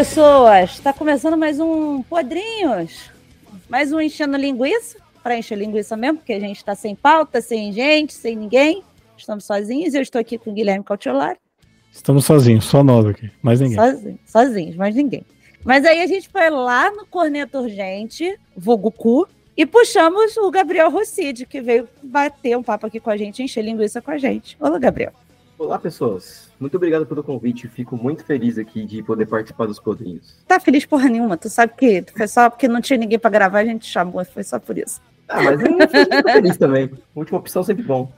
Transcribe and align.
pessoas! 0.00 0.70
Está 0.70 0.94
começando 0.94 1.36
mais 1.36 1.60
um 1.60 2.02
Podrinhos. 2.02 3.10
Mais 3.68 3.92
um 3.92 4.00
Enchendo 4.00 4.38
Linguiça, 4.38 4.96
para 5.22 5.36
encher 5.36 5.58
linguiça 5.58 5.94
mesmo, 5.94 6.16
porque 6.16 6.32
a 6.32 6.40
gente 6.40 6.56
está 6.56 6.74
sem 6.74 6.96
pauta, 6.96 7.42
sem 7.42 7.70
gente, 7.70 8.14
sem 8.14 8.34
ninguém. 8.34 8.82
Estamos 9.14 9.44
sozinhos. 9.44 9.92
Eu 9.92 10.00
estou 10.00 10.18
aqui 10.18 10.38
com 10.38 10.52
o 10.52 10.54
Guilherme 10.54 10.82
Cautiolari. 10.82 11.38
Estamos 11.92 12.24
sozinhos, 12.24 12.64
só 12.64 12.82
nós 12.82 13.04
aqui, 13.04 13.30
mais 13.42 13.60
ninguém. 13.60 13.76
Sozinhos, 13.76 14.20
sozinhos, 14.24 14.76
mais 14.76 14.94
ninguém. 14.94 15.22
Mas 15.62 15.84
aí 15.84 16.00
a 16.00 16.06
gente 16.06 16.30
foi 16.30 16.48
lá 16.48 16.90
no 16.90 17.04
Corneto 17.04 17.58
Urgente, 17.58 18.40
vulgo 18.56 18.90
cu, 18.90 19.28
e 19.54 19.66
puxamos 19.66 20.34
o 20.38 20.50
Gabriel 20.50 20.90
Rosside, 20.90 21.44
que 21.44 21.60
veio 21.60 21.86
bater 22.02 22.56
um 22.56 22.62
papo 22.62 22.86
aqui 22.86 23.00
com 23.00 23.10
a 23.10 23.18
gente, 23.18 23.42
encher 23.42 23.62
linguiça 23.62 24.00
com 24.00 24.12
a 24.12 24.16
gente. 24.16 24.56
Olá, 24.58 24.78
Gabriel. 24.78 25.12
Olá, 25.58 25.78
pessoas. 25.78 26.49
Muito 26.60 26.76
obrigado 26.76 27.06
pelo 27.06 27.24
convite. 27.24 27.66
Fico 27.68 27.96
muito 27.96 28.22
feliz 28.22 28.58
aqui 28.58 28.84
de 28.84 29.02
poder 29.02 29.24
participar 29.24 29.66
dos 29.66 29.78
quadrinhos. 29.78 30.36
Tá 30.46 30.60
feliz 30.60 30.84
porra 30.84 31.08
nenhuma. 31.08 31.38
Tu 31.38 31.48
sabe 31.48 31.72
que 31.74 32.04
foi 32.14 32.28
só 32.28 32.50
porque 32.50 32.68
não 32.68 32.82
tinha 32.82 32.98
ninguém 32.98 33.18
para 33.18 33.30
gravar, 33.30 33.60
a 33.60 33.64
gente 33.64 33.86
chamou, 33.86 34.22
foi 34.26 34.44
só 34.44 34.58
por 34.58 34.76
isso. 34.76 35.00
Ah, 35.26 35.42
mas 35.42 35.60
eu 35.60 35.68
fico 35.88 36.32
feliz 36.32 36.56
também. 36.58 36.90
Última 37.14 37.38
opção 37.38 37.62
sempre 37.62 37.84
bom. 37.84 38.12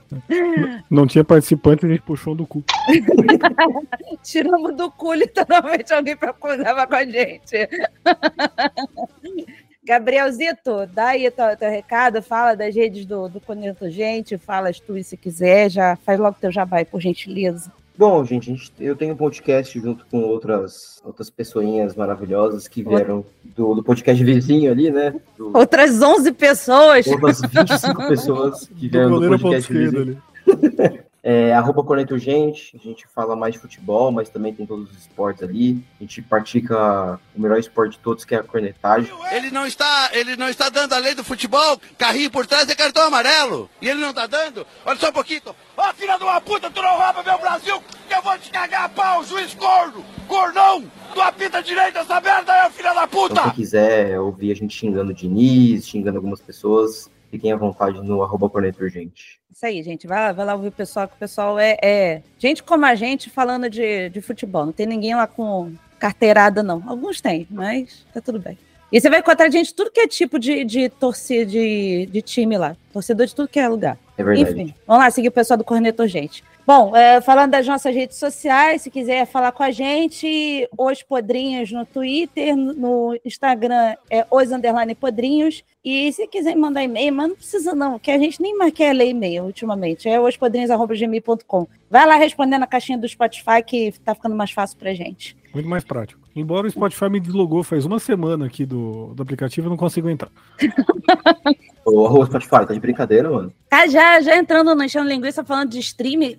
Não 0.89 1.07
tinha 1.07 1.23
participante, 1.23 1.85
a 1.85 1.89
gente 1.89 2.01
puxou 2.01 2.35
do 2.35 2.45
cu. 2.45 2.63
Tiramos 4.23 4.75
do 4.75 4.91
cu 4.91 5.13
literalmente 5.13 5.93
alguém 5.93 6.17
para 6.17 6.33
gravar 6.57 6.87
com 6.87 6.95
a 6.95 7.05
gente. 7.05 7.69
Gabrielzito, 9.85 10.87
dá 10.87 11.09
aí 11.09 11.29
teu, 11.29 11.57
teu 11.57 11.69
recado, 11.69 12.21
fala 12.21 12.55
das 12.55 12.73
redes 12.73 13.05
do, 13.05 13.27
do 13.27 13.39
Conecto 13.39 13.89
Gente, 13.89 14.37
fala 14.37 14.69
as 14.69 14.79
tuas 14.79 15.07
se 15.07 15.17
quiser, 15.17 15.69
já 15.69 15.97
faz 15.97 16.17
logo 16.19 16.37
teu 16.39 16.51
jabá 16.51 16.83
por 16.85 17.01
gentileza. 17.01 17.71
Bom, 17.95 18.25
gente, 18.25 18.47
gente, 18.47 18.71
eu 18.79 18.95
tenho 18.95 19.13
um 19.13 19.17
podcast 19.17 19.79
junto 19.79 20.05
com 20.07 20.21
outras, 20.21 20.99
outras 21.05 21.29
pessoinhas 21.29 21.95
maravilhosas 21.95 22.67
que 22.67 22.83
vieram 22.83 23.23
do, 23.43 23.75
do 23.75 23.83
podcast 23.83 24.23
vizinho 24.23 24.71
ali, 24.71 24.89
né? 24.89 25.13
Do, 25.37 25.55
Outras 25.55 26.01
11 26.01 26.31
pessoas. 26.31 27.05
outras 27.05 27.41
25 27.41 28.07
pessoas 28.07 28.67
que 28.67 28.87
vieram 28.87 29.19
do, 29.19 29.29
ponto 29.29 29.41
podcast 29.41 29.71
vizinho. 29.71 30.21
É, 31.25 31.53
arroba 31.53 31.81
Corneto 31.85 32.17
Gente, 32.17 32.75
a 32.75 32.83
gente 32.83 33.07
fala 33.07 33.33
mais 33.33 33.53
de 33.53 33.59
futebol, 33.59 34.11
mas 34.11 34.27
também 34.29 34.53
tem 34.53 34.65
todos 34.65 34.91
os 34.91 34.97
esportes 34.97 35.41
ali. 35.41 35.81
A 35.97 36.03
gente 36.03 36.21
pratica 36.21 37.17
o 37.33 37.39
melhor 37.41 37.57
esporte 37.57 37.93
de 37.93 37.99
todos, 37.99 38.25
que 38.25 38.35
é 38.35 38.39
a 38.39 38.43
cornetagem. 38.43 39.09
Ele 39.31 39.49
não 39.49 39.65
está, 39.65 40.09
ele 40.11 40.35
não 40.35 40.49
está 40.49 40.67
dando 40.67 40.91
a 40.91 40.97
lei 40.97 41.15
do 41.15 41.23
futebol. 41.23 41.79
Carrinho 41.97 42.29
por 42.29 42.45
trás 42.45 42.67
é 42.67 42.75
cartão 42.75 43.07
amarelo. 43.07 43.69
E 43.81 43.87
ele 43.87 44.01
não 44.01 44.09
está 44.09 44.27
dando. 44.27 44.67
Olha 44.85 44.99
só 44.99 45.09
um 45.09 45.13
pouquinho. 45.13 45.41
Ó, 45.77 45.93
filha 45.93 46.17
de 46.17 46.23
uma 46.25 46.41
puta, 46.41 46.69
tu 46.69 46.81
não 46.81 46.97
rouba 46.97 47.23
meu 47.23 47.39
Brasil, 47.39 47.81
que 48.09 48.13
eu 48.13 48.21
vou 48.21 48.37
te 48.37 48.51
cagar 48.51 48.83
a 48.83 48.89
pau, 48.89 49.23
juiz 49.23 49.53
corno, 49.53 50.03
cornão. 50.27 50.83
Tu 51.13 51.21
apita 51.21 51.63
direito 51.63 51.99
essa 51.99 52.19
merda 52.19 52.51
aí, 52.51 52.71
filha 52.71 52.93
da 52.93 53.05
Então, 53.05 53.07
puta. 53.07 53.41
quem 53.43 53.51
quiser 53.51 54.19
ouvir 54.19 54.51
a 54.51 54.55
gente 54.55 54.75
xingando 54.75 55.11
o 55.11 55.13
Diniz, 55.15 55.87
xingando 55.87 56.17
algumas 56.17 56.41
pessoas, 56.41 57.09
fiquem 57.33 57.51
à 57.51 57.55
vontade 57.55 57.99
no 57.99 58.21
arroba 58.21 58.45
Urgente. 58.45 59.39
Isso 59.51 59.65
aí, 59.65 59.81
gente. 59.81 60.05
Vai 60.05 60.19
lá, 60.19 60.31
vai 60.31 60.45
lá 60.45 60.53
ouvir 60.53 60.67
o 60.67 60.71
pessoal, 60.71 61.07
que 61.07 61.15
o 61.15 61.17
pessoal 61.17 61.57
é, 61.57 61.77
é 61.81 62.21
gente 62.37 62.61
como 62.61 62.85
a 62.85 62.93
gente 62.93 63.27
falando 63.27 63.67
de, 63.67 64.09
de 64.09 64.21
futebol. 64.21 64.67
Não 64.67 64.71
tem 64.71 64.85
ninguém 64.85 65.15
lá 65.15 65.25
com 65.25 65.73
carteirada, 65.97 66.61
não. 66.61 66.83
Alguns 66.85 67.19
têm, 67.19 67.47
mas 67.49 68.05
tá 68.13 68.21
tudo 68.21 68.37
bem. 68.37 68.55
E 68.91 69.01
você 69.01 69.09
vai 69.09 69.19
encontrar 69.19 69.49
gente 69.49 69.73
tudo 69.73 69.89
que 69.89 70.01
é 70.01 70.07
tipo 70.07 70.37
de, 70.37 70.63
de 70.63 70.89
torcida 70.89 71.43
de, 71.43 72.05
de 72.05 72.21
time 72.21 72.55
lá. 72.55 72.77
Torcedor 72.91 73.25
de 73.25 73.33
tudo 73.33 73.47
que 73.47 73.59
é 73.59 73.67
lugar. 73.67 73.97
É 74.17 74.23
verdade. 74.23 74.61
Enfim, 74.61 74.75
vamos 74.85 75.03
lá 75.03 75.11
seguir 75.11 75.27
o 75.27 75.31
pessoal 75.31 75.57
do 75.57 75.63
Corneto 75.63 76.07
Gente. 76.07 76.43
Bom, 76.65 76.95
é, 76.95 77.19
falando 77.19 77.51
das 77.51 77.67
nossas 77.67 77.93
redes 77.93 78.17
sociais, 78.17 78.83
se 78.83 78.89
quiser 78.89 79.25
falar 79.25 79.51
com 79.51 79.63
a 79.63 79.71
gente, 79.71 80.67
Os 80.77 81.03
Podrinhos 81.03 81.71
no 81.71 81.85
Twitter, 81.85 82.55
no 82.55 83.19
Instagram 83.25 83.95
é 84.09 84.25
Os 84.31 84.49
Underline 84.49 84.95
Podrinhos. 84.95 85.61
E 85.83 86.13
se 86.13 86.25
quiser 86.27 86.55
mandar 86.55 86.81
e-mail, 86.83 87.13
mas 87.13 87.27
não 87.27 87.35
precisa 87.35 87.75
não, 87.75 87.99
que 87.99 88.09
a 88.09 88.17
gente 88.17 88.41
nem 88.41 88.57
mais 88.57 88.71
quer 88.71 88.93
ler 88.93 89.09
e-mail 89.09 89.43
ultimamente. 89.43 90.07
É 90.07 90.19
ospodrinhos.gmail.com. 90.21 91.67
Vai 91.89 92.05
lá 92.07 92.15
responder 92.15 92.57
na 92.57 92.67
caixinha 92.67 92.97
do 92.97 93.09
Spotify 93.09 93.61
que 93.65 93.91
tá 93.99 94.15
ficando 94.15 94.35
mais 94.35 94.51
fácil 94.51 94.77
pra 94.77 94.93
gente. 94.93 95.35
Muito 95.53 95.67
mais 95.67 95.83
prático. 95.83 96.21
Embora 96.33 96.65
o 96.65 96.71
Spotify 96.71 97.09
me 97.09 97.19
deslogou 97.19 97.61
faz 97.61 97.83
uma 97.83 97.99
semana 97.99 98.45
aqui 98.45 98.65
do, 98.65 99.13
do 99.13 99.21
aplicativo, 99.21 99.67
eu 99.67 99.71
não 99.71 99.77
consigo 99.77 100.09
entrar. 100.09 100.31
Ô, 101.85 102.05
arroba 102.05 102.25
Spotify, 102.25 102.65
tá 102.65 102.73
de 102.73 102.79
brincadeira, 102.79 103.29
mano? 103.29 103.53
Tá, 103.69 103.87
já, 103.87 104.21
já 104.21 104.37
entrando 104.37 104.73
no 104.73 104.83
Enchendo 104.83 105.09
Linguiça 105.09 105.43
falando 105.43 105.69
de 105.71 105.79
stream, 105.79 106.37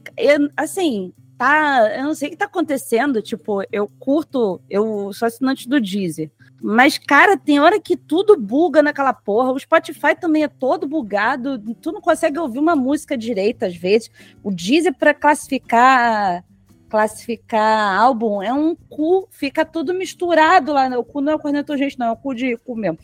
assim, 0.57 1.13
tá. 1.37 1.95
Eu 1.97 2.05
não 2.05 2.15
sei 2.15 2.29
o 2.29 2.31
que 2.31 2.37
tá 2.37 2.47
acontecendo. 2.47 3.21
Tipo, 3.21 3.63
eu 3.71 3.91
curto, 3.99 4.61
eu 4.71 5.13
sou 5.13 5.27
assinante 5.27 5.69
do 5.69 5.81
Deezer. 5.81 6.31
Mas, 6.63 6.97
cara, 6.97 7.37
tem 7.37 7.61
hora 7.61 7.79
que 7.79 7.95
tudo 7.95 8.41
buga 8.41 8.83
naquela 8.83 9.13
porra. 9.13 9.53
O 9.53 9.59
Spotify 9.59 10.15
também 10.19 10.45
é 10.45 10.49
todo 10.49 10.89
bugado. 10.89 11.59
Tu 11.59 11.93
não 11.93 12.01
consegue 12.01 12.39
ouvir 12.39 12.59
uma 12.59 12.75
música 12.75 13.19
direita 13.19 13.67
às 13.67 13.77
vezes. 13.77 14.11
O 14.43 14.51
Deezer, 14.51 14.95
para 14.95 15.13
classificar 15.13 16.43
classificar 16.89 17.99
álbum, 17.99 18.41
é 18.41 18.53
um 18.53 18.77
cu, 18.77 19.27
fica 19.29 19.65
tudo 19.65 19.93
misturado 19.93 20.73
lá. 20.73 20.89
né? 20.89 20.97
O 20.97 21.03
cu 21.03 21.21
não 21.21 21.33
é 21.33 21.35
o 21.35 21.41
cornetor, 21.41 21.77
gente, 21.77 21.99
não, 21.99 22.07
é 22.07 22.13
o 22.13 22.17
cu 22.17 22.33
de 22.33 22.57
cu 22.59 22.77
mesmo. 22.77 22.99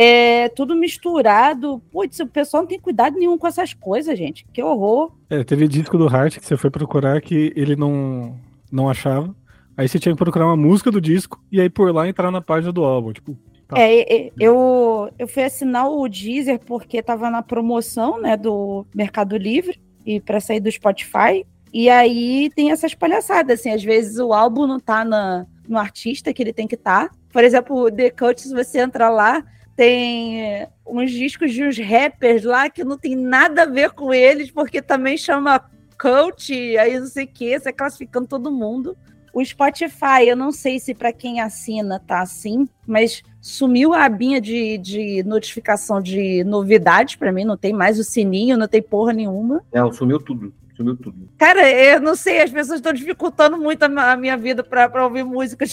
É 0.00 0.48
tudo 0.50 0.76
misturado. 0.76 1.82
Putz, 1.90 2.20
o 2.20 2.26
pessoal 2.26 2.62
não 2.62 2.68
tem 2.68 2.78
cuidado 2.78 3.18
nenhum 3.18 3.36
com 3.36 3.48
essas 3.48 3.74
coisas, 3.74 4.16
gente. 4.16 4.46
Que 4.52 4.62
horror. 4.62 5.12
É, 5.28 5.42
teve 5.42 5.66
disco 5.66 5.98
do 5.98 6.06
Heart 6.06 6.38
que 6.38 6.46
você 6.46 6.56
foi 6.56 6.70
procurar 6.70 7.20
que 7.20 7.52
ele 7.56 7.74
não, 7.74 8.36
não 8.70 8.88
achava. 8.88 9.34
Aí 9.76 9.88
você 9.88 9.98
tinha 9.98 10.12
que 10.14 10.18
procurar 10.18 10.46
uma 10.46 10.56
música 10.56 10.90
do 10.90 11.00
disco 11.00 11.42
e 11.50 11.60
aí 11.60 11.68
por 11.68 11.92
lá 11.92 12.08
entrar 12.08 12.30
na 12.30 12.40
página 12.40 12.72
do 12.72 12.84
álbum. 12.84 13.12
Tipo, 13.12 13.36
Tá. 13.68 13.78
É, 13.78 14.32
eu, 14.40 15.10
eu 15.18 15.28
fui 15.28 15.44
assinar 15.44 15.90
o 15.90 16.08
Deezer 16.08 16.58
porque 16.58 17.02
tava 17.02 17.28
na 17.28 17.42
promoção, 17.42 18.18
né, 18.18 18.34
do 18.34 18.86
Mercado 18.94 19.36
Livre 19.36 19.78
e 20.06 20.18
para 20.20 20.40
sair 20.40 20.58
do 20.58 20.72
Spotify. 20.72 21.44
E 21.70 21.90
aí 21.90 22.50
tem 22.56 22.70
essas 22.70 22.94
palhaçadas, 22.94 23.60
assim, 23.60 23.70
às 23.70 23.84
vezes 23.84 24.18
o 24.18 24.32
álbum 24.32 24.66
não 24.66 24.80
tá 24.80 25.04
na, 25.04 25.46
no 25.68 25.76
artista 25.76 26.32
que 26.32 26.42
ele 26.42 26.52
tem 26.52 26.66
que 26.66 26.76
estar. 26.76 27.10
Por 27.30 27.44
exemplo, 27.44 27.76
o 27.76 27.90
The 27.90 28.08
Cut, 28.08 28.40
se 28.40 28.54
você 28.54 28.80
entra 28.80 29.10
lá, 29.10 29.44
tem 29.78 30.42
é, 30.42 30.68
uns 30.84 31.12
discos 31.12 31.52
de 31.52 31.62
uns 31.62 31.78
rappers 31.78 32.42
lá 32.42 32.68
que 32.68 32.82
não 32.82 32.98
tem 32.98 33.14
nada 33.14 33.62
a 33.62 33.66
ver 33.66 33.92
com 33.92 34.12
eles, 34.12 34.50
porque 34.50 34.82
também 34.82 35.16
chama 35.16 35.70
coach, 35.96 36.76
aí 36.76 36.98
não 36.98 37.06
sei 37.06 37.26
o 37.26 37.28
que, 37.28 37.56
você 37.56 37.72
classificando 37.72 38.26
todo 38.26 38.50
mundo. 38.50 38.96
O 39.32 39.44
Spotify, 39.44 40.26
eu 40.26 40.34
não 40.34 40.50
sei 40.50 40.80
se 40.80 40.96
para 40.96 41.12
quem 41.12 41.40
assina 41.40 42.02
tá 42.04 42.20
assim, 42.22 42.68
mas 42.84 43.22
sumiu 43.40 43.94
a 43.94 44.04
abinha 44.04 44.40
de, 44.40 44.78
de 44.78 45.22
notificação 45.22 46.02
de 46.02 46.42
novidades 46.42 47.14
para 47.14 47.30
mim, 47.30 47.44
não 47.44 47.56
tem 47.56 47.72
mais 47.72 48.00
o 48.00 48.04
sininho, 48.04 48.58
não 48.58 48.66
tem 48.66 48.82
porra 48.82 49.12
nenhuma. 49.12 49.62
Não, 49.72 49.92
sumiu 49.92 50.18
tudo. 50.18 50.52
Sumiu 50.74 50.96
tudo. 50.96 51.28
Cara, 51.38 51.70
eu 51.70 52.00
não 52.00 52.16
sei, 52.16 52.42
as 52.42 52.50
pessoas 52.50 52.80
estão 52.80 52.92
dificultando 52.92 53.56
muito 53.56 53.84
a, 53.84 54.16
minha 54.16 54.36
vida 54.36 54.64
para 54.64 55.04
ouvir 55.04 55.24
música 55.24 55.64
né? 55.64 55.70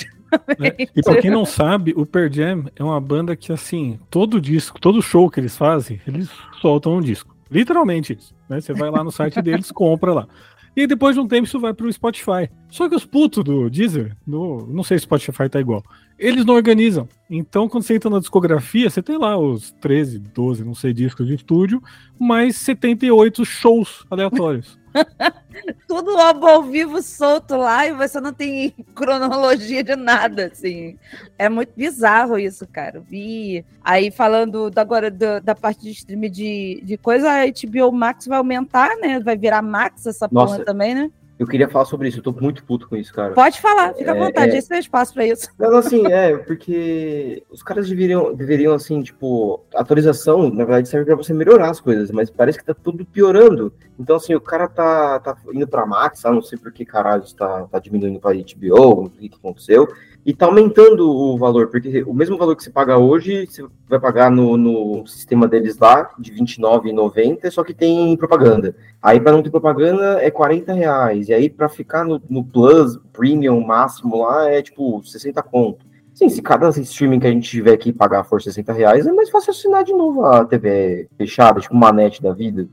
E 0.95 1.01
pra 1.01 1.21
quem 1.21 1.31
não 1.31 1.45
sabe, 1.45 1.93
o 1.95 2.05
Pearl 2.05 2.31
Jam 2.31 2.65
é 2.75 2.83
uma 2.83 2.99
banda 2.99 3.35
que, 3.35 3.51
assim, 3.51 3.99
todo 4.09 4.41
disco, 4.41 4.79
todo 4.79 5.01
show 5.01 5.29
que 5.29 5.39
eles 5.39 5.57
fazem, 5.57 6.01
eles 6.07 6.29
soltam 6.61 6.97
um 6.97 7.01
disco. 7.01 7.35
Literalmente 7.49 8.13
isso. 8.13 8.33
Né? 8.49 8.59
Você 8.59 8.73
vai 8.73 8.89
lá 8.89 9.03
no 9.03 9.11
site 9.11 9.41
deles, 9.41 9.71
compra 9.73 10.13
lá. 10.13 10.27
E 10.75 10.85
depois 10.85 11.15
de 11.15 11.21
um 11.21 11.27
tempo 11.27 11.45
isso 11.45 11.59
vai 11.59 11.73
pro 11.73 11.91
Spotify. 11.91 12.49
Só 12.69 12.89
que 12.89 12.95
os 12.95 13.05
putos 13.05 13.43
do 13.43 13.69
Deezer, 13.69 14.15
do, 14.27 14.67
não 14.69 14.83
sei 14.83 14.97
se 14.97 15.03
o 15.03 15.07
Spotify 15.07 15.47
tá 15.47 15.59
igual, 15.59 15.83
eles 16.17 16.45
não 16.45 16.53
organizam. 16.53 17.07
Então, 17.29 17.67
quando 17.67 17.83
você 17.83 17.95
entra 17.95 18.09
na 18.09 18.19
discografia, 18.19 18.89
você 18.89 19.01
tem 19.01 19.17
lá 19.17 19.37
os 19.37 19.71
13, 19.81 20.19
12, 20.19 20.63
não 20.63 20.75
sei, 20.75 20.93
discos 20.93 21.27
de 21.27 21.35
estúdio, 21.35 21.81
mais 22.19 22.55
78 22.57 23.43
shows 23.43 24.05
aleatórios. 24.09 24.79
Tudo 25.87 26.11
ao 26.17 26.63
vivo 26.63 27.01
solto 27.01 27.55
lá 27.57 27.85
e 27.85 27.93
você 27.93 28.19
não 28.21 28.31
tem 28.33 28.73
cronologia 28.95 29.83
de 29.83 29.95
nada, 29.95 30.47
assim. 30.51 30.97
É 31.37 31.49
muito 31.49 31.73
bizarro 31.75 32.37
isso, 32.37 32.65
cara. 32.67 33.01
Vi 33.01 33.65
aí 33.83 34.11
falando 34.11 34.69
da- 34.69 34.81
agora 34.81 35.09
do- 35.11 35.41
da 35.43 35.55
parte 35.55 35.81
de 35.83 35.91
stream 35.91 36.21
de, 36.29 36.81
de 36.83 36.97
coisa, 36.97 37.29
a 37.29 37.45
HBO 37.45 37.91
Max 37.91 38.25
vai 38.27 38.37
aumentar, 38.37 38.95
né? 38.97 39.19
Vai 39.19 39.35
virar 39.37 39.61
Max 39.61 40.05
essa 40.05 40.29
porra 40.29 40.45
Nossa. 40.51 40.65
também, 40.65 40.93
né? 40.95 41.11
Eu 41.37 41.45
queria 41.45 41.67
falar 41.67 41.83
sobre 41.83 42.07
isso, 42.07 42.19
eu 42.19 42.23
tô 42.23 42.31
muito 42.31 42.63
puto 42.63 42.87
com 42.87 42.95
isso, 42.95 43.13
cara. 43.13 43.33
Pode 43.33 43.59
falar, 43.59 43.93
fica 43.93 44.13
à 44.13 44.15
É, 44.15 44.19
vontade, 44.19 44.55
é. 44.55 44.57
esse 44.57 44.73
é 44.73 44.77
o 44.77 44.79
espaço 44.79 45.13
pra 45.13 45.25
isso. 45.25 45.49
Não, 45.59 45.75
assim, 45.75 46.07
é, 46.07 46.37
porque 46.37 47.43
os 47.51 47.61
caras 47.61 47.89
deveriam, 47.89 48.33
deveriam, 48.33 48.73
assim, 48.73 49.01
tipo, 49.01 49.61
atualização, 49.75 50.49
na 50.49 50.63
verdade, 50.63 50.87
serve 50.87 51.05
pra 51.07 51.15
você 51.15 51.33
melhorar 51.33 51.69
as 51.71 51.81
coisas, 51.81 52.09
mas 52.09 52.29
parece 52.29 52.57
que 52.57 52.63
tá 52.65 52.73
tudo 52.73 53.05
piorando. 53.05 53.73
Então, 53.99 54.15
assim, 54.15 54.33
o 54.33 54.39
cara 54.39 54.67
tá, 54.69 55.19
tá 55.19 55.35
indo 55.53 55.67
pra 55.67 55.85
Max, 55.85 56.25
ah, 56.25 56.31
não 56.31 56.41
sei 56.41 56.57
por 56.57 56.71
que 56.71 56.85
caralho 56.85 57.23
tá, 57.35 57.63
tá 57.63 57.79
diminuindo 57.79 58.19
pra 58.19 58.31
HBO, 58.33 59.05
o 59.05 59.09
que, 59.09 59.27
que 59.27 59.35
aconteceu, 59.37 59.89
e 60.25 60.33
tá 60.33 60.47
aumentando 60.47 61.07
o 61.07 61.37
valor, 61.37 61.67
porque 61.67 62.03
o 62.03 62.13
mesmo 62.13 62.35
valor 62.35 62.55
que 62.55 62.63
você 62.63 62.71
paga 62.71 62.97
hoje, 62.97 63.45
você 63.45 63.63
vai 63.87 63.99
pagar 63.99 64.31
no, 64.31 64.57
no 64.57 65.05
sistema 65.05 65.47
deles 65.47 65.77
lá, 65.77 66.09
de 66.17 66.31
R$29,90, 66.31 67.51
só 67.51 67.63
que 67.63 67.75
tem 67.75 68.17
propaganda. 68.17 68.75
Aí, 68.99 69.19
pra 69.19 69.31
não 69.31 69.43
ter 69.43 69.51
propaganda, 69.51 70.19
é 70.23 70.31
40 70.31 70.73
reais. 70.73 71.29
E 71.29 71.33
aí, 71.33 71.47
pra 71.47 71.69
ficar 71.69 72.03
no, 72.03 72.19
no 72.27 72.43
Plus, 72.43 72.97
Premium, 73.13 73.63
máximo 73.63 74.23
lá, 74.23 74.49
é 74.49 74.63
tipo 74.63 75.03
60 75.03 75.43
conto. 75.43 75.85
Sim, 76.15 76.29
se 76.29 76.41
cada 76.41 76.69
streaming 76.69 77.19
que 77.19 77.27
a 77.27 77.31
gente 77.31 77.47
tiver 77.47 77.73
aqui 77.73 77.93
pagar 77.93 78.23
for 78.23 78.41
60 78.41 78.73
reais, 78.73 79.05
é 79.05 79.11
mais 79.11 79.29
fácil 79.29 79.51
assinar 79.51 79.83
de 79.83 79.93
novo 79.93 80.25
a 80.25 80.43
TV 80.45 81.07
fechada, 81.17 81.59
tipo 81.59 81.75
uma 81.75 81.91
net 81.91 82.23
da 82.23 82.33
vida. 82.33 82.67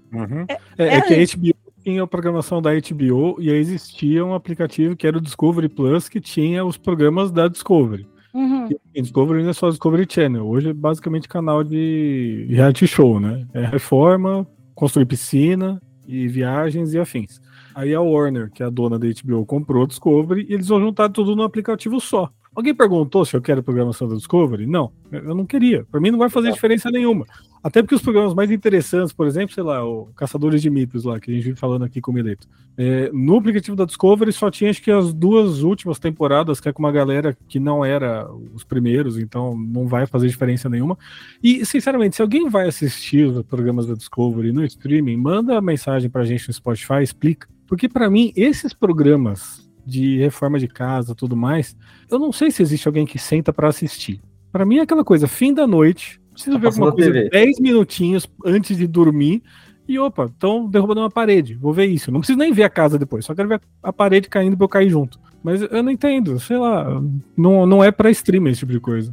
É, 0.78 0.96
é 0.96 1.00
que 1.02 1.12
a 1.12 1.36
HBO 1.36 1.61
tinha 1.82 2.02
a 2.02 2.06
programação 2.06 2.62
da 2.62 2.70
HBO 2.72 3.36
e 3.40 3.50
aí 3.50 3.56
existia 3.56 4.24
um 4.24 4.34
aplicativo 4.34 4.96
que 4.96 5.06
era 5.06 5.18
o 5.18 5.20
Discovery 5.20 5.68
Plus 5.68 6.08
que 6.08 6.20
tinha 6.20 6.64
os 6.64 6.76
programas 6.76 7.30
da 7.30 7.48
Discovery. 7.48 8.06
Uhum. 8.32 8.68
E 8.94 9.02
Discovery 9.02 9.42
não 9.42 9.50
é 9.50 9.52
só 9.52 9.68
Discovery 9.68 10.06
Channel, 10.08 10.46
hoje 10.46 10.70
é 10.70 10.72
basicamente 10.72 11.28
canal 11.28 11.62
de 11.62 12.46
reality 12.48 12.86
show, 12.86 13.20
né? 13.20 13.46
É 13.52 13.64
reforma, 13.66 14.46
construir 14.74 15.06
piscina 15.06 15.80
e 16.06 16.26
viagens 16.28 16.94
e 16.94 16.98
afins. 16.98 17.40
Aí 17.74 17.94
a 17.94 18.00
Warner, 18.00 18.50
que 18.50 18.62
é 18.62 18.66
a 18.66 18.70
dona 18.70 18.98
da 18.98 19.06
HBO, 19.06 19.44
comprou 19.44 19.84
o 19.84 19.86
Discovery 19.86 20.46
e 20.48 20.54
eles 20.54 20.68
vão 20.68 20.80
juntar 20.80 21.08
tudo 21.10 21.36
num 21.36 21.42
aplicativo 21.42 22.00
só. 22.00 22.30
Alguém 22.54 22.74
perguntou 22.74 23.24
se 23.24 23.34
eu 23.34 23.40
quero 23.40 23.62
programação 23.62 24.06
da 24.06 24.14
Discovery? 24.14 24.66
Não, 24.66 24.92
eu 25.10 25.34
não 25.34 25.46
queria. 25.46 25.86
Para 25.90 26.00
mim 26.00 26.10
não 26.10 26.18
vai 26.18 26.28
fazer 26.28 26.52
diferença 26.52 26.90
nenhuma. 26.90 27.24
Até 27.62 27.80
porque 27.80 27.94
os 27.94 28.02
programas 28.02 28.34
mais 28.34 28.50
interessantes, 28.50 29.12
por 29.12 29.26
exemplo, 29.26 29.54
sei 29.54 29.62
lá, 29.62 29.82
o 29.86 30.06
Caçadores 30.16 30.60
de 30.60 30.68
Mitos 30.68 31.04
lá, 31.04 31.18
que 31.18 31.30
a 31.30 31.34
gente 31.34 31.44
vive 31.44 31.58
falando 31.58 31.84
aqui 31.84 32.00
com 32.00 32.10
o 32.10 32.14
Mileto. 32.14 32.46
É, 32.76 33.08
no 33.12 33.36
aplicativo 33.36 33.76
da 33.76 33.86
Discovery 33.86 34.32
só 34.32 34.50
tinha 34.50 34.68
acho 34.68 34.82
que 34.82 34.90
as 34.90 35.14
duas 35.14 35.62
últimas 35.62 35.98
temporadas, 35.98 36.60
que 36.60 36.68
é 36.68 36.72
com 36.72 36.82
uma 36.82 36.92
galera 36.92 37.36
que 37.48 37.58
não 37.58 37.82
era 37.82 38.28
os 38.52 38.64
primeiros, 38.64 39.16
então 39.16 39.56
não 39.56 39.86
vai 39.86 40.06
fazer 40.06 40.28
diferença 40.28 40.68
nenhuma. 40.68 40.98
E, 41.42 41.64
sinceramente, 41.64 42.16
se 42.16 42.22
alguém 42.22 42.50
vai 42.50 42.68
assistir 42.68 43.26
os 43.26 43.42
programas 43.46 43.86
da 43.86 43.94
Discovery 43.94 44.52
no 44.52 44.64
streaming, 44.64 45.16
manda 45.16 45.58
mensagem 45.62 46.10
pra 46.10 46.24
gente 46.24 46.48
no 46.48 46.54
Spotify, 46.54 47.02
explica. 47.02 47.48
Porque 47.66 47.88
para 47.88 48.10
mim, 48.10 48.32
esses 48.36 48.74
programas 48.74 49.61
de 49.84 50.18
reforma 50.18 50.58
de 50.58 50.68
casa 50.68 51.14
tudo 51.14 51.36
mais, 51.36 51.76
eu 52.10 52.18
não 52.18 52.32
sei 52.32 52.50
se 52.50 52.62
existe 52.62 52.86
alguém 52.86 53.06
que 53.06 53.18
senta 53.18 53.52
para 53.52 53.68
assistir. 53.68 54.20
Para 54.50 54.64
mim 54.64 54.78
é 54.78 54.82
aquela 54.82 55.04
coisa, 55.04 55.26
fim 55.26 55.52
da 55.54 55.66
noite, 55.66 56.20
preciso 56.32 56.56
Tá 56.56 56.60
ver 56.60 56.66
alguma 56.68 56.92
coisa 56.92 57.12
TV. 57.12 57.30
10 57.30 57.60
minutinhos 57.60 58.28
antes 58.44 58.76
de 58.76 58.86
dormir. 58.86 59.42
E 59.88 59.98
opa, 59.98 60.26
estão 60.26 60.68
derrubando 60.68 61.00
uma 61.00 61.10
parede. 61.10 61.54
Vou 61.54 61.72
ver 61.72 61.86
isso. 61.86 62.12
Não 62.12 62.20
preciso 62.20 62.38
nem 62.38 62.52
ver 62.52 62.62
a 62.62 62.70
casa 62.70 62.98
depois, 62.98 63.24
só 63.24 63.34
quero 63.34 63.48
ver 63.48 63.60
a 63.82 63.92
parede 63.92 64.28
caindo 64.28 64.56
pra 64.56 64.64
eu 64.64 64.68
cair 64.68 64.88
junto. 64.88 65.18
Mas 65.42 65.60
eu 65.60 65.82
não 65.82 65.90
entendo, 65.90 66.38
sei 66.38 66.56
lá. 66.56 67.02
Não, 67.36 67.66
não 67.66 67.82
é 67.82 67.90
pra 67.90 68.10
streamer 68.10 68.52
esse 68.52 68.60
tipo 68.60 68.72
de 68.72 68.80
coisa. 68.80 69.12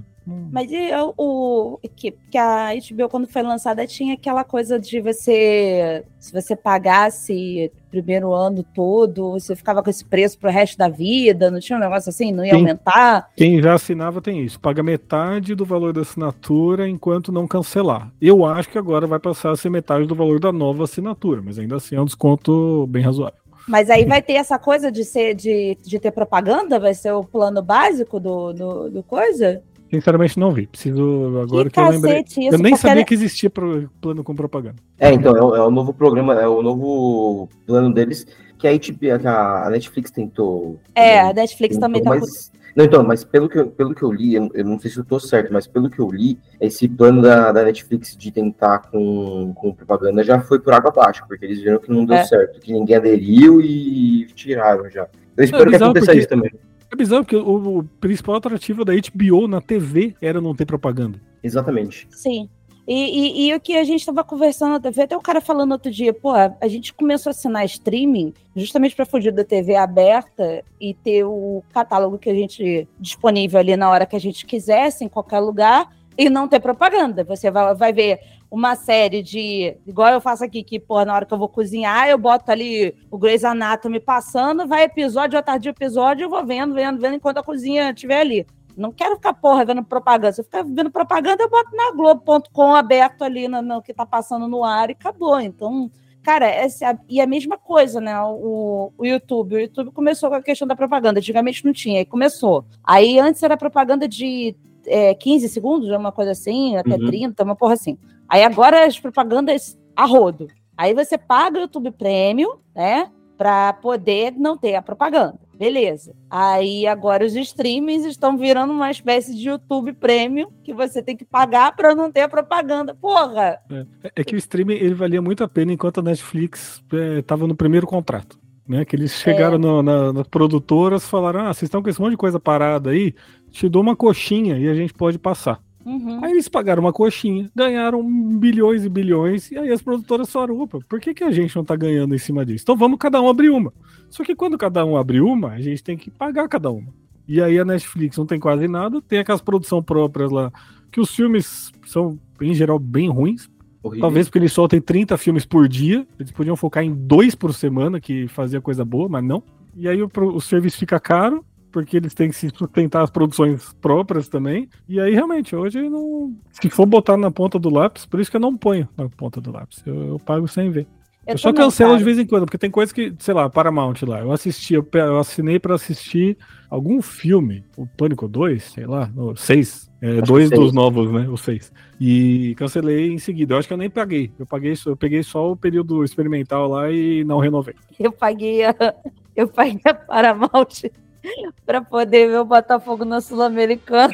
Mas 0.52 0.72
e 0.72 0.92
o, 0.96 1.14
o- 1.18 1.80
que, 1.96 2.12
que 2.30 2.38
a 2.38 2.70
HBO, 2.74 3.10
quando 3.10 3.28
foi 3.28 3.42
lançada, 3.42 3.86
tinha 3.86 4.14
aquela 4.16 4.44
coisa 4.44 4.80
de 4.80 5.00
você. 5.02 6.04
Se 6.20 6.34
você 6.34 6.56
pagasse 6.56 7.72
primeiro 7.90 8.34
ano 8.34 8.64
todo, 8.76 9.32
você 9.32 9.56
ficava 9.56 9.82
com 9.82 9.90
esse 9.90 10.06
preço 10.06 10.38
pro 10.38 10.50
resto 10.52 10.78
da 10.78 10.88
vida, 10.88 11.50
não 11.50 11.60
tinha 11.60 11.78
um 11.78 11.82
negócio 11.82 12.10
assim? 12.10 12.32
Não 12.32 12.46
ia 12.46 12.52
Sim. 12.54 12.60
aumentar? 12.60 13.30
Quem 13.36 13.62
já 13.62 13.74
assinava 13.74 14.22
tem 14.22 14.44
isso. 14.44 14.60
Paga 14.60 14.84
metade 14.84 15.56
do 15.56 15.66
valor 15.66 15.94
da 15.94 16.02
assinatura 16.02 16.88
enquanto 16.88 17.32
não 17.32 17.48
cancelar. 17.48 18.12
Eu 18.22 18.46
acho 18.46 18.70
que 18.70 18.78
agora 18.78 19.08
vai 19.08 19.20
passar 19.20 19.52
a 19.52 19.56
ser 19.56 19.70
metade 19.70 20.06
do 20.06 20.16
valor 20.16 20.40
da 20.40 20.52
nova 20.52 20.84
assinatura, 20.84 21.42
mas 21.44 21.58
ainda 21.58 21.78
assim 21.78 21.96
é 21.96 22.02
um 22.02 22.06
desconto 22.06 22.86
bem 22.88 23.04
razoável. 23.04 23.40
Mas 23.68 23.90
aí 23.90 24.04
vai 24.06 24.22
ter 24.22 24.34
essa 24.34 24.58
coisa 24.58 24.92
de 24.92 25.04
ser 25.06 25.36
de, 25.36 25.78
de 25.84 26.00
ter 26.00 26.12
propaganda? 26.12 26.80
Vai 26.80 26.96
ser 26.96 27.12
o 27.12 27.24
plano 27.24 27.62
básico 27.62 28.20
do, 28.20 28.52
do, 28.52 28.90
do 28.90 29.04
coisa? 29.04 29.62
Sinceramente, 29.92 30.38
não 30.40 30.52
vi. 30.52 30.68
Preciso 30.68 31.40
agora 31.42 31.66
que 31.70 31.76
que, 31.76 31.80
eu 31.80 31.90
lembrei. 31.90 32.22
isso, 32.28 32.40
eu 32.42 32.58
nem 32.60 32.76
sabia 32.76 32.98
ela- 33.00 33.06
que 33.06 33.14
existia 33.14 33.50
pro- 33.50 33.90
plano 34.00 34.24
com 34.24 34.36
propaganda. 34.36 34.76
É, 35.00 35.12
então, 35.12 35.36
é 35.36 35.42
o, 35.44 35.56
é 35.56 35.66
o 35.66 35.72
novo 35.72 35.94
programa, 35.94 36.36
é 36.40 36.48
o 36.48 36.62
novo 36.62 37.50
plano 37.66 37.92
deles, 37.94 38.26
que 38.58 38.68
a, 38.68 38.72
HBO, 38.72 39.20
que 39.20 39.28
a 39.28 39.68
Netflix 39.72 40.12
tentou. 40.12 40.80
É, 40.94 41.20
a 41.22 41.34
Netflix 41.34 41.78
também 41.78 42.04
tá. 42.04 42.10
Mas, 42.12 42.52
Não, 42.76 42.86
então, 42.86 43.04
mas 43.04 43.24
pelo 43.24 43.50
que, 43.50 43.58
eu, 43.58 43.68
pelo 43.68 43.96
que 43.96 44.04
eu 44.04 44.12
li, 44.12 44.36
eu, 44.36 44.50
eu 44.54 44.64
não 44.64 44.78
sei 44.78 44.92
se 44.92 44.98
eu 45.00 45.04
tô 45.04 45.20
certo, 45.20 45.52
mas 45.52 45.66
pelo 45.66 45.90
que 45.90 46.00
eu 46.00 46.10
li, 46.12 46.38
esse 46.62 46.88
plano 46.88 47.22
da, 47.22 47.52
da 47.52 47.64
Netflix 47.64 48.16
de 48.16 48.32
tentar 48.32 48.80
com, 48.92 49.54
com 49.56 49.74
propaganda 49.74 50.24
já 50.24 50.40
foi 50.40 50.60
por 50.60 50.72
água 50.74 50.92
abaixo, 50.92 51.24
porque 51.28 51.46
eles 51.46 51.60
viram 51.62 51.80
que 51.80 51.90
não 51.90 52.06
deu 52.06 52.16
É. 52.18 52.24
certo, 52.26 52.60
que 52.60 52.72
ninguém 52.72 52.96
aderiu 52.96 53.60
e 53.60 54.28
tiraram 54.36 54.88
já. 54.90 55.08
Eu 55.36 55.44
espero 55.46 55.66
que 55.66 55.72
bizarro 55.72 55.86
aconteça 55.92 56.06
porque- 56.08 56.20
isso 56.20 56.30
também. 56.30 56.52
É 56.92 56.96
bizarro 56.96 57.24
porque 57.24 57.36
o, 57.36 57.80
o 57.80 57.84
principal 58.02 58.36
atrativo 58.36 58.84
da 58.84 58.94
HBO 58.94 59.48
na 59.48 59.62
TV 59.62 60.16
era 60.22 60.42
não 60.42 60.56
ter 60.56 60.66
propaganda. 60.66 61.20
Exatamente. 61.44 62.08
Sim. 62.12 62.50
E, 62.88 62.94
e- 62.94 63.48
e 63.50 63.54
o 63.54 63.60
que 63.60 63.78
a 63.78 63.84
gente 63.84 64.00
estava 64.00 64.24
conversando 64.24 64.72
na 64.72 64.80
TV, 64.80 65.04
até 65.04 65.16
o 65.16 65.22
cara 65.22 65.40
falando 65.40 65.74
outro 65.74 65.92
dia, 65.92 66.12
pô, 66.12 66.32
a 66.34 66.68
gente 66.68 66.92
começou 66.92 67.30
a 67.30 67.32
assinar 67.32 67.64
streaming 67.66 68.34
justamente 68.56 68.96
para 68.96 69.06
fugir 69.06 69.32
da 69.32 69.44
TV 69.44 69.76
aberta 69.76 70.64
e 70.82 70.96
ter 70.96 71.24
o 71.24 71.64
catálogo 71.72 72.18
que 72.18 72.32
a 72.32 72.34
gente 72.34 72.88
disponível 73.00 73.60
ali 73.60 73.78
na 73.78 73.92
hora 73.92 74.08
que 74.08 74.16
a 74.16 74.20
gente 74.20 74.44
quisesse, 74.44 75.06
em 75.06 75.08
qualquer 75.08 75.40
lugar, 75.40 75.88
e 76.18 76.30
não 76.32 76.48
ter 76.48 76.60
propaganda. 76.60 77.24
Você 77.24 77.52
vai, 77.52 77.76
vai 77.76 77.94
ver 77.94 78.20
uma 78.52 78.76
série 78.76 79.22
de. 79.22 79.78
Igual 79.86 80.14
eu 80.14 80.22
faço 80.22 80.44
aqui, 80.44 80.64
que, 80.64 80.80
pô, 80.80 81.04
na 81.06 81.14
hora 81.14 81.26
que 81.26 81.34
eu 81.34 81.38
vou 81.38 81.50
cozinhar, 81.50 82.10
eu 82.10 82.18
boto 82.18 82.52
ali 82.52 82.96
o 83.12 83.18
Grey's 83.18 83.44
Anatomy 83.44 84.00
passando, 84.00 84.68
vai 84.68 84.84
episódio 84.84 85.38
atrás 85.38 85.62
de 85.62 85.70
episódio, 85.70 86.26
eu 86.26 86.30
vou 86.30 86.44
vendo, 86.46 86.74
vendo, 86.74 87.00
vendo 87.00 87.16
enquanto 87.16 87.38
a 87.38 87.44
cozinha 87.44 87.92
estiver 87.92 88.22
ali. 88.22 88.48
Não 88.76 88.92
quero 88.92 89.16
ficar, 89.16 89.34
porra, 89.34 89.66
vendo 89.66 89.84
propaganda. 89.84 90.32
Se 90.32 90.42
eu 90.42 90.46
ficar 90.46 90.64
vendo 90.64 90.90
propaganda, 90.90 91.44
eu 91.44 91.50
boto 91.50 91.76
na 91.76 91.92
Globo.com 91.92 92.74
aberto 92.74 93.24
ali 93.24 93.48
no, 93.48 93.62
no 93.62 93.82
que 93.82 93.94
tá 93.94 94.06
passando 94.06 94.48
no 94.48 94.64
ar 94.64 94.90
e 94.90 94.94
acabou. 94.94 95.40
Então, 95.40 95.92
cara, 96.24 96.48
essa, 96.48 96.98
e 97.10 97.20
a 97.20 97.28
mesma 97.28 97.58
coisa, 97.58 98.00
né? 98.00 98.20
O, 98.22 98.94
o 98.98 99.06
YouTube. 99.06 99.56
O 99.56 99.60
YouTube 99.60 99.92
começou 99.92 100.30
com 100.30 100.36
a 100.36 100.42
questão 100.42 100.66
da 100.66 100.78
propaganda. 100.78 101.20
Antigamente 101.20 101.66
não 101.66 101.74
tinha, 101.74 102.00
aí 102.00 102.06
começou. 102.06 102.64
Aí 102.82 103.20
antes 103.20 103.44
era 103.44 103.58
propaganda 103.58 104.08
de 104.08 104.56
é, 104.88 105.14
15 105.14 105.50
segundos, 105.50 105.90
uma 105.90 106.12
coisa 106.12 106.32
assim, 106.32 106.78
até 106.78 106.96
Uhum. 106.96 107.06
30, 107.06 107.44
uma 107.44 107.56
porra 107.56 107.74
assim. 107.74 107.98
Aí 108.30 108.44
agora 108.44 108.86
as 108.86 109.00
propagandas 109.00 109.78
a 109.96 110.06
rodo. 110.06 110.48
Aí 110.78 110.94
você 110.94 111.18
paga 111.18 111.58
o 111.58 111.62
YouTube 111.64 111.92
Premium, 111.92 112.58
né? 112.76 113.10
Pra 113.38 113.74
poder 113.74 114.34
não 114.38 114.58
ter 114.58 114.76
a 114.76 114.82
propaganda. 114.82 115.40
Beleza. 115.58 116.14
Aí 116.30 116.86
agora 116.88 117.26
os 117.26 117.36
streamings 117.36 118.06
estão 118.06 118.38
virando 118.38 118.72
uma 118.72 118.92
espécie 118.92 119.36
de 119.36 119.50
YouTube 119.50 119.94
Premium 119.94 120.50
que 120.64 120.74
você 120.74 121.02
tem 121.02 121.18
que 121.18 121.26
pagar 121.26 121.76
para 121.76 121.94
não 121.96 122.10
ter 122.12 122.22
a 122.22 122.30
propaganda. 122.30 122.96
Porra! 122.96 123.60
É, 123.70 123.86
é 124.18 124.24
que 124.24 124.36
o 124.36 124.38
streaming 124.38 124.76
ele 124.76 124.94
valia 124.94 125.22
muito 125.22 125.44
a 125.44 125.48
pena 125.50 125.74
enquanto 125.74 126.00
a 126.00 126.04
Netflix 126.04 126.82
estava 127.18 127.46
no 127.48 127.56
primeiro 127.56 127.86
contrato. 127.88 128.38
Né, 128.68 128.86
que 128.86 128.96
eles 128.96 129.14
chegaram 129.14 129.58
no- 129.58 129.82
na- 129.82 130.14
nas 130.14 130.28
produtoras 130.28 131.04
e 131.04 131.08
falaram: 131.08 131.40
Ah, 131.42 131.46
vocês 131.54 131.64
estão 131.64 131.82
com 131.82 131.90
esse 131.90 132.00
monte 132.00 132.12
de 132.12 132.18
coisa 132.18 132.40
parada 132.40 132.92
aí, 132.92 133.16
te 133.50 133.68
dou 133.68 133.82
uma 133.82 133.96
coxinha 133.96 134.60
e 134.60 134.70
a 134.70 134.76
gente 134.76 134.94
pode 134.94 135.18
passar. 135.18 135.60
Uhum. 135.86 136.24
Aí 136.24 136.32
eles 136.32 136.48
pagaram 136.48 136.82
uma 136.82 136.94
coxinha, 136.94 137.50
ganharam 137.56 138.04
bilhões 138.38 138.84
e 138.84 138.90
bilhões, 138.90 139.50
e 139.52 139.58
aí 139.58 139.72
as 139.72 139.82
produtoras 139.82 140.32
falaram: 140.32 140.60
opa, 140.60 140.80
por 140.88 141.00
que, 141.00 141.14
que 141.14 141.24
a 141.24 141.32
gente 141.32 141.56
não 141.56 141.64
tá 141.64 141.76
ganhando 141.76 142.14
em 142.14 142.18
cima 142.18 142.46
disso? 142.46 142.64
Então 142.64 142.76
vamos 142.76 143.00
cada 143.00 143.22
um 143.22 143.30
abrir 143.30 143.50
uma. 143.50 143.74
Só 144.10 144.24
que 144.24 144.36
quando 144.36 144.58
cada 144.58 144.86
um 144.86 144.98
abrir 144.98 145.22
uma, 145.22 145.52
a 145.52 145.62
gente 145.62 145.84
tem 145.84 145.98
que 145.98 146.10
pagar 146.10 146.48
cada 146.48 146.70
uma. 146.70 146.94
E 147.28 147.42
aí 147.42 147.60
a 147.60 147.66
Netflix 147.66 148.18
não 148.18 148.26
tem 148.26 148.40
quase 148.40 148.68
nada, 148.68 149.02
tem 149.02 149.20
aquelas 149.20 149.42
produções 149.42 149.86
próprias 149.86 150.32
lá, 150.32 150.52
que 150.92 151.00
os 151.00 151.16
filmes 151.16 151.72
são, 151.86 152.20
em 152.42 152.54
geral, 152.54 152.80
bem 152.80 153.10
ruins. 153.10 153.48
Horrível. 153.82 154.02
Talvez 154.02 154.28
porque 154.28 154.40
eles 154.40 154.52
soltem 154.52 154.82
30 154.82 155.18
filmes 155.18 155.46
por 155.46 155.68
dia, 155.68 156.06
eles 156.20 156.32
podiam 156.32 156.56
focar 156.56 156.84
em 156.84 156.94
dois 156.94 157.36
por 157.36 157.54
semana, 157.54 158.02
que 158.02 158.28
fazia 158.28 158.60
coisa 158.60 158.84
boa, 158.84 159.08
mas 159.08 159.24
não. 159.24 159.44
E 159.76 159.88
aí 159.88 160.02
o, 160.02 160.10
o 160.34 160.42
serviço 160.42 160.78
fica 160.78 161.00
caro, 161.00 161.46
porque 161.72 161.98
eles 161.98 162.14
têm 162.14 162.30
que 162.30 162.36
se 162.36 162.50
sustentar 162.50 163.04
as 163.04 163.10
produções 163.10 163.74
próprias 163.82 164.28
também. 164.28 164.70
E 164.88 165.00
aí, 165.00 165.14
realmente, 165.14 165.56
hoje 165.56 165.90
não. 165.90 166.36
Se 166.52 166.70
for 166.70 166.86
botar 166.86 167.18
na 167.18 167.32
ponta 167.32 167.58
do 167.58 167.70
lápis, 167.70 168.06
por 168.06 168.20
isso 168.20 168.30
que 168.30 168.38
eu 168.38 168.42
não 168.42 168.56
ponho 168.56 168.88
na 168.98 169.08
ponta 169.10 169.40
do 169.40 169.52
lápis. 169.52 169.82
Eu, 169.86 170.08
eu 170.08 170.20
pago 170.20 170.48
sem 170.48 170.70
ver. 170.72 170.88
Eu, 171.26 171.38
só 171.38 171.50
também, 171.50 171.66
cancelo 171.66 171.92
cara. 171.92 172.00
de 172.00 172.04
vez 172.06 172.18
em 172.18 172.26
quando, 172.26 172.46
porque 172.46 172.58
tem 172.58 172.72
coisa 172.72 172.94
que, 172.94 173.14
sei 173.20 173.34
lá, 173.34 173.50
Paramount 173.50 173.96
lá. 174.04 174.20
Eu 174.20 174.32
assisti, 174.32 174.74
eu, 174.74 174.88
eu 174.94 175.20
assinei 175.20 175.60
pra 175.60 175.76
assistir 175.76 176.38
algum 176.70 177.02
filme, 177.02 177.64
o 177.78 177.86
Pânico 177.86 178.28
2, 178.28 178.64
sei 178.64 178.86
lá, 178.86 179.12
o 179.16 179.36
6. 179.36 179.90
É, 180.02 180.22
dois 180.22 180.50
dos 180.50 180.72
novos, 180.72 181.12
né? 181.12 181.28
Os 181.28 181.42
seis. 181.42 181.74
E 182.00 182.56
cancelei 182.58 183.12
em 183.12 183.18
seguida. 183.18 183.54
Eu 183.54 183.60
acho 183.60 183.68
que 183.68 183.74
eu 183.74 183.78
nem 183.78 183.90
paguei. 183.90 184.32
Eu 184.40 184.46
paguei 184.46 184.74
só, 184.76 184.92
eu 184.92 184.96
peguei 184.96 185.22
só 185.24 185.52
o 185.52 185.58
período 185.58 186.06
experimental 186.06 186.70
lá 186.70 186.90
e 186.90 187.24
não 187.26 187.40
renovei. 187.40 187.76
Eu 188.00 188.12
paguei 188.12 188.64
a, 188.64 188.74
eu 189.36 189.48
paguei 189.50 189.82
a 189.84 189.94
Paramount 189.94 190.86
para 191.66 191.82
poder 191.82 192.28
ver 192.30 192.40
o 192.40 192.46
Botafogo 192.46 193.06
na 193.06 193.22
Sul-Americana. 193.22 194.14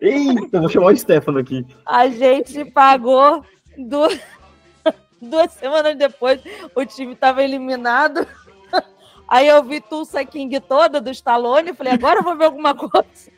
Eita, 0.00 0.60
vou 0.60 0.68
chamar 0.68 0.92
o 0.92 0.96
Stefano 0.96 1.38
aqui. 1.38 1.66
A 1.84 2.08
gente 2.08 2.64
pagou 2.66 3.44
duas, 3.76 4.18
duas 5.20 5.52
semanas 5.52 5.96
depois, 5.96 6.40
o 6.74 6.84
time 6.84 7.12
estava 7.12 7.42
eliminado. 7.42 8.26
Aí 9.28 9.46
eu 9.46 9.62
vi 9.62 9.80
Tulsa 9.80 10.24
King 10.24 10.58
toda 10.60 11.00
do 11.00 11.10
Stallone, 11.10 11.72
falei, 11.74 11.92
agora 11.92 12.18
eu 12.18 12.24
vou 12.24 12.36
ver 12.36 12.46
alguma 12.46 12.74
coisa. 12.74 13.30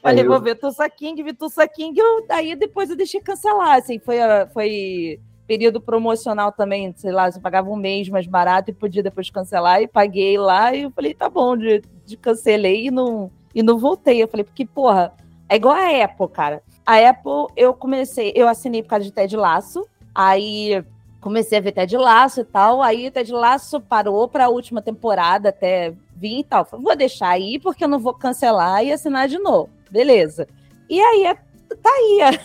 falei, 0.00 0.24
eu- 0.24 0.28
vou 0.28 0.40
ver 0.40 0.54
Tulsa 0.56 0.88
King, 0.88 1.20
vi 1.22 1.32
Tulsa 1.32 1.66
King, 1.66 1.98
eu, 1.98 2.24
aí 2.28 2.54
depois 2.54 2.88
eu 2.88 2.96
deixei 2.96 3.20
cancelar, 3.20 3.78
assim, 3.78 3.98
foi, 3.98 4.16
foi 4.52 5.18
período 5.46 5.80
promocional 5.80 6.52
também, 6.52 6.92
sei 6.96 7.12
lá, 7.12 7.30
você 7.30 7.38
pagava 7.40 7.70
um 7.70 7.76
mês 7.76 8.08
mais 8.08 8.26
barato 8.26 8.70
e 8.70 8.74
podia 8.74 9.02
depois 9.02 9.30
cancelar, 9.30 9.82
e 9.82 9.88
paguei 9.88 10.38
lá, 10.38 10.74
e 10.74 10.82
eu 10.82 10.90
falei, 10.90 11.14
tá 11.14 11.28
bom, 11.28 11.56
de, 11.56 11.82
de 12.04 12.16
cancelei 12.16 12.86
e 12.86 12.90
não, 12.90 13.30
e 13.54 13.62
não 13.62 13.78
voltei. 13.78 14.22
Eu 14.22 14.28
falei, 14.28 14.44
porque, 14.44 14.64
porra, 14.64 15.12
é 15.48 15.56
igual 15.56 15.74
a 15.74 16.04
Apple, 16.04 16.28
cara. 16.28 16.62
A 16.86 16.96
Apple, 16.96 17.46
eu 17.56 17.74
comecei, 17.74 18.32
eu 18.34 18.48
assinei 18.48 18.82
por 18.82 18.90
causa 18.90 19.04
de 19.04 19.12
Ted 19.12 19.36
Laço, 19.36 19.86
aí 20.14 20.84
comecei 21.20 21.56
a 21.56 21.60
ver 21.60 21.72
Ted 21.72 21.96
Laço 21.96 22.40
e 22.40 22.44
tal, 22.44 22.82
aí 22.82 23.10
Ted 23.10 23.32
Laço 23.32 23.80
parou 23.80 24.28
para 24.28 24.44
a 24.44 24.50
última 24.50 24.82
temporada 24.82 25.48
até 25.48 25.94
vir 26.14 26.40
e 26.40 26.44
tal. 26.44 26.64
Falei, 26.64 26.84
vou 26.84 26.96
deixar 26.96 27.30
aí 27.30 27.58
porque 27.58 27.84
eu 27.84 27.88
não 27.88 27.98
vou 27.98 28.12
cancelar 28.12 28.84
e 28.84 28.92
assinar 28.92 29.28
de 29.28 29.38
novo. 29.38 29.70
Beleza. 29.90 30.46
E 30.88 31.00
aí, 31.00 31.24
é- 31.26 31.34
tá 31.34 31.90
aí. 31.90 32.38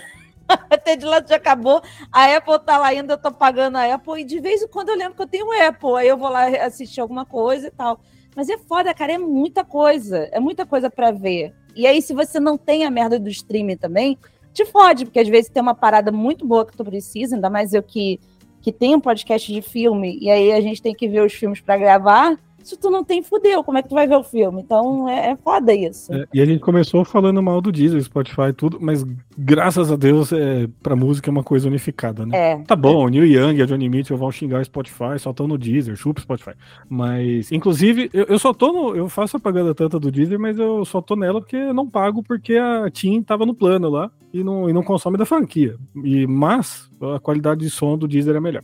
A 0.70 0.78
Ted 0.78 1.06
Laço 1.06 1.28
já 1.30 1.36
acabou, 1.36 1.82
a 2.12 2.36
Apple 2.36 2.60
tá 2.66 2.78
lá 2.78 2.88
ainda, 2.88 3.14
eu 3.14 3.18
tô 3.18 3.32
pagando 3.32 3.78
a 3.78 3.94
Apple, 3.94 4.22
e 4.22 4.24
de 4.24 4.40
vez 4.40 4.62
em 4.62 4.68
quando 4.68 4.90
eu 4.90 4.98
lembro 4.98 5.16
que 5.16 5.22
eu 5.22 5.28
tenho 5.28 5.46
Apple, 5.68 5.96
aí 5.98 6.08
eu 6.08 6.18
vou 6.18 6.30
lá 6.30 6.48
assistir 6.48 7.02
alguma 7.02 7.26
coisa 7.26 7.68
e 7.68 7.72
tal. 7.72 8.00
Mas 8.36 8.50
é 8.50 8.58
foda, 8.58 8.94
cara, 8.94 9.14
é 9.14 9.18
muita 9.18 9.64
coisa, 9.64 10.30
é 10.32 10.40
muita 10.40 10.66
coisa 10.66 10.90
para 10.90 11.12
ver. 11.12 11.54
E 11.76 11.86
aí, 11.86 12.02
se 12.02 12.14
você 12.14 12.40
não 12.40 12.58
tem 12.58 12.86
a 12.86 12.92
merda 12.92 13.20
do 13.20 13.30
streaming 13.30 13.78
também, 13.78 14.18
te 14.54 14.66
fode, 14.66 15.06
porque 15.06 15.20
às 15.20 15.28
vezes 15.28 15.50
tem 15.50 15.62
uma 15.62 15.76
parada 15.76 16.12
muito 16.12 16.46
boa 16.46 16.66
que 16.66 16.76
tu 16.76 16.84
precisa, 16.84 17.36
ainda 17.36 17.50
mais 17.50 17.74
eu 17.74 17.84
que, 17.84 18.20
que 18.62 18.72
tenho 18.72 18.98
um 18.98 19.02
podcast 19.02 19.52
de 19.52 19.62
filme, 19.62 20.18
e 20.22 20.30
aí 20.30 20.52
a 20.52 20.62
gente 20.62 20.82
tem 20.82 20.96
que 20.96 21.08
ver 21.08 21.22
os 21.22 21.34
filmes 21.34 21.62
para 21.62 21.78
gravar. 21.78 22.38
Se 22.70 22.78
tu 22.78 22.92
não 22.92 23.04
tem, 23.04 23.24
fudeu, 23.24 23.64
como 23.64 23.80
é 23.80 23.82
que 23.82 23.90
tu 23.90 23.96
vai 23.96 24.08
ver 24.08 24.16
o 24.16 24.24
filme? 24.24 24.62
Então 24.62 25.10
é, 25.10 25.32
é 25.32 25.36
foda 25.36 25.74
isso. 25.74 26.14
É, 26.14 26.28
e 26.32 26.40
a 26.40 26.46
gente 26.46 26.60
começou 26.60 27.04
falando 27.04 27.42
mal 27.42 27.60
do 27.60 27.72
Deezer, 27.72 28.00
Spotify, 28.04 28.54
tudo, 28.56 28.78
mas 28.80 29.04
graças 29.36 29.92
a 29.92 29.96
Deus, 29.96 30.32
é, 30.32 30.68
pra 30.84 30.96
música 30.96 31.30
é 31.30 31.32
uma 31.32 31.44
coisa 31.44 31.68
unificada, 31.68 32.28
né? 32.28 32.38
É. 32.38 32.58
Tá 32.60 32.76
bom, 32.76 33.06
o 33.06 33.10
Neil 33.10 33.26
Young 33.26 33.58
e 33.58 33.64
a 33.64 33.66
Johnny 33.66 33.90
Mitchell 33.90 34.18
vão 34.18 34.32
xingar 34.32 34.62
o 34.62 34.66
Spotify, 34.66 35.18
só 35.18 35.32
estão 35.32 35.48
no 35.48 35.58
Deezer, 35.58 35.96
chupa 35.96 36.20
o 36.20 36.22
Spotify. 36.22 36.52
Mas, 36.88 37.52
inclusive, 37.52 38.12
eu, 38.14 38.26
eu 38.26 38.38
só 38.38 38.54
tô 38.54 38.72
no. 38.72 38.96
Eu 38.96 39.10
faço 39.10 39.36
a 39.36 39.40
propaganda 39.40 39.74
tanta 39.74 40.00
do 40.00 40.12
Deezer, 40.12 40.40
mas 40.40 40.60
eu 40.60 40.86
só 40.86 41.02
tô 41.02 41.16
nela 41.16 41.42
porque 41.42 41.56
eu 41.56 41.74
não 41.74 41.90
pago 41.90 42.22
porque 42.22 42.56
a 42.56 42.88
Tim 42.92 43.24
tava 43.24 43.48
no 43.48 43.56
plano 43.56 43.90
lá 43.90 44.12
e 44.32 44.44
não, 44.44 44.70
e 44.70 44.74
não 44.74 44.84
consome 44.84 45.18
da 45.18 45.26
franquia. 45.26 45.76
E, 46.04 46.28
mas 46.28 46.88
a 47.16 47.20
qualidade 47.20 47.62
de 47.62 47.70
som 47.72 47.98
do 47.98 48.08
Deezer 48.08 48.36
é 48.36 48.40
melhor. 48.40 48.64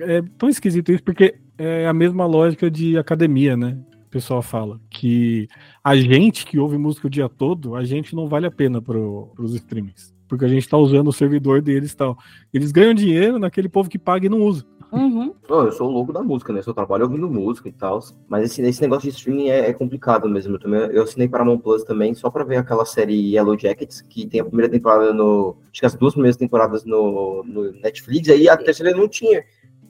É 0.00 0.22
tão 0.36 0.48
esquisito 0.48 0.90
isso 0.90 1.04
porque 1.04 1.36
é 1.58 1.86
a 1.86 1.92
mesma 1.92 2.26
lógica 2.26 2.70
de 2.70 2.98
academia, 2.98 3.56
né? 3.56 3.78
O 4.06 4.10
pessoal 4.10 4.42
fala 4.42 4.80
que 4.90 5.48
a 5.82 5.96
gente 5.96 6.46
que 6.46 6.58
ouve 6.58 6.78
música 6.78 7.06
o 7.06 7.10
dia 7.10 7.28
todo, 7.28 7.74
a 7.74 7.84
gente 7.84 8.14
não 8.14 8.28
vale 8.28 8.46
a 8.46 8.50
pena 8.50 8.80
pro, 8.80 9.32
pros 9.34 9.54
streamings. 9.54 10.14
Porque 10.28 10.44
a 10.44 10.48
gente 10.48 10.68
tá 10.68 10.76
usando 10.76 11.08
o 11.08 11.12
servidor 11.12 11.60
deles 11.60 11.92
e 11.92 11.96
tal. 11.96 12.16
Eles 12.52 12.72
ganham 12.72 12.94
dinheiro 12.94 13.38
naquele 13.38 13.68
povo 13.68 13.90
que 13.90 13.98
paga 13.98 14.26
e 14.26 14.28
não 14.28 14.40
usa. 14.40 14.64
Uhum. 14.94 15.34
Pô, 15.48 15.62
eu 15.62 15.72
sou 15.72 15.88
o 15.88 15.92
louco 15.92 16.12
da 16.12 16.22
música, 16.22 16.52
né? 16.52 16.60
Eu 16.60 16.62
só 16.62 16.72
trabalho 16.72 17.02
ouvindo 17.04 17.28
música 17.28 17.68
e 17.68 17.72
tal. 17.72 17.98
Mas 18.28 18.44
esse, 18.44 18.62
esse 18.62 18.80
negócio 18.80 19.10
de 19.10 19.16
streaming 19.16 19.48
é, 19.48 19.68
é 19.68 19.72
complicado 19.72 20.28
mesmo. 20.28 20.54
Eu, 20.54 20.60
também, 20.60 20.80
eu 20.80 21.02
assinei 21.02 21.28
Paramount 21.28 21.58
Plus 21.58 21.82
também 21.82 22.14
só 22.14 22.30
pra 22.30 22.44
ver 22.44 22.58
aquela 22.58 22.84
série 22.84 23.34
Yellow 23.34 23.58
Jackets, 23.58 24.00
que 24.02 24.24
tem 24.26 24.40
a 24.40 24.44
primeira 24.44 24.70
temporada 24.70 25.12
no. 25.12 25.56
Acho 25.72 25.80
que 25.80 25.86
as 25.86 25.94
duas 25.96 26.14
primeiras 26.14 26.36
temporadas 26.36 26.84
no, 26.84 27.42
no 27.42 27.72
Netflix, 27.72 28.28
aí 28.28 28.48
a 28.48 28.56
terceira 28.56 28.96
não 28.96 29.08
tinha. 29.08 29.42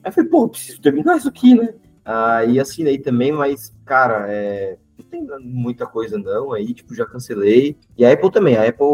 Aí 0.05 0.09
eu 0.09 0.13
falei, 0.13 0.29
pô, 0.29 0.47
preciso 0.47 0.79
terminar 0.79 1.17
isso 1.17 1.27
aqui, 1.27 1.55
né? 1.55 1.73
Aí 2.05 2.59
assinei 2.59 2.99
também, 2.99 3.31
mas, 3.31 3.75
cara, 3.83 4.27
é, 4.31 4.77
não 4.95 5.03
tem 5.03 5.27
muita 5.41 5.87
coisa 5.87 6.15
não. 6.19 6.53
Aí, 6.53 6.75
tipo, 6.75 6.93
já 6.93 7.07
cancelei. 7.07 7.75
E 7.97 8.05
a 8.05 8.13
Apple 8.13 8.31
também. 8.31 8.55
A 8.55 8.67
Apple, 8.67 8.85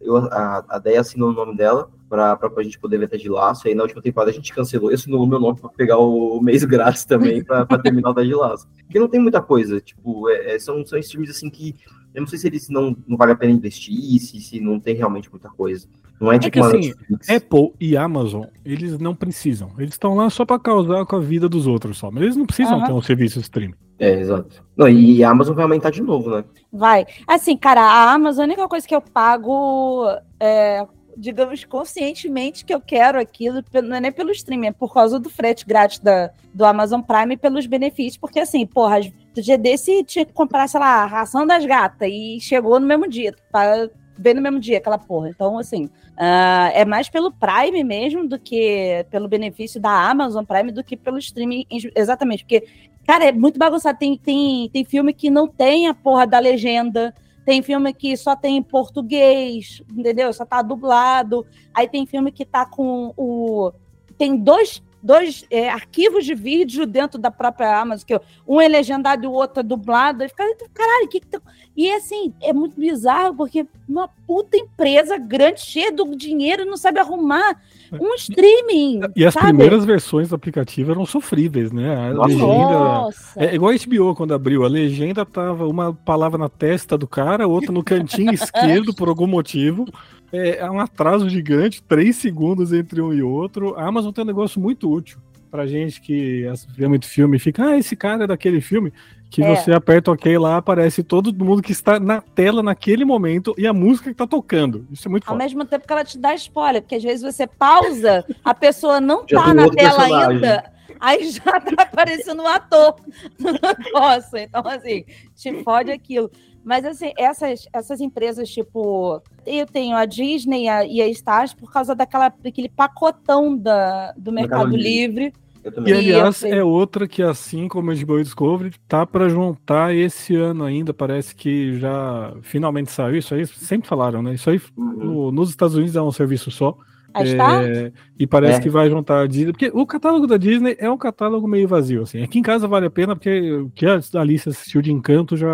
eu, 0.00 0.16
a, 0.16 0.64
a 0.66 0.78
Deia 0.78 1.02
assinou 1.02 1.28
o 1.28 1.34
nome 1.34 1.54
dela 1.54 1.90
pra, 2.08 2.34
pra, 2.36 2.48
pra 2.48 2.62
gente 2.62 2.78
poder 2.78 3.04
até 3.04 3.18
de 3.18 3.28
laço. 3.28 3.68
Aí 3.68 3.74
na 3.74 3.82
última 3.82 4.00
temporada 4.00 4.30
a 4.30 4.34
gente 4.34 4.54
cancelou. 4.54 4.90
Eu 4.90 4.94
assinou 4.94 5.22
o 5.22 5.26
meu 5.26 5.38
nome 5.38 5.60
pra 5.60 5.68
pegar 5.68 5.98
o 5.98 6.40
mês 6.40 6.64
grátis 6.64 7.04
também 7.04 7.44
pra, 7.44 7.66
pra 7.66 7.78
terminar 7.78 8.08
o 8.08 8.14
Ted 8.14 8.34
Laço. 8.34 8.66
Porque 8.86 8.98
não 8.98 9.08
tem 9.08 9.20
muita 9.20 9.42
coisa. 9.42 9.78
Tipo, 9.78 10.30
é, 10.30 10.54
é, 10.54 10.58
são, 10.58 10.86
são 10.86 10.98
streams 10.98 11.30
assim 11.30 11.50
que. 11.50 11.74
Eu 12.14 12.22
não 12.22 12.26
sei 12.26 12.38
se 12.38 12.46
eles 12.46 12.70
não, 12.70 12.96
não 13.06 13.14
vale 13.18 13.32
a 13.32 13.36
pena 13.36 13.52
investir, 13.52 14.18
se, 14.20 14.40
se 14.40 14.58
não 14.58 14.80
tem 14.80 14.94
realmente 14.94 15.30
muita 15.30 15.50
coisa. 15.50 15.86
Não 16.20 16.32
é 16.32 16.38
tipo 16.38 16.52
que 16.52 16.60
uma 16.60 16.68
assim, 16.68 16.88
Netflix. 16.88 17.30
Apple 17.30 17.72
e 17.80 17.96
Amazon, 17.96 18.44
eles 18.64 18.98
não 18.98 19.14
precisam. 19.14 19.70
Eles 19.78 19.94
estão 19.94 20.14
lá 20.14 20.30
só 20.30 20.44
pra 20.44 20.58
causar 20.58 21.04
com 21.04 21.16
a 21.16 21.20
vida 21.20 21.48
dos 21.48 21.66
outros 21.66 21.98
só. 21.98 22.10
Mas 22.10 22.22
eles 22.22 22.36
não 22.36 22.46
precisam 22.46 22.78
Aham. 22.78 22.86
ter 22.86 22.92
um 22.92 23.02
serviço 23.02 23.40
streaming. 23.40 23.74
É, 23.98 24.12
exato. 24.20 24.64
Não, 24.76 24.88
e 24.88 25.24
a 25.24 25.30
Amazon 25.30 25.54
vai 25.54 25.64
aumentar 25.64 25.90
de 25.90 26.02
novo, 26.02 26.30
né? 26.30 26.44
Vai. 26.72 27.06
Assim, 27.26 27.56
cara, 27.56 27.80
a 27.80 28.12
Amazon, 28.12 28.42
a 28.42 28.46
única 28.46 28.68
coisa 28.68 28.86
que 28.86 28.94
eu 28.94 29.00
pago, 29.00 30.06
é, 30.38 30.86
digamos, 31.16 31.64
conscientemente 31.64 32.64
que 32.64 32.74
eu 32.74 32.80
quero 32.80 33.18
aquilo, 33.18 33.62
não 33.82 33.96
é 33.96 34.00
nem 34.00 34.12
pelo 34.12 34.30
streaming, 34.30 34.68
é 34.68 34.72
por 34.72 34.92
causa 34.92 35.18
do 35.18 35.30
frete 35.30 35.64
grátis 35.66 35.98
da, 35.98 36.30
do 36.52 36.64
Amazon 36.64 37.00
Prime 37.00 37.34
e 37.34 37.38
pelos 37.38 37.66
benefícios, 37.66 38.18
porque 38.18 38.38
assim, 38.38 38.66
porra, 38.66 39.00
do 39.34 39.42
dia 39.42 39.56
desse 39.56 40.04
tinha 40.04 40.26
que 40.26 40.32
comprar, 40.32 40.68
sei 40.68 40.78
lá, 40.78 41.02
a 41.02 41.06
ração 41.06 41.46
das 41.46 41.64
gatas 41.64 42.08
e 42.10 42.38
chegou 42.40 42.78
no 42.78 42.86
mesmo 42.86 43.08
dia, 43.08 43.34
para 43.50 43.90
ver 44.18 44.34
no 44.34 44.42
mesmo 44.42 44.58
dia 44.58 44.78
aquela 44.78 44.98
porra. 44.98 45.28
Então, 45.28 45.58
assim, 45.58 45.88
ah, 46.16 46.70
é 46.74 46.84
mais 46.84 47.08
pelo 47.08 47.32
Prime 47.32 47.84
mesmo 47.84 48.26
do 48.26 48.38
que 48.38 49.04
pelo 49.10 49.28
benefício 49.28 49.80
da 49.80 49.90
Amazon 50.10 50.44
Prime 50.44 50.72
do 50.72 50.84
que 50.84 50.96
pelo 50.96 51.18
streaming, 51.18 51.66
exatamente, 51.94 52.44
porque 52.44 52.66
Cara, 53.06 53.26
é 53.26 53.32
muito 53.32 53.58
bagunçado. 53.58 53.98
Tem, 53.98 54.18
tem, 54.18 54.68
tem 54.70 54.84
filme 54.84 55.12
que 55.12 55.30
não 55.30 55.46
tem 55.46 55.86
a 55.86 55.94
porra 55.94 56.26
da 56.26 56.40
legenda. 56.40 57.14
Tem 57.44 57.62
filme 57.62 57.94
que 57.94 58.16
só 58.16 58.34
tem 58.34 58.56
em 58.56 58.62
português, 58.62 59.80
entendeu? 59.96 60.32
Só 60.32 60.44
tá 60.44 60.60
dublado. 60.60 61.46
Aí 61.72 61.86
tem 61.86 62.04
filme 62.04 62.32
que 62.32 62.44
tá 62.44 62.66
com 62.66 63.14
o. 63.16 63.70
Tem 64.18 64.36
dois, 64.36 64.82
dois 65.06 65.44
é, 65.50 65.68
arquivos 65.68 66.24
de 66.24 66.34
vídeo 66.34 66.84
dentro 66.84 67.18
da 67.18 67.30
própria 67.30 67.80
Amazon, 67.80 68.04
que 68.04 68.20
um 68.46 68.60
é 68.60 68.66
legendado 68.66 69.24
e 69.24 69.28
o 69.28 69.32
outro 69.32 69.60
é 69.60 69.62
dublado. 69.62 70.24
Aí 70.24 70.28
fica, 70.28 70.44
caralho, 70.74 71.06
o 71.06 71.08
que 71.08 71.20
que 71.20 71.26
tá... 71.28 71.40
E 71.76 71.90
assim, 71.92 72.32
é 72.42 72.52
muito 72.52 72.78
bizarro, 72.78 73.36
porque 73.36 73.66
uma 73.88 74.08
puta 74.26 74.56
empresa 74.56 75.16
grande, 75.16 75.60
cheia 75.60 75.92
do 75.92 76.16
dinheiro, 76.16 76.64
não 76.64 76.76
sabe 76.76 76.98
arrumar 76.98 77.60
um 77.92 78.14
streaming. 78.14 79.00
E 79.14 79.24
as 79.24 79.34
sabe? 79.34 79.48
primeiras 79.48 79.84
versões 79.84 80.30
do 80.30 80.34
aplicativo 80.34 80.90
eram 80.90 81.06
sofríveis, 81.06 81.70
né? 81.70 81.94
A 81.94 82.14
Nossa. 82.14 82.28
legenda. 82.28 82.78
Nossa. 82.78 83.44
É 83.44 83.54
igual 83.54 83.72
a 83.72 83.76
HBO 83.76 84.14
quando 84.14 84.34
abriu, 84.34 84.64
a 84.64 84.68
legenda 84.68 85.24
tava 85.24 85.66
uma 85.66 85.92
palavra 85.92 86.38
na 86.38 86.48
testa 86.48 86.98
do 86.98 87.06
cara, 87.06 87.46
outra 87.46 87.70
no 87.70 87.84
cantinho 87.84 88.32
esquerdo 88.34 88.94
por 88.94 89.08
algum 89.08 89.26
motivo. 89.26 89.86
É, 90.32 90.58
é 90.58 90.70
um 90.70 90.80
atraso 90.80 91.28
gigante, 91.28 91.82
três 91.82 92.16
segundos 92.16 92.72
entre 92.72 93.00
um 93.00 93.12
e 93.12 93.22
outro. 93.22 93.74
A 93.76 93.86
Amazon 93.86 94.12
tem 94.12 94.24
um 94.24 94.26
negócio 94.26 94.60
muito 94.60 94.90
útil 94.90 95.18
pra 95.50 95.66
gente 95.66 96.00
que 96.00 96.44
vê 96.76 96.86
muito 96.88 97.06
filme 97.06 97.36
e 97.36 97.40
fica, 97.40 97.64
ah, 97.64 97.78
esse 97.78 97.94
cara 97.96 98.24
é 98.24 98.26
daquele 98.26 98.60
filme. 98.60 98.92
Que 99.30 99.42
É. 99.42 99.56
você 99.56 99.72
aperta 99.72 100.12
OK 100.12 100.38
lá, 100.38 100.56
aparece 100.56 101.02
todo 101.02 101.32
mundo 101.44 101.60
que 101.60 101.72
está 101.72 101.98
na 101.98 102.20
tela 102.20 102.62
naquele 102.62 103.04
momento 103.04 103.54
e 103.58 103.66
a 103.66 103.72
música 103.72 104.10
que 104.10 104.16
tá 104.16 104.26
tocando. 104.26 104.86
Isso 104.90 105.08
é 105.08 105.10
muito 105.10 105.24
Ao 105.24 105.34
foda. 105.34 105.42
mesmo 105.42 105.64
tempo 105.64 105.84
que 105.86 105.92
ela 105.92 106.04
te 106.04 106.16
dá 106.18 106.32
spoiler, 106.34 106.80
porque 106.82 106.94
às 106.94 107.02
vezes 107.02 107.22
você 107.22 107.44
pausa, 107.46 108.24
a 108.44 108.54
pessoa 108.54 109.00
não 109.00 109.26
tá 109.26 109.52
na 109.52 109.68
tela 109.68 109.74
personagem. 109.96 110.28
ainda, 110.36 110.72
aí 111.00 111.28
já 111.30 111.60
tá 111.60 111.82
aparecendo 111.82 112.42
um 112.42 112.46
ator 112.46 112.96
no 113.38 113.50
negócio. 113.52 114.38
Então, 114.38 114.62
assim, 114.64 115.04
te 115.34 115.62
fode 115.64 115.90
aquilo. 115.90 116.30
Mas, 116.66 116.84
assim, 116.84 117.12
essas, 117.16 117.68
essas 117.72 118.00
empresas, 118.00 118.48
tipo, 118.50 119.22
eu 119.46 119.64
tenho 119.66 119.96
a 119.96 120.04
Disney 120.04 120.64
e 120.64 120.68
a, 120.68 120.84
e 120.84 121.00
a 121.00 121.06
Stars 121.08 121.54
por 121.54 121.70
causa 121.72 121.94
daquela, 121.94 122.28
daquele 122.28 122.68
pacotão 122.68 123.56
da, 123.56 124.12
do 124.18 124.32
Mercado, 124.32 124.70
Mercado 124.70 124.76
Livre. 124.76 125.32
Eu 125.62 125.72
E. 125.86 125.90
E 125.90 125.92
aliás, 125.94 126.42
eu- 126.42 126.52
é 126.58 126.64
outra 126.64 127.06
que, 127.06 127.22
assim 127.22 127.68
como 127.68 127.92
a 127.92 127.94
HBO 127.94 128.20
Discovery, 128.20 128.72
tá 128.88 129.06
pra 129.06 129.28
juntar 129.28 129.94
esse 129.94 130.34
ano 130.34 130.64
ainda. 130.64 130.92
Parece 130.92 131.36
que 131.36 131.78
já 131.78 132.34
finalmente 132.42 132.90
saiu. 132.90 133.16
Isso 133.16 133.32
aí 133.34 133.46
sempre 133.46 133.88
falaram, 133.88 134.20
né? 134.20 134.34
Isso 134.34 134.50
aí 134.50 134.60
Uhum. 134.76 134.92
no- 134.92 135.30
nos 135.32 135.50
Estados 135.50 135.76
Unidos 135.76 135.94
é 135.94 136.02
um 136.02 136.10
serviço 136.10 136.50
só. 136.50 136.76
É, 137.24 137.92
e 138.18 138.26
parece 138.26 138.58
É. 138.58 138.62
que 138.62 138.68
vai 138.70 138.88
juntar 138.90 139.20
a 139.22 139.26
Disney. 139.26 139.52
Porque 139.52 139.70
o 139.72 139.86
catálogo 139.86 140.26
da 140.26 140.36
Disney 140.36 140.76
é 140.78 140.90
um 140.90 140.98
catálogo 140.98 141.46
meio 141.46 141.66
vazio. 141.68 142.02
Assim. 142.02 142.22
Aqui 142.22 142.38
em 142.38 142.42
casa 142.42 142.66
vale 142.68 142.86
a 142.86 142.90
pena, 142.90 143.14
porque 143.16 143.52
o 143.52 143.70
que 143.70 143.86
a 143.86 144.00
Alice 144.14 144.48
assistiu 144.48 144.82
de 144.82 144.92
encanto 144.92 145.36
já, 145.36 145.48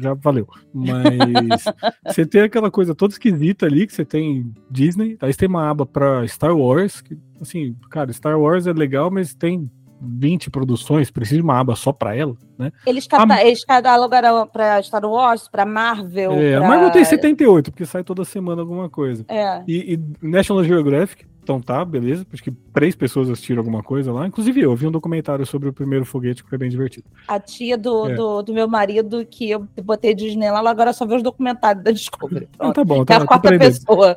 já 0.00 0.14
valeu. 0.14 0.46
Mas 0.72 1.64
você 2.06 2.26
tem 2.26 2.42
aquela 2.42 2.70
coisa 2.70 2.94
toda 2.94 3.12
esquisita 3.12 3.66
ali, 3.66 3.86
que 3.86 3.92
você 3.92 4.04
tem 4.04 4.52
Disney, 4.70 5.16
aí 5.20 5.32
você 5.32 5.38
tem 5.38 5.48
uma 5.48 5.68
aba 5.68 5.84
pra 5.86 6.26
Star 6.26 6.56
Wars, 6.56 7.00
que, 7.00 7.16
assim, 7.40 7.74
cara, 7.90 8.12
Star 8.12 8.38
Wars 8.38 8.66
é 8.66 8.72
legal, 8.72 9.10
mas 9.10 9.34
tem 9.34 9.70
20 10.00 10.50
produções, 10.50 11.10
precisa 11.10 11.36
de 11.36 11.42
uma 11.42 11.58
aba 11.58 11.74
só 11.74 11.92
pra 11.92 12.14
ela, 12.14 12.36
né? 12.58 12.70
Eles, 12.86 13.06
cata 13.06 13.42
eles 13.42 13.64
catalogaram 13.64 14.46
pra 14.46 14.82
Star 14.82 15.04
Wars, 15.04 15.48
pra 15.48 15.64
Marvel. 15.64 16.32
É, 16.32 16.56
pra... 16.56 16.66
a 16.66 16.68
Marvel 16.68 16.90
tem 16.90 17.04
78, 17.04 17.70
porque 17.70 17.86
sai 17.86 18.04
toda 18.04 18.24
semana 18.24 18.62
alguma 18.62 18.88
coisa. 18.88 19.24
É. 19.28 19.62
E, 19.66 19.94
e 19.94 20.26
National 20.26 20.64
Geographic, 20.64 21.26
então 21.48 21.62
tá, 21.62 21.82
beleza. 21.82 22.26
Acho 22.30 22.42
que 22.42 22.50
três 22.50 22.94
pessoas 22.94 23.30
assistiram 23.30 23.60
alguma 23.60 23.82
coisa 23.82 24.12
lá. 24.12 24.26
Inclusive 24.26 24.60
eu 24.60 24.76
vi 24.76 24.86
um 24.86 24.90
documentário 24.90 25.46
sobre 25.46 25.66
o 25.70 25.72
primeiro 25.72 26.04
foguete 26.04 26.44
que 26.44 26.48
foi 26.50 26.58
bem 26.58 26.68
divertido. 26.68 27.06
A 27.26 27.40
tia 27.40 27.78
do, 27.78 28.10
É. 28.10 28.14
do, 28.14 28.42
do 28.42 28.52
meu 28.52 28.68
marido, 28.68 29.24
que 29.24 29.48
eu 29.50 29.66
botei 29.82 30.14
Disney 30.14 30.50
lá, 30.50 30.58
ela 30.58 30.70
agora 30.70 30.92
só 30.92 31.06
vê 31.06 31.14
os 31.16 31.22
documentários 31.22 31.82
da 31.82 31.90
Discovery. 31.90 32.46
Pronto. 32.58 32.74
tá 32.76 32.84
bom, 32.84 33.00
É 33.00 33.04
tá, 33.06 33.16
a 33.16 33.20
tá 33.20 33.26
quarta 33.26 33.48
aprendendo. 33.48 33.72
pessoa. 33.72 34.16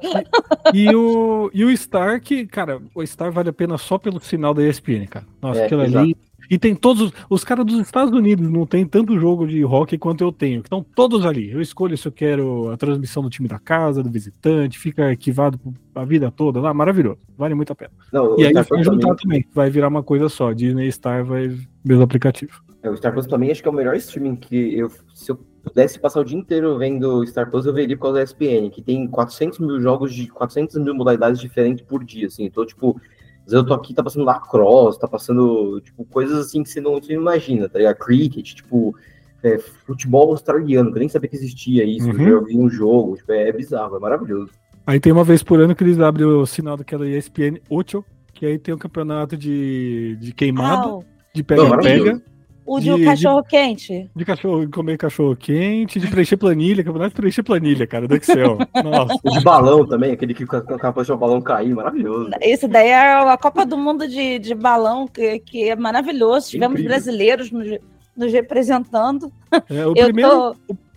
E 0.73 0.93
o, 0.93 1.49
e 1.53 1.63
o 1.63 1.69
Stark, 1.71 2.47
cara, 2.47 2.81
o 2.93 3.05
Star 3.07 3.31
vale 3.31 3.47
a 3.49 3.53
pena 3.53 3.77
só 3.77 3.97
pelo 3.97 4.19
sinal 4.19 4.53
da 4.53 4.61
ESPN, 4.67 5.05
cara. 5.09 5.25
Nossa, 5.41 5.61
É, 5.61 5.65
aquilo 5.65 5.83
exato. 5.83 5.99
ali. 5.99 6.17
E 6.51 6.59
tem 6.59 6.75
todos. 6.75 7.13
os- 7.29 7.43
caras 7.45 7.65
dos 7.65 7.79
Estados 7.79 8.13
Unidos 8.13 8.49
não 8.51 8.65
tem 8.65 8.85
tanto 8.85 9.17
jogo 9.17 9.47
de 9.47 9.63
hockey 9.63 9.97
quanto 9.97 10.21
eu 10.21 10.31
tenho. 10.33 10.59
Estão 10.59 10.83
todos 10.83 11.25
ali. 11.25 11.49
Eu 11.49 11.61
escolho 11.61 11.97
se 11.97 12.05
eu 12.07 12.11
quero 12.11 12.69
a 12.69 12.75
transmissão 12.77 13.23
do 13.23 13.29
time 13.29 13.47
da 13.47 13.57
casa, 13.57 14.03
do 14.03 14.09
visitante, 14.11 14.77
fica 14.77 15.05
arquivado 15.07 15.57
a 15.95 16.03
vida 16.03 16.29
toda 16.29 16.59
lá. 16.59 16.73
Maravilhoso. 16.73 17.19
Vale 17.37 17.55
muito 17.55 17.71
a 17.71 17.75
pena. 17.75 17.91
Não, 18.11 18.37
E 18.37 18.45
aí 18.45 18.53
vai 18.53 18.83
juntar 18.83 19.15
também. 19.15 19.45
Vai 19.53 19.69
virar 19.69 19.87
uma 19.87 20.03
coisa 20.03 20.27
só. 20.27 20.51
Disney 20.51 20.91
Star 20.91 21.23
vai 21.23 21.57
mesmo 21.85 22.03
aplicativo. 22.03 22.61
é, 22.83 22.89
o 22.89 22.97
Star 22.97 23.13
Plus 23.13 23.27
também 23.27 23.49
acho 23.51 23.61
que 23.61 23.67
é 23.69 23.71
o 23.71 23.73
melhor 23.73 23.95
streaming 23.95 24.35
que 24.35 24.77
eu, 24.77 24.91
se 25.13 25.31
eu 25.31 25.39
pudesse 25.63 25.99
passar 25.99 26.19
o 26.19 26.25
dia 26.25 26.37
inteiro 26.37 26.77
vendo 26.77 27.25
Star 27.27 27.49
Plus, 27.49 27.65
eu 27.65 27.73
veria 27.73 27.95
por 27.95 28.03
causa 28.03 28.17
da 28.17 28.23
ESPN, 28.23 28.69
que 28.71 28.81
tem 28.81 29.07
400 29.07 29.59
mil 29.59 29.79
jogos 29.79 30.13
de 30.13 30.27
400 30.27 30.75
mil 30.83 30.93
modalidades 30.95 31.39
diferentes 31.39 31.85
por 31.85 32.03
dia, 32.03 32.27
assim. 32.27 32.43
Então, 32.45 32.65
tipo, 32.65 32.99
às 33.45 33.51
vezes 33.51 33.63
eu 33.63 33.65
tô 33.65 33.73
aqui, 33.73 33.93
tá 33.93 34.03
passando 34.03 34.25
lacrosse, 34.25 34.99
tá 34.99 35.07
passando, 35.07 35.81
tipo, 35.81 36.05
coisas 36.05 36.37
assim 36.47 36.63
que 36.63 36.69
você 36.69 36.79
não, 36.81 36.95
você 37.01 37.13
não 37.15 37.21
imagina, 37.21 37.67
tá 37.67 37.79
ligado? 37.79 37.97
Cricket, 37.97 38.53
tipo, 38.53 38.95
é, 39.43 39.57
futebol 39.57 40.29
australiano, 40.31 40.91
que 40.91 40.97
eu 40.97 40.99
nem 40.99 41.09
sabia 41.09 41.29
que 41.29 41.35
existia 41.35 41.83
isso, 41.83 42.09
Uhum. 42.09 42.27
eu 42.27 42.43
vi 42.45 42.57
um 42.57 42.69
jogo, 42.69 43.17
tipo, 43.17 43.31
é, 43.31 43.51
bizarro, 43.51 43.95
é 43.95 43.99
maravilhoso. 43.99 44.51
Aí 44.85 44.99
tem 44.99 45.11
uma 45.11 45.23
vez 45.23 45.43
por 45.43 45.59
ano 45.59 45.75
que 45.75 45.83
eles 45.83 45.99
abrem 45.99 46.25
o 46.25 46.45
sinal 46.45 46.75
daquela 46.77 47.07
ESPN 47.07 47.59
Ocho, 47.69 48.03
que 48.33 48.45
aí 48.45 48.57
tem 48.57 48.73
o 48.73 48.77
campeonato 48.77 49.35
de, 49.37 50.17
de 50.19 50.33
queimada, 50.33 50.87
Ah, 50.87 50.95
o- 50.95 51.03
de 51.33 51.43
pega-pega. 51.43 52.21
O 52.65 52.79
de, 52.79 52.85
De- 52.85 52.91
um 52.93 53.03
cachorro 53.05 53.43
quente. 53.43 54.09
de 54.15 54.25
cachorro, 54.25 54.69
comer 54.69 54.97
cachorro 54.97 55.35
quente, 55.35 55.99
de 55.99 56.07
preencher 56.07 56.37
planilha, 56.37 56.83
campeonato 56.83 57.09
de 57.09 57.15
preencher 57.15 57.43
planilha, 57.43 57.87
cara, 57.87 58.07
do 58.07 58.15
Excel. 58.15 58.57
Nossa. 58.83 59.15
O 59.23 59.31
de 59.31 59.43
balão 59.43 59.85
também, 59.85 60.11
aquele 60.11 60.33
que 60.33 60.45
capaz 60.45 61.07
de 61.07 61.13
o 61.13 61.17
balão 61.17 61.41
cair, 61.41 61.73
maravilhoso. 61.75 62.29
Isso 62.41 62.67
daí 62.67 62.89
é 62.89 63.13
a 63.21 63.37
Copa 63.37 63.65
do 63.65 63.77
Mundo 63.77 64.07
de, 64.07 64.39
de 64.39 64.53
balão, 64.55 65.07
que, 65.07 65.39
que 65.39 65.69
é 65.69 65.75
maravilhoso. 65.75 66.49
Tivemos 66.49 66.79
Incrível. 66.79 66.91
brasileiros 66.97 67.51
nos, 67.51 67.77
nos 68.15 68.31
representando. 68.31 69.31
É, 69.69 69.85
o 69.85 69.93
Eu 69.97 70.05
primeiro, 70.05 70.29
tô. 70.29 70.55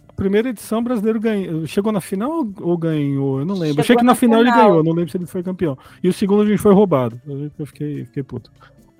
a 0.09 0.13
primeira 0.15 0.49
edição 0.51 0.83
brasileiro 0.83 1.19
ganhou. 1.19 1.67
Chegou 1.67 1.91
na 1.93 2.01
final 2.01 2.47
ou 2.61 2.77
ganhou? 2.77 3.41
Eu 3.41 3.47
não 3.47 3.55
lembro. 3.55 3.69
Chegou 3.69 3.81
Achei 3.83 3.97
que 3.97 4.03
na 4.05 4.13
na 4.13 4.15
final, 4.15 4.41
ele 4.41 4.51
final. 4.53 4.69
ganhou, 4.69 4.85
não 4.85 4.93
lembro 4.93 5.11
se 5.11 5.17
ele 5.17 5.27
foi 5.27 5.43
campeão. 5.43 5.77
E 6.03 6.09
o 6.09 6.13
segundo 6.13 6.43
a 6.43 6.47
gente 6.47 6.59
foi 6.59 6.73
roubado. 6.75 7.21
Eu 7.59 7.67
fiquei, 7.67 8.05
fiquei 8.05 8.23
puto. 8.23 8.51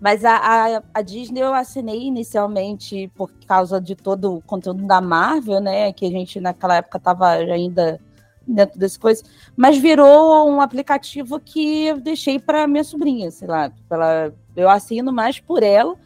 Mas 0.05 0.23
a, 0.23 0.37
a, 0.37 0.83
a 0.93 1.01
Disney 1.01 1.41
eu 1.41 1.55
assinei 1.55 2.03
inicialmente 2.03 3.11
por 3.15 3.31
causa 3.47 3.81
de 3.81 3.97
todo 3.97 4.35
o 4.35 4.43
conteúdo 4.43 4.87
da 4.87 5.01
Marvel, 5.01 5.63
né? 5.63 5.91
Que 5.95 6.05
a 6.05 6.11
gente 6.11 6.39
naquela 6.41 6.77
época 6.77 6.99
estava 6.99 7.31
ainda 7.31 7.99
dentro 8.47 8.79
desse 8.79 8.99
coisa. 8.99 9.25
Mas 9.57 9.79
virou 9.79 10.47
um 10.47 10.61
aplicativo 10.61 11.41
que 11.41 11.87
eu 11.87 11.99
deixei 11.99 12.39
para 12.39 12.67
minha 12.67 12.85
sobrinha, 12.85 13.31
sei 13.31 13.49
lá. 13.49 13.73
Ela, 13.89 14.35
eu 14.55 14.69
assino 14.69 15.11
mais 15.11 15.41
por 15.41 15.63
ela. 15.63 15.97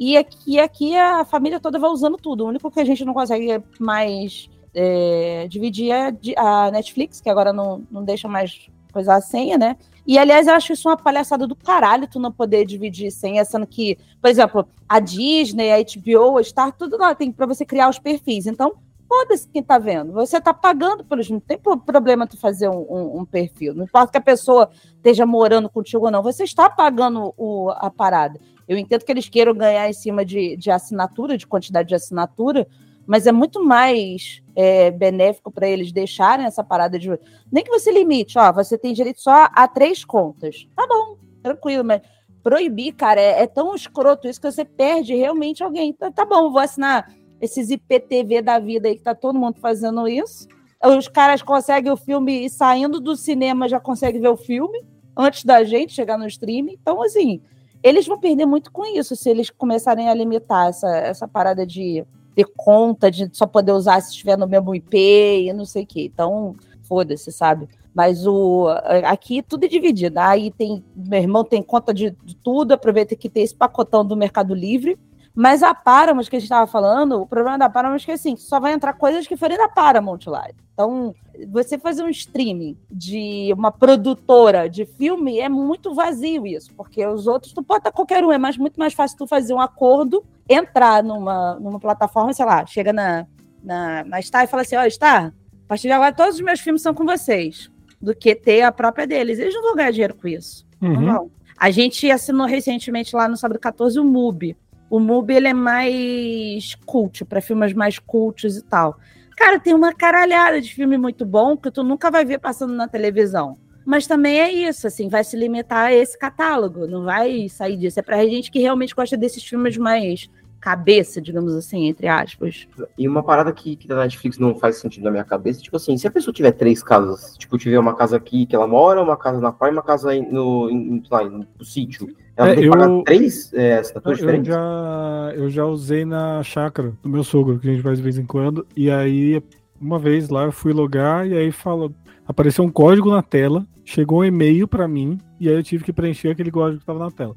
E 0.00 0.16
aqui, 0.16 0.58
aqui 0.58 0.96
a 0.96 1.24
família 1.24 1.60
toda 1.60 1.78
vai 1.78 1.90
usando 1.90 2.16
tudo. 2.16 2.44
O 2.44 2.48
único 2.48 2.72
que 2.72 2.80
a 2.80 2.84
gente 2.84 3.04
não 3.04 3.14
consegue 3.14 3.62
mais 3.78 4.50
é, 4.74 5.46
dividir 5.48 5.92
é 5.92 6.12
a 6.36 6.72
Netflix, 6.72 7.20
que 7.20 7.30
agora 7.30 7.52
não, 7.52 7.86
não 7.88 8.02
deixa 8.02 8.26
mais 8.26 8.68
coisar 8.94 9.16
a 9.16 9.20
senha, 9.20 9.58
né? 9.58 9.76
E, 10.06 10.18
aliás, 10.18 10.46
eu 10.46 10.54
acho 10.54 10.72
isso 10.72 10.88
uma 10.88 10.96
palhaçada 10.96 11.46
do 11.46 11.56
caralho, 11.56 12.06
tu 12.08 12.18
não 12.20 12.30
poder 12.30 12.64
dividir 12.64 13.10
senha, 13.10 13.44
sendo 13.44 13.66
que, 13.66 13.98
por 14.22 14.30
exemplo, 14.30 14.66
a 14.88 15.00
Disney, 15.00 15.72
a 15.72 15.78
HBO, 15.78 16.38
a 16.38 16.42
Star, 16.44 16.72
tudo 16.72 16.96
lá 16.96 17.14
tem 17.14 17.32
para 17.32 17.46
você 17.46 17.64
criar 17.66 17.88
os 17.90 17.98
perfis. 17.98 18.46
Então, 18.46 18.74
foda-se 19.08 19.48
quem 19.48 19.62
tá 19.62 19.78
vendo. 19.78 20.12
Você 20.12 20.40
tá 20.40 20.54
pagando 20.54 21.04
pelos. 21.04 21.28
Não 21.28 21.40
tem 21.40 21.58
pro- 21.58 21.76
problema 21.78 22.26
tu 22.26 22.36
fazer 22.38 22.68
um, 22.68 22.86
um- 22.88 23.20
um 23.20 23.24
perfil. 23.24 23.74
Não 23.74 23.84
importa 23.84 24.12
que 24.12 24.18
a 24.18 24.20
pessoa 24.20 24.70
esteja 24.96 25.26
morando 25.26 25.68
contigo 25.68 26.04
ou 26.04 26.10
não, 26.10 26.22
você 26.22 26.44
está 26.44 26.70
pagando 26.70 27.34
o- 27.36 27.70
a 27.76 27.90
parada. 27.90 28.38
Eu 28.68 28.78
entendo 28.78 29.04
que 29.04 29.12
eles 29.12 29.28
queiram 29.28 29.54
ganhar 29.54 29.88
em 29.88 29.92
cima 29.92 30.24
de, 30.24 30.56
de 30.56 30.70
assinatura, 30.70 31.36
de 31.36 31.46
quantidade 31.46 31.88
de 31.88 31.94
assinatura, 31.94 32.66
mas 33.06 33.26
é 33.26 33.32
muito 33.32 33.64
mais 33.64 34.42
é, 34.56 34.90
benéfico 34.90 35.50
para 35.50 35.68
eles 35.68 35.92
deixarem 35.92 36.46
essa 36.46 36.64
parada 36.64 36.98
de. 36.98 37.10
Nem 37.50 37.64
que 37.64 37.70
você 37.70 37.92
limite, 37.92 38.38
ó, 38.38 38.52
você 38.52 38.78
tem 38.78 38.92
direito 38.92 39.20
só 39.20 39.48
a 39.52 39.68
três 39.68 40.04
contas. 40.04 40.66
Tá 40.74 40.86
bom, 40.86 41.16
tranquilo, 41.42 41.84
mas 41.84 42.00
proibir, 42.42 42.92
cara, 42.92 43.20
é, 43.20 43.42
é 43.42 43.46
tão 43.46 43.74
escroto 43.74 44.28
isso 44.28 44.40
que 44.40 44.50
você 44.50 44.64
perde 44.64 45.14
realmente 45.14 45.62
alguém. 45.62 45.92
Tá, 45.92 46.10
tá 46.10 46.24
bom, 46.24 46.50
vou 46.50 46.60
assinar 46.60 47.10
esses 47.40 47.70
IPTV 47.70 48.42
da 48.42 48.58
vida 48.58 48.88
aí 48.88 48.96
que 48.96 49.02
tá 49.02 49.14
todo 49.14 49.38
mundo 49.38 49.58
fazendo 49.60 50.06
isso. 50.08 50.46
Os 50.82 51.08
caras 51.08 51.42
conseguem 51.42 51.90
o 51.90 51.96
filme 51.96 52.44
e 52.44 52.50
saindo 52.50 53.00
do 53.00 53.16
cinema 53.16 53.68
já 53.68 53.80
conseguem 53.80 54.20
ver 54.20 54.28
o 54.28 54.36
filme 54.36 54.84
antes 55.16 55.44
da 55.44 55.64
gente 55.64 55.94
chegar 55.94 56.18
no 56.18 56.26
streaming. 56.26 56.76
Então, 56.80 57.02
assim, 57.02 57.40
eles 57.82 58.06
vão 58.06 58.18
perder 58.18 58.46
muito 58.46 58.70
com 58.70 58.84
isso 58.84 59.16
se 59.16 59.30
eles 59.30 59.50
começarem 59.50 60.08
a 60.08 60.14
limitar 60.14 60.68
essa, 60.68 60.88
essa 60.96 61.28
parada 61.28 61.66
de 61.66 62.04
ter 62.34 62.46
conta, 62.56 63.10
de 63.10 63.28
só 63.32 63.46
poder 63.46 63.72
usar 63.72 64.00
se 64.00 64.10
estiver 64.10 64.36
no 64.36 64.46
mesmo 64.46 64.74
IP 64.74 64.96
e 64.96 65.52
não 65.52 65.64
sei 65.64 65.84
o 65.84 65.86
quê. 65.86 66.10
Então, 66.12 66.56
foda-se, 66.82 67.30
sabe? 67.30 67.68
Mas 67.94 68.26
o 68.26 68.66
aqui 69.04 69.40
tudo 69.40 69.64
é 69.64 69.68
dividido. 69.68 70.18
Aí 70.18 70.50
tem. 70.50 70.84
Meu 70.96 71.20
irmão 71.20 71.44
tem 71.44 71.62
conta 71.62 71.94
de, 71.94 72.10
de 72.24 72.34
tudo, 72.34 72.72
aproveita 72.72 73.14
que 73.14 73.28
tem 73.28 73.44
esse 73.44 73.54
pacotão 73.54 74.04
do 74.04 74.16
Mercado 74.16 74.54
Livre. 74.54 74.98
Mas 75.34 75.62
a 75.64 75.74
Paramount 75.74 76.24
que 76.24 76.36
a 76.36 76.38
gente 76.38 76.44
estava 76.44 76.66
falando, 76.66 77.20
o 77.20 77.26
problema 77.26 77.58
da 77.58 77.68
Paramount 77.68 77.98
é 78.02 78.04
que 78.04 78.12
assim, 78.12 78.36
só 78.36 78.60
vai 78.60 78.72
entrar 78.72 78.92
coisas 78.92 79.26
que 79.26 79.36
forem 79.36 79.58
da 79.58 79.68
Paramount 79.68 80.20
lá. 80.26 80.46
Então, 80.72 81.12
você 81.48 81.76
fazer 81.76 82.04
um 82.04 82.08
streaming 82.08 82.76
de 82.88 83.52
uma 83.56 83.72
produtora 83.72 84.68
de 84.68 84.86
filme 84.86 85.40
é 85.40 85.48
muito 85.48 85.92
vazio 85.92 86.46
isso, 86.46 86.72
porque 86.74 87.04
os 87.04 87.26
outros 87.26 87.52
tu 87.52 87.62
pode 87.62 87.80
estar 87.80 87.92
qualquer 87.92 88.24
um, 88.24 88.30
é 88.30 88.38
mais, 88.38 88.56
muito 88.56 88.78
mais 88.78 88.94
fácil 88.94 89.18
tu 89.18 89.26
fazer 89.26 89.52
um 89.52 89.60
acordo, 89.60 90.24
entrar 90.48 91.02
numa, 91.02 91.54
numa 91.58 91.80
plataforma, 91.80 92.32
sei 92.32 92.44
lá, 92.44 92.64
chega 92.66 92.92
na, 92.92 93.26
na, 93.62 94.04
na 94.04 94.22
Star 94.22 94.44
e 94.44 94.46
fala 94.46 94.62
assim, 94.62 94.76
ó, 94.76 94.88
Star, 94.88 95.26
a 95.64 95.68
partir 95.68 95.88
de 95.88 95.92
agora 95.92 96.12
todos 96.12 96.36
os 96.36 96.40
meus 96.40 96.60
filmes 96.60 96.82
são 96.82 96.94
com 96.94 97.04
vocês, 97.04 97.70
do 98.00 98.14
que 98.14 98.34
ter 98.36 98.62
a 98.62 98.70
própria 98.70 99.06
deles. 99.06 99.38
Eles 99.38 99.54
não 99.54 99.62
vão 99.62 99.74
ganhar 99.76 99.90
dinheiro 99.90 100.14
com 100.14 100.28
isso. 100.28 100.64
Não 100.80 100.90
Uhum. 100.90 101.04
vão. 101.06 101.30
A 101.56 101.70
gente 101.70 102.10
assinou 102.10 102.46
recentemente 102.46 103.14
lá 103.16 103.28
no 103.28 103.36
sábado 103.36 103.58
14 103.58 103.98
o 103.98 104.04
MUBI. 104.04 104.56
O 104.90 105.00
MUBI 105.00 105.34
ele 105.34 105.48
é 105.48 105.54
mais 105.54 106.74
cult, 106.86 107.24
para 107.24 107.40
filmes 107.40 107.72
mais 107.72 107.98
cultos 107.98 108.56
e 108.56 108.62
tal. 108.62 108.98
Cara, 109.36 109.58
tem 109.58 109.74
uma 109.74 109.92
caralhada 109.92 110.60
de 110.60 110.72
filme 110.72 110.96
muito 110.96 111.26
bom 111.26 111.56
que 111.56 111.70
tu 111.70 111.82
nunca 111.82 112.10
vai 112.10 112.24
ver 112.24 112.38
passando 112.38 112.72
na 112.74 112.86
televisão. 112.86 113.58
Mas 113.84 114.06
também 114.06 114.40
é 114.40 114.50
isso, 114.50 114.86
assim, 114.86 115.08
vai 115.08 115.22
se 115.22 115.36
limitar 115.36 115.86
a 115.86 115.92
esse 115.92 116.18
catálogo, 116.18 116.86
não 116.86 117.04
vai 117.04 117.48
sair 117.48 117.76
disso. 117.76 118.00
É 118.00 118.02
pra 118.02 118.24
gente 118.24 118.50
que 118.50 118.60
realmente 118.60 118.94
gosta 118.94 119.16
desses 119.16 119.44
filmes 119.44 119.76
mais 119.76 120.30
cabeça, 120.64 121.20
digamos 121.20 121.54
assim, 121.54 121.84
entre 121.88 122.08
aspas. 122.08 122.66
E 122.96 123.06
uma 123.06 123.22
parada 123.22 123.52
que, 123.52 123.76
que 123.76 123.86
da 123.86 123.96
Netflix 123.96 124.38
não 124.38 124.54
faz 124.54 124.76
sentido 124.76 125.04
na 125.04 125.10
minha 125.10 125.22
cabeça, 125.22 125.60
tipo 125.60 125.76
assim, 125.76 125.94
se 125.98 126.06
a 126.06 126.10
pessoa 126.10 126.32
tiver 126.32 126.52
três 126.52 126.82
casas, 126.82 127.36
tipo, 127.36 127.58
tiver 127.58 127.78
uma 127.78 127.94
casa 127.94 128.16
aqui 128.16 128.46
que 128.46 128.56
ela 128.56 128.66
mora, 128.66 129.02
uma 129.02 129.14
casa 129.16 129.42
na 129.42 129.52
praia 129.52 129.72
e 129.72 129.74
uma 129.76 129.82
casa 129.82 130.10
aí 130.10 130.22
no, 130.22 130.70
em, 130.70 131.02
lá, 131.10 131.22
no, 131.28 131.46
sítio, 131.62 132.08
ela 132.34 132.48
É, 132.48 132.54
tem 132.54 132.62
que 132.62 132.66
eu- 132.68 132.70
pagar 132.72 133.02
três 133.04 133.52
é, 133.52 133.76
assinaturas 133.78 134.18
Eu 134.18 134.24
diferentes? 134.24 134.54
já, 134.54 135.32
eu 135.36 135.50
já 135.50 135.66
usei 135.66 136.06
na 136.06 136.42
chácara 136.42 136.94
do 137.02 137.08
meu 137.10 137.22
sogro, 137.22 137.58
que 137.58 137.68
a 137.68 137.72
gente 137.72 137.82
faz 137.82 137.98
de 137.98 138.02
vez 138.02 138.16
em 138.16 138.24
quando. 138.24 138.66
E 138.74 138.90
aí, 138.90 139.42
uma 139.78 139.98
vez 139.98 140.30
lá, 140.30 140.44
eu 140.44 140.52
fui 140.52 140.72
logar 140.72 141.26
e 141.28 141.36
aí 141.36 141.52
fala, 141.52 141.92
apareceu 142.26 142.64
um 142.64 142.70
código 142.70 143.10
na 143.10 143.22
tela, 143.22 143.66
chegou 143.84 144.20
um 144.20 144.24
e-mail 144.24 144.66
pra 144.66 144.88
mim, 144.88 145.18
e 145.38 145.46
aí 145.46 145.54
eu 145.56 145.62
tive 145.62 145.84
que 145.84 145.92
preencher 145.92 146.30
aquele 146.30 146.50
código 146.50 146.80
que 146.80 146.86
tava 146.86 146.98
na 147.00 147.10
tela. 147.10 147.36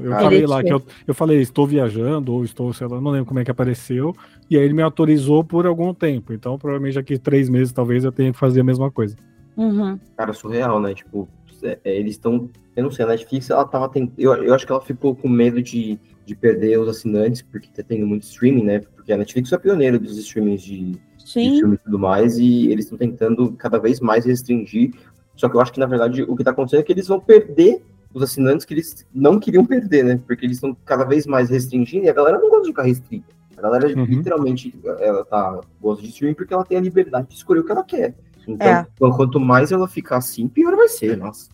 Eu 0.00 0.12
Ah. 0.14 0.20
falei 0.20 0.46
lá 0.46 0.62
que 0.62 0.72
eu, 0.72 0.82
eu 1.06 1.14
falei, 1.14 1.40
estou 1.40 1.66
viajando, 1.66 2.32
ou 2.32 2.44
estou, 2.44 2.72
sei 2.72 2.86
lá, 2.86 3.00
não 3.00 3.10
lembro 3.10 3.26
como 3.26 3.40
é 3.40 3.44
que 3.44 3.50
apareceu. 3.50 4.14
E 4.50 4.56
aí 4.56 4.64
ele 4.64 4.74
me 4.74 4.82
autorizou 4.82 5.42
por 5.42 5.66
algum 5.66 5.92
tempo. 5.92 6.32
Então, 6.32 6.58
provavelmente 6.58 6.94
daqui 6.94 7.18
três 7.18 7.48
meses, 7.48 7.72
talvez, 7.72 8.04
eu 8.04 8.12
tenha 8.12 8.32
que 8.32 8.38
fazer 8.38 8.60
a 8.60 8.64
mesma 8.64 8.90
coisa. 8.90 9.16
Uhum. 9.56 9.98
Cara, 10.16 10.32
surreal, 10.32 10.80
né? 10.80 10.94
Tipo, 10.94 11.28
é, 11.62 11.78
é, 11.84 11.96
eles 11.96 12.12
estão. 12.12 12.48
Eu 12.74 12.84
não 12.84 12.90
sei, 12.90 13.04
a 13.04 13.08
Netflix, 13.08 13.48
ela 13.48 13.64
tava 13.64 13.88
tent... 13.88 14.10
eu, 14.18 14.34
eu 14.34 14.54
acho 14.54 14.66
que 14.66 14.72
ela 14.72 14.80
ficou 14.80 15.14
com 15.14 15.28
medo 15.28 15.62
de, 15.62 15.98
de 16.26 16.36
perder 16.36 16.78
os 16.78 16.88
assinantes, 16.88 17.40
porque 17.42 17.68
tá 17.74 17.82
tendo 17.82 18.06
muito 18.06 18.24
streaming, 18.24 18.64
né? 18.64 18.80
Porque 18.94 19.12
a 19.12 19.16
Netflix 19.16 19.50
é 19.52 19.58
pioneira 19.58 19.98
dos 19.98 20.18
streamings 20.18 20.62
de, 20.62 20.90
de 20.92 21.00
Sim. 21.24 21.58
filme 21.58 21.74
e 21.76 21.78
tudo 21.78 21.98
mais, 21.98 22.38
e 22.38 22.70
eles 22.70 22.84
estão 22.84 22.98
tentando 22.98 23.52
cada 23.52 23.78
vez 23.78 23.98
mais 24.00 24.26
restringir. 24.26 24.92
Só 25.34 25.48
que 25.48 25.56
eu 25.56 25.60
acho 25.60 25.72
que, 25.72 25.80
na 25.80 25.86
verdade, 25.86 26.22
o 26.22 26.36
que 26.36 26.44
tá 26.44 26.50
acontecendo 26.50 26.80
é 26.80 26.82
que 26.82 26.92
eles 26.92 27.08
vão 27.08 27.18
perder 27.20 27.82
os 28.12 28.22
assinantes 28.22 28.64
que 28.64 28.74
eles 28.74 29.06
não 29.12 29.38
queriam 29.38 29.64
perder, 29.64 30.04
né? 30.04 30.20
Porque 30.26 30.46
eles 30.46 30.56
estão 30.56 30.76
cada 30.84 31.04
vez 31.04 31.26
mais 31.26 31.50
restringindo 31.50 32.06
e 32.06 32.08
a 32.08 32.14
galera 32.14 32.38
não 32.38 32.48
gosta 32.48 32.62
de 32.62 32.68
ficar 32.68 32.82
restrita. 32.82 33.34
A 33.56 33.62
galera 33.62 33.88
uhum. 33.88 34.04
literalmente 34.04 34.74
ela 34.98 35.24
tá 35.24 35.60
gosta 35.80 36.02
de 36.02 36.10
streaming 36.10 36.34
porque 36.34 36.52
ela 36.52 36.64
tem 36.64 36.76
a 36.76 36.80
liberdade 36.80 37.28
de 37.28 37.34
escolher 37.34 37.60
o 37.60 37.64
que 37.64 37.72
ela 37.72 37.84
quer. 37.84 38.14
Então, 38.46 38.66
é. 38.68 38.86
quanto 39.16 39.40
mais 39.40 39.72
ela 39.72 39.88
ficar 39.88 40.18
assim, 40.18 40.46
pior 40.46 40.76
vai 40.76 40.88
ser, 40.88 41.16
nossa. 41.16 41.48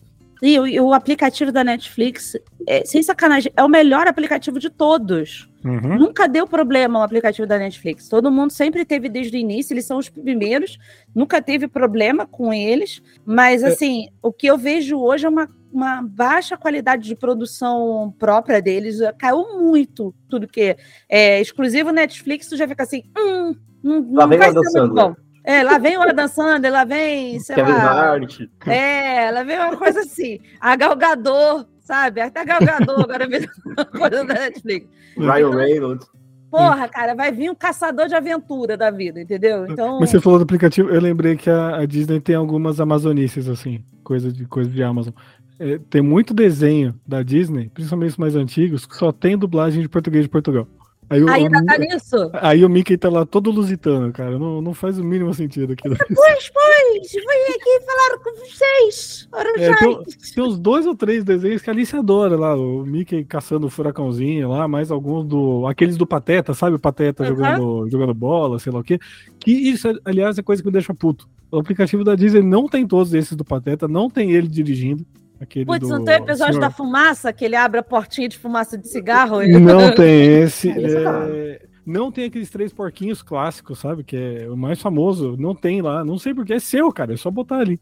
E 0.45 0.59
o, 0.59 0.87
o 0.87 0.93
aplicativo 0.93 1.53
da 1.53 1.63
Netflix, 1.63 2.35
é, 2.67 2.83
sem 2.83 3.01
sacanagem, 3.01 3.49
é 3.55 3.63
o 3.63 3.69
melhor 3.69 4.07
aplicativo 4.07 4.59
de 4.59 4.69
todos. 4.69 5.49
Uhum. 5.63 5.97
Nunca 5.97 6.27
deu 6.27 6.45
problema 6.45 6.99
o 6.99 7.01
aplicativo 7.01 7.47
da 7.47 7.57
Netflix. 7.57 8.09
Todo 8.09 8.29
mundo 8.29 8.51
sempre 8.51 8.83
teve 8.83 9.07
desde 9.07 9.37
o 9.37 9.39
início, 9.39 9.73
eles 9.73 9.85
são 9.85 9.97
os 9.97 10.09
primeiros, 10.09 10.77
nunca 11.15 11.41
teve 11.41 11.65
problema 11.65 12.25
com 12.25 12.53
eles. 12.53 13.01
Mas, 13.25 13.63
é. 13.63 13.67
assim, 13.67 14.07
é. 14.07 14.09
o 14.21 14.33
que 14.33 14.45
eu 14.45 14.57
vejo 14.57 14.99
hoje 14.99 15.25
é 15.25 15.29
uma, 15.29 15.47
uma 15.71 16.01
baixa 16.01 16.57
qualidade 16.57 17.07
de 17.07 17.15
produção 17.15 18.13
própria 18.19 18.61
deles. 18.61 18.97
Caiu 19.17 19.61
muito 19.61 20.13
tudo 20.27 20.45
que 20.45 20.75
é 21.07 21.39
exclusivo 21.39 21.89
Netflix, 21.89 22.49
tu 22.49 22.57
já 22.57 22.67
fica 22.67 22.83
assim, 22.83 23.03
hum, 23.17 23.55
não, 23.81 24.01
não 24.01 24.27
vai 24.27 24.51
ser 24.51 24.81
muito 24.81 24.93
bom. 24.93 25.15
É, 25.43 25.61
lá 25.61 25.77
vem 25.77 25.97
o 25.97 26.01
Adam 26.01 26.27
Sandler, 26.27 26.71
lá 26.71 26.85
vem, 26.85 27.39
sei 27.39 27.55
Kevin 27.55 27.71
lá. 27.71 28.13
Hart. 28.13 28.41
É, 28.65 29.29
lá 29.29 29.43
vem 29.43 29.59
uma 29.59 29.75
coisa 29.75 29.99
assim. 29.99 30.39
A 30.59 30.75
Galgador, 30.75 31.65
sabe? 31.81 32.21
Até 32.21 32.39
a 32.39 32.45
Galgador 32.45 33.01
agora 33.01 33.27
uma 33.65 33.85
coisa 33.85 34.23
da 34.23 34.33
Netflix. 34.33 34.87
Ryan 35.17 35.37
então, 35.39 35.51
Reynolds. 35.51 36.07
Porra, 36.49 36.87
cara, 36.87 37.15
vai 37.15 37.31
vir 37.31 37.49
um 37.49 37.55
caçador 37.55 38.07
de 38.07 38.13
aventura 38.13 38.77
da 38.77 38.91
vida, 38.91 39.19
entendeu? 39.19 39.65
Então... 39.67 39.99
Mas 39.99 40.11
você 40.11 40.21
falou 40.21 40.37
do 40.37 40.43
aplicativo, 40.43 40.89
eu 40.91 41.01
lembrei 41.01 41.35
que 41.35 41.49
a, 41.49 41.77
a 41.77 41.85
Disney 41.85 42.21
tem 42.21 42.35
algumas 42.35 42.79
amazonices, 42.79 43.49
assim, 43.49 43.83
coisa 44.03 44.31
de, 44.31 44.45
coisa 44.45 44.69
de 44.69 44.83
Amazon. 44.83 45.13
É, 45.59 45.79
tem 45.89 46.01
muito 46.01 46.31
desenho 46.31 46.93
da 47.07 47.23
Disney, 47.23 47.69
principalmente 47.73 48.11
os 48.11 48.17
mais 48.17 48.35
antigos, 48.35 48.85
que 48.85 48.95
só 48.95 49.11
tem 49.11 49.35
dublagem 49.35 49.81
de 49.81 49.89
português 49.89 50.25
de 50.25 50.29
Portugal. 50.29 50.67
Aí 51.13 51.23
o, 51.23 51.29
ainda 51.29 51.63
tá 51.63 51.77
nisso? 51.77 52.29
Aí 52.33 52.65
o 52.65 52.69
Mickey 52.69 52.97
tá 52.97 53.07
lá 53.07 53.23
todo 53.23 53.51
lusitano, 53.51 54.11
cara. 54.11 54.39
Não, 54.39 54.61
não 54.61 54.73
faz 54.73 54.97
o 54.97 55.03
mínimo 55.03 55.33
sentido 55.33 55.73
aquilo. 55.73 55.95
Pois, 56.13 56.49
pois, 56.49 57.11
vim 57.11 57.53
aqui 57.53 57.85
falar 57.85 58.17
com 58.19 58.31
vocês. 58.39 59.27
É, 59.57 59.75
tem, 59.75 60.03
tem, 60.33 60.43
uns 60.43 60.57
dois 60.57 60.85
ou 60.85 60.95
três 60.95 61.23
desenhos 61.23 61.61
que 61.61 61.69
a 61.69 61.73
Alice 61.73 61.95
adora 61.95 62.35
lá. 62.35 62.55
O 62.55 62.85
Mickey 62.85 63.23
caçando 63.23 63.67
o 63.67 63.69
furacãozinho 63.69 64.49
lá, 64.49 64.67
mais 64.67 64.89
alguns 64.89 65.25
do. 65.25 65.67
Aqueles 65.67 65.97
do 65.97 66.07
Pateta, 66.07 66.53
sabe? 66.53 66.75
O 66.75 66.79
Pateta 66.79 67.23
uhum. 67.23 67.29
jogando, 67.29 67.89
jogando 67.89 68.13
bola, 68.13 68.59
sei 68.59 68.71
lá 68.71 68.79
o 68.79 68.83
quê. 68.83 68.99
Que 69.39 69.51
isso, 69.51 69.87
aliás, 70.05 70.37
é 70.37 70.41
coisa 70.41 70.61
que 70.61 70.67
me 70.67 70.73
deixa 70.73 70.93
puto. 70.93 71.27
O 71.51 71.59
aplicativo 71.59 72.03
da 72.03 72.15
Disney 72.15 72.41
não 72.41 72.67
tem 72.67 72.87
todos 72.87 73.13
esses 73.13 73.35
do 73.35 73.45
Pateta, 73.45 73.87
não 73.87 74.09
tem 74.09 74.31
ele 74.31 74.47
dirigindo. 74.47 75.05
Aquele 75.39 75.65
Putz, 75.65 75.89
não 75.89 76.03
tem 76.03 76.15
episódio 76.15 76.53
senhor... 76.53 76.61
da 76.61 76.69
fumaça, 76.69 77.33
que 77.33 77.43
ele 77.43 77.55
abre 77.55 77.79
a 77.79 77.83
portinha 77.83 78.29
de 78.29 78.37
fumaça 78.37 78.77
de 78.77 78.87
cigarro? 78.87 79.41
Não 79.59 79.93
tem 79.93 80.41
esse. 80.43 80.69
é... 80.69 81.61
Não 81.85 82.11
tem 82.11 82.25
aqueles 82.25 82.49
três 82.49 82.71
porquinhos 82.71 83.21
clássicos, 83.21 83.79
sabe? 83.79 84.03
Que 84.03 84.15
é 84.15 84.49
o 84.49 84.55
mais 84.55 84.81
famoso. 84.81 85.35
Não 85.37 85.53
tem 85.53 85.81
lá. 85.81 86.03
Não 86.05 86.17
sei 86.17 86.33
porque 86.33 86.53
é 86.53 86.59
seu, 86.59 86.91
cara. 86.93 87.13
É 87.13 87.17
só 87.17 87.29
botar 87.29 87.57
ali. 87.57 87.79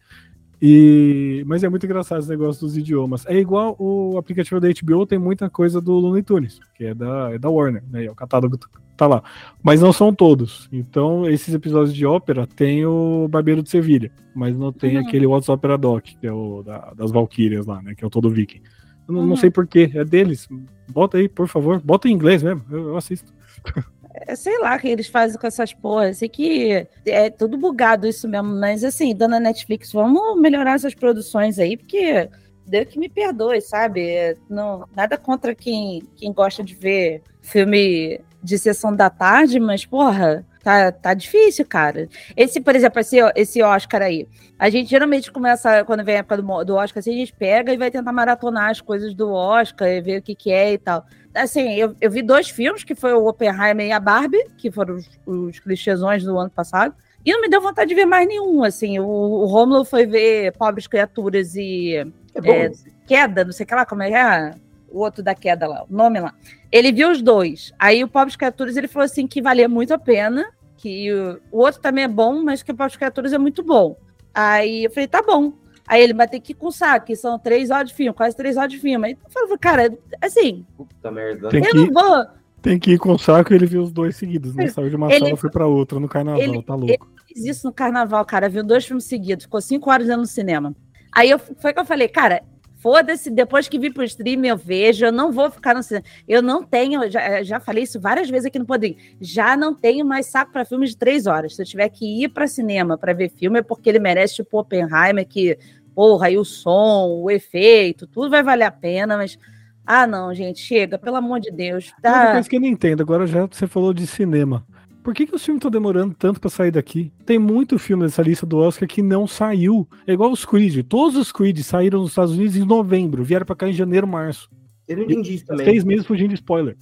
E... 0.61 1.43
Mas 1.47 1.63
é 1.63 1.69
muito 1.69 1.85
engraçado 1.85 2.19
esse 2.19 2.29
negócio 2.29 2.61
dos 2.61 2.77
idiomas. 2.77 3.25
É 3.25 3.35
igual 3.35 3.75
o 3.79 4.17
aplicativo 4.17 4.59
da 4.59 4.67
HBO, 4.69 5.05
tem 5.05 5.17
muita 5.17 5.49
coisa 5.49 5.81
do 5.81 5.93
Looney 5.93 6.21
Tunes, 6.21 6.59
que 6.75 6.85
é 6.85 6.93
da, 6.93 7.31
é 7.31 7.39
da 7.39 7.49
Warner, 7.49 7.83
né? 7.89 8.05
É 8.05 8.11
o 8.11 8.15
catálogo 8.15 8.57
tá 9.01 9.07
lá. 9.07 9.23
Mas 9.63 9.81
não 9.81 9.91
são 9.91 10.13
todos. 10.13 10.69
Então, 10.71 11.27
esses 11.27 11.53
episódios 11.53 11.95
de 11.95 12.05
ópera 12.05 12.45
tem 12.45 12.85
o 12.85 13.27
Barbeiro 13.27 13.63
de 13.63 13.69
Sevilha, 13.69 14.11
mas 14.35 14.55
não 14.55 14.71
tem 14.71 14.97
uhum. 14.97 15.03
aquele 15.03 15.25
What's 15.25 15.49
Opera 15.49 15.77
Doc, 15.77 16.03
que 16.03 16.27
é 16.27 16.31
o 16.31 16.61
da, 16.61 16.93
das 16.93 17.11
Valkyrias 17.11 17.65
lá, 17.65 17.81
né? 17.81 17.95
Que 17.95 18.03
é 18.03 18.07
o 18.07 18.11
todo 18.11 18.29
viking. 18.29 18.61
Eu 19.07 19.15
não, 19.15 19.21
uhum. 19.21 19.27
não 19.27 19.35
sei 19.35 19.49
porquê, 19.49 19.89
é 19.95 20.05
deles. 20.05 20.47
Bota 20.91 21.17
aí, 21.17 21.27
por 21.27 21.47
favor. 21.47 21.81
Bota 21.83 22.07
em 22.07 22.11
inglês 22.11 22.43
mesmo, 22.43 22.63
eu, 22.69 22.89
eu 22.89 22.97
assisto. 22.97 23.33
É, 24.13 24.35
sei 24.35 24.59
lá 24.59 24.75
o 24.75 24.79
que 24.79 24.87
eles 24.87 25.07
fazem 25.07 25.39
com 25.39 25.47
essas 25.47 25.73
porras. 25.73 26.17
Sei 26.17 26.29
que 26.29 26.87
é 27.05 27.29
tudo 27.29 27.57
bugado 27.57 28.07
isso 28.07 28.27
mesmo, 28.27 28.49
mas 28.49 28.83
assim, 28.83 29.15
dona 29.15 29.39
Netflix, 29.39 29.91
vamos 29.91 30.39
melhorar 30.39 30.75
essas 30.75 30.93
produções 30.93 31.59
aí, 31.59 31.77
porque 31.77 32.29
Deus 32.65 32.87
que 32.87 32.99
me 32.99 33.09
perdoe, 33.09 33.61
sabe? 33.61 34.37
Não, 34.49 34.87
nada 34.95 35.17
contra 35.17 35.55
quem, 35.55 36.03
quem 36.15 36.31
gosta 36.31 36.63
de 36.63 36.75
ver 36.75 37.21
filme 37.41 38.21
de 38.43 38.57
sessão 38.57 38.95
da 38.95 39.09
tarde, 39.09 39.59
mas, 39.59 39.85
porra, 39.85 40.45
tá, 40.63 40.91
tá 40.91 41.13
difícil, 41.13 41.65
cara. 41.65 42.07
Esse, 42.35 42.59
por 42.59 42.75
exemplo, 42.75 42.99
esse, 42.99 43.17
esse 43.35 43.61
Oscar 43.61 44.01
aí. 44.01 44.27
A 44.57 44.69
gente 44.69 44.89
geralmente 44.89 45.31
começa, 45.31 45.83
quando 45.85 46.03
vem 46.03 46.15
a 46.15 46.19
época 46.19 46.37
do, 46.37 46.63
do 46.63 46.75
Oscar, 46.75 46.99
assim, 46.99 47.13
a 47.13 47.17
gente 47.17 47.33
pega 47.33 47.73
e 47.73 47.77
vai 47.77 47.91
tentar 47.91 48.11
maratonar 48.11 48.69
as 48.69 48.81
coisas 48.81 49.13
do 49.13 49.31
Oscar 49.31 49.87
e 49.87 50.01
ver 50.01 50.19
o 50.19 50.21
que, 50.21 50.35
que 50.35 50.51
é 50.51 50.73
e 50.73 50.77
tal. 50.77 51.05
Assim, 51.33 51.73
eu, 51.75 51.95
eu 52.01 52.11
vi 52.11 52.21
dois 52.21 52.49
filmes, 52.49 52.83
que 52.83 52.93
foi 52.93 53.13
o 53.13 53.25
Oppenheimer 53.25 53.87
e 53.87 53.91
a 53.91 53.99
Barbie, 53.99 54.45
que 54.57 54.69
foram 54.69 54.95
os, 54.95 55.09
os 55.25 55.59
clichêsões 55.59 56.23
do 56.23 56.37
ano 56.37 56.49
passado. 56.49 56.93
E 57.25 57.31
não 57.31 57.41
me 57.41 57.49
deu 57.49 57.61
vontade 57.61 57.89
de 57.89 57.95
ver 57.95 58.05
mais 58.05 58.27
nenhum, 58.27 58.63
assim. 58.63 58.99
O, 58.99 59.05
o 59.05 59.45
Romulo 59.45 59.85
foi 59.85 60.05
ver 60.05 60.51
Pobres 60.53 60.87
Criaturas 60.87 61.55
e 61.55 61.95
é 61.95 62.05
é, 62.49 62.71
Queda, 63.05 63.43
não 63.43 63.51
sei 63.51 63.63
o 63.63 63.67
que 63.67 63.75
lá, 63.75 63.85
como 63.85 64.03
é 64.03 64.09
que 64.09 64.15
é? 64.15 64.55
O 64.89 64.99
outro 64.99 65.23
da 65.23 65.33
queda 65.35 65.67
lá, 65.67 65.85
o 65.89 65.93
nome 65.93 66.19
lá. 66.19 66.33
Ele 66.71 66.91
viu 66.91 67.11
os 67.11 67.21
dois. 67.21 67.73
Aí 67.79 68.03
o 68.03 68.07
Pobres 68.07 68.35
Criaturas, 68.35 68.75
ele 68.75 68.87
falou 68.87 69.05
assim 69.05 69.27
que 69.27 69.41
valia 69.41 69.69
muito 69.69 69.93
a 69.93 69.99
pena, 69.99 70.49
que 70.77 71.11
o, 71.13 71.39
o 71.51 71.59
outro 71.59 71.79
também 71.79 72.03
é 72.03 72.07
bom, 72.07 72.41
mas 72.43 72.63
que 72.63 72.71
o 72.71 72.75
Pobres 72.75 72.97
Criaturas 72.97 73.33
é 73.33 73.37
muito 73.37 73.63
bom. 73.63 73.95
Aí 74.33 74.85
eu 74.85 74.91
falei, 74.91 75.07
tá 75.07 75.21
bom. 75.21 75.53
Aí 75.91 76.01
ele 76.01 76.13
vai 76.13 76.25
ter 76.25 76.39
que 76.39 76.53
ir 76.53 76.55
com 76.55 76.67
o 76.67 76.71
saco, 76.71 77.07
que 77.07 77.17
são 77.17 77.37
três 77.37 77.69
horas 77.69 77.89
de 77.89 77.93
filme, 77.93 78.13
quase 78.13 78.33
três 78.33 78.55
horas 78.55 78.71
de 78.71 78.79
filme. 78.79 79.07
Aí 79.07 79.17
eu 79.21 79.29
falei, 79.29 79.57
cara, 79.57 79.97
assim. 80.21 80.65
Puta 80.77 81.11
merda. 81.11 81.49
Tem 81.49 81.61
eu 81.61 81.69
que, 81.69 81.77
não 81.77 81.91
vou. 81.91 82.25
Tem 82.61 82.79
que 82.79 82.91
ir 82.91 82.97
com 82.97 83.11
o 83.11 83.19
saco 83.19 83.51
e 83.51 83.57
ele 83.57 83.65
viu 83.65 83.83
os 83.83 83.91
dois 83.91 84.15
seguidos, 84.15 84.55
né? 84.55 84.69
Saiu 84.69 84.89
de 84.89 84.95
uma 84.95 85.11
ele, 85.11 85.25
sala 85.25 85.35
foi 85.35 85.49
pra 85.49 85.67
outra 85.67 85.99
no 85.99 86.07
carnaval, 86.07 86.41
ele, 86.41 86.63
tá 86.63 86.75
louco. 86.75 86.93
Ele 86.93 86.99
fez 87.27 87.45
isso 87.45 87.67
no 87.67 87.73
carnaval, 87.73 88.23
cara. 88.23 88.47
Viu 88.47 88.63
dois 88.63 88.85
filmes 88.85 89.03
seguidos, 89.03 89.43
ficou 89.43 89.59
cinco 89.59 89.91
horas 89.91 90.07
no 90.07 90.25
cinema. 90.25 90.73
Aí 91.11 91.29
eu, 91.29 91.37
foi 91.37 91.73
que 91.73 91.79
eu 91.81 91.85
falei, 91.85 92.07
cara, 92.07 92.41
Foda-se, 92.81 93.29
depois 93.29 93.67
que 93.67 93.77
vir 93.77 93.93
pro 93.93 94.03
stream 94.03 94.43
eu 94.43 94.57
vejo, 94.57 95.05
eu 95.05 95.11
não 95.11 95.31
vou 95.31 95.51
ficar 95.51 95.75
no 95.75 95.83
cinema. 95.83 96.03
Eu 96.27 96.41
não 96.41 96.63
tenho, 96.63 97.07
já, 97.11 97.43
já 97.43 97.59
falei 97.59 97.83
isso 97.83 97.99
várias 97.99 98.27
vezes 98.27 98.47
aqui 98.47 98.57
no 98.57 98.65
Poder, 98.65 98.97
já 99.21 99.55
não 99.55 99.71
tenho 99.71 100.03
mais 100.03 100.25
saco 100.25 100.51
para 100.51 100.65
filmes 100.65 100.89
de 100.89 100.97
três 100.97 101.27
horas. 101.27 101.55
Se 101.55 101.61
eu 101.61 101.65
tiver 101.65 101.87
que 101.89 102.23
ir 102.23 102.29
para 102.29 102.47
cinema 102.47 102.97
para 102.97 103.13
ver 103.13 103.29
filme, 103.29 103.59
é 103.59 103.61
porque 103.61 103.87
ele 103.87 103.99
merece, 103.99 104.37
tipo, 104.37 104.59
Oppenheimer, 104.59 105.27
que, 105.27 105.59
porra, 105.95 106.27
aí 106.27 106.37
o 106.37 106.45
som, 106.45 107.21
o 107.21 107.29
efeito, 107.29 108.07
tudo 108.07 108.29
vai 108.29 108.43
valer 108.43 108.65
a 108.65 108.71
pena, 108.71 109.17
mas. 109.17 109.37
Ah, 109.85 110.05
não, 110.05 110.33
gente, 110.33 110.59
chega, 110.59 110.97
pelo 110.97 111.15
amor 111.15 111.39
de 111.39 111.51
Deus. 111.51 111.91
Tá... 112.01 112.23
Uma 112.23 112.31
coisa 112.33 112.49
que 112.49 112.55
eu 112.55 112.61
não 112.61 112.67
entendo, 112.67 113.01
agora 113.01 113.25
já 113.25 113.45
você 113.45 113.67
falou 113.67 113.93
de 113.93 114.05
cinema. 114.05 114.65
Por 115.03 115.15
que, 115.15 115.25
que 115.25 115.35
os 115.35 115.43
filmes 115.43 115.59
estão 115.59 115.71
demorando 115.71 116.13
tanto 116.13 116.39
para 116.39 116.49
sair 116.49 116.69
daqui? 116.69 117.11
Tem 117.25 117.39
muito 117.39 117.79
filme 117.79 118.03
dessa 118.03 118.21
lista 118.21 118.45
do 118.45 118.59
Oscar 118.59 118.87
que 118.87 119.01
não 119.01 119.25
saiu. 119.25 119.87
É 120.05 120.13
igual 120.13 120.31
os 120.31 120.45
Creed. 120.45 120.85
Todos 120.87 121.17
os 121.17 121.31
Creed 121.31 121.57
saíram 121.59 122.01
nos 122.01 122.09
Estados 122.11 122.33
Unidos 122.33 122.55
em 122.55 122.63
novembro, 122.63 123.23
vieram 123.23 123.45
para 123.45 123.55
cá 123.55 123.67
em 123.67 123.73
janeiro, 123.73 124.07
março. 124.07 124.47
Eu 124.87 124.97
não 124.97 125.03
entendi 125.03 125.35
isso 125.35 125.45
também. 125.45 125.65
Seis 125.65 125.83
meses 125.83 126.05
fugindo 126.05 126.29
de 126.29 126.35
spoiler. 126.35 126.77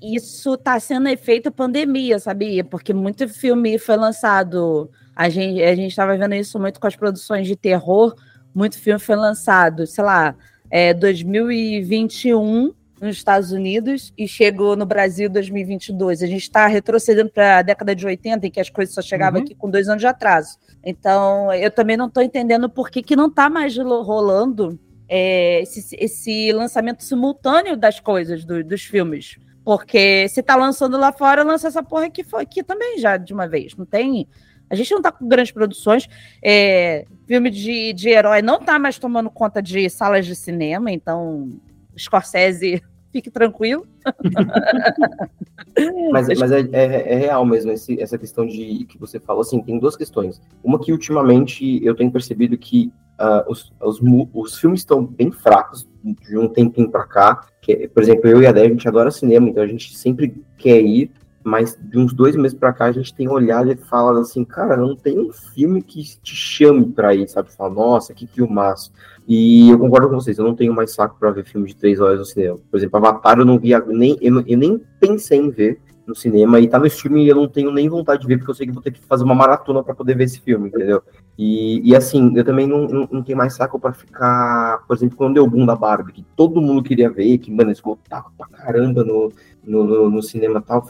Isso 0.00 0.56
tá 0.56 0.78
sendo 0.78 1.08
efeito 1.08 1.50
pandemia, 1.50 2.18
sabia? 2.18 2.64
Porque 2.64 2.94
muito 2.94 3.28
filme 3.28 3.78
foi 3.78 3.96
lançado. 3.96 4.88
A 5.14 5.28
gente 5.28 5.62
a 5.62 5.74
gente 5.74 5.90
estava 5.90 6.16
vendo 6.16 6.34
isso 6.34 6.58
muito 6.58 6.78
com 6.78 6.86
as 6.86 6.96
produções 6.96 7.46
de 7.46 7.56
terror. 7.56 8.14
Muito 8.54 8.78
filme 8.78 9.00
foi 9.00 9.16
lançado, 9.16 9.86
sei 9.86 10.04
lá, 10.04 10.36
é, 10.70 10.94
2021 10.94 12.72
nos 13.00 13.16
Estados 13.16 13.52
Unidos 13.52 14.12
e 14.16 14.26
chegou 14.26 14.76
no 14.76 14.86
Brasil 14.86 15.28
em 15.28 15.32
2022. 15.32 16.22
A 16.22 16.26
gente 16.26 16.42
está 16.42 16.66
retrocedendo 16.66 17.30
para 17.30 17.58
a 17.58 17.62
década 17.62 17.94
de 17.94 18.06
80, 18.06 18.46
em 18.46 18.50
que 18.50 18.60
as 18.60 18.70
coisas 18.70 18.94
só 18.94 19.02
chegavam 19.02 19.40
uhum. 19.40 19.44
aqui 19.44 19.54
com 19.54 19.70
dois 19.70 19.88
anos 19.88 20.00
de 20.00 20.06
atraso. 20.06 20.58
Então, 20.82 21.52
eu 21.52 21.70
também 21.70 21.96
não 21.96 22.06
estou 22.06 22.22
entendendo 22.22 22.68
por 22.68 22.90
que, 22.90 23.02
que 23.02 23.16
não 23.16 23.26
está 23.26 23.50
mais 23.50 23.76
rolando 23.76 24.78
é, 25.08 25.60
esse, 25.62 25.96
esse, 25.96 26.52
lançamento 26.52 27.02
simultâneo 27.02 27.76
das 27.76 28.00
coisas, 28.00 28.44
do, 28.44 28.62
dos 28.64 28.82
filmes. 28.82 29.38
Porque 29.64 30.28
se 30.28 30.40
está 30.40 30.56
lançando 30.56 30.98
lá 30.98 31.12
fora, 31.12 31.42
lança 31.42 31.68
essa 31.68 31.82
porra 31.82 32.06
aqui, 32.06 32.24
aqui 32.34 32.62
também 32.62 32.98
já 32.98 33.16
de 33.16 33.32
uma 33.32 33.48
vez. 33.48 33.74
Não 33.76 33.86
tem. 33.86 34.28
A 34.68 34.74
gente 34.74 34.90
não 34.90 34.98
está 34.98 35.10
com 35.10 35.26
grandes 35.26 35.52
produções. 35.52 36.08
É, 36.42 37.06
filme 37.26 37.50
de, 37.50 37.92
de 37.92 38.08
herói 38.08 38.42
não 38.42 38.56
está 38.56 38.78
mais 38.78 38.98
tomando 38.98 39.30
conta 39.30 39.62
de 39.62 39.88
salas 39.88 40.26
de 40.26 40.34
cinema, 40.34 40.90
então 40.90 41.52
Scorsese, 41.96 42.82
fique 43.12 43.30
tranquilo. 43.30 43.86
mas 46.10 46.26
mas 46.38 46.52
é, 46.52 46.60
é, 46.72 47.12
é 47.12 47.16
real 47.16 47.46
mesmo 47.46 47.72
esse, 47.72 48.00
essa 48.00 48.18
questão 48.18 48.46
de 48.46 48.84
que 48.86 48.98
você 48.98 49.20
falou. 49.20 49.42
Assim, 49.42 49.62
tem 49.62 49.78
duas 49.78 49.96
questões. 49.96 50.40
Uma 50.62 50.80
que 50.80 50.92
ultimamente 50.92 51.82
eu 51.84 51.94
tenho 51.94 52.10
percebido 52.10 52.58
que 52.58 52.92
uh, 53.20 53.50
os, 53.50 53.72
os, 53.80 54.00
os 54.32 54.58
filmes 54.58 54.80
estão 54.80 55.04
bem 55.04 55.30
fracos 55.30 55.86
de 56.02 56.36
um 56.36 56.48
tempinho 56.48 56.90
para 56.90 57.06
cá. 57.06 57.46
Que, 57.62 57.88
por 57.88 58.02
exemplo, 58.02 58.28
eu 58.28 58.42
e 58.42 58.46
a 58.46 58.52
Dé, 58.52 58.62
a 58.62 58.68
gente 58.68 58.86
adora 58.86 59.10
cinema, 59.10 59.48
então 59.48 59.62
a 59.62 59.66
gente 59.66 59.96
sempre 59.96 60.34
quer 60.58 60.80
ir. 60.80 61.10
Mas 61.44 61.78
de 61.78 61.98
uns 61.98 62.14
dois 62.14 62.34
meses 62.34 62.56
pra 62.56 62.72
cá 62.72 62.86
a 62.86 62.92
gente 62.92 63.14
tem 63.14 63.28
olhado 63.28 63.70
e 63.70 63.76
falado 63.76 64.18
assim, 64.18 64.44
cara, 64.44 64.76
não 64.76 64.96
tem 64.96 65.18
um 65.20 65.30
filme 65.30 65.82
que 65.82 66.02
te 66.22 66.34
chame 66.34 66.86
pra 66.86 67.14
ir, 67.14 67.28
sabe? 67.28 67.52
Fala, 67.52 67.72
nossa, 67.72 68.14
que 68.14 68.26
filmaço. 68.26 68.90
E 69.28 69.70
eu 69.70 69.78
concordo 69.78 70.08
com 70.08 70.14
vocês, 70.14 70.38
eu 70.38 70.44
não 70.44 70.54
tenho 70.54 70.74
mais 70.74 70.92
saco 70.92 71.16
pra 71.18 71.30
ver 71.30 71.44
filme 71.44 71.68
de 71.68 71.76
três 71.76 72.00
horas 72.00 72.18
no 72.18 72.24
cinema. 72.24 72.58
Por 72.70 72.78
exemplo, 72.78 72.96
Avatar 72.96 73.38
eu 73.38 73.44
não 73.44 73.58
vi, 73.58 73.70
nem, 73.88 74.16
eu, 74.22 74.42
eu 74.46 74.58
nem 74.58 74.80
pensei 74.98 75.38
em 75.38 75.50
ver 75.50 75.80
no 76.06 76.14
cinema 76.14 76.60
e 76.60 76.68
tá 76.68 76.78
no 76.78 76.86
streaming 76.86 77.24
e 77.24 77.28
eu 77.28 77.36
não 77.36 77.48
tenho 77.48 77.70
nem 77.70 77.88
vontade 77.88 78.22
de 78.22 78.26
ver, 78.26 78.36
porque 78.38 78.50
eu 78.50 78.54
sei 78.54 78.66
que 78.66 78.72
vou 78.72 78.82
ter 78.82 78.90
que 78.90 79.00
fazer 79.00 79.24
uma 79.24 79.34
maratona 79.34 79.82
para 79.82 79.94
poder 79.94 80.16
ver 80.16 80.24
esse 80.24 80.40
filme, 80.40 80.68
entendeu? 80.68 81.02
E, 81.38 81.80
e 81.82 81.96
assim, 81.96 82.32
eu 82.36 82.44
também 82.44 82.66
não, 82.66 82.86
não, 82.86 83.08
não 83.10 83.22
tenho 83.22 83.38
mais 83.38 83.54
saco 83.54 83.78
para 83.78 83.92
ficar, 83.92 84.84
por 84.86 84.96
exemplo, 84.96 85.16
quando 85.16 85.34
deu 85.34 85.44
o 85.44 85.50
boom 85.50 85.66
da 85.66 85.74
Barbie, 85.74 86.12
que 86.12 86.26
todo 86.36 86.60
mundo 86.60 86.82
queria 86.82 87.10
ver, 87.10 87.38
que, 87.38 87.50
mano, 87.50 87.70
esgotava 87.70 88.30
pra 88.36 88.46
caramba 88.48 89.02
no, 89.02 89.32
no, 89.66 89.84
no, 89.84 90.10
no 90.10 90.22
cinema 90.22 90.58
e 90.60 90.62
tal. 90.62 90.86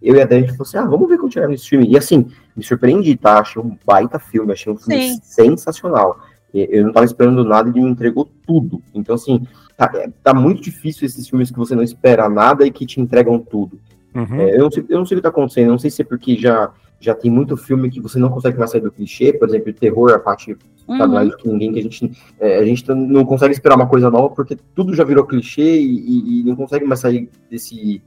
Eu 0.00 0.14
e 0.16 0.20
a 0.20 0.26
Dani 0.26 0.46
falou 0.48 0.62
assim: 0.62 0.76
ah, 0.78 0.84
vamos 0.84 1.08
ver 1.08 1.18
quando 1.18 1.32
tiver 1.32 1.48
no 1.48 1.54
streaming. 1.54 1.90
E 1.90 1.96
assim, 1.98 2.26
me 2.56 2.62
surpreendi, 2.62 3.16
tá? 3.16 3.38
Achei 3.40 3.60
um 3.60 3.76
baita 3.86 4.18
filme, 4.18 4.52
achei 4.52 4.72
um 4.72 4.76
filme 4.76 5.14
Sim. 5.14 5.20
sensacional. 5.22 6.20
Eu 6.54 6.86
não 6.86 6.92
tava 6.92 7.04
esperando 7.04 7.44
nada 7.44 7.68
e 7.68 7.72
ele 7.72 7.82
me 7.82 7.90
entregou 7.90 8.28
tudo. 8.46 8.82
Então, 8.94 9.14
assim, 9.14 9.46
tá, 9.76 9.90
é, 9.94 10.08
tá 10.22 10.32
muito 10.32 10.62
difícil 10.62 11.04
esses 11.06 11.28
filmes 11.28 11.50
que 11.50 11.58
você 11.58 11.74
não 11.74 11.82
espera 11.82 12.28
nada 12.28 12.66
e 12.66 12.70
que 12.70 12.86
te 12.86 13.00
entregam 13.00 13.38
tudo. 13.38 13.78
Uhum. 14.14 14.40
É, 14.40 14.54
eu, 14.56 14.60
não 14.60 14.70
sei, 14.70 14.84
eu 14.88 14.98
não 14.98 15.04
sei 15.06 15.16
o 15.16 15.18
que 15.18 15.22
tá 15.22 15.28
acontecendo, 15.28 15.68
não 15.68 15.78
sei 15.78 15.90
se 15.90 16.00
é 16.00 16.04
porque 16.06 16.36
já, 16.36 16.72
já 16.98 17.14
tem 17.14 17.30
muito 17.30 17.54
filme 17.54 17.90
que 17.90 18.00
você 18.00 18.18
não 18.18 18.30
consegue 18.30 18.58
mais 18.58 18.70
sair 18.70 18.80
do 18.80 18.90
clichê, 18.90 19.32
por 19.34 19.46
exemplo, 19.46 19.72
terror, 19.74 20.10
a 20.12 20.18
parte 20.18 20.54
tá 20.54 21.04
Uhum. 21.04 21.08
mais 21.12 21.28
do 21.28 21.36
que 21.36 21.46
ninguém, 21.46 21.70
que 21.70 21.80
a 21.80 21.82
gente, 21.82 22.10
é, 22.40 22.56
a 22.58 22.64
gente 22.64 22.82
tá- 22.82 22.94
não 22.94 23.22
consegue 23.26 23.52
esperar 23.52 23.76
uma 23.76 23.86
coisa 23.86 24.10
nova 24.10 24.30
porque 24.34 24.56
tudo 24.74 24.94
já 24.94 25.04
virou 25.04 25.26
clichê 25.26 25.78
e, 25.78 25.84
e- 25.84 26.40
e 26.40 26.44
não 26.44 26.56
consegue 26.56 26.86
mais 26.86 27.00
sair 27.00 27.28
desse, 27.50 28.00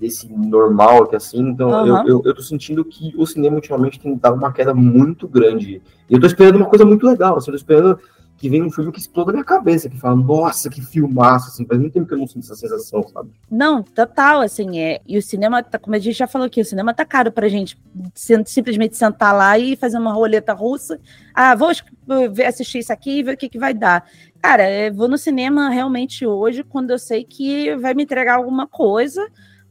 desse 0.00 0.26
normal, 0.32 1.06
que 1.06 1.14
assim, 1.16 1.40
então 1.40 1.70
Aham. 1.70 1.86
eu, 1.86 1.96
eu, 2.06 2.22
eu 2.24 2.34
tô 2.34 2.40
sentindo 2.42 2.84
que 2.84 3.12
o 3.16 3.26
cinema 3.26 3.56
ultimamente 3.56 4.00
tem 4.00 4.16
dado 4.16 4.36
uma 4.36 4.52
queda 4.52 4.72
muito 4.72 5.28
grande. 5.28 5.82
E 6.08 6.14
eu 6.14 6.20
tô 6.20 6.26
esperando 6.26 6.56
uma 6.56 6.66
coisa 6.66 6.84
muito 6.84 7.06
legal, 7.06 7.36
assim, 7.36 7.50
eu 7.50 7.52
tô 7.52 7.56
esperando 7.58 7.98
que 8.40 8.48
venha 8.48 8.64
um 8.64 8.70
filme 8.70 8.90
que 8.90 8.98
exploda 8.98 9.30
a 9.32 9.34
minha 9.34 9.44
cabeça, 9.44 9.90
que 9.90 9.98
fala, 9.98 10.16
nossa, 10.16 10.70
que 10.70 10.80
filmaço, 10.80 11.48
assim, 11.48 11.66
faz 11.66 11.78
muito 11.78 11.92
tempo 11.92 12.06
que 12.06 12.14
eu 12.14 12.18
não 12.18 12.26
sinto 12.26 12.44
essa 12.44 12.54
sensação, 12.54 13.06
sabe? 13.06 13.28
Não, 13.50 13.82
total, 13.82 14.40
assim, 14.40 14.80
é. 14.80 15.02
E 15.06 15.18
o 15.18 15.22
cinema, 15.22 15.62
tá, 15.62 15.78
como 15.78 15.94
a 15.94 15.98
gente 15.98 16.16
já 16.16 16.26
falou 16.26 16.46
aqui, 16.46 16.58
o 16.58 16.64
cinema 16.64 16.94
tá 16.94 17.04
caro 17.04 17.30
pra 17.30 17.48
gente 17.48 17.78
sim- 18.14 18.42
simplesmente 18.46 18.96
sentar 18.96 19.34
lá 19.36 19.58
e 19.58 19.76
fazer 19.76 19.98
uma 19.98 20.14
roleta 20.14 20.54
russa. 20.54 20.98
Ah, 21.34 21.54
vou 21.54 21.68
assistir 22.46 22.78
isso 22.78 22.90
aqui 22.90 23.18
e 23.18 23.22
ver 23.22 23.34
o 23.34 23.36
que, 23.36 23.50
que 23.50 23.58
vai 23.58 23.74
dar. 23.74 24.06
Cara, 24.42 24.86
eu 24.86 24.94
vou 24.94 25.06
no 25.06 25.18
cinema 25.18 25.68
realmente 25.68 26.26
hoje 26.26 26.64
quando 26.64 26.92
eu 26.92 26.98
sei 26.98 27.24
que 27.24 27.76
vai 27.76 27.92
me 27.92 28.04
entregar 28.04 28.36
alguma 28.36 28.66
coisa, 28.66 29.22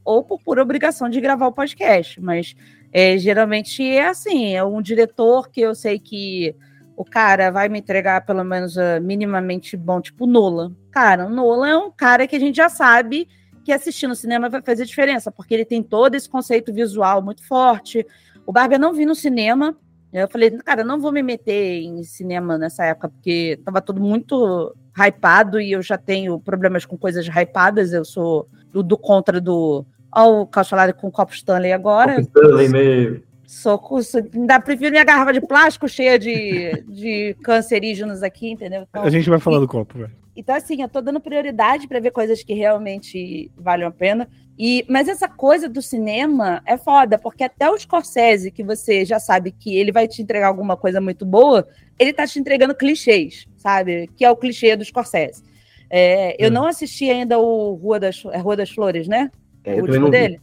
ou 0.09 0.23
por 0.23 0.41
pura 0.41 0.63
obrigação 0.63 1.07
de 1.07 1.21
gravar 1.21 1.45
o 1.45 1.51
podcast. 1.51 2.19
Mas 2.19 2.55
é, 2.91 3.15
geralmente 3.19 3.87
é 3.87 4.07
assim: 4.07 4.55
é 4.55 4.63
um 4.63 4.81
diretor 4.81 5.49
que 5.49 5.61
eu 5.61 5.75
sei 5.75 5.99
que 5.99 6.55
o 6.97 7.05
cara 7.05 7.51
vai 7.51 7.69
me 7.69 7.79
entregar 7.79 8.25
pelo 8.25 8.43
menos 8.43 8.77
ah, 8.77 8.99
minimamente 8.99 9.77
bom, 9.77 10.01
tipo 10.01 10.25
Nolan. 10.25 10.75
Cara, 10.91 11.27
o 11.27 11.29
Nolan 11.29 11.67
é 11.67 11.77
um 11.77 11.91
cara 11.91 12.27
que 12.27 12.35
a 12.35 12.39
gente 12.39 12.55
já 12.55 12.69
sabe 12.69 13.27
que 13.63 13.71
assistir 13.71 14.07
no 14.07 14.15
cinema 14.15 14.49
vai 14.49 14.61
fazer 14.63 14.83
diferença, 14.83 15.31
porque 15.31 15.53
ele 15.53 15.63
tem 15.63 15.83
todo 15.83 16.15
esse 16.15 16.27
conceito 16.27 16.73
visual 16.73 17.21
muito 17.21 17.45
forte. 17.47 18.05
O 18.45 18.51
Barbie 18.51 18.75
eu 18.75 18.79
não 18.79 18.93
vi 18.93 19.05
no 19.05 19.13
cinema. 19.13 19.77
Eu 20.11 20.27
falei, 20.27 20.49
cara, 20.49 20.83
não 20.83 20.99
vou 20.99 21.11
me 21.11 21.21
meter 21.21 21.83
em 21.83 22.01
cinema 22.01 22.57
nessa 22.57 22.83
época, 22.83 23.09
porque 23.09 23.59
tava 23.63 23.79
tudo 23.79 24.01
muito 24.01 24.75
hypado 24.97 25.61
e 25.61 25.71
eu 25.71 25.83
já 25.83 25.99
tenho 25.99 26.39
problemas 26.39 26.83
com 26.83 26.97
coisas 26.97 27.27
hypadas. 27.27 27.93
Eu 27.93 28.03
sou 28.03 28.49
do, 28.71 28.83
do 28.83 28.97
contra 28.97 29.39
do. 29.39 29.85
Ó, 30.15 30.41
o 30.41 30.47
Cauchalari 30.47 30.93
com 30.93 31.07
o 31.07 31.11
copo 31.11 31.33
Stanley 31.33 31.71
agora. 31.71 32.19
Stanley 32.21 32.69
meio... 32.69 33.23
Soco, 33.45 34.01
so- 34.03 34.19
ainda 34.33 34.59
prefiro 34.59 34.91
minha 34.91 35.03
garrafa 35.03 35.33
de 35.33 35.41
plástico 35.41 35.87
cheia 35.89 36.19
de, 36.19 36.83
de 36.87 37.35
cancerígenos 37.43 38.21
aqui, 38.21 38.51
entendeu? 38.51 38.85
Então, 38.87 39.01
A 39.03 39.09
gente 39.09 39.27
vai 39.27 39.39
falar 39.39 39.59
do 39.59 39.67
copo, 39.67 39.97
velho. 39.97 40.11
então, 40.35 40.53
assim, 40.55 40.81
eu 40.83 40.87
tô 40.87 41.01
dando 41.01 41.19
prioridade 41.19 41.87
para 41.87 41.99
ver 41.99 42.11
coisas 42.11 42.43
que 42.43 42.53
realmente 42.53 43.51
valem 43.57 43.87
a 43.87 43.91
pena. 43.91 44.29
E, 44.57 44.85
mas 44.87 45.07
essa 45.07 45.27
coisa 45.27 45.67
do 45.67 45.81
cinema 45.81 46.61
é 46.63 46.77
foda, 46.77 47.17
porque 47.17 47.43
até 47.43 47.67
o 47.69 47.77
Scorsese, 47.79 48.51
que 48.51 48.63
você 48.63 49.03
já 49.03 49.19
sabe 49.19 49.51
que 49.51 49.75
ele 49.75 49.91
vai 49.91 50.07
te 50.07 50.21
entregar 50.21 50.47
alguma 50.47 50.77
coisa 50.77 51.01
muito 51.01 51.25
boa, 51.25 51.67
ele 51.97 52.13
tá 52.13 52.27
te 52.27 52.37
entregando 52.39 52.75
clichês, 52.75 53.47
sabe? 53.57 54.07
Que 54.15 54.23
é 54.25 54.29
o 54.29 54.35
clichê 54.37 54.75
do 54.75 54.85
Scorsese. 54.85 55.41
É, 55.89 56.35
eu 56.37 56.47
É. 56.47 56.51
não 56.51 56.65
assisti 56.67 57.09
ainda 57.09 57.39
o 57.39 57.73
Rua 57.73 57.99
das, 57.99 58.23
é 58.31 58.37
Rua 58.37 58.55
das 58.55 58.69
Flores, 58.69 59.07
né? 59.07 59.31
É, 59.63 59.75
o 59.75 59.79
eu 59.79 59.85
também 59.85 59.99
não 59.99 60.09
dele, 60.09 60.39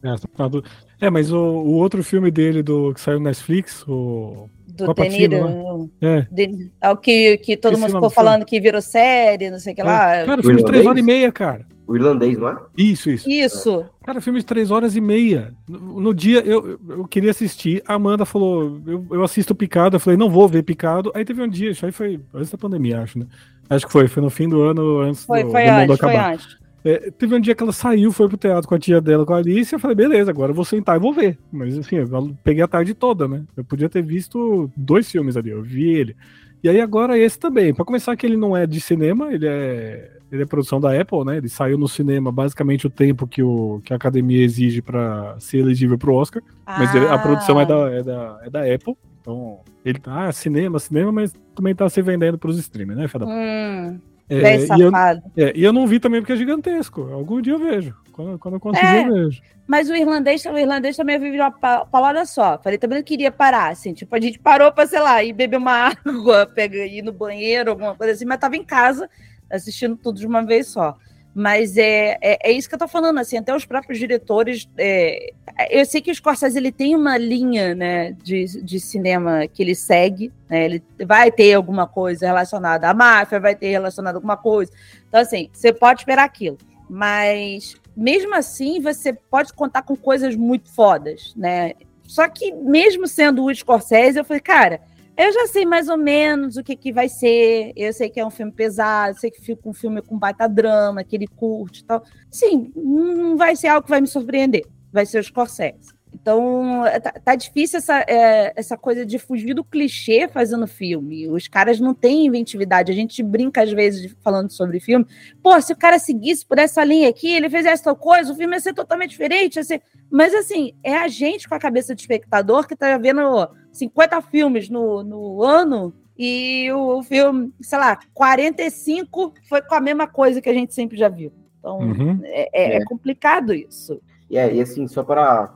É, 1.01 1.07
é, 1.07 1.11
mas 1.11 1.33
o, 1.33 1.39
o 1.39 1.73
outro 1.75 2.03
filme 2.05 2.31
dele 2.31 2.63
do, 2.63 2.93
que 2.95 3.01
saiu 3.01 3.19
no 3.19 3.25
Netflix, 3.25 3.83
o. 3.89 4.49
do 4.69 4.85
Al 4.85 4.95
De 4.95 4.95
Pacino, 4.95 5.49
Niro. 5.49 5.91
É. 6.01 6.27
De- 6.31 6.71
é 6.81 6.91
o 6.91 6.97
que, 6.97 7.39
que 7.39 7.57
todo 7.57 7.73
Esqueci 7.75 7.93
mundo 7.93 7.97
o 7.97 7.99
ficou 7.99 8.11
falando 8.11 8.45
que 8.45 8.61
virou 8.61 8.81
série, 8.83 9.51
não 9.51 9.59
sei 9.59 9.73
o 9.73 9.77
que 9.77 9.83
lá. 9.83 10.25
Cara, 10.27 10.43
filme 10.43 10.59
de 10.59 10.65
três 10.65 10.87
horas 10.87 10.99
e 10.99 11.03
meia, 11.03 11.33
cara. 11.33 11.67
O 11.89 11.95
irlandês, 11.95 12.37
não 12.37 12.49
é? 12.49 12.57
Isso, 12.77 13.09
isso. 13.09 13.31
Isso. 13.31 13.87
Cara, 14.05 14.21
filme 14.21 14.41
de 14.41 14.45
três 14.45 14.73
horas 14.73 14.97
e 14.97 15.01
meia. 15.01 15.55
No, 15.69 16.01
no 16.01 16.13
dia 16.15 16.41
eu, 16.41 16.79
eu- 16.89 17.05
queria 17.07 17.31
assistir, 17.31 17.81
a 17.87 17.95
Amanda 17.95 18.25
falou: 18.25 18.81
eu, 18.87 19.07
eu 19.13 19.23
assisto 19.23 19.55
Picado. 19.55 19.95
Eu 19.97 20.01
falei: 20.01 20.17
não 20.17 20.29
vou 20.29 20.49
ver 20.49 20.65
Picado. 20.65 21.13
Aí 21.15 21.25
teve 21.25 21.41
um 21.41 21.49
dia, 21.49 21.71
isso 21.71 21.87
aí 21.87 21.93
foi 21.93 22.21
antes 22.35 22.51
da 22.51 22.59
pandemia, 22.59 23.03
acho, 23.03 23.19
né? 23.21 23.27
Acho 23.71 23.87
que 23.87 23.93
foi, 23.93 24.09
foi 24.09 24.23
no 24.23 24.31
fim 24.31 24.49
do 24.49 24.63
ano, 24.63 24.99
antes 25.01 25.25
Foi, 25.25 25.45
do, 25.45 25.51
foi 25.51 25.65
do 25.65 25.71
mundo 25.73 25.81
antes, 25.93 25.99
foi 25.99 26.09
acabar. 26.11 26.35
antes. 26.35 26.57
É, 26.89 27.11
teve 27.11 27.35
um 27.35 27.41
dia 27.41 27.55
que 27.55 27.63
ela 27.63 27.73
saiu, 27.73 28.13
foi 28.13 28.29
pro 28.29 28.37
teatro 28.37 28.69
com 28.69 28.75
a 28.75 28.79
tia 28.79 29.01
dela, 29.01 29.27
com 29.27 29.35
a 29.35 29.39
Alice. 29.39 29.73
Eu 29.73 29.79
falei: 29.81 29.97
beleza, 29.97 30.31
agora 30.31 30.51
eu 30.53 30.55
vou 30.55 30.65
sentar 30.65 30.97
e 30.97 31.01
vou 31.01 31.13
ver. 31.13 31.37
Mas 31.51 31.77
assim, 31.77 31.97
eu 31.97 32.37
peguei 32.45 32.63
a 32.63 32.69
tarde 32.69 32.95
toda, 32.95 33.27
né? 33.27 33.43
Eu 33.57 33.65
podia 33.65 33.89
ter 33.89 34.03
visto 34.03 34.71
dois 34.77 35.11
filmes 35.11 35.37
ali, 35.37 35.51
eu 35.51 35.63
vi 35.63 35.89
ele. 35.89 36.17
E 36.63 36.69
aí 36.69 36.81
agora 36.81 37.19
esse 37.19 37.39
também. 37.39 37.75
Pra 37.75 37.85
começar, 37.85 38.15
que 38.17 38.25
ele 38.25 38.37
não 38.37 38.57
é 38.57 38.67
de 38.67 38.81
cinema, 38.81 39.33
ele 39.33 39.47
é, 39.49 40.11
ele 40.31 40.43
é 40.43 40.47
produção 40.47 40.81
da 40.81 40.99
Apple, 40.99 41.25
né? 41.25 41.37
Ele 41.39 41.49
saiu 41.49 41.77
no 41.77 41.89
cinema 41.89 42.31
basicamente 42.31 42.87
o 42.87 42.91
tempo 42.91 43.27
que, 43.27 43.43
o, 43.43 43.81
que 43.85 43.93
a 43.93 43.97
academia 43.97 44.43
exige 44.45 44.81
pra 44.81 45.37
ser 45.41 45.59
elegível 45.59 45.99
pro 45.99 46.15
Oscar. 46.15 46.43
Mas 46.67 46.95
ele- 46.95 47.07
a 47.09 47.19
produção 47.19 47.61
é 47.61 47.65
Ah. 47.65 47.67
da, 47.67 47.91
é, 47.91 48.03
da, 48.03 48.41
é 48.45 48.51
da 48.51 48.61
Apple. 48.75 48.95
Então, 49.21 49.59
ele 49.85 49.99
tá, 49.99 50.29
ah, 50.29 50.33
cinema, 50.33 50.79
cinema, 50.79 51.11
mas 51.11 51.33
também 51.55 51.75
tá 51.75 51.89
se 51.89 52.01
vendendo 52.01 52.39
pros 52.39 52.57
streamers, 52.59 52.97
né, 52.99 53.09
Fada? 53.09 53.27
Hum, 53.27 53.99
É, 54.29 54.57
e, 54.59 54.81
eu, 54.81 54.91
é, 55.37 55.53
e 55.55 55.63
eu 55.65 55.73
não 55.73 55.87
vi 55.87 56.01
também 56.01 56.21
porque 56.21 56.33
é 56.33 56.37
gigantesco. 56.37 57.03
Algum 57.13 57.41
dia 57.41 57.53
eu 57.53 57.59
vejo. 57.59 57.95
Quando, 58.13 58.39
quando 58.39 58.55
eu 58.55 58.61
conseguir, 58.61 58.87
É. 58.87 59.09
eu 59.09 59.13
vejo. 59.15 59.43
Mas 59.69 59.89
o 59.91 59.95
irlandês, 59.95 60.45
o 60.47 60.59
irlandês 60.59 60.97
também 60.97 61.19
vive 61.19 61.39
uma 61.39 61.51
pa- 61.51 61.85
paulada 61.85 62.25
só. 62.27 62.59
Falei, 62.59 62.79
também 62.79 62.99
não 62.99 63.05
queria 63.05 63.31
parar, 63.31 63.71
assim. 63.71 63.93
Tipo, 63.93 64.15
a 64.17 64.21
gente 64.21 64.39
parou 64.39 64.73
pra, 64.73 64.87
sei 64.87 65.01
lá, 65.01 65.23
ir 65.23 65.33
beber 65.33 65.57
uma 65.59 65.91
água, 66.05 66.47
pegar, 66.47 66.87
ir 66.87 67.03
no 67.03 67.13
banheiro, 67.13 67.71
alguma 67.71 67.95
coisa 67.95 68.13
assim, 68.15 68.25
mas 68.25 68.39
tava 68.39 68.57
em 68.57 68.65
casa 68.65 69.09
assistindo 69.51 69.97
tudo 69.97 70.19
de 70.19 70.27
uma 70.27 70.45
vez 70.45 70.67
só. 70.69 70.97
Mas 71.39 71.77
é, 71.77 72.17
é, 72.23 72.51
é 72.51 72.53
isso 72.53 72.67
que 72.67 72.75
eu 72.75 72.79
tô 72.79 72.89
falando, 72.89 73.19
assim, 73.19 73.37
até 73.37 73.55
os 73.55 73.67
próprios 73.67 73.99
diretores. 73.99 74.67
é, 74.79 75.35
eu 75.71 75.85
sei 75.85 76.01
que 76.01 76.11
o 76.11 76.15
Scorsese 76.15 76.57
ele 76.57 76.73
tem 76.73 76.97
uma 76.97 77.19
linha 77.19 77.75
né, 77.75 78.13
de, 78.13 78.63
de 78.63 78.81
cinema 78.81 79.47
que 79.47 79.63
ele 79.63 79.75
segue, 79.75 80.33
né? 80.49 80.65
Ele 80.65 80.83
vai 81.07 81.31
ter 81.31 81.53
alguma 81.53 81.87
coisa 81.87 82.25
relacionada 82.25 82.89
à 82.89 82.95
máfia, 82.95 83.39
vai 83.39 83.55
ter 83.55 83.69
relacionada 83.69 84.17
a 84.17 84.19
alguma 84.19 84.39
coisa. 84.39 84.73
Então, 85.07 85.21
assim, 85.21 85.51
você 85.53 85.75
pode 85.75 86.01
esperar 86.01 86.25
aquilo. 86.25 86.57
Mas 86.89 87.77
mesmo 87.95 88.35
assim, 88.35 88.81
você 88.81 89.13
pode 89.13 89.53
contar 89.53 89.83
com 89.83 89.95
coisas 89.95 90.35
muito 90.35 90.73
fodas, 90.73 91.35
né? 91.37 91.75
Só 92.05 92.27
que 92.31 92.51
mesmo 92.51 93.07
sendo 93.07 93.45
o 93.45 93.55
Scorsese, 93.55 94.19
eu 94.19 94.25
falei, 94.25 94.41
cara, 94.41 94.81
eu 95.17 95.33
já 95.33 95.47
sei 95.47 95.65
mais 95.65 95.89
ou 95.89 95.97
menos 95.97 96.57
o 96.57 96.63
que, 96.63 96.77
que 96.77 96.93
vai 96.93 97.09
ser. 97.09 97.73
Eu 97.75 97.93
sei 97.93 98.11
que 98.11 98.21
é 98.21 98.27
um 98.27 98.31
filme 98.31 98.53
pesado, 98.53 99.19
sei 99.19 99.31
que 99.31 99.41
fica 99.41 99.69
um 99.69 99.73
filme 99.73 100.03
com 100.03 100.19
baita 100.19 100.49
drama, 100.49 101.03
que 101.03 101.17
ele 101.17 101.27
curte 101.27 101.81
e 101.81 101.85
tal. 101.85 102.03
Sim, 102.31 102.71
não 102.77 103.37
vai 103.37 103.57
ser 103.57 103.69
algo 103.69 103.85
que 103.85 103.91
vai 103.91 104.01
me 104.01 104.07
surpreender. 104.07 104.65
Vai 104.93 105.07
ser 105.07 105.19
o 105.19 105.25
Scorsese. 105.25 105.97
Então, 106.13 106.83
tá, 107.03 107.13
tá 107.13 107.35
difícil 107.35 107.79
essa, 107.79 108.05
é, 108.09 108.53
essa 108.57 108.77
coisa 108.77 109.05
de 109.05 109.19
fugir 109.19 109.53
do 109.55 109.63
clichê 109.63 110.27
fazendo 110.29 110.67
filme. 110.67 111.29
Os 111.29 111.47
caras 111.47 111.79
não 111.79 111.95
têm 111.95 112.27
inventividade. 112.27 112.91
A 112.91 112.95
gente 112.95 113.23
brinca, 113.23 113.63
às 113.63 113.71
vezes, 113.71 114.15
falando 114.23 114.51
sobre 114.51 114.81
filme. 114.81 115.07
Pô, 115.43 115.61
se 115.61 115.73
o 115.73 115.77
cara 115.77 115.99
seguisse 115.99 116.45
por 116.45 116.59
essa 116.59 116.83
linha 116.83 117.09
aqui, 117.09 117.29
ele 117.29 117.51
fizesse 117.51 117.85
tal 117.85 117.95
coisa, 117.95 118.33
o 118.33 118.37
filme 118.37 118.57
ia 118.57 118.61
ser 118.61 118.73
totalmente 118.73 119.11
diferente. 119.11 119.57
Ia 119.57 119.65
ser... 119.65 119.83
Mas, 120.11 120.35
assim, 120.35 120.75
é 120.83 120.97
a 120.97 121.07
gente 121.07 121.49
com 121.49 121.55
a 121.55 121.61
cabeça 121.61 121.95
de 121.95 122.01
espectador 122.01 122.67
que 122.67 122.75
tá 122.75 122.97
vendo 122.97 123.49
50 123.77 124.21
filmes 124.23 124.69
no, 124.69 125.03
no 125.03 125.43
ano 125.43 125.93
e 126.19 126.71
o 126.73 127.03
filme, 127.03 127.53
sei 127.61 127.79
lá, 127.79 127.99
45 128.15 129.35
foi 129.49 129.61
com 129.63 129.75
a 129.75 129.81
mesma 129.81 130.07
coisa 130.07 130.41
que 130.41 130.49
a 130.49 130.55
gente 130.55 130.75
sempre 130.75 130.97
já 130.97 131.09
viu. 131.09 131.33
Então, 131.59 131.79
Uhum. 131.81 132.21
é, 132.25 132.49
é- 132.53 132.77
é 132.77 132.85
complicado 132.85 133.53
isso. 133.53 134.01
E, 134.31 134.37
é, 134.39 134.55
e 134.55 134.61
assim, 134.61 134.87
só 134.89 135.03
para 135.05 135.55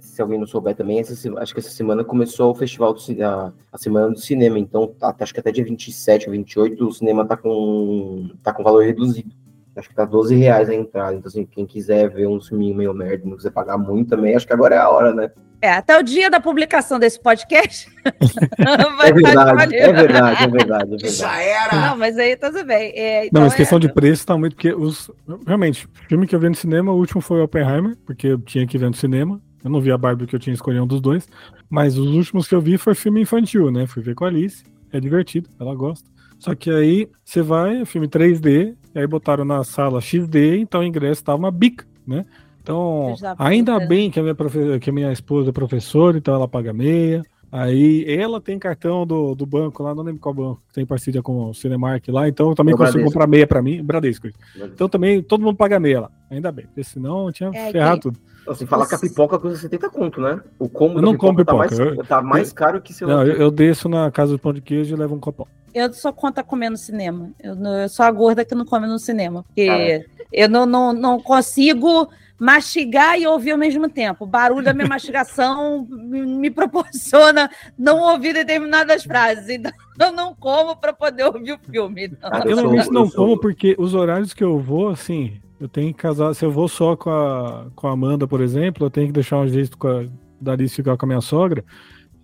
se 0.00 0.20
alguém 0.20 0.38
não 0.38 0.46
souber 0.46 0.74
também, 0.76 0.98
essa, 1.00 1.14
se- 1.16 1.32
acho 1.38 1.54
que 1.54 1.60
essa 1.60 1.70
semana 1.70 2.04
começou 2.04 2.50
o 2.50 2.54
festival 2.54 2.92
do 2.92 3.00
a, 3.24 3.52
a 3.72 3.78
semana 3.78 4.10
do 4.10 4.18
cinema, 4.18 4.58
então 4.58 4.86
tá- 4.86 5.14
acho 5.18 5.32
que 5.32 5.40
até 5.40 5.50
dia 5.50 5.64
27 5.64 6.26
ou 6.26 6.32
28 6.32 6.86
o 6.86 6.92
cinema 6.92 7.24
tá 7.26 7.36
com 7.38 8.28
tá 8.42 8.52
com 8.52 8.62
valor 8.62 8.84
reduzido. 8.84 9.32
Acho 9.74 9.88
que 9.88 9.94
tá 9.94 10.04
12 10.04 10.34
reais 10.36 10.68
a 10.68 10.74
entrada. 10.74 11.14
Então, 11.14 11.28
assim, 11.28 11.46
quem 11.46 11.64
quiser 11.66 12.10
ver 12.10 12.26
um 12.26 12.40
filminho 12.40 12.76
meio 12.76 12.92
merda, 12.92 13.26
não 13.26 13.36
quiser 13.36 13.50
pagar 13.50 13.78
muito 13.78 14.10
também, 14.10 14.36
acho 14.36 14.46
que 14.46 14.52
agora 14.52 14.74
é 14.74 14.78
a 14.78 14.88
hora, 14.88 15.14
né? 15.14 15.30
É, 15.62 15.70
até 15.70 15.96
o 15.96 16.02
dia 16.02 16.28
da 16.28 16.40
publicação 16.40 16.98
desse 16.98 17.20
podcast. 17.20 17.88
é 18.04 19.12
verdade, 19.12 19.76
é 19.76 19.92
verdade, 19.92 19.92
é 19.92 19.92
verdade, 19.92 20.44
é 20.44 20.48
verdade. 20.48 21.08
Já 21.08 21.40
era! 21.40 21.88
Não, 21.88 21.96
mas 21.96 22.18
aí 22.18 22.36
tudo 22.36 22.64
bem. 22.64 22.92
É, 22.96 23.26
então 23.26 23.40
Não, 23.40 23.42
mas 23.42 23.54
é- 23.54 23.56
questão 23.56 23.78
de 23.78 23.90
preço 23.92 24.26
tá 24.26 24.36
muito, 24.36 24.56
porque 24.56 24.74
os. 24.74 25.08
Realmente, 25.46 25.86
o 25.86 26.08
filme 26.08 26.26
que 26.26 26.34
eu 26.34 26.40
vi 26.40 26.48
no 26.48 26.54
cinema, 26.56 26.90
o 26.90 26.96
último 26.96 27.20
foi 27.20 27.40
o 27.40 27.44
Oppenheimer, 27.44 27.96
porque 28.04 28.26
eu 28.26 28.38
tinha 28.38 28.66
que 28.66 28.76
ver 28.76 28.88
no 28.90 28.96
cinema. 28.96 29.40
Eu 29.62 29.70
não 29.70 29.80
vi 29.80 29.92
a 29.92 29.96
Barbie 29.96 30.26
que 30.26 30.34
eu 30.34 30.40
tinha 30.40 30.52
escolhido 30.52 30.82
um 30.82 30.86
dos 30.86 31.00
dois. 31.00 31.28
Mas 31.70 31.96
os 31.96 32.08
últimos 32.08 32.48
que 32.48 32.54
eu 32.56 32.60
vi 32.60 32.76
foi 32.76 32.96
filme 32.96 33.20
infantil, 33.20 33.70
né? 33.70 33.86
Fui 33.86 34.02
ver 34.02 34.16
com 34.16 34.24
a 34.24 34.28
Alice. 34.28 34.64
É 34.92 34.98
divertido, 34.98 35.48
ela 35.60 35.74
gosta. 35.76 36.10
Só 36.40 36.56
que 36.56 36.70
aí 36.70 37.08
você 37.24 37.40
vai, 37.40 37.82
é 37.82 37.84
filme 37.84 38.08
3D, 38.08 38.74
e 38.94 38.98
aí 38.98 39.06
botaram 39.06 39.44
na 39.44 39.64
sala 39.64 40.00
XD, 40.00 40.58
então 40.58 40.80
o 40.80 40.84
ingresso 40.84 41.24
tava 41.24 41.38
uma 41.38 41.50
bica, 41.50 41.86
né? 42.06 42.24
Então, 42.62 43.14
ainda 43.38 43.74
puta. 43.74 43.86
bem 43.86 44.10
que 44.10 44.20
a, 44.20 44.22
minha 44.22 44.36
que 44.80 44.90
a 44.90 44.92
minha 44.92 45.12
esposa 45.12 45.50
é 45.50 45.52
professora, 45.52 46.16
então 46.16 46.34
ela 46.34 46.46
paga 46.46 46.72
meia. 46.72 47.22
Aí 47.52 48.06
ela 48.08 48.40
tem 48.40 48.58
cartão 48.58 49.06
do, 49.06 49.34
do 49.34 49.44
banco 49.44 49.82
lá, 49.82 49.94
não 49.94 50.02
lembro 50.02 50.18
qual 50.22 50.34
banco, 50.34 50.62
tem 50.72 50.86
parceria 50.86 51.20
com 51.22 51.50
o 51.50 51.54
Cinemark 51.54 52.08
lá, 52.08 52.26
então 52.26 52.48
eu 52.48 52.54
também 52.54 52.74
consigo 52.74 52.92
Bradesco. 52.94 53.12
comprar 53.12 53.26
meia 53.26 53.46
pra 53.46 53.60
mim, 53.60 53.84
Bradesco. 53.84 54.26
isso. 54.26 54.38
Então 54.56 54.88
também 54.88 55.22
todo 55.22 55.42
mundo 55.44 55.54
paga 55.56 55.78
meia 55.78 56.00
lá, 56.00 56.10
ainda 56.30 56.50
bem, 56.50 56.64
porque 56.64 56.82
senão 56.82 57.30
tinha 57.30 57.50
É, 57.52 57.70
ferrado 57.70 57.96
que- 57.96 58.02
tudo. 58.02 58.18
Então, 58.40 58.54
sem 58.54 58.66
falar 58.66 58.86
que 58.88 58.94
a 58.94 58.98
pipoca 58.98 59.38
custa 59.38 59.58
70 59.58 59.88
conto, 59.90 60.20
né? 60.20 60.40
O 60.58 60.68
combo 60.68 60.98
Eu 60.98 61.02
não 61.02 61.16
como 61.16 61.44
tá 61.44 61.54
mais, 61.54 61.70
pipoca, 61.70 61.94
eu- 61.94 62.04
tá 62.04 62.22
mais 62.22 62.52
caro 62.52 62.80
que 62.80 63.04
lá. 63.04 63.16
Não, 63.16 63.22
eu, 63.26 63.36
eu 63.36 63.50
desço 63.52 63.88
na 63.88 64.10
casa 64.10 64.32
do 64.32 64.38
pão 64.38 64.52
de 64.52 64.60
queijo 64.62 64.94
e 64.94 64.98
levo 64.98 65.14
um 65.14 65.20
copão. 65.20 65.46
Eu 65.72 65.92
sou 65.92 66.12
contra 66.12 66.42
comer 66.42 66.68
no 66.70 66.76
cinema. 66.76 67.30
Eu, 67.38 67.54
não- 67.54 67.78
eu 67.82 67.88
sou 67.88 68.04
a 68.04 68.10
gorda 68.10 68.44
que 68.44 68.54
não 68.54 68.64
come 68.64 68.86
no 68.88 68.98
cinema. 68.98 69.44
Porque 69.44 69.66
Caraca. 69.66 70.06
eu 70.32 70.48
não, 70.48 70.66
não, 70.66 70.92
não 70.92 71.20
consigo 71.20 72.08
mastigar 72.42 73.16
e 73.16 73.24
ouvir 73.24 73.52
ao 73.52 73.58
mesmo 73.58 73.88
tempo. 73.88 74.24
O 74.24 74.26
barulho 74.26 74.64
da 74.64 74.74
minha 74.74 74.86
mastigação 74.88 75.86
me 75.88 76.50
proporciona 76.50 77.48
não 77.78 78.00
ouvir 78.00 78.34
determinadas 78.34 79.04
frases. 79.04 79.48
Então, 79.48 79.72
eu 80.00 80.12
não 80.12 80.34
como 80.34 80.74
para 80.74 80.92
poder 80.92 81.24
ouvir 81.24 81.52
o 81.52 81.58
filme. 81.58 82.08
Não. 82.08 82.30
Cara, 82.30 82.50
Eu 82.50 82.56
normalmente 82.56 82.90
não 82.90 83.08
como 83.08 83.38
porque 83.38 83.76
os 83.78 83.94
horários 83.94 84.34
que 84.34 84.42
eu 84.42 84.58
vou, 84.58 84.88
assim, 84.88 85.40
eu 85.60 85.68
tenho 85.68 85.94
que 85.94 86.02
casar. 86.02 86.34
Se 86.34 86.44
eu 86.44 86.50
vou 86.50 86.66
só 86.66 86.96
com 86.96 87.10
a, 87.10 87.66
com 87.76 87.86
a 87.86 87.92
Amanda, 87.92 88.26
por 88.26 88.40
exemplo, 88.40 88.86
eu 88.86 88.90
tenho 88.90 89.06
que 89.06 89.12
deixar 89.12 89.38
um 89.38 89.46
jeito 89.46 89.78
com 89.78 89.86
a, 89.86 90.04
da 90.40 90.52
Alice 90.52 90.74
ficar 90.74 90.96
com 90.96 91.06
a 91.06 91.08
minha 91.08 91.20
sogra. 91.20 91.64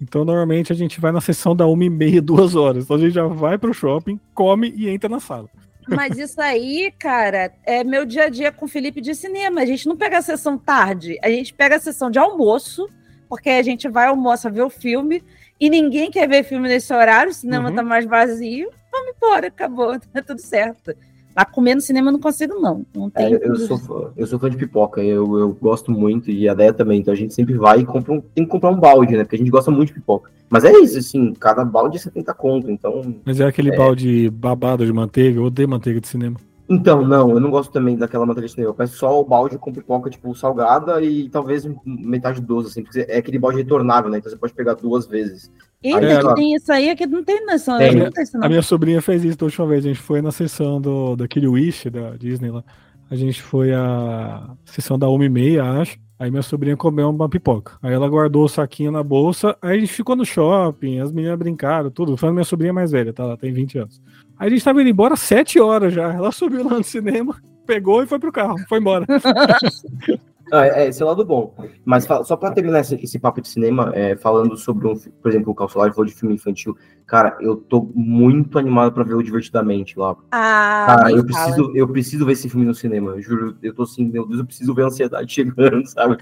Então, 0.01 0.25
normalmente 0.25 0.73
a 0.73 0.77
gente 0.77 1.01
vai 1.01 1.13
na 1.13 1.21
sessão 1.21 1.55
da 1.55 1.67
uma 1.69 1.85
e 1.85 1.91
meia, 1.91 2.21
duas 2.21 2.57
horas. 2.57 2.85
Então 2.85 2.97
a 2.97 3.01
gente 3.01 3.13
já 3.13 3.27
vai 3.29 3.57
pro 3.57 3.73
shopping, 3.73 4.19
come 4.35 4.73
e 4.77 4.89
entra 4.89 5.09
na 5.09 5.21
sala. 5.21 5.49
Mas 5.89 6.19
isso 6.19 6.41
aí, 6.41 6.93
cara, 6.99 7.53
é 7.65 7.83
meu 7.83 8.05
dia 8.05 8.25
a 8.25 8.29
dia 8.29 8.53
com 8.53 8.67
o 8.67 8.69
Felipe 8.69 9.01
de 9.01 9.15
cinema. 9.15 9.61
A 9.61 9.67
gente 9.67 9.87
não 9.87 9.97
pega 9.97 10.19
a 10.19 10.23
sessão 10.23 10.59
tarde, 10.59 11.19
a 11.23 11.29
gente 11.31 11.53
pega 11.55 11.77
a 11.77 11.81
sessão 11.81 12.11
de 12.11 12.19
almoço, 12.19 12.89
porque 13.29 13.49
a 13.51 13.63
gente 13.63 13.89
vai 13.89 14.07
almoça 14.07 14.51
ver 14.51 14.63
o 14.63 14.71
filme 14.71 15.23
e 15.61 15.69
ninguém 15.69 16.11
quer 16.11 16.29
ver 16.29 16.45
filme 16.45 16.69
nesse 16.69 16.93
horário, 16.93 17.31
o 17.31 17.35
cinema 17.35 17.69
Uhum. 17.71 17.75
tá 17.75 17.83
mais 17.83 18.05
vazio. 18.05 18.71
Vamos 18.91 19.15
embora, 19.17 19.49
acabou, 19.49 19.99
tá 20.13 20.23
tudo 20.23 20.41
certo. 20.41 20.95
Mas 21.39 21.45
comer 21.45 21.77
no 21.77 21.81
cinema 21.81 22.09
eu 22.09 22.13
não 22.13 22.21
consigo, 22.21 22.55
não. 22.61 22.85
Não 22.93 23.13
É, 23.15 23.25
tem. 23.29 23.33
eu, 23.35 23.39
eu 23.41 23.57
sou 23.57 23.79
fã, 23.79 24.11
eu 24.17 24.27
sou 24.27 24.39
fã 24.41 24.51
de 24.51 24.57
pipoca, 24.57 25.01
eu, 25.01 25.39
eu 25.39 25.57
gosto 25.61 25.93
muito, 25.93 26.31
e 26.31 26.49
a 26.49 26.55
Deia 26.55 26.73
também, 26.73 26.99
então 26.99 27.15
a 27.15 27.17
gente 27.17 27.33
sempre 27.33 27.55
vai 27.55 27.81
e 27.81 27.87
compra 27.87 28.13
um, 28.13 28.21
tem 28.21 28.45
que 28.45 28.51
comprar 28.51 28.71
um 28.71 28.81
balde, 28.81 29.17
né? 29.17 29.23
Porque 29.23 29.37
a 29.37 29.39
gente 29.39 29.51
gosta 29.51 29.71
muito 29.71 29.89
de 29.89 29.95
pipoca. 29.95 30.31
Mas 30.51 30.65
é 30.65 30.73
isso, 30.73 30.99
assim, 30.99 31.33
cada 31.35 31.65
balde 31.65 31.97
é 31.97 32.01
70 32.01 32.35
conto, 32.35 32.71
então. 32.71 33.15
Mas 33.25 33.39
é 33.39 33.45
aquele 33.45 33.71
balde 33.77 34.29
babado 34.31 34.85
de 34.85 34.93
manteiga, 34.93 35.39
eu 35.39 35.45
odeio 35.45 35.69
manteiga 35.69 36.01
de 36.01 36.09
cinema. 36.09 36.37
Então, 36.69 37.07
não, 37.07 37.31
eu 37.31 37.41
não 37.41 37.51
gosto 37.51 37.73
também 37.73 37.97
daquela 37.97 38.27
manteiga 38.27 38.47
de 38.47 38.53
cinema. 38.53 38.71
Eu 38.71 38.75
peço 38.75 38.97
só 38.97 39.19
o 39.19 39.25
balde 39.25 39.57
com 39.57 39.73
pipoca, 39.73 40.11
tipo, 40.11 40.35
salgada 40.35 41.01
e 41.01 41.29
talvez 41.31 41.67
metade 41.85 42.43
doce, 42.43 42.69
assim, 42.69 42.83
porque 42.83 43.07
é 43.09 43.17
aquele 43.17 43.39
balde 43.39 43.59
retornável, 43.59 44.11
né? 44.11 44.19
Então 44.19 44.31
você 44.31 44.37
pode 44.37 44.53
pegar 44.53 44.75
duas 44.75 45.07
vezes. 45.07 45.51
Eita, 45.83 46.05
É, 46.05 46.21
que 46.21 46.35
tem 46.35 46.55
isso 46.55 46.73
aí, 46.73 46.91
aqui 46.91 47.07
não 47.07 47.23
tem 47.23 47.47
noção. 47.47 47.79
Tem. 47.79 47.95
Não 47.95 48.11
tem 48.11 48.25
isso, 48.25 48.37
não. 48.37 48.47
A 48.47 48.49
minha 48.49 48.63
sobrinha 48.63 49.01
fez 49.01 49.25
isso 49.25 49.39
da 49.39 49.47
última 49.47 49.67
vez. 49.67 49.85
A 49.85 49.89
gente 49.89 50.01
foi 50.01 50.21
na 50.21 50.33
sessão 50.33 50.81
do, 50.81 51.15
daquele 51.15 51.47
Wish 51.47 51.89
da 51.89 52.17
Disney 52.17 52.51
lá. 52.51 52.65
A 53.11 53.15
gente 53.15 53.41
foi 53.41 53.73
a 53.73 54.51
sessão 54.65 54.99
da 54.99 55.09
uma 55.09 55.25
e 55.25 55.29
meia, 55.29 55.65
acho. 55.65 55.99
Aí 56.19 56.31
minha 56.31 56.43
sobrinha 56.43 56.77
comeu 56.77 57.09
uma 57.09 57.29
pipoca. 57.29 57.79
Aí 57.81 57.95
ela 57.95 58.09
guardou 58.09 58.45
o 58.45 58.49
saquinho 58.49 58.91
na 58.91 59.05
bolsa. 59.05 59.57
Aí 59.63 59.77
a 59.77 59.81
gente 59.81 59.93
ficou 59.93 60.17
no 60.17 60.25
shopping, 60.25 60.99
as 60.99 61.13
meninas 61.13 61.39
brincaram, 61.39 61.91
tudo. 61.91 62.17
Foi 62.17 62.29
a 62.29 62.33
minha 62.33 62.45
sobrinha 62.45 62.73
mais 62.73 62.91
velha, 62.91 63.13
tá? 63.13 63.23
Ela 63.23 63.37
tem 63.37 63.53
20 63.53 63.79
anos. 63.79 64.03
Aí 64.37 64.49
a 64.49 64.51
gente 64.51 64.65
tava 64.65 64.81
indo 64.81 64.91
embora 64.91 65.15
às 65.15 65.21
7 65.21 65.61
horas 65.61 65.95
já. 65.95 66.13
Ela 66.13 66.33
subiu 66.33 66.65
lá 66.65 66.77
no 66.77 66.85
cinema, 66.85 67.37
pegou 67.65 68.03
e 68.03 68.07
foi 68.07 68.19
pro 68.19 68.33
carro, 68.33 68.59
foi 68.69 68.81
embora. 68.81 69.07
Ah, 70.53 70.67
é, 70.67 70.89
esse 70.89 71.03
é 71.03 71.05
o 71.05 71.09
lado 71.09 71.25
bom. 71.25 71.55
Mas 71.85 72.05
só 72.25 72.37
pra 72.37 72.51
terminar 72.53 72.81
esse, 72.81 72.95
esse 72.97 73.19
papo 73.19 73.41
de 73.41 73.49
cinema, 73.49 73.91
é, 73.95 74.17
falando 74.17 74.57
sobre 74.57 74.87
um, 74.89 74.95
por 74.97 75.29
exemplo, 75.31 75.53
o 75.53 75.55
Calçolar 75.55 75.91
falou 75.93 76.07
de 76.07 76.15
filme 76.15 76.35
infantil. 76.35 76.77
Cara, 77.07 77.37
eu 77.41 77.57
tô 77.57 77.91
muito 77.95 78.59
animado 78.59 78.93
pra 78.93 79.05
ver 79.05 79.15
o 79.15 79.23
Divertidamente 79.23 79.99
lá. 79.99 80.17
Ah, 80.31 80.85
Cara, 80.89 81.11
eu 81.11 81.17
fala. 81.19 81.25
preciso, 81.25 81.73
eu 81.75 81.89
preciso 81.89 82.27
ver 82.27 82.33
esse 82.33 82.49
filme 82.49 82.67
no 82.67 82.75
cinema. 82.75 83.13
Eu 83.13 83.23
juro, 83.23 83.57
eu 83.63 83.75
tô 83.75 83.83
assim, 83.83 84.05
meu 84.07 84.27
Deus, 84.27 84.41
eu 84.41 84.47
preciso 84.47 84.75
ver 84.75 84.83
a 84.83 84.87
ansiedade 84.87 85.33
chegando, 85.33 85.85
sabe? 85.89 86.19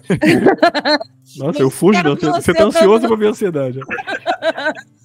Nossa, 1.39 1.61
eu 1.63 1.71
fujo. 1.71 2.03
Não. 2.03 2.15
Você, 2.17 2.27
você 2.31 2.55
tá- 2.55 2.65
ansioso 2.65 3.07
pra 3.07 3.17
ver 3.17 3.27
a 3.27 3.31
ansiedade. 3.31 3.81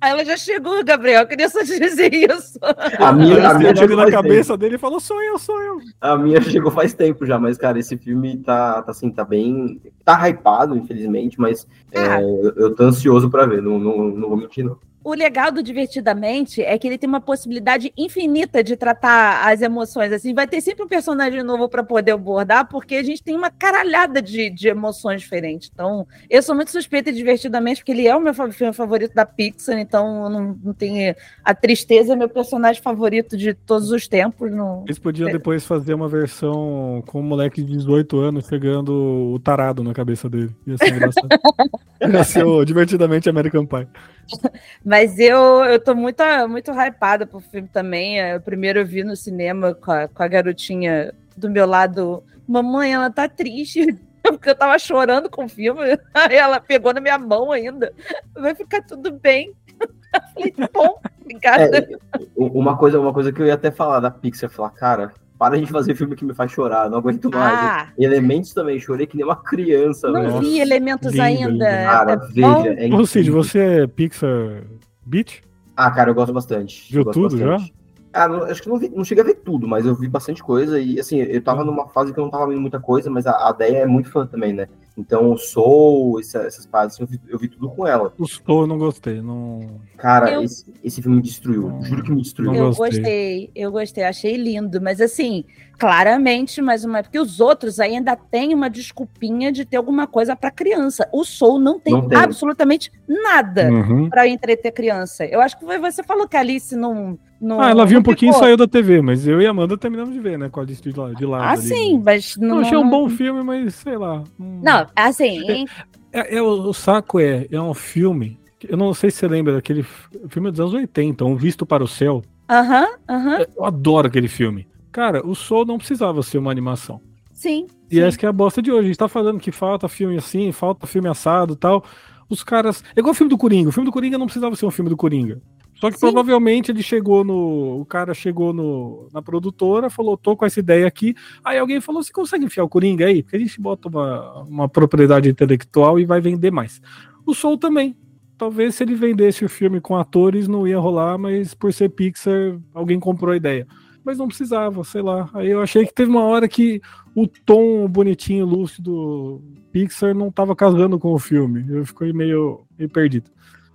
Aí 0.00 0.10
ela 0.10 0.24
já 0.24 0.36
chegou, 0.36 0.82
Gabriel. 0.84 1.22
Eu 1.22 1.26
queria 1.26 1.48
só 1.48 1.60
te 1.64 1.78
dizer 1.78 2.12
isso. 2.12 2.58
A 2.98 3.12
minha, 3.12 3.50
a 3.50 3.54
minha 3.54 3.74
chegou 3.74 3.96
na 3.96 4.10
cabeça 4.10 4.56
dele 4.56 4.76
e 4.76 4.78
falou: 4.78 5.00
sou 5.00 5.22
eu, 5.22 5.38
sou 5.38 5.60
eu. 5.62 5.78
tempo. 5.78 5.90
A 6.00 6.16
minha 6.16 6.40
chegou 6.40 6.70
faz 6.70 6.94
tempo 6.94 7.24
já, 7.26 7.38
mas, 7.38 7.56
cara, 7.58 7.78
esse 7.78 7.96
filme 7.96 8.36
tá, 8.38 8.82
tá 8.82 8.90
assim, 8.90 9.10
tá 9.10 9.24
bem. 9.24 9.80
Tá 10.04 10.28
hypado, 10.28 10.76
infelizmente, 10.76 11.38
mas 11.40 11.66
é, 11.92 12.00
Ah. 12.00 12.22
eu, 12.22 12.52
eu 12.56 12.74
tô 12.74 12.84
ansioso 12.84 13.28
pra 13.30 13.46
ver, 13.46 13.62
não, 13.62 13.78
não, 13.78 14.08
não 14.08 14.28
vou 14.28 14.36
mentir, 14.36 14.64
não. 14.64 14.78
O 15.06 15.14
legal 15.14 15.52
do 15.52 15.62
Divertidamente 15.62 16.60
é 16.62 16.76
que 16.76 16.84
ele 16.84 16.98
tem 16.98 17.08
uma 17.08 17.20
possibilidade 17.20 17.92
infinita 17.96 18.60
de 18.60 18.74
tratar 18.74 19.48
as 19.48 19.62
emoções. 19.62 20.10
Assim, 20.10 20.34
vai 20.34 20.48
ter 20.48 20.60
sempre 20.60 20.82
um 20.82 20.88
personagem 20.88 21.44
novo 21.44 21.68
para 21.68 21.84
poder 21.84 22.10
abordar, 22.10 22.68
porque 22.68 22.96
a 22.96 23.04
gente 23.04 23.22
tem 23.22 23.36
uma 23.36 23.48
caralhada 23.48 24.20
de, 24.20 24.50
de 24.50 24.66
emoções 24.66 25.20
diferentes. 25.20 25.70
Então, 25.72 26.08
eu 26.28 26.42
sou 26.42 26.56
muito 26.56 26.72
suspeita 26.72 27.12
de 27.12 27.18
Divertidamente, 27.18 27.82
porque 27.82 27.92
ele 27.92 28.08
é 28.08 28.16
o 28.16 28.20
meu 28.20 28.34
filme 28.34 28.72
favorito 28.72 29.14
da 29.14 29.24
Pixar, 29.24 29.78
então 29.78 30.28
não, 30.28 30.58
não 30.60 30.74
tenho. 30.74 31.14
A 31.44 31.54
tristeza 31.54 32.14
é 32.14 32.16
meu 32.16 32.28
personagem 32.28 32.82
favorito 32.82 33.36
de 33.36 33.54
todos 33.54 33.92
os 33.92 34.08
tempos. 34.08 34.50
Não... 34.50 34.82
Eles 34.86 34.98
podiam 34.98 35.30
depois 35.30 35.64
fazer 35.64 35.94
uma 35.94 36.08
versão 36.08 37.00
com 37.06 37.20
um 37.20 37.22
moleque 37.22 37.62
de 37.62 37.76
18 37.76 38.18
anos 38.18 38.48
pegando 38.48 39.32
o 39.32 39.38
tarado 39.38 39.84
na 39.84 39.94
cabeça 39.94 40.28
dele. 40.28 40.50
Ia 40.66 40.76
ser 40.76 40.88
engraçado. 40.88 41.28
Ia 42.12 42.24
ser 42.24 42.44
o 42.44 42.64
divertidamente 42.64 43.30
American 43.30 43.64
Pie. 43.64 43.86
Mas 44.84 45.18
eu, 45.18 45.64
eu 45.64 45.78
tô 45.78 45.94
muito, 45.94 46.22
muito 46.48 46.70
hypada 46.72 47.26
pro 47.26 47.40
filme 47.40 47.68
também. 47.68 48.20
É, 48.20 48.36
O 48.36 48.40
primeiro 48.40 48.80
eu 48.80 48.86
vi 48.86 49.04
no 49.04 49.16
cinema 49.16 49.74
com 49.74 49.90
a, 49.90 50.08
com 50.08 50.22
a 50.22 50.28
garotinha 50.28 51.12
do 51.36 51.50
meu 51.50 51.66
lado. 51.66 52.22
Mamãe, 52.46 52.94
ela 52.94 53.10
tá 53.10 53.28
triste. 53.28 53.98
Porque 54.22 54.50
eu 54.50 54.56
tava 54.56 54.78
chorando 54.78 55.30
com 55.30 55.44
o 55.44 55.48
filme. 55.48 55.82
Aí 56.12 56.36
ela 56.36 56.60
pegou 56.60 56.92
na 56.92 57.00
minha 57.00 57.18
mão 57.18 57.52
ainda. 57.52 57.92
Vai 58.34 58.54
ficar 58.54 58.82
tudo 58.82 59.12
bem. 59.12 59.52
Eu 59.80 60.20
falei, 60.34 60.54
bom, 60.72 61.00
obrigada. 61.20 61.78
É, 61.78 62.18
uma, 62.36 62.76
coisa, 62.76 62.98
uma 62.98 63.12
coisa 63.12 63.32
que 63.32 63.40
eu 63.40 63.46
ia 63.46 63.54
até 63.54 63.70
falar 63.70 64.00
da 64.00 64.10
Pixar, 64.10 64.48
falar, 64.48 64.70
cara, 64.70 65.12
para 65.38 65.58
de 65.58 65.66
fazer 65.66 65.94
filme 65.94 66.16
que 66.16 66.24
me 66.24 66.34
faz 66.34 66.50
chorar, 66.50 66.88
não 66.90 66.98
aguento 66.98 67.30
mais. 67.30 67.60
ah, 67.62 67.88
Elementos 67.98 68.52
também, 68.52 68.78
chorei 68.80 69.06
que 69.06 69.16
nem 69.16 69.24
uma 69.24 69.36
criança, 69.36 70.10
não 70.10 70.22
velho. 70.22 70.40
Vi 70.40 70.60
elementos 70.60 71.12
lindo, 71.12 71.22
ainda. 71.22 71.48
lindo. 71.50 71.84
Cara, 71.84 72.12
É 72.12 72.16
veja, 72.32 72.74
é 72.74 72.94
Ô, 72.94 73.06
Cid, 73.06 73.30
você 73.30 73.58
é 73.58 73.86
Pixar 73.86 74.64
Beat? 75.04 75.42
Ah, 75.76 75.90
cara, 75.90 76.10
eu 76.10 76.14
gosto 76.14 76.32
bastante. 76.32 76.92
Viu 76.92 77.04
gosto 77.04 77.20
tudo 77.20 77.38
bastante. 77.38 77.74
Ah, 78.12 78.26
não- 78.28 78.44
acho 78.44 78.62
que 78.62 78.68
não, 78.68 78.78
vi, 78.78 78.88
não 78.88 79.04
cheguei 79.04 79.22
a 79.22 79.26
ver 79.26 79.34
tudo, 79.34 79.68
mas 79.68 79.84
eu 79.84 79.94
vi 79.94 80.08
bastante 80.08 80.42
coisa 80.42 80.80
e, 80.80 80.98
assim, 80.98 81.18
eu 81.18 81.42
tava 81.42 81.62
numa 81.64 81.86
fase 81.88 82.14
que 82.14 82.18
eu 82.18 82.24
não 82.24 82.30
tava 82.30 82.46
vendo 82.48 82.60
muita 82.62 82.80
coisa, 82.80 83.10
mas 83.10 83.26
a, 83.26 83.48
a 83.48 83.52
Deia 83.52 83.78
é 83.78 83.86
muito 83.86 84.10
fã 84.10 84.26
também, 84.26 84.54
né? 84.54 84.68
Então, 84.98 85.30
o 85.32 85.36
Soul, 85.36 86.18
essa- 86.20 86.38
essas 86.46 86.64
partes, 86.66 86.96
assim, 86.96 87.02
eu 87.02 87.06
vi, 87.06 87.20
eu 87.28 87.38
vi 87.38 87.48
tudo 87.48 87.68
com 87.68 87.86
ela. 87.86 88.14
O 88.18 88.26
Soul 88.26 88.62
eu 88.62 88.66
não 88.66 88.78
gostei. 88.78 89.20
Não... 89.20 89.60
Cara, 89.98 90.30
Eu- 90.32 90.42
esse, 90.42 90.64
esse 90.82 91.02
filme 91.02 91.18
me 91.18 91.22
destruiu, 91.22 91.68
Não- 91.68 91.82
juro 91.84 92.02
que 92.02 92.10
me 92.10 92.22
destruiu. 92.22 92.54
Eu 92.54 92.66
gostei. 92.68 92.88
gostei. 93.00 93.50
eu 93.54 93.70
gostei, 93.70 94.04
achei 94.04 94.36
lindo, 94.36 94.80
mas 94.80 95.00
assim, 95.00 95.44
claramente, 95.78 96.60
mais 96.62 96.84
uma, 96.84 97.02
porque 97.02 97.18
os 97.18 97.40
outros 97.40 97.78
ainda 97.80 98.16
têm 98.16 98.54
uma 98.54 98.68
desculpinha 98.70 99.52
de 99.52 99.64
ter 99.64 99.76
alguma 99.76 100.06
coisa 100.06 100.34
para 100.34 100.50
criança. 100.50 101.08
O 101.12 101.24
Soul 101.24 101.58
não 101.58 101.78
tem, 101.78 101.92
Não 101.94 102.08
tem. 102.08 102.18
absolutamente 102.18 102.90
nada 103.06 103.70
Uhum. 103.70 104.08
para 104.08 104.26
entreter 104.26 104.72
criança. 104.72 105.24
Eu 105.24 105.40
acho 105.40 105.58
que 105.58 105.64
você 105.64 106.02
falou 106.02 106.26
que 106.26 106.36
a 106.36 106.40
Alice 106.40 106.74
não, 106.74 107.18
não 107.40 107.60
Ah, 107.60 107.70
ela 107.70 107.84
viu 107.86 108.00
um 108.00 108.02
pouquinho 108.02 108.30
e 108.30 108.32
ficou. 108.32 108.44
saiu 108.46 108.56
da 108.56 108.66
TV, 108.66 109.00
mas 109.02 109.26
eu 109.26 109.40
e 109.40 109.46
a 109.46 109.50
Amanda 109.50 109.76
terminamos 109.76 110.12
de 110.14 110.20
ver, 110.20 110.38
né? 110.38 110.48
Com 110.48 110.60
a 110.60 110.62
Alice 110.62 110.80
de, 110.82 110.92
de 110.92 111.26
lado. 111.26 111.42
Ah, 111.44 111.52
ali. 111.52 111.62
sim, 111.62 112.00
mas 112.02 112.36
não. 112.36 112.56
Eu 112.56 112.60
achei 112.62 112.78
um 112.78 112.88
bom 112.88 113.08
filme, 113.08 113.42
mas 113.42 113.74
sei 113.74 113.96
lá. 113.96 114.22
hum. 114.40 114.60
Não, 114.62 114.86
assim, 114.96 115.44
em- 115.50 115.66
É, 116.12 116.36
é 116.36 116.42
o, 116.42 116.46
o 116.68 116.72
saco 116.72 117.20
é, 117.20 117.46
é 117.50 117.60
um 117.60 117.74
filme. 117.74 118.38
Eu 118.66 118.76
não 118.78 118.94
sei 118.94 119.10
se 119.10 119.18
você 119.18 119.28
lembra 119.28 119.52
daquele 119.54 119.82
filme 120.28 120.50
dos 120.50 120.58
anos 120.60 120.72
80, 120.72 121.24
Um 121.24 121.36
Visto 121.36 121.66
para 121.66 121.84
o 121.84 121.88
Céu. 121.88 122.22
aham, 122.48 122.86
aham. 123.08 123.44
Eu 123.56 123.64
adoro 123.64 124.08
aquele 124.08 124.28
filme. 124.28 124.66
Cara, 124.96 125.20
o 125.26 125.34
Soul 125.34 125.66
não 125.66 125.76
precisava 125.76 126.22
ser 126.22 126.38
uma 126.38 126.50
animação. 126.50 127.02
Sim. 127.30 127.66
E 127.90 127.96
sim. 127.96 128.00
essa 128.00 128.16
que 128.16 128.24
é 128.24 128.30
a 128.30 128.32
bosta 128.32 128.62
de 128.62 128.72
hoje. 128.72 128.84
A 128.84 128.86
gente 128.86 128.96
tá 128.96 129.08
falando 129.08 129.38
que 129.38 129.52
falta 129.52 129.90
filme 129.90 130.16
assim, 130.16 130.50
falta 130.52 130.86
filme 130.86 131.06
assado 131.06 131.52
e 131.52 131.56
tal. 131.56 131.84
Os 132.30 132.42
caras. 132.42 132.82
É 132.96 133.00
igual 133.00 133.12
o 133.12 133.14
filme 133.14 133.28
do 133.28 133.36
Coringa. 133.36 133.68
O 133.68 133.72
filme 133.72 133.84
do 133.84 133.92
Coringa 133.92 134.16
não 134.16 134.24
precisava 134.24 134.56
ser 134.56 134.64
um 134.64 134.70
filme 134.70 134.88
do 134.88 134.96
Coringa. 134.96 135.42
Só 135.74 135.90
que 135.90 135.98
Sim. 135.98 136.00
provavelmente 136.00 136.70
ele 136.70 136.82
chegou 136.82 137.22
no. 137.22 137.78
O 137.78 137.84
cara 137.84 138.14
chegou 138.14 138.54
no, 138.54 139.06
na 139.12 139.20
produtora, 139.20 139.90
falou, 139.90 140.16
tô 140.16 140.34
com 140.34 140.46
essa 140.46 140.60
ideia 140.60 140.86
aqui. 140.86 141.14
Aí 141.44 141.58
alguém 141.58 141.78
falou: 141.78 142.02
você 142.02 142.10
consegue 142.10 142.46
enfiar 142.46 142.64
o 142.64 142.68
Coringa 142.68 143.04
aí? 143.04 143.22
Porque 143.22 143.36
a 143.36 143.40
gente 143.40 143.60
bota 143.60 143.90
uma, 143.90 144.44
uma 144.44 144.66
propriedade 144.66 145.28
intelectual 145.28 146.00
e 146.00 146.06
vai 146.06 146.22
vender 146.22 146.50
mais. 146.50 146.80
O 147.26 147.34
Soul 147.34 147.58
também. 147.58 147.94
Talvez 148.38 148.74
se 148.74 148.82
ele 148.82 148.94
vendesse 148.94 149.44
o 149.44 149.48
filme 149.48 149.78
com 149.78 149.94
atores 149.94 150.48
não 150.48 150.66
ia 150.66 150.78
rolar, 150.78 151.18
mas 151.18 151.52
por 151.52 151.70
ser 151.70 151.90
Pixar, 151.90 152.58
alguém 152.72 152.98
comprou 152.98 153.32
a 153.32 153.36
ideia. 153.36 153.66
Mas 154.06 154.18
não 154.18 154.28
precisava, 154.28 154.84
sei 154.84 155.02
lá. 155.02 155.28
Aí 155.34 155.48
eu 155.48 155.60
achei 155.60 155.84
que 155.84 155.92
teve 155.92 156.08
uma 156.08 156.22
hora 156.22 156.46
que 156.46 156.80
o 157.12 157.26
tom 157.26 157.88
bonitinho, 157.88 158.46
lúcido 158.46 159.42
Pixar 159.72 160.14
não 160.14 160.30
tava 160.30 160.54
casando 160.54 160.96
com 160.96 161.12
o 161.12 161.18
filme. 161.18 161.66
Eu 161.68 161.84
fiquei 161.84 162.12
meio, 162.12 162.64
meio 162.78 162.88
perdido. 162.88 163.28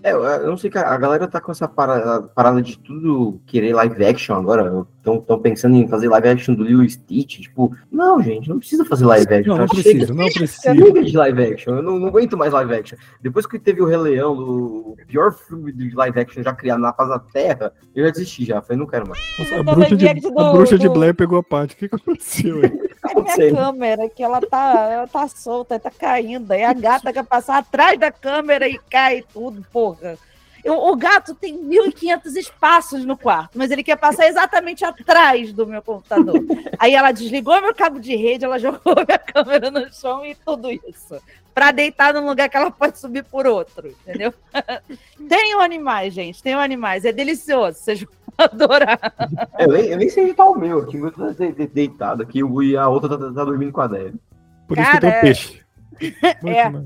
É, 0.04 0.14
eu 0.14 0.48
não 0.48 0.58
sei, 0.58 0.70
cara, 0.70 0.90
a 0.90 0.98
galera 0.98 1.28
tá 1.28 1.40
com 1.40 1.52
essa 1.52 1.68
parada, 1.68 2.24
parada 2.30 2.62
de 2.62 2.78
tudo 2.80 3.40
querer 3.46 3.74
live 3.74 4.04
action 4.04 4.36
agora. 4.36 4.86
Estão 4.98 5.40
pensando 5.40 5.76
em 5.76 5.88
fazer 5.88 6.08
live 6.10 6.28
action 6.30 6.56
do 6.56 6.64
Lil 6.64 6.88
Stitch. 6.90 7.40
Tipo, 7.42 7.76
não, 7.92 8.22
gente, 8.22 8.50
não 8.50 8.58
precisa 8.58 8.84
fazer 8.86 9.06
live 9.06 9.34
action. 9.34 9.56
Não, 9.56 9.58
não 9.60 9.68
já 9.68 9.76
chega. 9.76 9.90
precisa, 9.90 10.14
não 10.14 10.26
precisa. 10.26 10.76
Chega 10.76 11.04
de 11.04 11.18
live 11.18 11.44
action, 11.44 11.76
eu 11.76 11.84
não, 11.84 12.00
não 12.00 12.08
aguento 12.08 12.36
mais 12.38 12.52
live 12.52 12.74
action. 12.74 12.98
Depois 13.22 13.46
que 13.46 13.60
teve 13.60 13.82
o 13.82 13.86
Rei 13.86 13.98
Leão, 13.98 14.34
o 14.34 14.96
pior 15.08 15.34
filme 15.34 15.72
de 15.72 15.94
live 15.96 16.20
action 16.20 16.42
já 16.44 16.54
criado 16.54 16.80
na 16.80 16.94
face 16.94 17.10
da 17.10 17.20
Terra, 17.20 17.74
eu 17.96 18.06
já 18.06 18.12
desisti 18.12 18.46
já. 18.46 18.62
Falei, 18.62 18.80
não 18.80 18.88
quero 18.88 19.08
mais. 19.08 19.22
Nossa, 19.38 19.56
a 19.60 19.64
bruxa, 19.64 19.96
de, 19.96 20.08
a 20.08 20.14
do- 20.14 20.52
bruxa 20.54 20.80
de 20.80 20.90
Blair 20.90 21.14
pegou 21.16 21.38
a 21.38 21.44
parte. 21.44 21.76
O 21.76 21.78
que, 21.78 21.88
que 21.90 21.96
aconteceu 21.96 22.58
aí? 22.58 22.72
É 23.12 23.22
minha 23.22 23.36
Sei. 23.36 23.52
câmera, 23.52 24.10
que 24.10 24.24
ela 24.24 24.40
tá, 24.40 24.90
ela 24.90 25.08
tá 25.08 25.28
solta, 25.28 25.78
tá 25.80 25.92
caindo. 25.92 26.52
Aí 26.52 26.64
a 26.64 26.74
gata 26.74 27.12
quer 27.12 27.26
passar 27.26 27.58
atrás 27.58 28.00
da 28.00 28.12
câmera 28.12 28.68
e 28.68 28.78
cai 28.90 29.24
tudo, 29.34 29.66
porra. 29.72 30.18
Eu- 30.64 30.78
o 30.78 30.96
gato 30.96 31.34
tem 31.36 31.58
1.500 31.58 32.36
espaços 32.36 33.06
no 33.06 33.18
quarto, 33.18 33.58
mas 33.58 33.72
ele 33.72 33.84
quer 33.84 33.96
passar 33.98 34.28
exatamente 34.28 34.84
atrás 34.86 35.52
do 35.54 35.66
meu 35.68 35.82
computador. 35.82 36.36
Aí 36.80 36.94
ela 36.96 37.12
desligou 37.12 37.60
meu 37.62 37.74
cabo 37.74 38.00
de 38.00 38.16
rede, 38.16 38.46
ela 38.46 38.58
jogou 38.60 38.96
minha 39.08 39.20
câmera 39.20 39.70
no 39.72 39.92
chão 39.94 40.26
e 40.26 40.36
tudo 40.36 40.72
isso. 40.72 41.20
Pra 41.54 41.72
deitar 41.72 42.14
num 42.14 42.26
lugar 42.26 42.48
que 42.48 42.56
ela 42.56 42.72
pode 42.72 42.98
subir 42.98 43.24
por 43.26 43.46
outro, 43.46 43.88
entendeu? 43.88 44.34
Tenham 45.28 45.60
animais, 45.60 46.14
gente, 46.14 46.42
tenham 46.42 46.60
animais. 46.60 47.04
É 47.06 47.12
delicioso, 47.12 47.78
vocês 47.80 48.02
vão 48.02 48.10
adorar. 48.38 49.00
É, 49.58 49.66
eu, 49.66 49.72
nem, 49.72 49.86
eu 49.88 49.98
nem 49.98 50.10
sei 50.10 50.24
onde 50.26 50.34
tá 50.34 50.46
o 50.46 50.56
meu 50.56 50.80
aqui. 50.80 50.98
O 50.98 51.02
meu 51.02 51.12
tá 51.12 51.30
de- 51.32 51.52
de- 51.52 51.68
deitado 51.68 52.24
aqui 52.24 52.40
e 52.40 52.78
a 52.78 52.88
outra 52.88 53.10
tá, 53.10 53.18
tá- 53.18 53.44
dormindo 53.46 53.72
com 53.72 53.82
a 53.82 53.88
Débora. 53.88 54.14
Por 54.68 54.78
isso 54.78 54.90
que 54.92 55.00
Cara, 55.00 55.12
tem 55.12 55.18
o 55.20 55.22
peixe. 55.22 55.62
Muito 56.42 56.48
É. 56.58 56.70
né? 56.70 56.84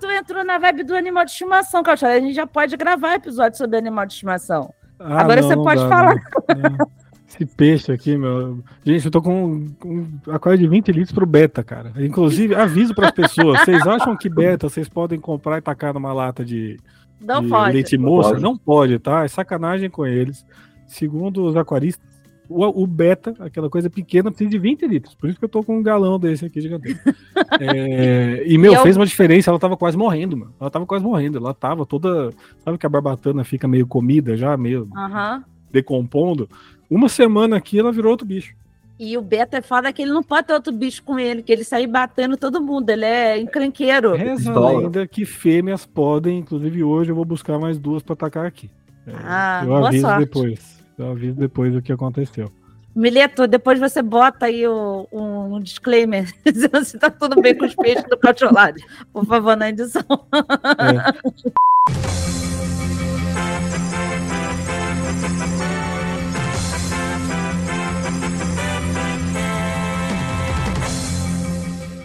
Tu 0.00 0.06
entrou 0.10 0.44
na 0.44 0.58
vibe 0.58 0.82
do 0.84 0.94
animal 0.96 1.24
de 1.24 1.30
estimação, 1.30 1.82
Cautelar. 1.82 2.16
A 2.16 2.20
gente 2.20 2.34
já 2.34 2.46
pode 2.46 2.76
gravar 2.76 3.14
episódio 3.14 3.56
sobre 3.56 3.76
animal 3.78 4.04
de 4.06 4.12
estimação. 4.14 4.72
Ah, 4.98 5.20
Agora 5.20 5.40
não, 5.40 5.48
você 5.48 5.56
não 5.56 5.64
pode 5.64 5.80
dá, 5.82 5.88
falar. 5.88 6.14
não. 6.14 6.90
Esse 7.28 7.44
peixe 7.44 7.92
aqui, 7.92 8.16
meu. 8.16 8.62
Gente, 8.84 9.04
eu 9.04 9.10
tô 9.10 9.20
com 9.20 9.66
um, 9.84 10.20
aquário 10.30 10.58
de 10.58 10.66
20 10.66 10.90
litros 10.92 11.12
pro 11.12 11.26
beta, 11.26 11.62
cara. 11.62 11.92
Inclusive, 11.98 12.54
aviso 12.54 12.94
pras 12.94 13.10
pessoas: 13.10 13.60
vocês 13.60 13.86
acham 13.86 14.16
que 14.16 14.28
beta 14.28 14.68
vocês 14.68 14.88
podem 14.88 15.20
comprar 15.20 15.58
e 15.58 15.60
tacar 15.60 15.92
numa 15.92 16.12
lata 16.12 16.44
de, 16.44 16.78
Não 17.20 17.42
de 17.42 17.48
pode. 17.48 17.72
leite 17.74 17.98
moça? 17.98 18.30
pode. 18.30 18.42
Não 18.42 18.56
pode, 18.56 18.98
tá? 18.98 19.24
É 19.24 19.28
sacanagem 19.28 19.90
com 19.90 20.06
eles. 20.06 20.46
Segundo 20.86 21.44
os 21.44 21.56
aquaristas, 21.56 22.04
o, 22.48 22.82
o 22.82 22.86
beta, 22.86 23.34
aquela 23.40 23.68
coisa 23.70 23.88
pequena, 23.90 24.30
precisa 24.30 24.50
de 24.50 24.58
20 24.58 24.86
litros. 24.86 25.14
Por 25.14 25.28
isso 25.28 25.38
que 25.38 25.44
eu 25.44 25.48
tô 25.48 25.62
com 25.62 25.78
um 25.78 25.82
galão 25.82 26.18
desse 26.18 26.44
aqui 26.46 26.60
gigantesco. 26.60 27.00
É, 27.60 28.42
e, 28.46 28.58
meu, 28.58 28.72
E 28.72 28.74
eu- 28.76 28.82
fez 28.82 28.96
uma 28.96 29.06
diferença. 29.06 29.50
Ela 29.50 29.58
tava 29.58 29.76
quase 29.76 29.96
morrendo, 29.96 30.36
mano. 30.36 30.52
Ela 30.60 30.70
tava 30.70 30.84
quase 30.86 31.04
morrendo. 31.04 31.38
Ela 31.38 31.54
tava 31.54 31.86
toda. 31.86 32.30
Sabe 32.64 32.76
que 32.76 32.84
a 32.86 32.88
barbatana 32.88 33.44
fica 33.44 33.66
meio 33.68 33.86
comida 33.86 34.36
já, 34.36 34.56
meio 34.56 34.88
Aham. 34.96 35.44
decompondo. 35.70 36.48
Uma 36.90 37.08
semana 37.08 37.56
aqui 37.56 37.78
ela 37.78 37.92
virou 37.92 38.10
outro 38.10 38.26
bicho. 38.26 38.54
E 38.98 39.16
o 39.16 39.20
Beta 39.22 39.58
é 39.58 39.62
foda 39.62 39.92
que 39.92 40.00
ele 40.02 40.10
não 40.12 40.22
pode 40.22 40.46
ter 40.46 40.54
outro 40.54 40.72
bicho 40.72 41.02
com 41.02 41.18
ele, 41.18 41.42
que 41.42 41.52
ele 41.52 41.64
sai 41.64 41.86
batendo 41.86 42.36
todo 42.36 42.60
mundo. 42.62 42.88
Ele 42.90 43.04
é 43.04 43.38
encrenqueiro. 43.38 44.14
Reza 44.14 44.32
a 44.32 44.36
pistola. 44.54 44.80
lenda 44.80 45.06
que 45.06 45.24
fêmeas 45.26 45.84
podem, 45.84 46.38
inclusive 46.38 46.82
hoje 46.82 47.10
eu 47.10 47.16
vou 47.16 47.24
buscar 47.24 47.58
mais 47.58 47.78
duas 47.78 48.02
pra 48.02 48.14
atacar 48.14 48.46
aqui. 48.46 48.70
É, 49.06 49.12
Ah, 49.22 49.60
eu 49.64 49.68
boa 49.68 49.88
aviso 49.88 50.06
sorte. 50.06 50.20
depois. 50.20 50.76
Eu 50.98 51.10
aviso 51.10 51.34
depois 51.34 51.72
do 51.72 51.82
que 51.82 51.92
aconteceu. 51.92 52.50
Mileto, 52.94 53.46
depois 53.46 53.78
você 53.78 54.00
bota 54.00 54.46
aí 54.46 54.66
o, 54.66 55.06
um, 55.12 55.60
disclaimer 55.60 56.32
dizendo 56.42 56.82
se 56.86 56.98
tá 56.98 57.10
tudo 57.10 57.40
bem 57.42 57.54
com 57.54 57.66
os 57.66 57.74
peixes 57.74 58.04
do 58.04 58.16
Cautiolari. 58.16 58.82
Por 59.12 59.26
favor, 59.26 59.54
na 59.54 59.68
edição. 59.68 60.02
É, 60.02 61.36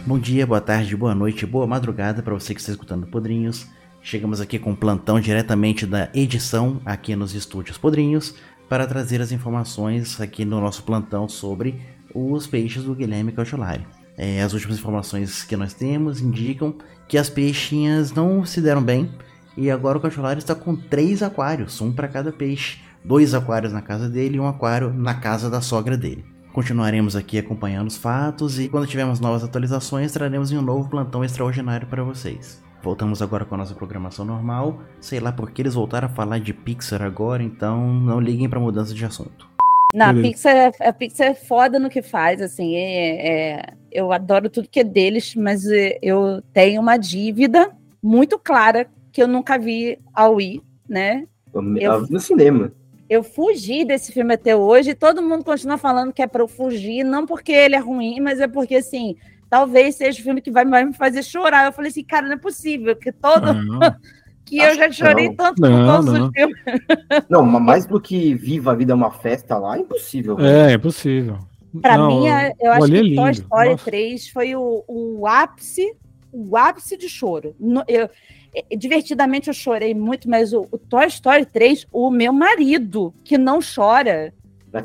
Bom 0.05 0.19
dia, 0.19 0.45
boa 0.45 0.59
tarde, 0.59 0.97
boa 0.97 1.15
noite, 1.15 1.45
boa 1.45 1.65
madrugada 1.65 2.21
para 2.21 2.33
você 2.33 2.53
que 2.53 2.59
está 2.59 2.73
escutando 2.73 3.07
Podrinhos. 3.07 3.65
Chegamos 4.01 4.41
aqui 4.41 4.59
com 4.59 4.71
um 4.71 4.75
plantão 4.75 5.21
diretamente 5.21 5.85
da 5.85 6.09
edição 6.13 6.81
aqui 6.83 7.15
nos 7.15 7.33
estúdios 7.33 7.77
Podrinhos 7.77 8.35
para 8.71 8.87
trazer 8.87 9.19
as 9.19 9.33
informações 9.33 10.21
aqui 10.21 10.45
no 10.45 10.61
nosso 10.61 10.83
plantão 10.83 11.27
sobre 11.27 11.81
os 12.15 12.47
peixes 12.47 12.85
do 12.85 12.95
Guilherme 12.95 13.33
Cautiolari. 13.33 13.85
É, 14.17 14.41
as 14.41 14.53
últimas 14.53 14.77
informações 14.77 15.43
que 15.43 15.57
nós 15.57 15.73
temos 15.73 16.21
indicam 16.21 16.75
que 17.05 17.17
as 17.17 17.29
peixinhas 17.29 18.13
não 18.13 18.45
se 18.45 18.61
deram 18.61 18.81
bem 18.81 19.11
e 19.57 19.69
agora 19.69 19.97
o 19.97 20.01
Cautiolari 20.01 20.39
está 20.39 20.55
com 20.55 20.73
três 20.73 21.21
aquários, 21.21 21.81
um 21.81 21.91
para 21.91 22.07
cada 22.07 22.31
peixe. 22.31 22.79
Dois 23.03 23.33
aquários 23.33 23.73
na 23.73 23.81
casa 23.81 24.07
dele 24.07 24.37
e 24.37 24.39
um 24.39 24.47
aquário 24.47 24.93
na 24.93 25.15
casa 25.15 25.49
da 25.49 25.59
sogra 25.59 25.97
dele. 25.97 26.23
Continuaremos 26.53 27.13
aqui 27.13 27.37
acompanhando 27.37 27.89
os 27.89 27.97
fatos 27.97 28.57
e 28.57 28.69
quando 28.69 28.87
tivermos 28.87 29.19
novas 29.19 29.43
atualizações, 29.43 30.13
traremos 30.13 30.49
um 30.53 30.61
novo 30.61 30.89
plantão 30.89 31.25
extraordinário 31.25 31.87
para 31.87 32.05
vocês. 32.05 32.60
Voltamos 32.83 33.21
agora 33.21 33.45
com 33.45 33.55
a 33.55 33.57
nossa 33.59 33.75
programação 33.75 34.25
normal. 34.25 34.81
Sei 34.99 35.19
lá 35.19 35.31
porque 35.31 35.61
eles 35.61 35.75
voltaram 35.75 36.07
a 36.07 36.11
falar 36.11 36.39
de 36.39 36.53
Pixar 36.53 37.01
agora, 37.01 37.43
então 37.43 37.93
não 37.93 38.19
liguem 38.19 38.49
para 38.49 38.59
mudança 38.59 38.93
de 38.93 39.05
assunto. 39.05 39.47
Não, 39.93 40.07
a. 40.07 40.13
Pixar, 40.13 40.55
é- 40.55 40.87
a 40.87 40.93
Pixar 40.93 41.27
é 41.27 41.33
foda 41.35 41.77
no 41.77 41.89
que 41.89 42.01
faz, 42.01 42.41
assim, 42.41 42.75
é, 42.75 43.27
é- 43.27 43.73
eu 43.91 44.11
adoro 44.11 44.49
tudo 44.49 44.69
que 44.69 44.79
é 44.79 44.83
deles, 44.83 45.35
mas 45.35 45.65
é, 45.67 45.99
eu 46.01 46.41
tenho 46.53 46.81
uma 46.81 46.97
dívida 46.97 47.71
muito 48.01 48.39
clara 48.39 48.87
que 49.11 49.21
eu 49.21 49.27
nunca 49.27 49.59
vi 49.59 49.99
ao 50.13 50.39
ir, 50.39 50.63
né? 50.87 51.27
Eu- 51.77 52.07
No 52.09 52.19
cinema. 52.19 52.71
Eu 53.09 53.21
fugi 53.23 53.83
desse 53.83 54.13
filme 54.13 54.33
até 54.33 54.55
hoje, 54.55 54.91
e 54.91 54.95
todo 54.95 55.21
mundo 55.21 55.43
continua 55.43 55.77
falando 55.77 56.13
que 56.13 56.21
é 56.21 56.27
para 56.27 56.41
eu 56.41 56.47
fugir, 56.47 57.03
não 57.03 57.25
porque 57.25 57.51
ele 57.51 57.75
é 57.75 57.79
ruim, 57.79 58.21
mas 58.21 58.39
é 58.39 58.47
porque, 58.47 58.75
assim, 58.75 59.17
talvez 59.51 59.95
seja 59.95 60.19
o 60.19 60.23
filme 60.23 60.41
que 60.41 60.49
vai, 60.49 60.65
vai 60.65 60.85
me 60.85 60.93
fazer 60.93 61.21
chorar. 61.21 61.65
Eu 61.65 61.73
falei 61.73 61.91
assim, 61.91 62.03
cara, 62.05 62.25
não 62.25 62.35
é 62.35 62.39
possível, 62.39 62.95
que 62.95 63.11
todo 63.11 63.53
não, 63.53 63.79
que 64.45 64.57
eu 64.57 64.73
já 64.75 64.89
chorei 64.91 65.27
não. 65.27 65.35
tanto 65.35 65.61
Não, 65.61 65.69
com 65.69 65.85
todos 66.05 66.13
não. 66.19 66.25
os 66.27 66.31
filmes. 66.31 66.57
Não, 67.29 67.45
mas 67.45 67.61
mais 67.61 67.85
do 67.85 67.99
que 67.99 68.33
Viva 68.33 68.71
a 68.71 68.75
Vida 68.75 68.93
é 68.93 68.95
uma 68.95 69.11
festa 69.11 69.57
lá, 69.57 69.75
é 69.77 69.81
impossível. 69.81 70.39
é, 70.39 70.71
é 70.73 70.77
possível. 70.77 71.37
Pra 71.81 71.97
Não, 71.97 72.07
mim, 72.07 72.27
é- 72.27 72.53
eu 72.59 72.71
acho 72.71 72.87
que 72.87 72.97
é 72.97 73.15
Toy. 73.15 73.31
Story 73.31 73.69
Nossa. 73.71 73.85
3 73.85 74.27
foi 74.29 74.55
o, 74.55 74.83
o 74.87 75.27
ápice, 75.27 75.93
o 76.31 76.55
ápice 76.57 76.97
de 76.97 77.07
choro. 77.09 77.53
No- 77.59 77.83
eu- 77.87 78.09
é, 78.53 78.75
divertidamente 78.75 79.47
eu 79.49 79.53
chorei 79.53 79.93
muito, 79.93 80.29
mas 80.29 80.51
o, 80.53 80.67
o 80.71 80.77
Toy 80.77 81.05
Story 81.07 81.45
3, 81.45 81.85
o 81.91 82.09
meu 82.09 82.31
marido, 82.33 83.13
que 83.23 83.37
não 83.37 83.59
chora, 83.61 84.33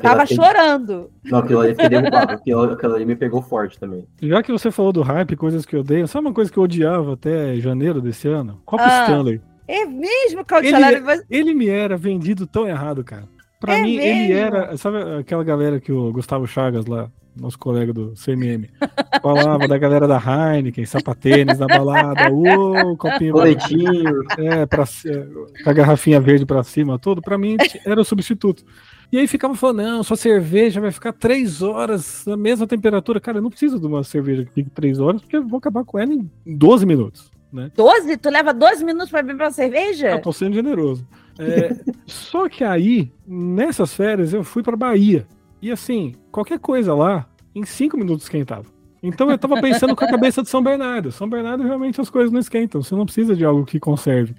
Tava 0.01 0.25
que- 0.25 0.35
chorando. 0.35 1.09
Não, 1.23 1.39
aquilo 1.39 1.61
ali 1.61 1.71
fiquei 1.71 1.89
derrubado. 1.89 2.33
Aquilo, 2.33 2.63
aquilo 2.73 2.95
ali 2.95 3.05
me 3.05 3.15
pegou 3.15 3.41
forte 3.41 3.79
também. 3.79 4.05
Já 4.21 4.43
que 4.43 4.51
você 4.51 4.69
falou 4.69 4.91
do 4.91 5.01
hype, 5.01 5.35
coisas 5.35 5.65
que 5.65 5.75
eu 5.75 5.79
odeio, 5.79 6.07
sabe 6.07 6.27
uma 6.27 6.33
coisa 6.33 6.51
que 6.51 6.57
eu 6.57 6.63
odiava 6.63 7.13
até 7.13 7.55
janeiro 7.55 8.01
desse 8.01 8.27
ano? 8.27 8.61
Copo 8.65 8.83
Ah. 8.83 9.03
Stanley. 9.03 9.41
É 9.67 9.85
mesmo, 9.85 10.43
Cautelari? 10.45 10.99
Você- 10.99 11.25
Ele 11.29 11.53
me 11.53 11.67
era 11.69 11.95
vendido 11.97 12.45
tão 12.47 12.67
errado, 12.67 13.03
cara. 13.03 13.23
Pra 13.59 13.77
É 13.77 13.81
mim, 13.81 13.95
ele 13.97 14.33
mesmo? 14.33 14.55
era. 14.57 14.77
Sabe 14.77 14.97
aquela 15.19 15.43
galera 15.43 15.79
que 15.79 15.91
o 15.91 16.11
Gustavo 16.11 16.45
Chagas 16.47 16.85
lá, 16.85 17.09
nosso 17.35 17.57
colega 17.57 17.91
do 17.91 18.13
CMM, 18.15 18.69
falava 19.21 19.67
da 19.67 19.77
galera 19.77 20.07
da 20.07 20.17
Heineken, 20.19 20.85
sapatênis 20.85 21.57
na 21.59 21.65
balada, 21.67 22.31
ô, 22.31 22.95
copinho. 22.97 23.33
Boletinho. 23.33 24.21
É, 24.37 24.65
pra, 24.65 24.83
é, 24.83 25.63
com 25.63 25.69
a 25.69 25.73
garrafinha 25.73 26.19
verde 26.21 26.45
pra 26.45 26.61
cima, 26.63 26.99
tudo, 26.99 27.21
pra 27.21 27.37
mim 27.37 27.57
era 27.85 27.99
o 27.99 28.05
substituto. 28.05 28.63
E 29.11 29.17
aí 29.17 29.27
ficava 29.27 29.55
falando, 29.55 29.83
não, 29.83 30.03
sua 30.03 30.17
cerveja 30.17 30.81
vai 30.81 30.91
ficar 30.91 31.13
três 31.13 31.61
horas 31.61 32.25
na 32.25 32.35
mesma 32.35 32.67
temperatura. 32.67 33.21
Cara, 33.21 33.37
eu 33.37 33.41
não 33.41 33.49
preciso 33.49 33.79
de 33.79 33.87
uma 33.87 34.03
cerveja 34.03 34.43
que 34.43 34.51
fique 34.51 34.69
três 34.69 34.99
horas, 34.99 35.21
porque 35.21 35.37
eu 35.37 35.47
vou 35.47 35.59
acabar 35.59 35.85
com 35.85 35.97
ela 35.97 36.13
em 36.13 36.29
12 36.45 36.85
minutos, 36.85 37.31
né? 37.51 37.71
12? 37.75 38.17
Tu 38.17 38.29
leva 38.29 38.53
12 38.53 38.83
minutos 38.83 39.09
pra 39.09 39.21
beber 39.21 39.43
uma 39.43 39.51
cerveja? 39.51 40.09
Eu 40.09 40.21
tô 40.21 40.33
sendo 40.33 40.55
generoso. 40.55 41.07
É, 41.39 41.75
só 42.05 42.49
que 42.49 42.63
aí, 42.63 43.11
nessas 43.25 43.93
férias, 43.93 44.33
eu 44.33 44.43
fui 44.43 44.61
pra 44.61 44.75
Bahia. 44.75 45.25
E 45.61 45.71
assim, 45.71 46.13
qualquer 46.29 46.59
coisa 46.59 46.93
lá, 46.93 47.27
em 47.55 47.63
cinco 47.65 47.97
minutos 47.97 48.25
esquentava. 48.25 48.65
Então 49.01 49.29
eu 49.31 49.37
tava 49.37 49.61
pensando 49.61 49.95
com 49.95 50.03
a 50.03 50.09
cabeça 50.09 50.43
de 50.43 50.49
São 50.49 50.61
Bernardo. 50.61 51.11
São 51.11 51.29
Bernardo 51.29 51.63
realmente 51.63 52.01
as 52.01 52.09
coisas 52.09 52.31
não 52.31 52.39
esquentam, 52.39 52.81
você 52.81 52.95
não 52.95 53.05
precisa 53.05 53.35
de 53.35 53.45
algo 53.45 53.65
que 53.65 53.79
conserve. 53.79 54.35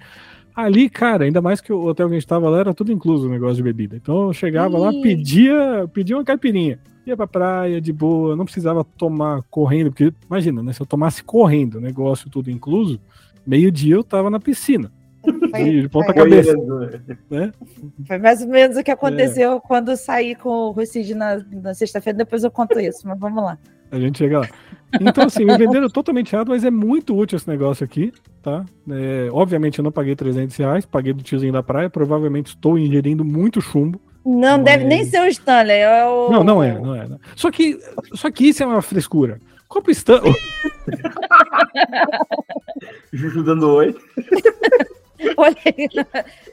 Ali, 0.59 0.89
cara, 0.89 1.23
ainda 1.23 1.41
mais 1.41 1.61
que 1.61 1.71
o 1.71 1.85
hotel 1.85 2.09
que 2.09 2.15
a 2.15 2.19
gente 2.19 2.27
tava 2.27 2.49
lá 2.49 2.59
era 2.59 2.73
tudo 2.73 2.91
incluso 2.91 3.27
o 3.27 3.31
negócio 3.31 3.55
de 3.55 3.63
bebida. 3.63 3.95
Então 3.95 4.27
eu 4.27 4.33
chegava 4.33 4.77
lá, 4.77 4.91
pedia, 4.91 5.89
pedia 5.93 6.17
uma 6.17 6.23
caipirinha. 6.25 6.77
Ia 7.05 7.15
pra 7.15 7.25
praia 7.25 7.79
de 7.79 7.93
boa, 7.93 8.35
não 8.35 8.43
precisava 8.43 8.83
tomar 8.83 9.41
correndo, 9.49 9.89
porque 9.89 10.13
imagina, 10.29 10.61
né? 10.61 10.73
Se 10.73 10.81
eu 10.81 10.85
tomasse 10.85 11.23
correndo, 11.23 11.79
negócio 11.79 12.29
tudo 12.29 12.51
incluso, 12.51 12.99
meio-dia 13.47 13.95
eu 13.95 14.03
tava 14.03 14.29
na 14.29 14.37
piscina. 14.37 14.91
Foi, 15.49 15.81
de 15.81 15.87
ponta 15.87 16.07
foi- 16.07 16.15
cabeça, 16.15 16.53
né? 17.29 17.51
foi 18.05 18.17
mais 18.17 18.41
ou 18.41 18.49
menos 18.49 18.75
o 18.75 18.83
que 18.83 18.91
aconteceu 18.91 19.61
quando 19.61 19.91
eu 19.91 19.97
saí 19.97 20.35
com 20.35 20.49
o 20.49 20.71
Rucid 20.71 21.13
na, 21.15 21.41
na 21.51 21.73
sexta-feira. 21.73 22.17
Depois 22.17 22.43
eu 22.43 22.51
conto 22.51 22.77
isso, 22.81 23.07
mas 23.07 23.17
vamos 23.17 23.41
lá. 23.41 23.57
A 23.91 23.97
gente 23.97 24.17
chega 24.17 24.39
lá. 24.39 24.49
Então, 24.99 25.25
assim, 25.25 25.45
me 25.45 25.55
venderam 25.57 25.87
totalmente 25.89 26.33
errado, 26.33 26.49
mas 26.49 26.63
é 26.63 26.71
muito 26.71 27.15
útil 27.15 27.35
esse 27.35 27.47
negócio 27.47 27.83
aqui, 27.83 28.11
tá? 28.41 28.65
É, 28.89 29.29
obviamente 29.31 29.79
eu 29.79 29.83
não 29.83 29.91
paguei 29.91 30.15
300 30.15 30.55
reais, 30.57 30.85
paguei 30.85 31.13
do 31.13 31.21
tiozinho 31.23 31.53
da 31.53 31.61
praia, 31.61 31.89
provavelmente 31.89 32.47
estou 32.47 32.77
ingerindo 32.77 33.23
muito 33.23 33.61
chumbo. 33.61 34.01
Não 34.25 34.57
Mas- 34.57 34.65
deve 34.65 34.83
nem 34.85 35.05
ser 35.05 35.21
o 35.21 35.27
Stanley. 35.27 35.77
É 35.77 36.05
o... 36.05 36.29
Não, 36.29 36.43
não 36.43 36.63
é, 36.63 36.79
não 36.79 36.95
é. 36.95 37.07
não. 37.07 37.19
Só 37.35 37.51
que, 37.51 37.79
só 38.13 38.29
que 38.31 38.49
isso 38.49 38.63
é 38.63 38.65
uma 38.65 38.81
frescura. 38.81 39.39
Copo 39.67 39.91
Stanley. 39.91 40.33
Juju 43.13 43.43
dando 43.43 43.69
oi. 43.69 43.95
Olha 45.37 45.55
aí. 45.65 45.89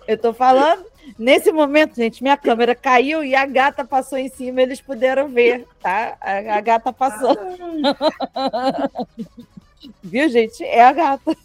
Eu 0.06 0.18
tô 0.18 0.32
falando. 0.32 0.84
Nesse 1.18 1.52
momento, 1.52 1.94
gente, 1.94 2.22
minha 2.22 2.36
câmera 2.36 2.74
caiu 2.74 3.22
e 3.22 3.34
a 3.34 3.46
gata 3.46 3.84
passou 3.84 4.18
em 4.18 4.28
cima, 4.28 4.60
eles 4.60 4.80
puderam 4.80 5.28
ver, 5.28 5.64
tá? 5.80 6.16
A, 6.20 6.56
a 6.56 6.60
gata 6.60 6.92
passou. 6.92 7.36
Viu, 10.02 10.28
gente? 10.28 10.64
É 10.64 10.84
a 10.84 10.92
gata. 10.92 11.36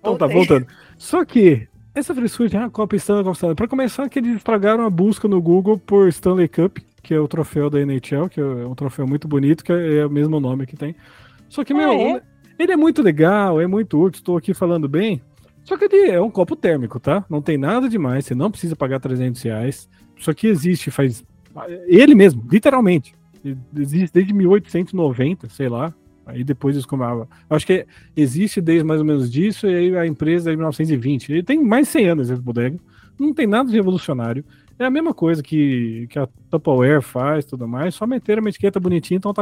Então 0.00 0.16
tá, 0.16 0.26
voltando. 0.26 0.66
Só 0.98 1.24
que 1.24 1.68
essa 1.94 2.14
frescura 2.14 2.48
de 2.48 2.56
ah, 2.56 2.70
Copa 2.70 2.96
Stanley, 2.96 3.24
Copa 3.24 3.34
Stanley. 3.34 3.56
Pra 3.56 3.68
começar, 3.68 4.08
que 4.08 4.18
eles 4.18 4.36
estragaram 4.36 4.84
a 4.84 4.90
busca 4.90 5.28
no 5.28 5.40
Google 5.40 5.78
por 5.78 6.08
Stanley 6.08 6.48
Cup, 6.48 6.78
que 7.02 7.14
é 7.14 7.20
o 7.20 7.28
troféu 7.28 7.70
da 7.70 7.80
NHL, 7.80 8.28
que 8.28 8.40
é 8.40 8.44
um 8.44 8.74
troféu 8.74 9.06
muito 9.06 9.28
bonito, 9.28 9.64
que 9.64 9.72
é 9.72 10.04
o 10.04 10.10
mesmo 10.10 10.40
nome 10.40 10.66
que 10.66 10.76
tem. 10.76 10.94
Só 11.48 11.64
que, 11.64 11.72
Ah, 11.72 11.76
meu, 11.76 11.92
é? 11.92 12.22
Ele 12.62 12.72
é 12.72 12.76
muito 12.76 13.02
legal, 13.02 13.60
é 13.60 13.66
muito 13.66 14.00
útil, 14.00 14.20
estou 14.20 14.36
aqui 14.36 14.54
falando 14.54 14.88
bem. 14.88 15.20
Só 15.64 15.76
que 15.76 15.84
ele 15.84 16.10
é 16.10 16.20
um 16.20 16.30
copo 16.30 16.56
térmico, 16.56 16.98
tá? 16.98 17.24
Não 17.28 17.42
tem 17.42 17.56
nada 17.56 17.88
demais, 17.88 18.24
você 18.24 18.34
não 18.34 18.50
precisa 18.50 18.74
pagar 18.74 18.98
300 19.00 19.40
reais. 19.42 19.88
Isso 20.16 20.30
aqui 20.30 20.46
existe 20.46 20.90
faz. 20.90 21.24
Ele 21.86 22.14
mesmo, 22.14 22.44
literalmente. 22.50 23.14
Existe 23.76 24.12
desde 24.12 24.32
1890, 24.32 25.48
sei 25.48 25.68
lá. 25.68 25.94
Aí 26.26 26.44
depois 26.44 26.76
eles 26.76 26.86
comavam. 26.86 27.26
Acho 27.48 27.66
que 27.66 27.86
existe 28.16 28.60
desde 28.60 28.84
mais 28.84 29.00
ou 29.00 29.06
menos 29.06 29.30
disso, 29.30 29.66
e 29.66 29.74
aí 29.74 29.96
a 29.96 30.06
empresa 30.06 30.50
é 30.50 30.52
de 30.52 30.56
1920. 30.56 31.32
Ele 31.32 31.42
tem 31.42 31.62
mais 31.62 31.86
de 31.86 31.92
100 31.92 32.08
anos 32.08 32.30
esse 32.30 32.40
bodega. 32.40 32.78
Não 33.18 33.34
tem 33.34 33.46
nada 33.46 33.68
de 33.68 33.76
revolucionário. 33.76 34.44
É 34.80 34.86
a 34.86 34.90
mesma 34.90 35.12
coisa 35.12 35.42
que, 35.42 36.06
que 36.08 36.18
a 36.18 36.26
Tupperware 36.50 37.02
faz 37.02 37.44
tudo 37.44 37.68
mais, 37.68 37.94
só 37.94 38.06
meteram 38.06 38.40
uma 38.40 38.48
etiqueta 38.48 38.80
bonitinha 38.80 39.16
e 39.16 39.18
estão 39.18 39.34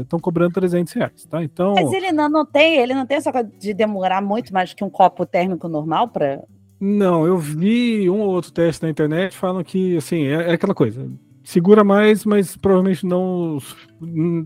estão 0.00 0.20
cobrando 0.20 0.52
300 0.54 0.92
reais, 0.92 1.24
tá? 1.28 1.42
Então. 1.42 1.74
Mas 1.74 1.92
ele 1.92 2.12
não, 2.12 2.28
não 2.28 2.46
tem, 2.46 2.76
ele 2.76 2.94
não 2.94 3.04
tem 3.04 3.16
essa 3.16 3.32
coisa 3.32 3.50
de 3.58 3.74
demorar 3.74 4.22
muito 4.22 4.54
mais 4.54 4.72
que 4.72 4.84
um 4.84 4.88
copo 4.88 5.26
térmico 5.26 5.66
normal 5.66 6.06
para. 6.06 6.44
Não, 6.78 7.26
eu 7.26 7.36
vi 7.36 8.08
um 8.08 8.20
ou 8.20 8.28
outro 8.30 8.52
teste 8.52 8.84
na 8.84 8.88
internet 8.88 9.36
falam 9.36 9.64
que, 9.64 9.96
assim, 9.96 10.22
é, 10.26 10.50
é 10.50 10.52
aquela 10.52 10.74
coisa. 10.74 11.10
Segura 11.42 11.82
mais, 11.82 12.24
mas 12.24 12.56
provavelmente 12.56 13.04
não 13.04 13.58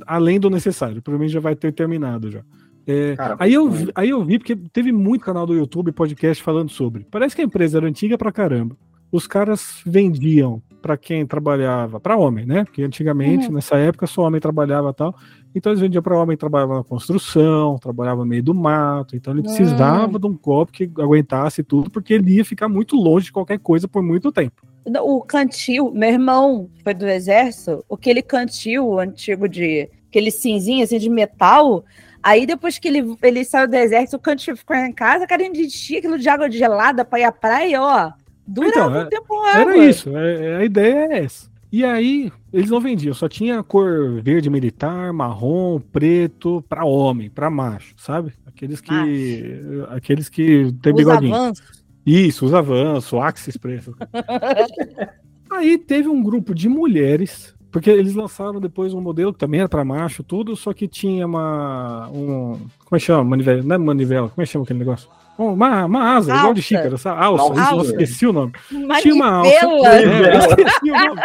além 0.07 0.41
do 0.41 0.49
necessário. 0.49 1.03
Provavelmente 1.03 1.34
já 1.34 1.41
vai 1.41 1.55
ter 1.55 1.70
terminado 1.70 2.30
já. 2.30 2.41
É, 2.86 3.14
Cara, 3.14 3.36
aí, 3.38 3.53
eu, 3.53 3.68
vi- 3.68 3.93
aí 3.95 4.09
eu 4.09 4.24
vi, 4.24 4.38
porque 4.38 4.57
teve 4.57 4.91
muito 4.91 5.22
canal 5.22 5.47
do 5.47 5.55
YouTube, 5.55 5.93
podcast 5.93 6.43
falando 6.43 6.70
sobre. 6.70 7.07
Parece 7.11 7.36
que 7.36 7.43
a 7.43 7.45
empresa 7.45 7.76
era 7.76 7.86
antiga 7.86 8.16
pra 8.16 8.32
caramba. 8.32 8.74
Os 9.12 9.26
caras 9.26 9.80
vendiam 9.84 10.62
pra 10.80 10.96
quem 10.96 11.26
trabalhava, 11.26 12.00
pra 12.00 12.16
homem, 12.16 12.46
né? 12.46 12.64
Porque 12.64 12.82
antigamente, 12.82 13.48
Uhum. 13.48 13.54
nessa 13.54 13.76
época, 13.76 14.06
só 14.06 14.22
homem 14.22 14.40
trabalhava 14.40 14.90
e 14.90 14.94
tal. 14.94 15.14
Então 15.54 15.72
eles 15.72 15.80
vendiam 15.80 16.02
pra 16.02 16.16
homem 16.16 16.36
que 16.36 16.40
trabalhava 16.40 16.76
na 16.76 16.84
construção, 16.84 17.76
trabalhava 17.78 18.20
no 18.20 18.26
meio 18.26 18.42
do 18.42 18.54
mato. 18.54 19.14
Então 19.16 19.32
ele 19.34 19.42
precisava 19.42 20.18
de 20.18 20.26
um 20.26 20.34
copo 20.36 20.72
que 20.72 20.84
aguentasse 20.98 21.62
tudo, 21.62 21.90
porque 21.90 22.14
ele 22.14 22.36
ia 22.36 22.44
ficar 22.44 22.68
muito 22.68 22.96
longe 22.96 23.26
de 23.26 23.32
qualquer 23.32 23.58
coisa 23.58 23.86
por 23.88 24.02
muito 24.02 24.30
tempo. 24.32 24.62
O 25.02 25.20
cantil, 25.20 25.92
meu 25.92 26.08
irmão 26.08 26.70
foi 26.82 26.94
do 26.94 27.06
exército, 27.06 27.84
aquele 27.92 28.22
cantil 28.22 28.98
antigo 28.98 29.46
de. 29.48 29.88
aquele 30.08 30.30
cinzinho 30.30 30.82
assim 30.82 30.98
de 30.98 31.11
metal. 31.11 31.84
Aí 32.22 32.46
depois 32.46 32.78
que 32.78 32.88
ele, 32.88 33.16
ele 33.22 33.44
saiu 33.44 33.68
do 33.68 33.74
exército, 33.76 34.16
o 34.16 34.20
cantil 34.20 34.56
ficou 34.56 34.74
em 34.76 34.92
casa, 34.92 35.26
cara, 35.26 35.42
ele 35.42 35.64
enchia 35.66 35.98
aquilo 35.98 36.18
de 36.18 36.28
água 36.28 36.50
gelada 36.50 37.04
pra 37.04 37.20
ir 37.20 37.24
à 37.24 37.32
praia, 37.32 37.82
ó. 37.82 38.12
Durava 38.47 38.70
Então, 38.70 38.93
um 38.93 38.97
é- 38.97 39.05
tempo 39.07 39.34
água. 39.45 39.61
Era 39.74 39.76
isso, 39.78 40.16
é- 40.16 40.47
é- 40.47 40.57
a 40.57 40.64
ideia 40.64 40.95
é 41.12 41.24
essa. 41.24 41.49
E 41.72 41.84
aí, 41.84 42.32
eles 42.53 42.68
não 42.68 42.80
vendiam, 42.80 43.14
só 43.14 43.28
tinha 43.28 43.61
a 43.61 43.62
cor 43.62 44.20
verde 44.22 44.51
militar, 44.51 45.12
marrom, 45.12 45.78
preto, 45.78 46.64
pra 46.68 46.84
homem, 46.84 47.30
pra 47.30 47.49
macho, 47.49 47.95
sabe? 47.97 48.32
Aqueles 48.45 48.80
que. 48.80 48.93
Aqueles 49.91 50.28
que 50.28 50.72
tem 50.82 50.93
Os 50.93 50.99
bigodinho. 50.99 51.32
avanços. 51.34 51.84
Isso, 52.05 52.45
os 52.45 52.53
avanços, 52.55 53.18
Axis 53.20 53.57
preto. 53.57 53.95
Aí 55.51 55.78
teve 55.78 56.09
um 56.09 56.22
grupo 56.22 56.55
de 56.55 56.68
mulheres, 56.68 57.55
porque 57.70 57.91
eles 57.91 58.14
lançaram 58.14 58.61
depois 58.61 58.93
um 58.95 59.01
modelo 59.01 59.32
que 59.32 59.38
também 59.38 59.61
era 59.61 59.68
pra 59.68 59.84
macho, 59.84 60.22
tudo, 60.22 60.57
só 60.57 60.72
que 60.72 60.88
tinha 60.88 61.26
uma. 61.26 62.09
Um, 62.11 62.53
como 62.84 62.95
é 62.95 62.99
que 62.99 63.05
chama? 63.05 63.22
Manivela, 63.24 63.62
não 63.62 63.74
é 63.74 63.78
manivela, 63.78 64.28
como 64.28 64.43
é 64.43 64.45
que 64.47 64.51
chama 64.53 64.64
aquele 64.64 64.78
negócio? 64.80 65.09
Uma, 65.45 65.86
uma 65.86 66.16
asa, 66.16 66.36
igual 66.36 66.53
de 66.53 66.61
xícara, 66.61 66.99
sabe? 66.99 67.22
Alça, 67.22 67.45
Alça. 67.45 67.61
nossa, 67.76 67.91
esqueci 67.93 68.26
o 68.26 68.32
nome. 68.32 68.53
Tinha 69.01 69.14
uma 69.14 69.30
alça. 69.30 69.51
É, 69.51 70.34
eu 70.34 70.38
esqueci 70.38 70.91
o 70.91 71.07
nome. 71.07 71.20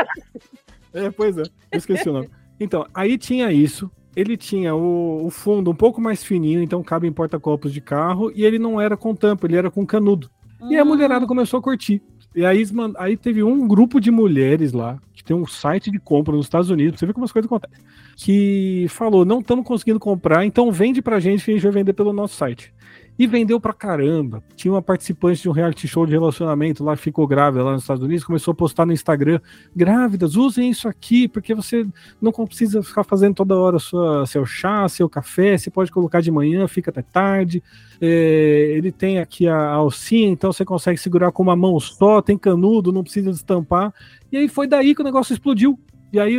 É, 0.93 1.11
pois 1.11 1.37
é, 1.37 1.41
eu 1.41 1.77
esqueci 1.77 2.09
o 2.09 2.13
nome. 2.13 2.29
Então, 2.57 2.85
aí 2.93 3.17
tinha 3.17 3.51
isso. 3.51 3.91
Ele 4.15 4.37
tinha 4.37 4.73
o, 4.73 5.25
o 5.25 5.29
fundo 5.29 5.69
um 5.69 5.75
pouco 5.75 5.99
mais 5.99 6.23
fininho, 6.23 6.61
então 6.61 6.81
cabe 6.81 7.05
em 7.05 7.11
porta-copos 7.11 7.73
de 7.73 7.81
carro, 7.81 8.31
e 8.33 8.45
ele 8.45 8.57
não 8.57 8.79
era 8.79 8.95
com 8.95 9.13
tampa, 9.13 9.45
ele 9.45 9.57
era 9.57 9.69
com 9.69 9.85
canudo. 9.85 10.29
E 10.69 10.77
a 10.77 10.85
mulherada 10.85 11.27
começou 11.27 11.59
a 11.59 11.61
curtir. 11.61 12.01
E 12.33 12.45
aí, 12.45 12.63
aí 12.97 13.17
teve 13.17 13.43
um 13.43 13.67
grupo 13.67 13.99
de 13.99 14.11
mulheres 14.11 14.71
lá, 14.71 14.97
que 15.13 15.23
tem 15.23 15.35
um 15.35 15.45
site 15.45 15.91
de 15.91 15.99
compra 15.99 16.35
nos 16.35 16.45
Estados 16.45 16.69
Unidos, 16.69 16.99
você 16.99 17.05
ver 17.05 17.13
como 17.13 17.25
as 17.25 17.31
coisas 17.31 17.47
acontecem, 17.47 17.83
que 18.15 18.85
falou: 18.89 19.25
não 19.25 19.39
estamos 19.39 19.65
conseguindo 19.65 19.99
comprar, 19.99 20.45
então 20.45 20.71
vende 20.71 21.01
pra 21.01 21.19
gente 21.19 21.43
que 21.43 21.51
a 21.51 21.53
gente 21.53 21.63
vai 21.63 21.71
vender 21.71 21.93
pelo 21.93 22.13
nosso 22.13 22.35
site. 22.35 22.73
E 23.17 23.25
vendeu 23.25 23.59
pra 23.59 23.71
caramba. 23.71 24.43
Tinha 24.55 24.73
uma 24.73 24.81
participante 24.81 25.41
de 25.41 25.49
um 25.49 25.53
reality 25.53 25.87
show 25.87 26.05
de 26.05 26.11
relacionamento 26.11 26.83
lá, 26.83 26.97
que 26.97 27.03
ficou 27.03 27.25
grávida 27.25 27.63
lá 27.63 27.71
nos 27.71 27.83
Estados 27.83 28.03
Unidos, 28.03 28.25
começou 28.25 28.51
a 28.51 28.55
postar 28.55 28.85
no 28.85 28.91
Instagram: 28.91 29.39
grávidas, 29.73 30.35
usem 30.35 30.69
isso 30.69 30.87
aqui, 30.87 31.27
porque 31.27 31.55
você 31.55 31.87
não 32.21 32.31
precisa 32.31 32.83
ficar 32.83 33.05
fazendo 33.05 33.35
toda 33.35 33.55
hora 33.55 33.79
sua, 33.79 34.25
seu 34.25 34.45
chá, 34.45 34.87
seu 34.89 35.07
café, 35.07 35.57
você 35.57 35.69
pode 35.69 35.91
colocar 35.91 36.19
de 36.19 36.29
manhã, 36.29 36.67
fica 36.67 36.91
até 36.91 37.01
tarde. 37.01 37.63
É, 38.01 38.73
ele 38.75 38.91
tem 38.91 39.19
aqui 39.19 39.47
a, 39.47 39.69
alcinha, 39.71 40.27
então 40.27 40.51
você 40.51 40.65
consegue 40.65 40.99
segurar 40.99 41.31
com 41.31 41.41
uma 41.41 41.55
mão 41.55 41.79
só, 41.79 42.21
tem 42.21 42.37
canudo, 42.37 42.91
não 42.91 43.03
precisa 43.03 43.31
destampar. 43.31 43.93
E 44.29 44.37
aí 44.37 44.49
foi 44.49 44.67
daí 44.67 44.93
que 44.93 45.01
o 45.01 45.05
negócio 45.05 45.33
explodiu. 45.33 45.79
E 46.15 46.19
aí 46.19 46.37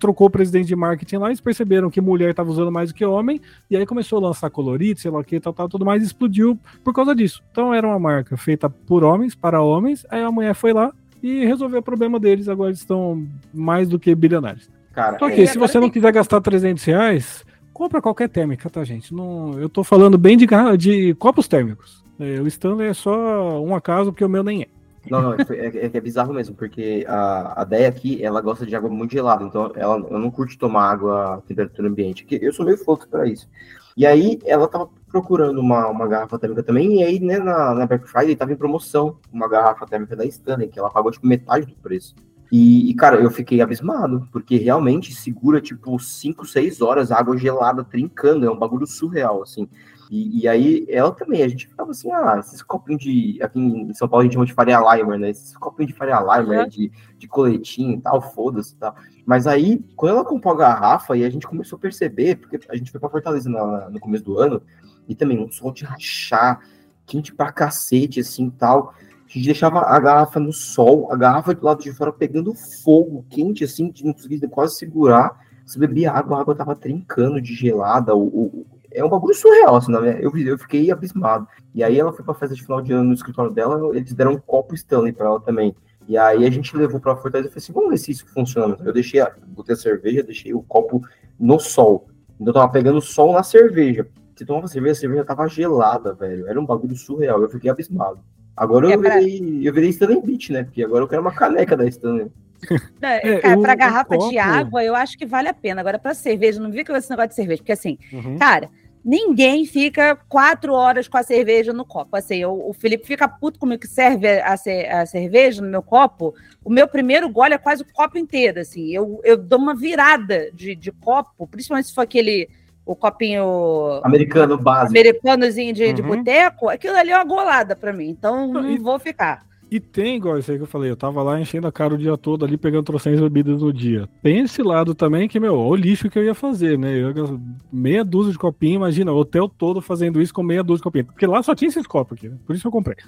trocou 0.00 0.26
o 0.26 0.30
presidente 0.30 0.66
de 0.66 0.74
marketing 0.74 1.16
lá, 1.16 1.28
eles 1.28 1.40
perceberam 1.40 1.88
que 1.88 2.00
mulher 2.00 2.30
estava 2.30 2.50
usando 2.50 2.72
mais 2.72 2.90
do 2.90 2.94
que 2.96 3.04
homem, 3.04 3.40
e 3.70 3.76
aí 3.76 3.86
começou 3.86 4.18
a 4.18 4.22
lançar 4.28 4.50
colorido, 4.50 4.98
sei 4.98 5.12
lá 5.12 5.20
o 5.20 5.24
que, 5.24 5.38
tal, 5.38 5.52
tal, 5.52 5.68
tudo 5.68 5.84
mais, 5.84 6.02
e 6.02 6.06
explodiu 6.06 6.58
por 6.82 6.92
causa 6.92 7.14
disso. 7.14 7.40
Então 7.52 7.72
era 7.72 7.86
uma 7.86 8.00
marca 8.00 8.36
feita 8.36 8.68
por 8.68 9.04
homens, 9.04 9.36
para 9.36 9.62
homens, 9.62 10.04
aí 10.10 10.22
a 10.22 10.30
mulher 10.32 10.54
foi 10.54 10.72
lá 10.72 10.92
e 11.22 11.44
resolveu 11.44 11.78
o 11.78 11.82
problema 11.84 12.18
deles, 12.18 12.48
agora 12.48 12.70
eles 12.70 12.80
estão 12.80 13.24
mais 13.54 13.88
do 13.88 13.96
que 13.96 14.12
bilionários. 14.12 14.68
Cara, 14.92 15.20
Só 15.20 15.28
é- 15.28 15.30
que 15.30 15.46
se 15.46 15.56
você 15.56 15.78
não 15.78 15.88
quiser 15.88 16.10
gastar 16.10 16.40
300 16.40 16.82
reais, 16.82 17.44
compra 17.72 18.02
qualquer 18.02 18.28
térmica, 18.28 18.68
tá, 18.68 18.82
gente? 18.82 19.14
Não, 19.14 19.56
eu 19.56 19.68
tô 19.68 19.84
falando 19.84 20.18
bem 20.18 20.36
de, 20.36 20.48
de 20.76 21.14
copos 21.14 21.46
térmicos. 21.46 22.02
É, 22.18 22.40
o 22.40 22.46
Stanley 22.48 22.88
é 22.88 22.92
só 22.92 23.62
um 23.62 23.72
acaso, 23.72 24.10
porque 24.10 24.24
o 24.24 24.28
meu 24.28 24.42
nem 24.42 24.62
é. 24.62 24.66
Não, 25.10 25.20
não, 25.22 25.32
é, 25.34 25.36
é, 25.50 25.90
é 25.92 26.00
bizarro 26.00 26.32
mesmo, 26.32 26.54
porque 26.54 27.04
a, 27.08 27.62
a 27.62 27.64
Deia 27.64 27.88
aqui, 27.88 28.22
ela 28.22 28.40
gosta 28.40 28.64
de 28.64 28.74
água 28.74 28.88
muito 28.88 29.12
gelada, 29.12 29.44
então 29.44 29.72
ela, 29.74 29.98
não 29.98 30.30
curte 30.30 30.56
tomar 30.56 30.90
água 30.90 31.34
a 31.34 31.40
temperatura 31.40 31.88
ambiente, 31.88 32.24
que 32.24 32.38
eu 32.40 32.52
sou 32.52 32.64
meio 32.64 32.78
fofo 32.78 33.08
pra 33.08 33.26
isso. 33.26 33.48
E 33.96 34.06
aí, 34.06 34.38
ela 34.44 34.68
tava 34.68 34.88
procurando 35.10 35.60
uma, 35.60 35.88
uma 35.88 36.06
garrafa 36.06 36.38
térmica 36.38 36.62
também, 36.62 37.00
e 37.00 37.04
aí, 37.04 37.20
né, 37.20 37.38
na, 37.38 37.74
na 37.74 37.86
Black 37.86 38.08
Friday 38.08 38.36
tava 38.36 38.52
em 38.52 38.56
promoção 38.56 39.18
uma 39.32 39.48
garrafa 39.48 39.86
térmica 39.86 40.16
da 40.16 40.24
Stanley, 40.24 40.68
que 40.68 40.78
ela 40.78 40.90
pagou, 40.90 41.10
tipo, 41.10 41.26
metade 41.26 41.66
do 41.66 41.74
preço. 41.74 42.14
E, 42.50 42.90
e, 42.90 42.94
cara, 42.94 43.16
eu 43.16 43.30
fiquei 43.30 43.62
abismado, 43.62 44.28
porque 44.30 44.58
realmente 44.58 45.14
segura, 45.14 45.58
tipo, 45.58 45.98
5, 45.98 46.46
6 46.46 46.82
horas 46.82 47.10
água 47.10 47.36
gelada 47.36 47.82
trincando, 47.82 48.44
é 48.44 48.50
um 48.50 48.58
bagulho 48.58 48.86
surreal, 48.86 49.42
assim. 49.42 49.66
E, 50.12 50.42
e, 50.42 50.46
aí 50.46 50.84
ela 50.90 51.10
também, 51.10 51.42
a 51.42 51.48
gente 51.48 51.66
ficava 51.66 51.90
assim, 51.90 52.12
ah, 52.12 52.36
esses 52.38 52.60
copinhos 52.60 53.02
de. 53.02 53.38
Aqui 53.42 53.58
em 53.58 53.94
São 53.94 54.06
Paulo 54.06 54.20
a 54.20 54.24
gente 54.24 54.34
chama 54.34 54.44
de 54.44 54.52
Faria 54.52 54.78
Limer, 54.78 55.18
né? 55.18 55.30
Esses 55.30 55.56
copinhos 55.56 55.90
de 55.90 55.96
Faria 55.96 56.20
Limer, 56.20 56.64
uhum. 56.64 56.68
de, 56.68 56.92
de 57.16 57.26
coletinho 57.26 57.94
e 57.94 58.00
tal, 58.02 58.20
foda-se 58.20 58.74
e 58.74 58.76
tal. 58.76 58.94
Mas 59.24 59.46
aí, 59.46 59.82
quando 59.96 60.16
ela 60.16 60.24
comprou 60.26 60.52
a 60.52 60.58
garrafa 60.58 61.16
e 61.16 61.24
a 61.24 61.30
gente 61.30 61.46
começou 61.46 61.78
a 61.78 61.80
perceber, 61.80 62.36
porque 62.36 62.60
a 62.68 62.76
gente 62.76 62.90
foi 62.90 63.00
pra 63.00 63.08
Fortaleza 63.08 63.48
na, 63.48 63.88
no 63.88 63.98
começo 63.98 64.22
do 64.22 64.38
ano, 64.38 64.60
e 65.08 65.14
também 65.14 65.42
um 65.42 65.50
sol 65.50 65.72
de 65.72 65.82
rachar, 65.82 66.60
quente 67.06 67.34
pra 67.34 67.50
cacete, 67.50 68.20
assim 68.20 68.50
tal. 68.50 68.92
A 69.26 69.32
gente 69.32 69.46
deixava 69.46 69.80
a 69.80 69.98
garrafa 69.98 70.38
no 70.38 70.52
sol, 70.52 71.10
a 71.10 71.16
garrafa 71.16 71.54
do 71.54 71.64
lado 71.64 71.82
de 71.82 71.90
fora 71.90 72.12
pegando 72.12 72.52
fogo, 72.52 73.24
quente, 73.30 73.64
assim, 73.64 73.90
de 73.90 74.04
não 74.04 74.12
conseguia 74.12 74.46
quase 74.46 74.76
segurar. 74.76 75.40
Você 75.64 75.78
bebia 75.78 76.12
água, 76.12 76.36
a 76.36 76.40
água 76.42 76.54
tava 76.54 76.76
trincando 76.76 77.40
de 77.40 77.54
gelada. 77.54 78.14
O, 78.14 78.26
o, 78.26 78.66
é 78.94 79.04
um 79.04 79.08
bagulho 79.08 79.34
surreal, 79.34 79.76
assim, 79.76 79.92
né? 79.92 80.18
eu, 80.20 80.36
eu 80.36 80.58
fiquei 80.58 80.90
abismado. 80.90 81.46
E 81.74 81.82
aí 81.82 81.98
ela 81.98 82.12
foi 82.12 82.24
pra 82.24 82.34
festa 82.34 82.54
de 82.54 82.62
final 82.62 82.80
de 82.80 82.92
ano 82.92 83.04
no 83.04 83.14
escritório 83.14 83.52
dela, 83.52 83.96
eles 83.96 84.12
deram 84.12 84.32
um 84.32 84.38
copo 84.38 84.74
Stanley 84.74 85.12
pra 85.12 85.26
ela 85.26 85.40
também. 85.40 85.74
E 86.08 86.18
aí 86.18 86.44
a 86.44 86.50
gente 86.50 86.76
levou 86.76 87.00
pra 87.00 87.16
Fortaleza 87.16 87.48
e 87.48 87.52
falei 87.52 87.62
assim, 87.62 87.72
vamos 87.72 87.90
ver 87.90 87.96
se 87.98 88.10
isso 88.10 88.26
funciona. 88.26 88.76
Eu 88.84 88.92
deixei, 88.92 89.20
a, 89.20 89.32
botei 89.46 89.74
a 89.74 89.78
cerveja, 89.78 90.22
deixei 90.22 90.52
o 90.52 90.62
copo 90.62 91.00
no 91.38 91.58
sol. 91.58 92.08
Então 92.34 92.48
eu 92.48 92.54
tava 92.54 92.72
pegando 92.72 93.00
sol 93.00 93.32
na 93.32 93.42
cerveja. 93.42 94.06
Você 94.34 94.44
tomava 94.44 94.66
cerveja, 94.66 94.92
a 94.92 94.96
cerveja 94.96 95.24
tava 95.24 95.46
gelada, 95.46 96.12
velho. 96.14 96.46
Era 96.48 96.60
um 96.60 96.66
bagulho 96.66 96.96
surreal, 96.96 97.40
eu 97.40 97.48
fiquei 97.48 97.70
abismado. 97.70 98.20
Agora 98.56 98.86
eu, 98.86 98.92
é 98.92 98.98
pra... 98.98 99.18
virei, 99.18 99.68
eu 99.68 99.72
virei 99.72 99.90
Stanley 99.90 100.20
Beach, 100.20 100.52
né? 100.52 100.64
Porque 100.64 100.82
agora 100.82 101.04
eu 101.04 101.08
quero 101.08 101.22
uma 101.22 101.32
caneca 101.32 101.76
da 101.76 101.86
Stanley. 101.86 102.30
É, 103.02 103.40
cara, 103.40 103.60
para 103.60 103.74
garrafa 103.74 104.16
de 104.16 104.38
água, 104.38 104.84
eu 104.84 104.94
acho 104.94 105.18
que 105.18 105.26
vale 105.26 105.48
a 105.48 105.54
pena. 105.54 105.80
Agora, 105.80 105.98
para 105.98 106.14
cerveja, 106.14 106.60
não 106.60 106.70
vi 106.70 106.84
que 106.84 106.92
esse 106.92 107.10
negócio 107.10 107.30
de 107.30 107.34
cerveja, 107.34 107.60
porque 107.60 107.72
assim, 107.72 107.98
uhum. 108.12 108.38
cara, 108.38 108.68
ninguém 109.04 109.66
fica 109.66 110.16
quatro 110.28 110.72
horas 110.74 111.08
com 111.08 111.16
a 111.16 111.22
cerveja 111.22 111.72
no 111.72 111.84
copo. 111.84 112.16
Assim, 112.16 112.44
o, 112.44 112.70
o 112.70 112.72
Felipe 112.72 113.06
fica 113.06 113.28
puto 113.28 113.58
comigo 113.58 113.80
que 113.80 113.88
serve 113.88 114.40
a, 114.40 114.54
a, 114.54 115.06
cerveja 115.06 115.60
no 115.60 115.68
meu 115.68 115.82
copo. 115.82 116.34
O 116.64 116.70
meu 116.70 116.86
primeiro 116.86 117.28
gole 117.28 117.54
é 117.54 117.58
quase 117.58 117.82
o 117.82 117.92
copo 117.92 118.18
inteiro, 118.18 118.60
assim. 118.60 118.90
Eu, 118.94 119.20
eu 119.24 119.36
dou 119.36 119.58
uma 119.58 119.74
virada 119.74 120.50
de, 120.52 120.74
de 120.74 120.92
copo, 120.92 121.46
principalmente 121.46 121.88
se 121.88 121.94
for 121.94 122.02
aquele 122.02 122.48
o 122.84 122.96
copinho 122.96 124.00
americano 124.02 124.58
básico, 124.58 124.90
americanozinho 124.90 125.72
de, 125.72 125.84
uhum. 125.84 125.94
de 125.94 126.02
boteco, 126.02 126.68
aquilo 126.68 126.96
ali 126.96 127.10
é 127.10 127.16
uma 127.16 127.24
golada 127.24 127.76
para 127.76 127.92
mim. 127.92 128.08
Então 128.08 128.48
não 128.48 128.76
vou 128.82 128.98
ficar. 128.98 129.46
E 129.72 129.80
tem, 129.80 130.16
igual 130.16 130.38
isso 130.38 130.50
aí 130.50 130.58
que 130.58 130.64
eu 130.64 130.68
falei, 130.68 130.90
eu 130.90 130.96
tava 130.96 131.22
lá 131.22 131.40
enchendo 131.40 131.66
a 131.66 131.72
cara 131.72 131.94
o 131.94 131.96
dia 131.96 132.14
todo 132.18 132.44
ali, 132.44 132.58
pegando 132.58 132.84
trocentas 132.84 133.18
bebidas 133.20 133.62
no 133.62 133.72
dia. 133.72 134.06
Tem 134.22 134.40
esse 134.40 134.62
lado 134.62 134.94
também 134.94 135.26
que, 135.26 135.40
meu, 135.40 135.58
o 135.58 135.74
lixo 135.74 136.10
que 136.10 136.18
eu 136.18 136.24
ia 136.24 136.34
fazer, 136.34 136.78
né? 136.78 136.94
Eu, 136.94 137.40
meia 137.72 138.04
dúzia 138.04 138.32
de 138.32 138.38
copinho, 138.38 138.74
imagina, 138.74 139.10
o 139.10 139.16
hotel 139.16 139.48
todo 139.48 139.80
fazendo 139.80 140.20
isso 140.20 140.34
com 140.34 140.42
meia 140.42 140.62
dúzia 140.62 140.80
de 140.80 140.82
copinho. 140.82 141.06
Porque 141.06 141.26
lá 141.26 141.42
só 141.42 141.54
tinha 141.54 141.70
esses 141.70 141.86
copos 141.86 142.18
aqui, 142.18 142.28
né? 142.28 142.36
Por 142.44 142.54
isso 142.54 142.68
eu 142.68 142.70
comprei. 142.70 142.98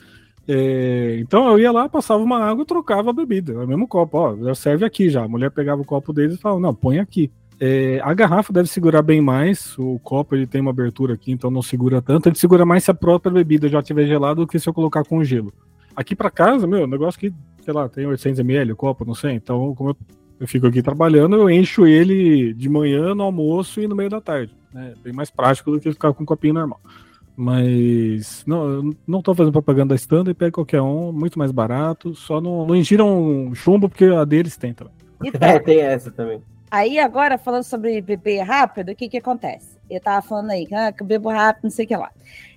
É, 0.49 1.19
então 1.21 1.47
eu 1.51 1.59
ia 1.59 1.71
lá, 1.71 1.87
passava 1.87 2.23
uma 2.23 2.39
água 2.39 2.63
e 2.63 2.67
trocava 2.67 3.11
a 3.11 3.13
bebida. 3.13 3.53
É 3.53 3.63
o 3.63 3.69
mesmo 3.69 3.87
copo, 3.87 4.17
ó, 4.17 4.55
serve 4.55 4.87
aqui 4.87 5.11
já. 5.11 5.23
A 5.23 5.29
mulher 5.29 5.51
pegava 5.51 5.83
o 5.83 5.85
copo 5.85 6.15
deles 6.15 6.37
e 6.37 6.41
falava, 6.41 6.63
não, 6.63 6.75
põe 6.75 6.99
aqui. 6.99 7.31
É, 7.61 8.01
a 8.03 8.15
garrafa 8.15 8.55
deve 8.55 8.71
segurar 8.71 9.03
bem 9.03 9.21
mais. 9.21 9.77
O 9.79 9.99
copo 9.99 10.35
ele 10.35 10.47
tem 10.47 10.63
uma 10.63 10.71
abertura 10.71 11.13
aqui, 11.13 11.31
então 11.31 11.51
não 11.51 11.61
segura 11.61 12.01
tanto. 12.01 12.27
Ele 12.27 12.37
segura 12.37 12.65
mais 12.65 12.85
se 12.85 12.91
a 12.91 12.95
própria 12.95 13.31
bebida 13.31 13.69
já 13.69 13.81
estiver 13.81 14.07
gelada 14.07 14.37
do 14.37 14.47
que 14.47 14.59
se 14.59 14.67
eu 14.67 14.73
colocar 14.73 15.05
com 15.05 15.23
gelo. 15.23 15.53
Aqui 15.97 16.17
para 16.17 16.31
casa, 16.31 16.67
meu, 16.67 16.87
negócio 16.87 17.19
que, 17.19 17.33
sei 17.63 17.73
lá, 17.73 17.89
tem 17.89 18.07
800 18.07 18.41
ml 18.41 18.73
o 18.73 18.77
copo, 18.77 19.05
não 19.05 19.15
sei. 19.15 19.33
Então, 19.33 19.75
como 19.75 19.91
eu, 19.91 19.97
eu, 20.41 20.49
fico 20.49 20.67
aqui 20.67 20.83
trabalhando, 20.83 21.37
eu 21.37 21.49
encho 21.49 21.87
ele 21.87 22.53
de 22.55 22.69
manhã, 22.69 23.15
no 23.15 23.23
almoço 23.23 23.81
e 23.81 23.87
no 23.87 23.95
meio 23.95 24.11
da 24.11 24.21
tarde. 24.21 24.55
Né? 24.73 24.95
Bem 25.03 25.13
mais 25.13 25.31
prático 25.31 25.71
do 25.71 25.81
que 25.81 25.93
ficar 25.93 26.13
com 26.13 26.23
um 26.23 26.27
copinho 26.27 26.55
normal. 26.55 26.81
Mas 27.37 28.45
não, 28.47 28.95
não 29.07 29.21
tô 29.21 29.35
fazendo 29.35 29.53
propaganda 29.53 29.89
da 29.89 29.97
Stand 29.97 30.25
e 30.29 30.35
pega 30.35 30.53
qualquer 30.53 30.81
um, 30.81 31.13
muito 31.13 31.39
mais 31.39 31.51
barato. 31.51 32.15
Só 32.15 32.41
não, 32.41 32.67
não 32.67 32.77
ingiram 32.77 33.53
chumbo, 33.55 33.89
porque 33.89 34.05
a 34.05 34.25
deles 34.25 34.57
tem 34.57 34.73
também. 34.73 34.95
É, 35.41 35.59
tem 35.59 35.81
essa 35.81 36.11
também. 36.11 36.43
Aí 36.71 36.99
agora, 36.99 37.39
falando 37.39 37.63
sobre 37.63 38.01
beber 38.01 38.43
rápido, 38.43 38.91
o 38.91 38.97
que 38.97 39.09
que 39.09 39.19
acontece? 39.19 39.74
Eu 39.89 40.01
tava 40.01 40.27
falando 40.27 40.51
aí, 40.51 40.67
ah, 40.73 40.93
que 40.93 41.03
eu 41.03 41.07
bebo 41.07 41.29
rápido, 41.29 41.65
não 41.65 41.71
sei 41.71 41.85
o 41.85 41.89
que 41.89 41.97
lá. 41.97 42.11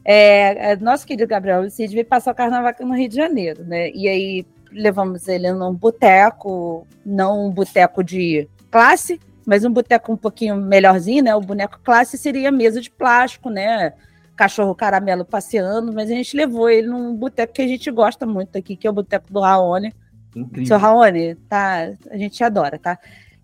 É, 0.04 0.72
é, 0.72 0.76
nosso 0.78 1.06
querido 1.06 1.28
Gabriel 1.28 1.70
Cid 1.70 1.94
veio 1.94 2.06
passar 2.06 2.32
o 2.32 2.36
carnaval 2.36 2.70
aqui 2.70 2.84
no 2.84 2.96
Rio 2.96 3.10
de 3.10 3.16
Janeiro, 3.16 3.64
né? 3.66 3.92
E 3.92 4.08
aí 4.08 4.46
levamos 4.72 5.28
ele 5.28 5.52
num 5.52 5.74
boteco, 5.74 6.88
não 7.06 7.48
um 7.48 7.52
boteco 7.52 8.04
de 8.04 8.48
classe, 8.72 9.20
mas 9.46 9.66
um 9.66 9.72
boteco 9.72 10.12
um 10.12 10.18
pouquinho 10.18 10.56
melhorzinho, 10.56 11.24
né? 11.24 11.36
O 11.36 11.42
boneco 11.42 11.80
classe 11.84 12.18
seria 12.18 12.52
mesa 12.52 12.80
de 12.80 12.90
plástico, 12.90 13.50
né? 13.50 13.94
Cachorro 14.36 14.76
caramelo 14.76 15.26
passeando, 15.26 15.92
mas 15.92 16.10
a 16.10 16.14
gente 16.14 16.38
levou 16.38 16.70
ele 16.70 16.88
num 16.88 17.14
boteco 17.16 17.54
que 17.54 17.62
a 17.62 17.68
gente 17.68 17.90
gosta 17.92 18.26
muito 18.26 18.58
aqui, 18.58 18.76
que 18.78 18.88
é 18.88 18.90
o 18.90 18.94
boteco 18.94 19.32
do 19.32 19.42
Raoni. 19.42 19.94
Incrível. 20.36 20.68
Seu 20.68 20.78
Raoni, 20.78 21.36
tá? 21.50 21.92
A 22.10 22.18
gente 22.18 22.42
adora, 22.44 22.78
tá? 22.78 22.98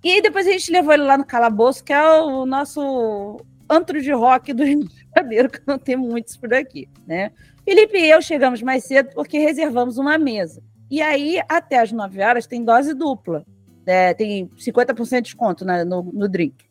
E 0.03 0.11
aí 0.11 0.21
depois 0.21 0.45
a 0.45 0.51
gente 0.51 0.71
levou 0.71 0.93
ele 0.93 1.03
lá 1.03 1.17
no 1.17 1.25
Calabouço, 1.25 1.83
que 1.83 1.93
é 1.93 2.21
o 2.21 2.45
nosso 2.45 3.39
antro 3.73 4.01
de 4.01 4.11
rock 4.11 4.53
do 4.53 4.63
Rio 4.63 4.85
de 4.85 5.07
Janeiro, 5.15 5.49
que 5.49 5.61
não 5.65 5.77
tem 5.77 5.95
muitos 5.95 6.37
por 6.37 6.53
aqui, 6.53 6.87
né? 7.07 7.31
Felipe 7.65 7.97
e 7.97 8.09
eu 8.09 8.21
chegamos 8.21 8.61
mais 8.61 8.83
cedo 8.83 9.09
porque 9.13 9.37
reservamos 9.37 9.97
uma 9.97 10.17
mesa. 10.17 10.61
E 10.91 11.01
aí, 11.01 11.41
até 11.49 11.79
as 11.79 11.91
9 11.91 12.21
horas, 12.21 12.45
tem 12.45 12.63
dose 12.63 12.93
dupla. 12.93 13.45
É, 13.85 14.13
tem 14.13 14.47
50% 14.47 15.15
de 15.15 15.21
desconto 15.23 15.65
né, 15.65 15.83
no, 15.83 16.03
no 16.03 16.29
drink. 16.29 16.65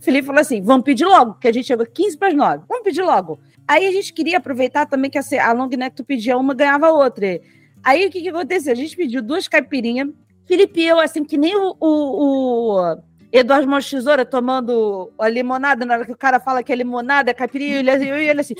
Felipe 0.00 0.26
falou 0.26 0.40
assim: 0.40 0.62
vamos 0.62 0.84
pedir 0.84 1.04
logo, 1.04 1.34
que 1.34 1.48
a 1.48 1.52
gente 1.52 1.66
chegou 1.66 1.86
15 1.86 2.16
para 2.16 2.28
as 2.28 2.34
9. 2.34 2.64
Vamos 2.68 2.84
pedir 2.84 3.02
logo. 3.02 3.38
Aí 3.66 3.86
a 3.86 3.92
gente 3.92 4.12
queria 4.12 4.38
aproveitar 4.38 4.86
também 4.86 5.10
que 5.10 5.18
a, 5.18 5.22
a 5.46 5.52
long 5.52 5.68
neck 5.68 5.94
tu 5.94 6.04
pedia 6.04 6.38
uma, 6.38 6.54
ganhava 6.54 6.90
outra. 6.90 7.40
Aí 7.82 8.06
o 8.06 8.10
que, 8.10 8.22
que 8.22 8.28
aconteceu? 8.28 8.72
A 8.72 8.76
gente 8.76 8.96
pediu 8.96 9.22
duas 9.22 9.46
caipirinhas 9.46 10.08
Felipe 10.48 10.82
eu, 10.82 10.98
assim, 10.98 11.22
que 11.24 11.36
nem 11.36 11.54
o, 11.54 11.76
o, 11.78 12.78
o 12.78 12.96
Eduardo 13.30 13.68
Mãos 13.68 13.88
Tesoura 13.88 14.24
tomando 14.24 15.12
a 15.18 15.28
limonada, 15.28 15.84
na 15.84 15.94
hora 15.94 16.06
que 16.06 16.12
o 16.12 16.16
cara 16.16 16.40
fala 16.40 16.62
que 16.62 16.72
é 16.72 16.76
limonada, 16.76 17.30
é 17.30 17.34
caipirinha, 17.34 17.78
ele, 17.78 17.90
eu 17.90 18.18
e 18.18 18.28
ele 18.28 18.40
assim, 18.40 18.54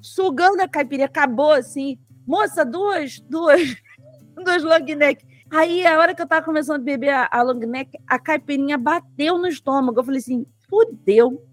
sugando 0.00 0.60
a 0.60 0.68
caipirinha, 0.68 1.06
acabou 1.06 1.52
assim. 1.52 1.98
Moça, 2.26 2.64
duas, 2.64 3.20
duas, 3.20 3.60
duas 4.36 4.62
long 4.62 4.84
neck. 4.96 5.24
Aí, 5.50 5.84
a 5.84 5.98
hora 5.98 6.14
que 6.14 6.22
eu 6.22 6.28
tava 6.28 6.44
começando 6.44 6.80
a 6.80 6.84
beber 6.84 7.10
a, 7.10 7.28
a 7.30 7.42
long 7.42 7.58
neck, 7.58 7.98
a 8.06 8.18
caipirinha 8.18 8.78
bateu 8.78 9.38
no 9.38 9.48
estômago. 9.48 9.98
Eu 9.98 10.04
falei 10.04 10.20
assim, 10.20 10.46
fudeu. 10.68 11.44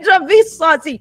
De 0.00 0.08
uma 0.08 0.26
vez 0.26 0.56
só, 0.56 0.74
assim. 0.74 0.98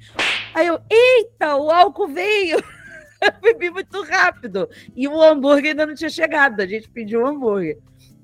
Aí 0.54 0.68
eu, 0.68 0.80
eita, 0.90 1.56
o 1.56 1.70
álcool 1.72 2.08
veio. 2.08 2.58
eu 3.22 3.32
bebi 3.42 3.70
muito 3.70 4.02
rápido. 4.04 4.70
E 4.96 5.08
o 5.08 5.22
hambúrguer 5.22 5.72
ainda 5.72 5.86
não 5.86 5.96
tinha 5.96 6.10
chegado. 6.10 6.62
A 6.62 6.66
gente 6.66 6.90
pediu 6.90 7.22
um 7.22 7.28
hambúrguer. 7.28 7.78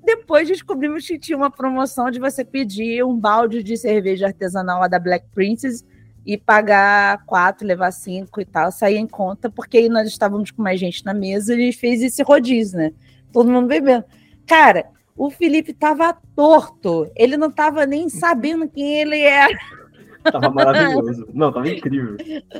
Depois 0.06 0.46
descobrimos 0.46 1.04
que 1.04 1.18
tinha 1.18 1.36
uma 1.36 1.50
promoção 1.50 2.12
de 2.12 2.20
você 2.20 2.44
pedir 2.44 3.04
um 3.04 3.18
balde 3.18 3.60
de 3.60 3.76
cerveja 3.76 4.28
artesanal 4.28 4.78
lá 4.78 4.86
da 4.86 5.00
Black 5.00 5.26
Princess 5.34 5.84
e 6.24 6.38
pagar 6.38 7.24
quatro, 7.26 7.66
levar 7.66 7.90
cinco 7.90 8.40
e 8.40 8.44
tal, 8.44 8.70
sair 8.70 8.98
em 8.98 9.06
conta, 9.08 9.50
porque 9.50 9.78
aí 9.78 9.88
nós 9.88 10.06
estávamos 10.06 10.52
com 10.52 10.62
mais 10.62 10.78
gente 10.78 11.04
na 11.04 11.12
mesa 11.12 11.52
e 11.52 11.56
a 11.56 11.60
gente 11.60 11.76
fez 11.76 12.04
esse 12.04 12.22
rodízio, 12.22 12.78
né? 12.78 12.92
Todo 13.32 13.50
mundo 13.50 13.66
bebendo. 13.66 14.04
Cara, 14.46 14.86
o 15.16 15.28
Felipe 15.28 15.72
tava 15.72 16.16
torto, 16.36 17.10
ele 17.16 17.36
não 17.36 17.50
tava 17.50 17.84
nem 17.84 18.08
sabendo 18.08 18.68
quem 18.68 19.00
ele 19.00 19.20
era. 19.20 19.58
Tava 20.22 20.50
maravilhoso. 20.50 21.28
Não, 21.34 21.52
tava 21.52 21.68
incrível. 21.68 22.16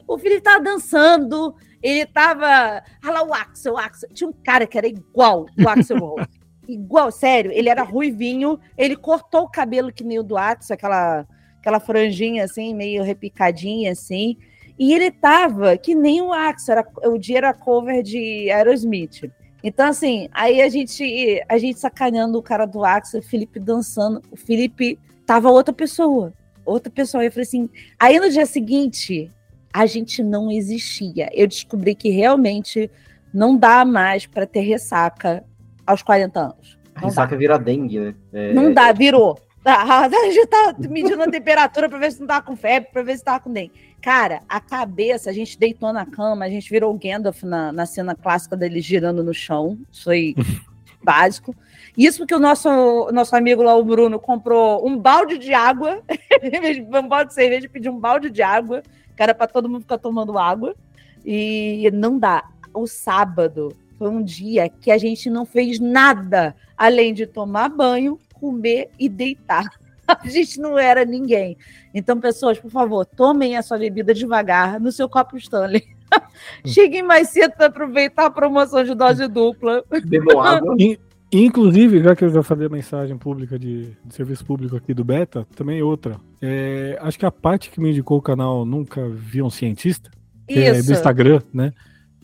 O 0.09 0.19
Felipe 0.19 0.41
tava 0.41 0.65
dançando, 0.65 1.55
ele 1.81 2.07
tava. 2.07 2.83
Olha 3.05 3.13
lá 3.13 3.23
o 3.25 3.33
Axel, 3.35 3.75
o 3.75 3.79
Axel. 3.79 4.09
Tinha 4.13 4.31
um 4.31 4.33
cara 4.33 4.67
que 4.67 4.77
era 4.77 4.87
igual 4.87 5.47
o 5.59 5.69
Axel 5.69 5.99
Rose. 5.99 6.36
Igual, 6.69 7.11
sério. 7.11 7.51
Ele 7.53 7.69
era 7.69 7.83
ruivinho, 7.83 8.59
ele 8.77 8.97
cortou 8.97 9.43
o 9.43 9.51
cabelo 9.51 9.93
que 9.93 10.05
nem 10.05 10.19
o 10.19 10.23
do 10.23 10.37
Axel, 10.37 10.75
aquela, 10.75 11.27
aquela 11.61 11.81
franjinha 11.81 12.45
assim, 12.45 12.75
meio 12.75 13.03
repicadinha 13.03 13.93
assim. 13.93 14.37
E 14.79 14.93
ele 14.93 15.11
tava 15.11 15.77
que 15.77 15.95
nem 15.95 16.21
o 16.21 16.33
Axel, 16.33 16.79
era, 16.79 16.89
o 17.05 17.19
dia 17.19 17.39
era 17.39 17.55
cover 17.55 18.03
de 18.03 18.51
Aerosmith. 18.51 19.31
Então, 19.65 19.87
assim, 19.87 20.29
aí 20.33 20.61
a 20.61 20.69
gente, 20.69 21.43
a 21.49 21.59
gente 21.59 21.81
sacaneando 21.81 22.39
o 22.39 22.43
cara 22.43 22.67
do 22.67 22.85
Axel, 22.85 23.21
o 23.21 23.23
Felipe 23.23 23.59
dançando. 23.59 24.23
O 24.31 24.37
Felipe 24.37 24.99
tava 25.25 25.51
outra 25.51 25.75
pessoa 25.75 26.33
outra 26.67 26.91
pessoa. 26.91 27.25
Eu 27.25 27.31
falei 27.31 27.45
assim. 27.45 27.71
Aí 27.99 28.19
no 28.19 28.29
dia 28.29 28.45
seguinte, 28.45 29.31
a 29.73 29.87
gente 29.87 30.23
não 30.23 30.51
existia. 30.51 31.31
Eu 31.33 31.47
descobri 31.47 31.95
que 31.95 32.11
realmente 32.11 32.91
não 33.33 33.57
dá 33.57 33.85
mais 33.85 34.27
para 34.27 34.47
ter 34.47 34.61
ressaca 34.61 35.45
aos 35.87 36.03
40 36.03 36.41
anos. 36.41 36.79
Não 36.95 37.09
ressaca 37.09 37.33
dá. 37.33 37.37
vira 37.37 37.59
dengue, 37.59 38.01
né? 38.01 38.15
É... 38.33 38.53
Não 38.53 38.73
dá, 38.73 38.93
virou. 38.93 39.39
A 39.67 40.09
gente 40.09 40.47
tá 40.47 40.75
medindo 40.79 41.21
a 41.21 41.29
temperatura 41.29 41.89
para 41.89 41.99
ver 41.99 42.13
se 42.13 42.21
não 42.21 42.27
tá 42.29 42.41
com 42.41 42.55
febre, 42.55 42.89
para 42.93 43.03
ver 43.03 43.19
se 43.19 43.25
tá 43.25 43.41
com 43.41 43.53
dengue. 43.53 43.73
Cara, 44.01 44.43
a 44.49 44.61
cabeça, 44.61 45.29
a 45.29 45.33
gente 45.33 45.59
deitou 45.59 45.93
na 45.93 46.07
cama, 46.07 46.45
a 46.45 46.49
gente 46.49 46.71
virou 46.71 46.95
o 46.95 46.99
Gandalf 46.99 47.43
na, 47.43 47.73
na 47.73 47.85
cena 47.85 48.15
clássica 48.15 48.57
dele 48.57 48.81
girando 48.81 49.25
no 49.25 49.35
chão. 49.35 49.77
Isso 49.91 50.05
foi 50.05 50.37
básico. 51.03 51.53
Isso 51.99 52.19
porque 52.19 52.35
o 52.35 52.39
nosso, 52.39 53.11
nosso 53.11 53.35
amigo 53.35 53.61
lá, 53.63 53.75
o 53.75 53.85
Bruno, 53.85 54.21
comprou 54.21 54.87
um 54.87 54.97
balde 54.97 55.37
de 55.37 55.53
água, 55.53 56.01
um 57.03 57.09
balde 57.09 57.31
de 57.31 57.35
cerveja, 57.35 57.69
pediu 57.69 57.93
um 57.93 57.99
balde 57.99 58.31
de 58.31 58.43
água, 58.43 58.83
que 59.17 59.23
era 59.23 59.35
pra 59.35 59.49
todo 59.49 59.69
mundo 59.69 59.81
ficar 59.81 59.99
tomando 59.99 60.39
água. 60.39 60.77
E 61.25 61.91
não 61.93 62.17
dá. 62.17 62.45
O 62.73 62.87
sábado 62.87 63.75
foi 63.99 64.09
um 64.09 64.23
dia 64.23 64.69
que 64.69 64.91
a 64.91 64.99
gente 64.99 65.29
não 65.31 65.45
fez 65.47 65.79
nada 65.81 66.55
além 66.77 67.15
de 67.15 67.27
tomar 67.27 67.69
banho, 67.69 68.19
comer 68.35 68.91
e 68.99 69.09
deitar. 69.09 69.65
A 70.07 70.29
gente 70.29 70.61
não 70.61 70.79
era 70.79 71.05
ninguém. 71.05 71.57
Então, 71.93 72.21
pessoas, 72.21 72.61
por 72.61 72.71
favor, 72.71 73.05
tomem 73.05 73.57
a 73.57 73.63
sua 73.63 73.77
bebida 73.77 74.15
devagar 74.15 74.79
no 74.79 74.93
seu 74.93 75.09
copo 75.09 75.37
Stanley. 75.37 75.83
Cheguem 76.65 77.03
mais 77.03 77.31
cedo 77.31 77.55
para 77.57 77.67
aproveitar 77.67 78.27
a 78.27 78.31
promoção 78.31 78.85
de 78.85 78.95
dose 78.95 79.27
dupla. 79.27 79.83
Bebam 80.05 80.39
água. 80.47 80.77
In- 80.79 80.97
Inclusive, 81.33 82.05
já 82.05 82.15
que 82.15 82.25
eu 82.25 82.31
já 82.31 82.41
falei 82.41 82.69
a 82.69 82.71
mensagem 82.71 83.19
pública 83.19 83.59
de, 83.59 83.91
de 84.05 84.15
serviço 84.15 84.45
público 84.45 84.77
aqui 84.77 84.95
do 84.95 85.05
Beta, 85.05 85.45
também 85.57 85.83
outra. 85.83 86.21
É, 86.41 86.97
acho 87.03 87.19
que 87.19 87.27
a 87.27 87.33
parte 87.33 87.69
que 87.69 87.81
me 87.81 87.91
indicou 87.91 88.19
o 88.19 88.23
canal 88.23 88.65
Nunca 88.65 89.09
Vi 89.09 89.43
um 89.43 89.51
Cientista, 89.51 90.09
que 90.47 90.61
é 90.61 90.71
Isso. 90.71 90.87
do 90.87 90.93
Instagram, 90.93 91.43
né? 91.53 91.73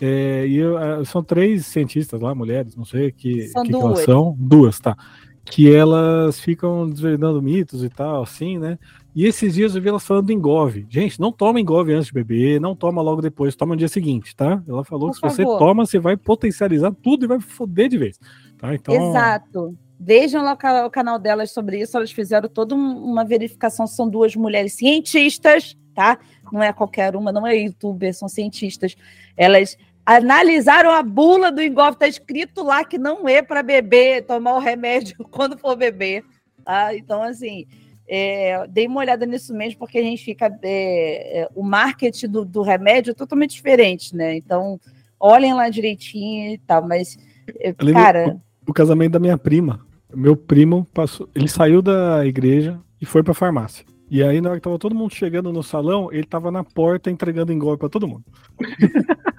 É, 0.05 0.47
e 0.49 0.57
eu, 0.57 0.77
ah, 0.77 1.05
são 1.05 1.23
três 1.23 1.65
cientistas 1.67 2.21
lá, 2.21 2.35
mulheres, 2.35 2.75
não 2.75 2.85
sei 2.85 3.13
que, 3.13 3.43
São 3.49 3.63
que, 3.63 3.69
que 3.71 3.75
elas 3.77 3.87
duas. 3.95 4.05
são. 4.05 4.37
Duas, 4.37 4.81
tá. 4.81 4.97
Que 5.45 5.73
elas 5.73 6.41
ficam 6.41 6.91
desvendando 6.91 7.41
mitos 7.41 7.85
e 7.85 7.89
tal, 7.89 8.23
assim, 8.23 8.59
né? 8.59 8.79
E 9.15 9.27
esses 9.27 9.55
dias 9.55 9.77
eu 9.77 9.83
vi 9.83 9.89
elas 9.91 10.05
falando 10.07 10.27
do 10.27 10.33
engove. 10.33 10.87
Gente, 10.89 11.21
não 11.21 11.31
toma 11.31 11.61
engove 11.61 11.93
antes 11.93 12.07
de 12.07 12.13
beber, 12.15 12.61
não 12.61 12.75
toma 12.75 13.01
logo 13.03 13.21
depois, 13.21 13.55
toma 13.55 13.75
no 13.75 13.79
dia 13.79 13.89
seguinte, 13.89 14.35
tá? 14.35 14.63
Ela 14.67 14.85
falou 14.85 15.11
Por 15.11 15.21
que 15.21 15.29
se 15.29 15.37
você 15.37 15.43
favor. 15.45 15.59
toma, 15.59 15.85
você 15.87 15.99
vai 15.99 16.17
potencializar 16.17 16.93
tudo 17.03 17.25
e 17.25 17.29
vai 17.29 17.41
foder 17.41 17.89
de 17.89 17.99
vez. 17.99 18.19
Tá? 18.59 18.75
Então, 18.75 18.95
Exato. 18.95 19.77
Vejam 20.01 20.43
lá 20.43 20.55
o 20.55 20.57
ca- 20.57 20.87
o 20.87 20.91
canal 20.91 21.17
delas 21.17 21.53
sobre 21.53 21.81
isso. 21.81 21.97
Elas 21.97 22.11
fizeram 22.11 22.49
toda 22.49 22.75
um- 22.75 23.05
uma 23.05 23.25
verificação. 23.25 23.87
São 23.87 24.09
duas 24.09 24.35
mulheres 24.35 24.73
cientistas, 24.73 25.77
tá? 25.95 26.19
Não 26.53 26.61
é 26.63 26.73
qualquer 26.73 27.15
uma, 27.15 27.31
não 27.31 27.47
é 27.47 27.55
youtuber, 27.57 28.13
são 28.15 28.29
cientistas. 28.29 28.97
Elas 29.37 29.77
analisaram 30.05 30.91
a 30.91 31.03
bula 31.03 31.51
do 31.51 31.63
engolfe. 31.63 31.93
Está 31.93 32.09
escrito 32.09 32.63
lá 32.63 32.85
que 32.85 32.99
não 32.99 33.29
é 33.29 33.43
para 33.43 33.63
beber, 33.63 34.27
tomar 34.27 34.55
o 34.55 34.61
remédio 34.61 35.17
quando 35.31 35.59
for 35.59 35.77
beber. 35.77 36.25
Tá? 36.65 36.95
Então, 36.95 37.23
assim, 37.23 37.67
é, 38.09 38.67
dei 38.69 38.87
uma 38.87 39.01
olhada 39.01 39.25
nisso 39.25 39.55
mesmo, 39.55 39.79
porque 39.79 39.99
a 39.99 40.03
gente 40.03 40.25
fica. 40.25 40.47
é, 40.63 41.41
é, 41.41 41.49
o 41.55 41.63
marketing 41.63 42.29
do, 42.29 42.45
do 42.45 42.63
remédio 42.63 43.13
é 43.13 43.15
totalmente 43.15 43.55
diferente, 43.55 44.15
né? 44.15 44.37
Então, 44.37 44.79
olhem 45.19 45.55
lá 45.55 45.69
direitinho 45.69 46.53
e 46.53 46.59
tal, 46.59 46.87
mas. 46.87 47.17
é, 47.61 47.73
Cara, 47.73 48.41
o 48.67 48.73
casamento 48.73 49.13
da 49.13 49.19
minha 49.19 49.39
prima. 49.39 49.87
Meu 50.15 50.37
primo 50.37 50.87
passou, 50.93 51.27
ele 51.35 51.49
saiu 51.49 51.81
da 51.81 52.25
igreja 52.27 52.79
e 53.01 53.07
foi 53.07 53.23
pra 53.23 53.33
farmácia. 53.33 53.85
E 54.11 54.23
aí, 54.23 54.43
na 54.43 54.51
hora 54.51 54.59
que 54.59 54.65
tava 54.65 54.79
todo 54.79 54.95
mundo 54.95 55.15
chegando 55.15 55.51
no 55.51 55.63
salão, 55.63 56.13
ele 56.13 56.27
tava 56.27 56.51
na 56.51 56.63
porta 56.63 57.11
entregando 57.11 57.51
engolpe 57.51 57.79
pra 57.79 57.89
todo 57.89 58.07
mundo. 58.07 58.25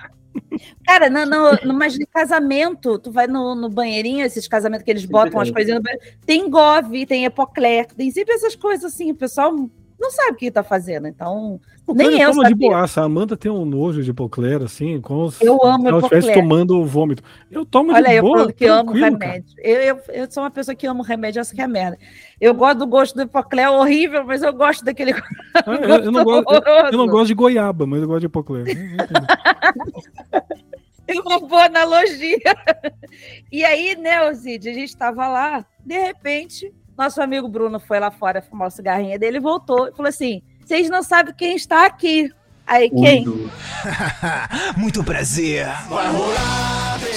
Cara, 0.85 1.09
não, 1.09 1.25
não, 1.25 1.57
não, 1.63 1.75
mas 1.75 1.93
de 1.93 2.05
casamento, 2.05 2.99
tu 2.99 3.11
vai 3.11 3.27
no, 3.27 3.55
no 3.55 3.69
banheirinho, 3.69 4.25
esses 4.25 4.47
casamentos 4.47 4.83
que 4.83 4.91
eles 4.91 5.05
botam 5.05 5.39
as 5.39 5.49
coisinhas 5.49 5.79
no 5.79 5.83
banheiro, 5.83 6.17
tem 6.25 6.49
Gove, 6.49 7.05
tem 7.05 7.25
Epocler, 7.25 7.87
tem 7.87 8.11
sempre 8.11 8.33
essas 8.33 8.55
coisas 8.55 8.93
assim, 8.93 9.11
o 9.11 9.15
pessoal 9.15 9.69
não 10.03 10.11
sabe 10.11 10.31
o 10.31 10.35
que 10.35 10.51
tá 10.51 10.61
fazendo, 10.63 11.07
então 11.07 11.59
Nem 11.87 12.19
eu 12.19 12.31
toma 12.31 12.43
de 12.43 12.49
sabia. 12.49 12.69
boaça. 12.69 13.01
A 13.01 13.05
Amanda 13.05 13.37
tem 13.37 13.49
um 13.49 13.63
nojo 13.63 14.03
de 14.03 14.11
hipoclera, 14.11 14.65
assim, 14.65 14.99
como 14.99 15.31
se 15.31 15.45
Eu 15.45 15.63
amo 15.63 15.87
ela 15.87 15.99
estivesse 15.99 16.33
tomando 16.33 16.85
vômito. 16.85 17.23
Eu 17.49 17.65
tomo 17.65 17.93
Olha, 17.93 18.09
de 18.09 18.15
eu 18.15 18.21
boa, 18.21 18.37
falando 18.39 18.53
que 18.53 18.65
amo 18.65 18.91
remédio. 18.91 19.55
Eu, 19.59 19.81
eu, 19.81 19.99
eu 20.09 20.31
sou 20.31 20.43
uma 20.43 20.51
pessoa 20.51 20.75
que 20.75 20.85
amo 20.85 21.01
remédio, 21.01 21.39
essa 21.39 21.55
que 21.55 21.61
é 21.61 21.63
a 21.63 21.67
merda. 21.67 21.97
Eu 22.39 22.53
gosto 22.53 22.79
do 22.79 22.87
gosto 22.87 23.15
do 23.15 23.21
Epocler, 23.21 23.65
é 23.65 23.69
horrível, 23.69 24.25
mas 24.25 24.43
eu 24.43 24.53
gosto 24.53 24.83
daquele 24.83 25.13
Ah, 25.55 25.63
eu, 25.81 26.03
eu 26.05 26.11
não 26.11 26.23
gosto, 26.23 26.53
eu, 26.53 26.61
eu 26.91 26.97
não 26.97 27.07
gosto 27.07 27.27
de 27.27 27.33
goiaba, 27.33 27.85
mas 27.87 28.01
eu 28.01 28.07
gosto 28.07 28.19
de 28.19 28.25
hipoclera. 28.25 28.69
Eu. 28.69 30.43
É 31.07 31.19
uma 31.19 31.39
boa 31.39 31.65
analogia. 31.65 32.39
E 33.51 33.63
aí, 33.63 33.95
né, 33.95 34.29
Osídio, 34.29 34.71
a 34.71 34.73
gente 34.73 34.89
estava 34.89 35.27
lá, 35.27 35.65
de 35.85 35.97
repente, 35.97 36.73
nosso 36.97 37.21
amigo 37.21 37.47
Bruno 37.47 37.79
foi 37.79 37.99
lá 37.99 38.11
fora 38.11 38.41
fumar 38.41 38.67
o 38.67 38.71
cigarrinho 38.71 39.19
dele, 39.19 39.39
voltou 39.39 39.87
e 39.87 39.91
falou 39.91 40.09
assim: 40.09 40.41
vocês 40.63 40.89
não 40.89 41.03
sabem 41.03 41.33
quem 41.33 41.55
está 41.55 41.85
aqui. 41.85 42.31
Aí, 42.65 42.89
quem? 42.89 43.25
Muito 44.77 45.03
prazer. 45.03 45.67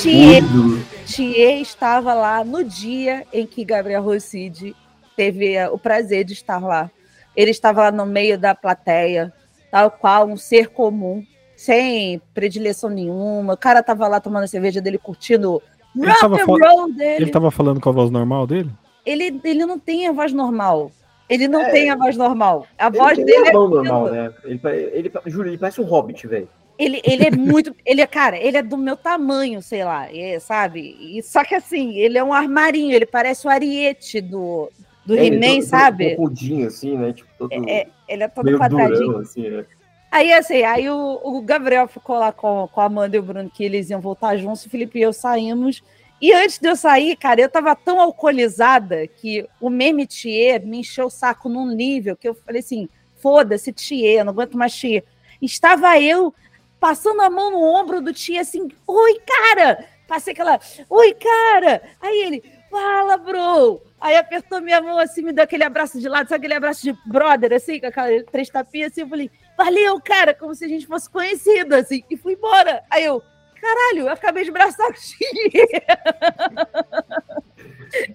Thier. 0.02 1.60
estava 1.60 2.12
lá 2.14 2.44
no 2.44 2.64
dia 2.64 3.24
em 3.32 3.46
que 3.46 3.64
Gabriel 3.64 4.02
Rossidi 4.02 4.74
teve 5.16 5.54
eh, 5.54 5.68
o 5.68 5.78
prazer 5.78 6.24
de 6.24 6.32
estar 6.32 6.58
lá. 6.58 6.90
Ele 7.36 7.50
estava 7.50 7.82
lá 7.82 7.92
no 7.92 8.04
meio 8.04 8.36
da 8.36 8.54
plateia, 8.54 9.32
tal 9.70 9.90
qual 9.90 10.26
um 10.26 10.36
ser 10.36 10.68
comum, 10.68 11.24
sem 11.56 12.20
predileção 12.34 12.90
nenhuma. 12.90 13.54
O 13.54 13.58
cara 13.58 13.80
estava 13.80 14.08
lá 14.08 14.18
tomando 14.20 14.44
a 14.44 14.48
cerveja 14.48 14.80
dele, 14.80 14.98
curtindo 14.98 15.62
o 15.94 16.04
Ele 16.04 16.12
rock 16.12 16.40
and 16.40 16.44
roll 16.46 16.92
dele. 16.92 17.24
Ele 17.24 17.30
tava 17.30 17.50
falando 17.52 17.80
com 17.80 17.88
a 17.88 17.92
voz 17.92 18.10
normal 18.10 18.46
dele? 18.46 18.70
Ele, 19.06 19.40
ele 19.44 19.64
não 19.64 19.78
tem 19.78 20.06
a 20.08 20.12
voz 20.12 20.32
normal. 20.32 20.90
Ele 21.28 21.48
não 21.48 21.62
É. 21.62 21.70
tem 21.70 21.90
a 21.90 21.96
voz 21.96 22.16
normal. 22.16 22.66
A 22.78 22.90
voz 22.90 23.16
dele 23.16 23.48
é. 23.48 23.52
normal, 23.52 24.10
né? 24.10 24.32
Ele, 24.44 24.60
ele, 24.92 25.12
juro, 25.26 25.48
ele 25.48 25.58
parece 25.58 25.80
um 25.80 25.84
hobbit, 25.84 26.26
velho. 26.26 26.48
Ele, 26.78 27.00
ele 27.04 27.24
é 27.26 27.30
muito. 27.30 27.74
Ele 27.86 28.02
é, 28.02 28.06
cara, 28.06 28.36
ele 28.36 28.58
é 28.58 28.62
do 28.62 28.76
meu 28.76 28.96
tamanho, 28.98 29.62
sei 29.62 29.82
lá, 29.82 30.14
é, 30.14 30.38
sabe? 30.38 30.94
E, 31.00 31.22
só 31.22 31.42
que 31.42 31.54
assim, 31.54 31.96
ele 31.96 32.18
é 32.18 32.22
um 32.22 32.34
armarinho, 32.34 32.92
ele 32.94 33.06
parece 33.06 33.46
o 33.46 33.50
Ariete 33.50 34.20
do, 34.20 34.70
do 35.06 35.16
É, 35.16 35.24
ele 35.24 35.36
He-Man, 35.36 35.62
sabe? 35.62 36.10
todo 36.10 36.16
Popudinho, 36.16 36.66
assim, 36.66 36.98
né? 36.98 37.14
Tipo, 37.14 37.30
todo 37.38 37.50
É, 37.66 37.86
ele 38.06 38.22
é 38.24 38.28
todo 38.28 38.58
quadradinho. 38.58 39.06
durão, 39.06 39.20
assim, 39.20 39.48
né? 39.48 39.64
Aí, 40.10 40.32
assim, 40.34 40.62
aí 40.64 40.88
o, 40.90 41.20
o 41.24 41.40
Gabriel 41.40 41.88
ficou 41.88 42.18
lá 42.18 42.30
com, 42.30 42.68
com 42.70 42.80
a 42.80 42.84
Amanda 42.84 43.16
e 43.16 43.20
o 43.20 43.22
Bruno, 43.22 43.50
que 43.50 43.64
eles 43.64 43.88
iam 43.88 44.00
voltar 44.00 44.36
juntos, 44.36 44.66
o 44.66 44.70
Felipe 44.70 44.98
e 44.98 45.02
eu 45.02 45.12
saímos. 45.14 45.82
E 46.20 46.32
antes 46.32 46.58
de 46.58 46.68
eu 46.68 46.76
sair, 46.76 47.16
cara, 47.16 47.40
eu 47.40 47.48
tava 47.48 47.74
tão 47.76 48.00
alcoolizada 48.00 49.06
que 49.06 49.46
o 49.60 49.68
meme 49.68 50.06
Thier 50.06 50.64
me 50.64 50.78
encheu 50.78 51.06
o 51.06 51.10
saco 51.10 51.48
num 51.48 51.66
nível 51.66 52.16
que 52.16 52.28
eu 52.28 52.34
falei 52.34 52.60
assim: 52.60 52.88
foda-se, 53.16 53.72
Thier, 53.72 54.24
não 54.24 54.32
aguento 54.32 54.56
mais 54.56 54.74
Thier. 54.78 55.04
Estava 55.40 56.00
eu 56.00 56.34
passando 56.80 57.20
a 57.20 57.28
mão 57.28 57.50
no 57.50 57.62
ombro 57.62 58.00
do 58.00 58.14
Thier 58.14 58.40
assim: 58.40 58.68
oi, 58.86 59.20
cara! 59.26 59.84
Passei 60.08 60.32
aquela, 60.32 60.60
oi, 60.88 61.14
cara! 61.14 61.82
Aí 62.00 62.18
ele, 62.18 62.44
fala, 62.70 63.16
bro! 63.16 63.82
Aí 64.00 64.16
apertou 64.16 64.60
minha 64.60 64.80
mão 64.80 64.98
assim, 64.98 65.22
me 65.22 65.32
deu 65.32 65.44
aquele 65.44 65.64
abraço 65.64 65.98
de 65.98 66.08
lado, 66.08 66.28
sabe 66.28 66.40
aquele 66.46 66.54
abraço 66.54 66.82
de 66.82 66.96
brother, 67.06 67.52
assim, 67.52 67.80
com 67.80 67.86
aquela 67.86 68.22
três 68.24 68.48
tapinhas 68.48 68.92
assim, 68.92 69.00
eu 69.00 69.08
falei, 69.08 69.30
valeu, 69.56 70.00
cara, 70.00 70.34
como 70.34 70.54
se 70.54 70.64
a 70.64 70.68
gente 70.68 70.86
fosse 70.86 71.08
conhecido, 71.08 71.74
assim, 71.74 72.04
e 72.10 72.16
fui 72.16 72.34
embora. 72.34 72.84
Aí 72.90 73.04
eu, 73.04 73.22
caralho, 73.66 74.00
eu 74.02 74.08
acabei 74.08 74.44
de 74.44 74.50
abraçar 74.50 74.88
o 74.88 74.94
Thier. 74.94 75.84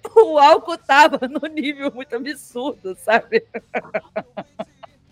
o 0.16 0.38
álcool 0.38 0.78
tava 0.78 1.28
num 1.28 1.48
nível 1.52 1.92
muito 1.92 2.14
absurdo, 2.14 2.96
sabe? 2.96 3.44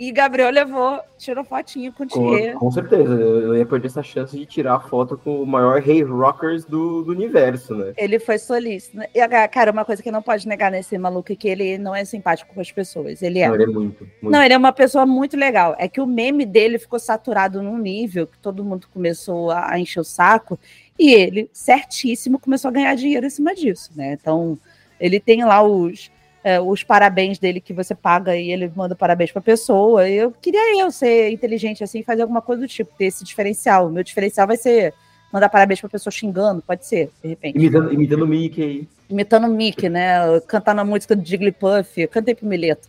E 0.01 0.11
Gabriel 0.13 0.49
levou, 0.49 0.99
tirou 1.19 1.45
fotinho 1.45 1.93
com 1.93 2.05
o 2.05 2.07
Thier. 2.07 2.55
Com, 2.55 2.61
com 2.61 2.71
certeza, 2.71 3.13
eu, 3.13 3.55
ia 3.55 3.67
perder 3.67 3.89
essa 3.89 4.03
chance 4.03 4.35
de 4.35 4.47
tirar 4.47 4.77
a 4.77 4.81
foto 4.81 5.19
com 5.19 5.43
o 5.43 5.47
maior 5.47 5.79
rei 5.79 6.03
rockers 6.03 6.65
do, 6.65 7.03
do 7.03 7.13
universo, 7.13 7.75
né? 7.75 7.93
Ele 7.99 8.19
foi 8.19 8.39
solícito. 8.39 8.97
né? 8.97 9.09
E, 9.15 9.21
ah, 9.21 9.47
cara, 9.47 9.71
uma 9.71 9.85
coisa 9.85 10.03
que 10.03 10.11
não 10.11 10.23
pode 10.23 10.49
negar 10.49 10.71
nesse 10.71 10.97
maluco 10.97 11.31
é 11.31 11.37
que 11.37 11.47
ele 11.47 11.77
não 11.77 11.95
é 11.95 12.03
simpático 12.07 12.55
com 12.55 12.63
as 12.63 12.73
pessoas. 12.73 13.21
Ele 13.21 13.41
é. 13.41 13.49
Não, 13.49 13.55
ele 13.55 13.65
é 13.65 13.67
muito, 13.67 14.09
muito. 14.23 14.33
Não, 14.33 14.43
ele 14.43 14.55
é 14.55 14.57
uma 14.57 14.73
pessoa 14.73 15.05
muito 15.05 15.37
legal. 15.37 15.77
É 15.79 15.87
que 15.87 16.01
o 16.01 16.07
meme 16.07 16.47
dele 16.47 16.79
ficou 16.79 16.99
saturado 16.99 17.63
num 17.63 17.77
nível 17.77 18.27
que 18.27 18.39
todo 18.39 18.65
mundo 18.65 18.89
começou 18.95 19.51
a 19.51 19.79
encher 19.79 20.01
o 20.01 20.05
saco 20.05 20.59
e 20.99 21.13
ele, 21.13 21.51
certíssimo, 21.53 22.39
começou 22.39 22.71
a 22.71 22.73
ganhar 22.73 22.95
dinheiro 22.95 23.27
em 23.27 23.31
cima 23.31 23.55
disso, 23.55 23.91
né? 23.95 24.17
Então, 24.19 24.59
ele 24.99 25.21
tem 25.21 25.45
lá 25.45 25.63
os, 25.63 26.11
é, 26.43 26.61
os 26.61 26.83
parabéns 26.83 27.39
dele 27.39 27.61
que 27.61 27.73
você 27.73 27.95
paga 27.95 28.37
e 28.37 28.51
ele 28.51 28.71
manda 28.75 28.95
parabéns 28.95 29.31
pra 29.31 29.43
pessoa. 29.43 30.09
Eu 30.09 30.33
queria 30.33 30.81
eu 30.81 30.91
ser 30.91 31.31
inteligente 31.31 31.85
assim, 31.85 32.03
fazer 32.03 32.23
alguma 32.23 32.41
coisa 32.41 32.63
do 32.63 32.69
tipo, 32.69 32.93
ter 32.97 33.07
esse 33.07 33.25
diferencial. 33.25 33.87
O 33.87 33.91
meu 33.91 34.03
diferencial 34.03 34.47
vai 34.47 34.57
ser 34.57 34.95
mandar 35.33 35.49
parabéns 35.49 35.81
pra 35.81 35.89
pessoa 35.89 36.11
xingando, 36.11 36.63
pode 36.63 36.85
ser, 36.87 37.11
de 37.23 37.29
repente. 37.29 37.57
Imitando, 37.57 37.93
imitando 37.93 38.25
o 38.25 38.27
Mickey. 38.27 38.89
Imitando 39.09 39.47
o 39.47 39.51
Mickey, 39.51 39.89
né? 39.89 40.41
Cantando 40.47 40.81
a 40.81 40.85
música 40.85 41.15
do 41.15 41.25
Jigglypuff. 41.25 42.07
Cantei 42.09 42.35
pro 42.35 42.47
Mileto. 42.47 42.89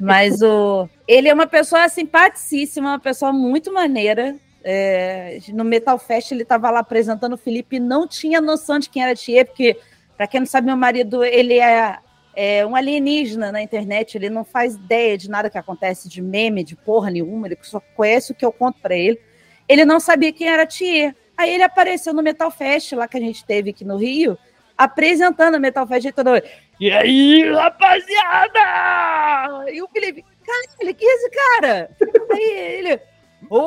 Mas 0.00 0.42
o... 0.42 0.88
ele 1.06 1.28
é 1.28 1.34
uma 1.34 1.46
pessoa 1.46 1.88
simpaticíssima, 1.88 2.90
uma 2.90 2.98
pessoa 2.98 3.32
muito 3.32 3.72
maneira. 3.72 4.34
É, 4.64 5.38
no 5.52 5.64
Metal 5.64 5.98
Fest 5.98 6.32
ele 6.32 6.42
estava 6.42 6.68
lá 6.70 6.80
apresentando 6.80 7.34
o 7.34 7.38
Felipe 7.38 7.76
e 7.76 7.80
não 7.80 8.08
tinha 8.08 8.40
noção 8.40 8.78
de 8.78 8.90
quem 8.90 9.02
era 9.02 9.14
Thier, 9.14 9.46
porque, 9.46 9.78
para 10.16 10.26
quem 10.26 10.40
não 10.40 10.46
sabe, 10.46 10.66
meu 10.66 10.76
marido 10.76 11.24
ele 11.24 11.58
é, 11.58 11.96
é 12.40 12.64
um 12.64 12.76
alienígena 12.76 13.50
na 13.50 13.60
internet, 13.60 14.14
ele 14.14 14.30
não 14.30 14.44
faz 14.44 14.76
ideia 14.76 15.18
de 15.18 15.28
nada 15.28 15.50
que 15.50 15.58
acontece, 15.58 16.08
de 16.08 16.22
meme, 16.22 16.62
de 16.62 16.76
porra 16.76 17.10
nenhuma, 17.10 17.48
ele 17.48 17.58
só 17.62 17.80
conhece 17.96 18.30
o 18.30 18.34
que 18.34 18.46
eu 18.46 18.52
conto 18.52 18.78
para 18.80 18.94
ele. 18.94 19.20
Ele 19.68 19.84
não 19.84 19.98
sabia 19.98 20.32
quem 20.32 20.46
era 20.46 20.64
Thier. 20.64 21.16
Aí 21.36 21.52
ele 21.52 21.64
apareceu 21.64 22.14
no 22.14 22.22
Metal 22.22 22.48
Fest, 22.48 22.92
lá 22.92 23.08
que 23.08 23.16
a 23.16 23.20
gente 23.20 23.44
teve 23.44 23.70
aqui 23.70 23.84
no 23.84 23.96
Rio, 23.96 24.38
apresentando 24.76 25.56
o 25.56 25.60
Metal 25.60 25.84
Fest 25.84 26.06
e 26.06 26.12
todo 26.12 26.30
E 26.78 26.92
aí, 26.92 27.42
rapaziada? 27.50 28.60
E 29.72 29.82
o 29.82 29.88
Felipe, 29.88 30.24
caralho, 30.46 30.94
que 30.94 31.04
é 31.04 31.14
esse 31.16 31.30
cara? 31.30 31.90
Aí 32.30 32.52
ele, 32.78 33.00
Ô, 33.50 33.58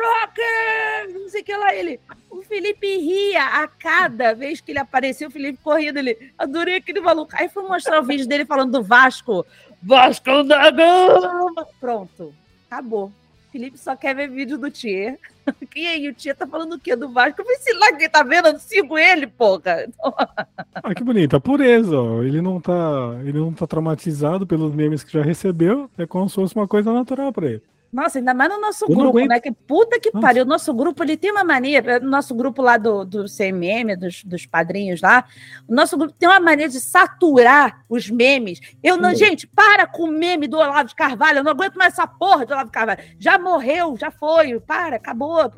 Rocker! 0.00 1.20
Não 1.20 1.28
sei 1.28 1.42
o 1.42 1.44
que 1.44 1.56
lá, 1.56 1.74
ele. 1.74 2.00
O 2.28 2.42
Felipe 2.42 2.96
ria 2.96 3.62
a 3.62 3.68
cada 3.68 4.34
vez 4.34 4.60
que 4.60 4.72
ele 4.72 4.78
apareceu, 4.78 5.28
o 5.28 5.30
Felipe 5.30 5.58
correndo, 5.62 5.98
ele. 5.98 6.32
Adorei 6.38 6.76
aquele 6.76 7.00
maluco. 7.00 7.32
Aí 7.34 7.48
foi 7.48 7.62
mostrar 7.62 8.00
o 8.00 8.04
vídeo 8.04 8.26
dele 8.26 8.44
falando 8.44 8.72
do 8.72 8.82
Vasco. 8.82 9.46
Vasco 9.82 10.42
da 10.44 10.70
Gama! 10.70 11.66
Pronto, 11.80 12.34
acabou. 12.68 13.12
Felipe 13.50 13.78
só 13.78 13.96
quer 13.96 14.14
ver 14.14 14.28
vídeo 14.28 14.58
do 14.58 14.70
Tia. 14.70 15.18
E 15.74 15.84
aí, 15.84 16.08
o 16.08 16.14
Tia 16.14 16.32
tá 16.32 16.46
falando 16.46 16.74
o 16.74 16.78
quê? 16.78 16.94
Do 16.94 17.08
Vasco? 17.08 17.40
Eu 17.40 17.44
falei, 17.44 17.60
sei 17.60 17.74
lá, 17.74 17.92
quem 17.96 18.08
tá 18.08 18.22
vendo? 18.22 18.48
Eu 18.48 18.58
sigo 18.60 18.96
ele, 18.96 19.26
porra. 19.26 19.88
Ah, 20.74 20.94
que 20.94 21.02
bonito, 21.02 21.40
pureza, 21.40 21.98
ó. 21.98 22.22
Ele 22.22 22.40
não 22.40 22.60
tá, 22.60 23.18
ele 23.24 23.38
não 23.38 23.52
tá 23.52 23.66
traumatizado 23.66 24.46
pelos 24.46 24.72
memes 24.72 25.02
que 25.02 25.12
já 25.12 25.22
recebeu, 25.22 25.90
é 25.98 26.06
como 26.06 26.28
se 26.28 26.36
fosse 26.36 26.54
uma 26.54 26.68
coisa 26.68 26.92
natural 26.92 27.32
pra 27.32 27.46
ele. 27.46 27.62
Nossa, 27.92 28.18
ainda 28.20 28.32
mais 28.32 28.48
no 28.50 28.60
nosso 28.60 28.84
Eu 28.84 28.94
grupo, 28.94 29.18
né? 29.26 29.40
Que 29.40 29.50
puta 29.50 29.98
que 29.98 30.10
Nossa. 30.14 30.26
pariu. 30.26 30.44
O 30.44 30.46
nosso 30.46 30.72
grupo, 30.72 31.02
ele 31.02 31.16
tem 31.16 31.32
uma 31.32 31.42
mania, 31.42 31.82
o 32.00 32.04
nosso 32.04 32.34
grupo 32.34 32.62
lá 32.62 32.76
do, 32.76 33.04
do 33.04 33.24
CMM, 33.24 33.96
dos, 33.96 34.22
dos 34.22 34.46
padrinhos 34.46 35.00
lá, 35.00 35.24
o 35.66 35.74
nosso 35.74 35.98
grupo 35.98 36.14
tem 36.16 36.28
uma 36.28 36.38
mania 36.38 36.68
de 36.68 36.80
saturar 36.80 37.84
os 37.88 38.08
memes. 38.08 38.60
Eu 38.82 38.96
não, 38.96 39.12
gente, 39.14 39.46
para 39.46 39.86
com 39.86 40.04
o 40.04 40.12
meme 40.12 40.46
do 40.46 40.56
Olavo 40.56 40.88
de 40.88 40.94
Carvalho, 40.94 41.38
eu 41.38 41.44
não 41.44 41.50
aguento 41.50 41.74
mais 41.74 41.92
essa 41.92 42.06
porra 42.06 42.46
do 42.46 42.52
Olavo 42.52 42.66
de 42.66 42.72
Carvalho. 42.72 43.00
Já 43.18 43.38
morreu, 43.38 43.96
já 43.96 44.10
foi, 44.10 44.58
para, 44.60 44.96
acabou. 44.96 45.50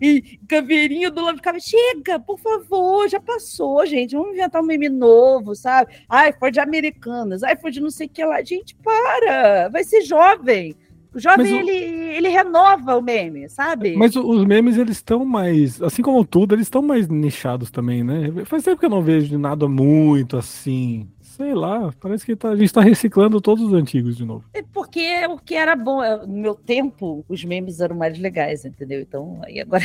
E 0.00 0.40
caveirinha 0.48 1.10
do 1.10 1.20
Olavo 1.20 1.36
de 1.36 1.42
Carvalho, 1.42 1.64
chega, 1.64 2.18
por 2.18 2.38
favor, 2.38 3.08
já 3.08 3.20
passou, 3.20 3.86
gente, 3.86 4.16
vamos 4.16 4.32
inventar 4.32 4.60
um 4.60 4.66
meme 4.66 4.88
novo, 4.88 5.54
sabe? 5.54 5.92
Ai, 6.08 6.32
foi 6.32 6.50
de 6.50 6.58
americanas, 6.58 7.44
ai, 7.44 7.56
foi 7.56 7.70
de 7.70 7.80
não 7.80 7.90
sei 7.90 8.08
o 8.08 8.10
que 8.10 8.24
lá. 8.24 8.42
Gente, 8.42 8.74
para, 8.76 9.68
vai 9.68 9.84
ser 9.84 10.02
jovem. 10.02 10.74
O 11.16 11.20
jovem, 11.20 11.52
o- 11.54 11.56
ele, 11.58 11.72
ele 12.16 12.28
renova 12.28 12.96
o 12.96 13.02
meme, 13.02 13.48
sabe? 13.48 13.96
Mas 13.96 14.14
os 14.14 14.44
memes, 14.44 14.76
eles 14.76 14.96
estão 14.96 15.24
mais, 15.24 15.80
assim 15.82 16.02
como 16.02 16.24
tudo, 16.24 16.54
eles 16.54 16.66
estão 16.66 16.82
mais 16.82 17.08
nichados 17.08 17.70
também, 17.70 18.04
né? 18.04 18.30
Faz 18.44 18.62
tempo 18.62 18.78
que 18.78 18.84
eu 18.86 18.90
não 18.90 19.02
vejo 19.02 19.38
nada 19.38 19.66
muito 19.68 20.36
assim. 20.36 21.08
Sei 21.20 21.54
lá, 21.54 21.92
parece 22.00 22.24
que 22.24 22.34
tá- 22.36 22.50
a 22.50 22.56
gente 22.56 22.72
tá 22.72 22.80
reciclando 22.80 23.40
todos 23.40 23.64
os 23.64 23.72
antigos 23.72 24.16
de 24.16 24.24
novo. 24.24 24.44
É 24.54 24.62
Porque 24.62 25.26
o 25.26 25.38
que 25.38 25.54
era 25.54 25.74
bom, 25.74 26.02
é, 26.02 26.18
no 26.26 26.34
meu 26.34 26.54
tempo, 26.54 27.24
os 27.28 27.44
memes 27.44 27.80
eram 27.80 27.96
mais 27.96 28.18
legais, 28.18 28.64
entendeu? 28.64 29.00
Então, 29.00 29.40
aí 29.42 29.60
agora. 29.60 29.84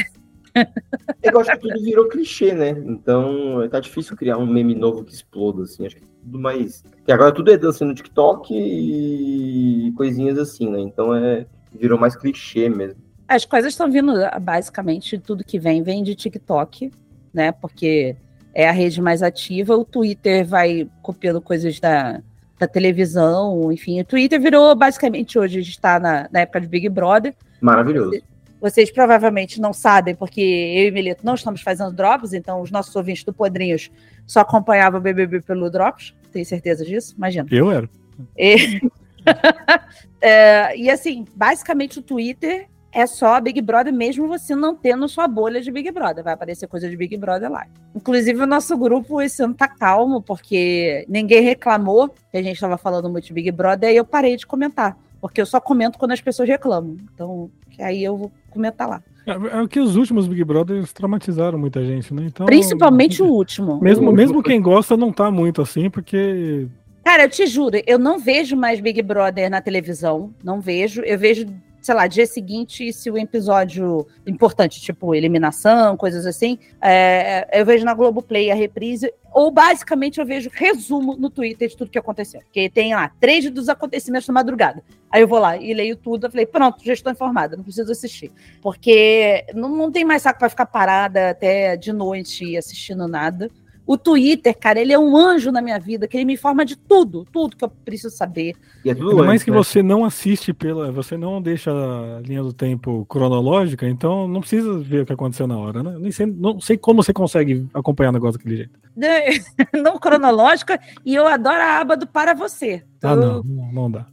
Eu 1.23 1.39
acho 1.39 1.51
que 1.51 1.59
tudo 1.59 1.83
virou 1.83 2.09
clichê, 2.09 2.53
né? 2.53 2.69
Então 2.69 3.67
tá 3.69 3.79
difícil 3.79 4.15
criar 4.17 4.37
um 4.37 4.45
meme 4.45 4.75
novo 4.75 5.03
que 5.03 5.13
exploda, 5.13 5.63
assim. 5.63 5.85
Acho 5.85 5.95
que 5.95 6.05
tudo 6.23 6.39
mais. 6.39 6.83
Que 7.05 7.11
agora 7.11 7.31
tudo 7.31 7.51
é 7.51 7.57
dança 7.57 7.85
no 7.85 7.93
TikTok 7.93 8.53
e 8.53 9.93
coisinhas 9.95 10.37
assim, 10.37 10.69
né? 10.69 10.79
Então 10.79 11.13
é. 11.15 11.45
Virou 11.73 11.97
mais 11.97 12.15
clichê 12.15 12.67
mesmo. 12.67 13.01
As 13.27 13.45
coisas 13.45 13.71
estão 13.71 13.89
vindo, 13.89 14.13
basicamente, 14.41 15.17
tudo 15.17 15.43
que 15.43 15.57
vem, 15.57 15.81
vem 15.81 16.03
de 16.03 16.13
TikTok, 16.13 16.91
né? 17.33 17.53
Porque 17.53 18.15
é 18.53 18.67
a 18.67 18.73
rede 18.73 19.01
mais 19.01 19.23
ativa. 19.23 19.77
O 19.77 19.85
Twitter 19.85 20.45
vai 20.45 20.89
copiando 21.01 21.39
coisas 21.39 21.79
da, 21.79 22.21
da 22.59 22.67
televisão, 22.67 23.71
enfim. 23.71 24.01
O 24.01 24.05
Twitter 24.05 24.39
virou, 24.41 24.75
basicamente, 24.75 25.39
hoje 25.39 25.59
a 25.59 25.61
gente 25.61 25.71
está 25.71 25.97
na, 25.97 26.27
na 26.29 26.41
época 26.41 26.59
de 26.59 26.67
Big 26.67 26.89
Brother. 26.89 27.33
Maravilhoso. 27.61 28.21
Vocês 28.61 28.91
provavelmente 28.91 29.59
não 29.59 29.73
sabem, 29.73 30.15
porque 30.15 30.39
eu 30.39 30.87
e 30.87 30.91
Milito 30.91 31.25
não 31.25 31.33
estamos 31.33 31.61
fazendo 31.61 31.91
drops, 31.91 32.31
então 32.31 32.61
os 32.61 32.71
nossos 32.71 32.95
ouvintes 32.95 33.23
do 33.23 33.33
Podrinhos 33.33 33.89
só 34.25 34.41
acompanhavam 34.41 34.99
o 34.99 35.03
BBB 35.03 35.41
pelo 35.41 35.69
Drops. 35.69 36.13
Tenho 36.31 36.45
certeza 36.45 36.85
disso? 36.85 37.15
Imagina. 37.17 37.47
Eu 37.51 37.71
era. 37.71 37.89
E, 38.37 38.79
É, 40.21 40.77
e 40.77 40.87
assim, 40.89 41.25
basicamente 41.35 41.97
o 41.97 42.01
Twitter 42.01 42.67
é 42.91 43.07
só 43.07 43.39
Big 43.41 43.59
Brother, 43.61 43.91
mesmo 43.91 44.27
você 44.27 44.53
não 44.53 44.75
tendo 44.75 45.07
sua 45.07 45.27
bolha 45.27 45.61
de 45.61 45.71
Big 45.71 45.89
Brother. 45.91 46.23
Vai 46.23 46.33
aparecer 46.33 46.67
coisa 46.67 46.87
de 46.87 46.95
Big 46.95 47.17
Brother 47.17 47.49
lá. 47.49 47.65
Inclusive, 47.95 48.43
o 48.43 48.45
nosso 48.45 48.77
grupo 48.77 49.21
esse 49.21 49.41
ano 49.41 49.53
tá 49.53 49.67
calmo, 49.67 50.21
porque 50.21 51.05
ninguém 51.09 51.41
reclamou 51.41 52.09
que 52.09 52.37
a 52.37 52.43
gente 52.43 52.55
estava 52.55 52.77
falando 52.77 53.09
muito 53.09 53.25
de 53.25 53.33
Big 53.33 53.49
Brother, 53.51 53.91
e 53.91 53.95
eu 53.95 54.05
parei 54.05 54.35
de 54.35 54.45
comentar. 54.45 54.97
Porque 55.19 55.39
eu 55.41 55.45
só 55.45 55.59
comento 55.59 55.97
quando 55.97 56.11
as 56.11 56.21
pessoas 56.21 56.49
reclamam. 56.49 56.97
Então, 57.13 57.49
que 57.71 57.81
aí 57.81 58.03
eu 58.03 58.15
vou 58.17 58.31
comentar 58.49 58.87
lá. 58.87 59.01
É, 59.25 59.31
é 59.31 59.67
que 59.67 59.79
os 59.79 59.95
últimos 59.95 60.27
Big 60.27 60.43
Brothers 60.43 60.91
traumatizaram 60.93 61.57
muita 61.57 61.83
gente, 61.85 62.13
né? 62.13 62.23
Então, 62.25 62.45
Principalmente 62.45 63.21
o 63.21 63.27
último. 63.27 63.79
Mesmo, 63.81 64.09
O- 64.09 64.13
mesmo 64.13 64.41
quem 64.43 64.61
gosta 64.61 64.97
não 64.97 65.11
tá 65.11 65.29
muito 65.31 65.61
assim, 65.61 65.89
porque 65.89 66.67
Cara, 67.03 67.23
eu 67.23 67.29
te 67.29 67.45
juro, 67.47 67.81
eu 67.87 67.97
não 67.97 68.19
vejo 68.19 68.55
mais 68.55 68.79
Big 68.79 69.01
Brother 69.01 69.49
na 69.49 69.59
televisão. 69.61 70.31
Não 70.43 70.61
vejo. 70.61 71.01
Eu 71.01 71.17
vejo, 71.17 71.47
sei 71.81 71.95
lá, 71.95 72.05
dia 72.07 72.27
seguinte, 72.27 72.93
se 72.93 73.09
o 73.09 73.17
episódio 73.17 74.07
importante, 74.27 74.79
tipo 74.79 75.15
eliminação, 75.15 75.97
coisas 75.97 76.25
assim, 76.25 76.59
é, 76.79 77.47
eu 77.59 77.65
vejo 77.65 77.83
na 77.83 77.93
Globoplay 77.93 78.51
a 78.51 78.55
reprise. 78.55 79.11
Ou 79.33 79.49
basicamente 79.49 80.19
eu 80.19 80.25
vejo 80.25 80.49
resumo 80.53 81.15
no 81.15 81.29
Twitter 81.29 81.69
de 81.69 81.77
tudo 81.77 81.89
que 81.89 81.97
aconteceu. 81.97 82.41
Porque 82.41 82.69
tem 82.69 82.93
lá 82.93 83.11
três 83.19 83.49
dos 83.49 83.69
acontecimentos 83.69 84.27
da 84.27 84.33
madrugada. 84.33 84.83
Aí 85.09 85.21
eu 85.21 85.27
vou 85.27 85.39
lá 85.39 85.57
e 85.57 85.73
leio 85.73 85.95
tudo. 85.95 86.27
Eu 86.27 86.31
falei, 86.31 86.45
pronto, 86.45 86.83
já 86.83 86.93
estou 86.93 87.11
informada, 87.11 87.55
não 87.55 87.63
preciso 87.63 87.91
assistir. 87.91 88.31
Porque 88.61 89.45
não, 89.55 89.69
não 89.69 89.91
tem 89.91 90.05
mais 90.05 90.21
saco 90.21 90.39
para 90.39 90.49
ficar 90.49 90.65
parada 90.65 91.29
até 91.29 91.75
de 91.77 91.93
noite 91.93 92.57
assistindo 92.57 93.07
nada. 93.07 93.49
O 93.85 93.97
Twitter, 93.97 94.57
cara, 94.57 94.79
ele 94.79 94.93
é 94.93 94.99
um 94.99 95.17
anjo 95.17 95.51
na 95.51 95.61
minha 95.61 95.79
vida, 95.79 96.07
que 96.07 96.15
ele 96.15 96.25
me 96.25 96.33
informa 96.33 96.63
de 96.63 96.75
tudo, 96.75 97.25
tudo 97.31 97.55
que 97.57 97.63
eu 97.63 97.69
preciso 97.69 98.15
saber. 98.15 98.55
E 98.85 98.89
é 98.89 98.95
tudo 98.95 99.09
ainda 99.11 99.23
mais 99.23 99.31
antes, 99.33 99.43
que 99.43 99.51
né? 99.51 99.57
você 99.57 99.83
não 99.83 100.05
assiste 100.05 100.53
pela. 100.53 100.91
Você 100.91 101.17
não 101.17 101.41
deixa 101.41 101.71
a 101.71 102.21
linha 102.21 102.41
do 102.43 102.53
tempo 102.53 103.05
cronológica, 103.05 103.87
então 103.87 104.27
não 104.27 104.39
precisa 104.39 104.77
ver 104.79 105.01
o 105.01 105.05
que 105.05 105.13
aconteceu 105.13 105.47
na 105.47 105.57
hora, 105.57 105.83
né? 105.83 105.95
Nem 105.99 106.11
sei, 106.11 106.25
não 106.25 106.59
sei 106.59 106.77
como 106.77 107.03
você 107.03 107.11
consegue 107.11 107.67
acompanhar 107.73 108.09
o 108.09 108.13
negócio 108.13 108.37
daquele 108.37 108.57
jeito. 108.57 108.79
Né? 108.95 109.21
Não 109.81 109.97
cronológica, 109.97 110.77
e 111.05 111.15
eu 111.15 111.25
adoro 111.25 111.55
a 111.61 111.79
aba 111.79 111.95
do 111.95 112.05
para 112.05 112.33
você. 112.33 112.83
Ah, 113.01 113.13
Eu- 113.13 113.41
não, 113.43 113.71
não 113.71 113.91
dá. 113.91 114.05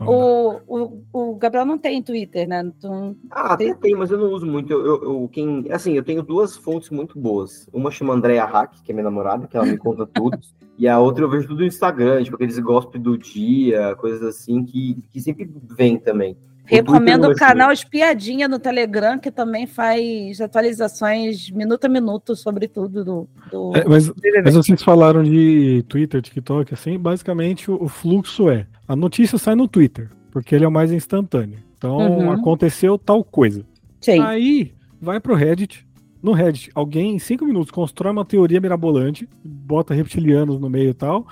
O, 0.00 0.60
o, 0.66 1.02
o 1.12 1.34
Gabriel 1.36 1.64
não 1.64 1.78
tem 1.78 2.02
Twitter, 2.02 2.48
né? 2.48 2.62
Então, 2.62 3.14
Ah, 3.30 3.54
até 3.54 3.72
tem, 3.74 3.94
mas 3.94 4.10
eu 4.10 4.18
não 4.18 4.32
uso 4.32 4.46
muito. 4.46 4.72
Eu, 4.72 4.84
eu- 4.84 5.02
eu- 5.04 5.28
quem, 5.32 5.64
assim, 5.70 5.92
eu 5.94 6.02
tenho 6.02 6.22
duas 6.22 6.56
fontes 6.56 6.90
muito 6.90 7.18
boas. 7.18 7.68
Uma 7.72 7.90
chama 7.90 8.12
Andrea 8.14 8.44
Hack, 8.44 8.82
que 8.82 8.90
é 8.90 8.94
minha 8.94 9.04
namorada, 9.04 9.46
que 9.46 9.56
ela 9.56 9.66
me 9.66 9.76
conta 9.78 10.06
tudo. 10.06 10.38
E 10.76 10.88
a 10.88 10.98
outra 10.98 11.22
eu 11.22 11.30
vejo 11.30 11.46
tudo 11.46 11.60
no 11.60 11.66
Instagram, 11.66 12.24
tipo 12.24 12.34
aqueles 12.34 12.58
gospel 12.58 13.00
do 13.00 13.16
dia, 13.16 13.94
coisas 13.94 14.22
assim, 14.24 14.64
que, 14.64 14.96
que 15.12 15.20
sempre 15.20 15.48
vem 15.76 15.96
também. 15.98 16.36
Recomendo 16.64 17.22
não 17.22 17.28
o 17.28 17.32
é 17.32 17.36
canal 17.36 17.70
Espiadinha 17.70 18.48
no 18.48 18.58
Telegram, 18.58 19.18
que 19.18 19.30
também 19.30 19.66
faz 19.66 20.40
atualizações 20.40 21.50
minuto 21.50 21.84
a 21.84 21.88
minuto 21.88 22.34
sobre 22.34 22.66
tudo 22.68 23.04
do, 23.04 23.28
do 23.50 23.76
É, 23.76 23.84
mas, 23.86 24.10
mas 24.44 24.54
vocês 24.54 24.82
falaram 24.82 25.22
de 25.22 25.84
Twitter, 25.88 26.22
TikTok, 26.22 26.72
assim, 26.72 26.98
basicamente 26.98 27.70
o, 27.70 27.82
o 27.82 27.88
fluxo 27.88 28.48
é: 28.48 28.66
a 28.88 28.96
notícia 28.96 29.36
sai 29.38 29.54
no 29.54 29.68
Twitter, 29.68 30.10
porque 30.30 30.54
ele 30.54 30.64
é 30.64 30.68
o 30.68 30.72
mais 30.72 30.90
instantâneo. 30.90 31.58
Então, 31.76 31.98
Uhum. 31.98 32.30
aconteceu 32.32 32.96
tal 32.98 33.22
coisa. 33.22 33.62
Sim. 34.00 34.20
Aí 34.20 34.72
vai 35.00 35.20
pro 35.20 35.34
Reddit. 35.34 35.86
No 36.22 36.32
Reddit, 36.32 36.70
alguém 36.74 37.16
em 37.16 37.18
cinco 37.18 37.44
minutos 37.44 37.70
constrói 37.70 38.10
uma 38.10 38.24
teoria 38.24 38.58
mirabolante, 38.58 39.28
bota 39.44 39.92
reptilianos 39.92 40.58
no 40.58 40.70
meio 40.70 40.88
e 40.88 40.94
tal, 40.94 41.26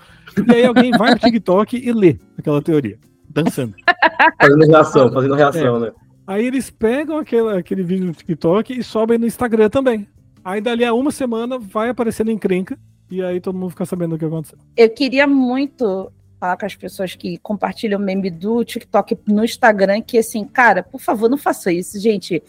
e 0.47 0.53
aí 0.55 0.67
alguém 0.67 0.91
vai 0.91 1.13
pro 1.13 1.21
TikTok 1.21 1.79
e 1.79 1.91
lê 1.91 2.19
aquela 2.37 2.61
teoria, 2.61 2.99
dançando. 3.33 3.75
Fazendo 4.41 4.67
reação, 4.67 5.13
fazendo 5.13 5.35
reação, 5.35 5.81
né? 5.81 5.93
Aí 6.27 6.47
eles 6.47 6.71
pegam 6.71 7.19
aquele, 7.19 7.59
aquele 7.59 7.83
vídeo 7.83 8.07
no 8.07 8.13
TikTok 8.13 8.79
e 8.79 8.83
sobem 8.83 9.19
no 9.19 9.27
Instagram 9.27 9.69
também. 9.69 10.07
Aí 10.45 10.61
dali 10.61 10.85
a 10.85 10.93
uma 10.93 11.11
semana 11.11 11.59
vai 11.59 11.89
aparecendo 11.89 12.31
encrenca, 12.31 12.79
e 13.11 13.23
aí 13.23 13.41
todo 13.41 13.59
mundo 13.59 13.71
fica 13.71 13.85
sabendo 13.85 14.15
o 14.15 14.19
que 14.19 14.25
aconteceu. 14.25 14.59
Eu 14.77 14.91
queria 14.91 15.27
muito 15.27 16.13
falar 16.43 16.57
com 16.57 16.67
as 16.67 16.75
pessoas 16.75 17.15
que 17.15 17.39
compartilham 17.39 18.01
meme 18.01 18.29
do 18.29 18.65
TikTok 18.65 19.17
no 19.29 19.45
Instagram, 19.45 20.01
que 20.01 20.19
assim, 20.19 20.45
cara, 20.45 20.83
por 20.83 21.01
favor, 21.01 21.31
não 21.31 21.39
faça 21.39 21.73
isso, 21.73 22.01
gente. 22.01 22.43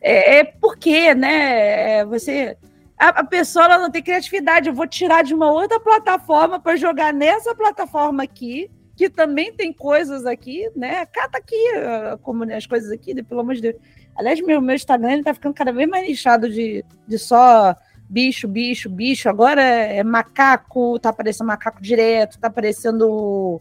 É, 0.00 0.38
é 0.38 0.44
porque, 0.44 1.14
né? 1.14 1.98
é, 1.98 2.04
Você. 2.04 2.56
A, 2.98 3.20
a 3.20 3.24
pessoa 3.24 3.66
ela 3.66 3.78
não 3.78 3.90
tem 3.92 4.02
criatividade. 4.02 4.68
Eu 4.68 4.74
vou 4.74 4.88
tirar 4.88 5.22
de 5.22 5.32
uma 5.34 5.52
outra 5.52 5.78
plataforma 5.78 6.58
para 6.58 6.74
jogar 6.74 7.12
nessa 7.14 7.54
plataforma 7.54 8.24
aqui, 8.24 8.68
que 8.98 9.08
também 9.08 9.52
tem 9.52 9.72
coisas 9.72 10.26
aqui, 10.26 10.68
né? 10.74 11.06
Cata 11.06 11.38
aqui 11.38 11.54
ah, 11.76 12.18
como 12.20 12.42
as 12.52 12.66
coisas 12.66 12.90
aqui, 12.90 13.14
né, 13.14 13.22
pelo 13.22 13.40
amor 13.40 13.54
de 13.54 13.62
Deus. 13.62 13.76
Aliás, 14.16 14.40
meu, 14.40 14.60
meu 14.60 14.74
Instagram 14.74 15.12
ele 15.12 15.22
tá 15.22 15.32
ficando 15.32 15.54
cada 15.54 15.72
vez 15.72 15.88
mais 15.88 16.04
nichado 16.06 16.50
de, 16.50 16.84
de 17.06 17.16
só 17.16 17.76
bicho, 18.10 18.48
bicho, 18.48 18.90
bicho. 18.90 19.28
Agora 19.28 19.62
é 19.62 20.02
macaco, 20.02 20.98
tá 20.98 21.10
aparecendo 21.10 21.46
macaco 21.46 21.80
direto, 21.80 22.40
tá 22.40 22.48
aparecendo 22.48 23.60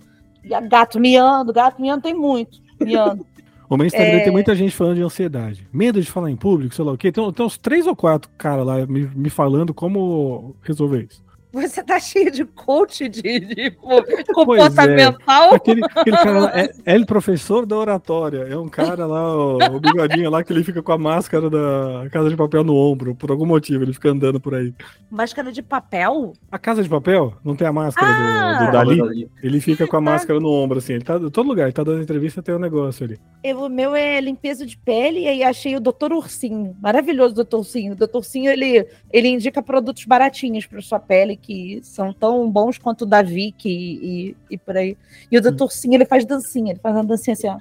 gato 0.67 0.99
miando, 0.99 1.53
gato 1.53 1.79
miando 1.79 2.01
tem 2.01 2.15
muito, 2.15 2.59
miando. 2.81 3.23
O 3.69 3.75
meu 3.75 3.85
Instagram 3.85 4.19
É. 4.19 4.23
tem 4.23 4.31
muita 4.31 4.55
gente 4.55 4.73
falando 4.73 4.95
de 4.95 5.01
ansiedade. 5.01 5.67
Medo 5.73 6.01
de 6.01 6.09
falar 6.09 6.31
em 6.31 6.37
público, 6.37 6.73
sei 6.73 6.85
lá 6.85 6.93
o 6.93 6.97
quê. 6.97 7.11
Tem, 7.11 7.33
tem 7.33 7.45
uns 7.45 7.57
três 7.57 7.85
ou 7.85 7.93
quatro 7.93 8.31
caras 8.37 8.65
lá 8.65 8.85
me, 8.85 9.07
me 9.13 9.29
falando 9.29 9.73
como 9.73 10.55
resolver 10.61 11.05
isso. 11.11 11.21
Você 11.61 11.83
tá 11.83 11.99
cheio 11.99 12.29
de 12.29 12.45
coach 12.45 13.07
de, 13.09 13.39
de 13.39 13.71
comportamental. 14.33 15.51
É. 15.51 15.55
Aquele, 15.55 15.83
aquele, 15.83 16.17
cara 16.17 16.39
lá, 16.39 16.59
é, 16.59 16.73
é 16.85 17.05
professor 17.05 17.65
da 17.65 17.75
oratória. 17.75 18.39
É 18.49 18.57
um 18.57 18.67
cara 18.67 19.05
lá, 19.05 19.35
o, 19.35 19.57
o, 19.57 19.79
bigodinho 19.79 20.29
lá, 20.29 20.43
que 20.43 20.51
ele 20.51 20.63
fica 20.63 20.83
com 20.83 20.91
a 20.91 20.97
máscara 20.97 21.49
da 21.49 22.07
Casa 22.11 22.29
de 22.29 22.35
Papel 22.35 22.63
no 22.63 22.75
ombro. 22.75 23.15
Por 23.15 23.31
algum 23.31 23.45
motivo, 23.45 23.83
ele 23.83 23.93
fica 23.93 24.09
andando 24.09 24.39
por 24.39 24.53
aí. 24.53 24.73
Máscara 25.09 25.51
de 25.51 25.63
papel? 25.63 26.33
A 26.51 26.59
Casa 26.59 26.83
de 26.83 26.89
Papel? 26.89 27.33
Não 27.43 27.55
tem 27.55 27.67
a 27.67 27.73
máscara 27.73 28.07
ah, 28.07 28.59
do, 28.59 28.65
do, 28.65 28.71
Dali? 28.71 29.29
Ele 29.41 29.61
fica 29.61 29.87
com 29.87 29.97
a 29.97 30.01
máscara 30.01 30.39
no 30.39 30.51
ombro, 30.51 30.77
assim. 30.79 30.93
Ele 30.93 31.03
tá 31.03 31.15
em 31.15 31.29
todo 31.29 31.47
lugar, 31.47 31.63
ele 31.63 31.73
tá 31.73 31.83
dando 31.83 32.01
entrevista, 32.01 32.43
tem 32.43 32.53
um 32.53 32.59
negócio 32.59 33.05
ali. 33.05 33.17
Eu, 33.43 33.61
o 33.61 33.69
meu 33.69 33.95
é 33.95 34.19
limpeza 34.19 34.65
de 34.65 34.77
pele, 34.77 35.21
e 35.21 35.27
aí 35.27 35.43
achei 35.43 35.75
o 35.75 35.79
Doutor 35.79 36.11
Ursinho. 36.11 36.75
Maravilhoso, 36.81 37.33
Doutor 37.33 37.59
Ursinho. 37.59 37.93
O 37.93 37.95
Doutor 37.95 38.19
Ursinho, 38.19 38.51
ele, 38.51 38.85
ele 39.11 39.29
indica 39.29 39.61
produtos 39.61 40.05
baratinhos 40.05 40.65
pra 40.65 40.81
sua 40.81 40.99
pele 40.99 41.37
que 41.47 41.79
são 41.81 42.11
tão 42.11 42.51
bons 42.51 42.77
quanto 42.77 43.03
o 43.03 43.05
da 43.05 43.21
Vicky 43.21 43.69
e, 43.69 44.29
e, 44.29 44.37
e 44.51 44.57
por 44.57 44.75
aí. 44.75 44.97
E 45.31 45.37
o 45.37 45.41
Doutor 45.41 45.71
Sim, 45.71 45.95
ele 45.95 46.05
faz 46.05 46.25
dancinha, 46.25 46.73
ele 46.73 46.79
faz 46.79 46.93
uma 46.93 47.05
dancinha 47.05 47.33
assim, 47.33 47.47
ó. 47.47 47.57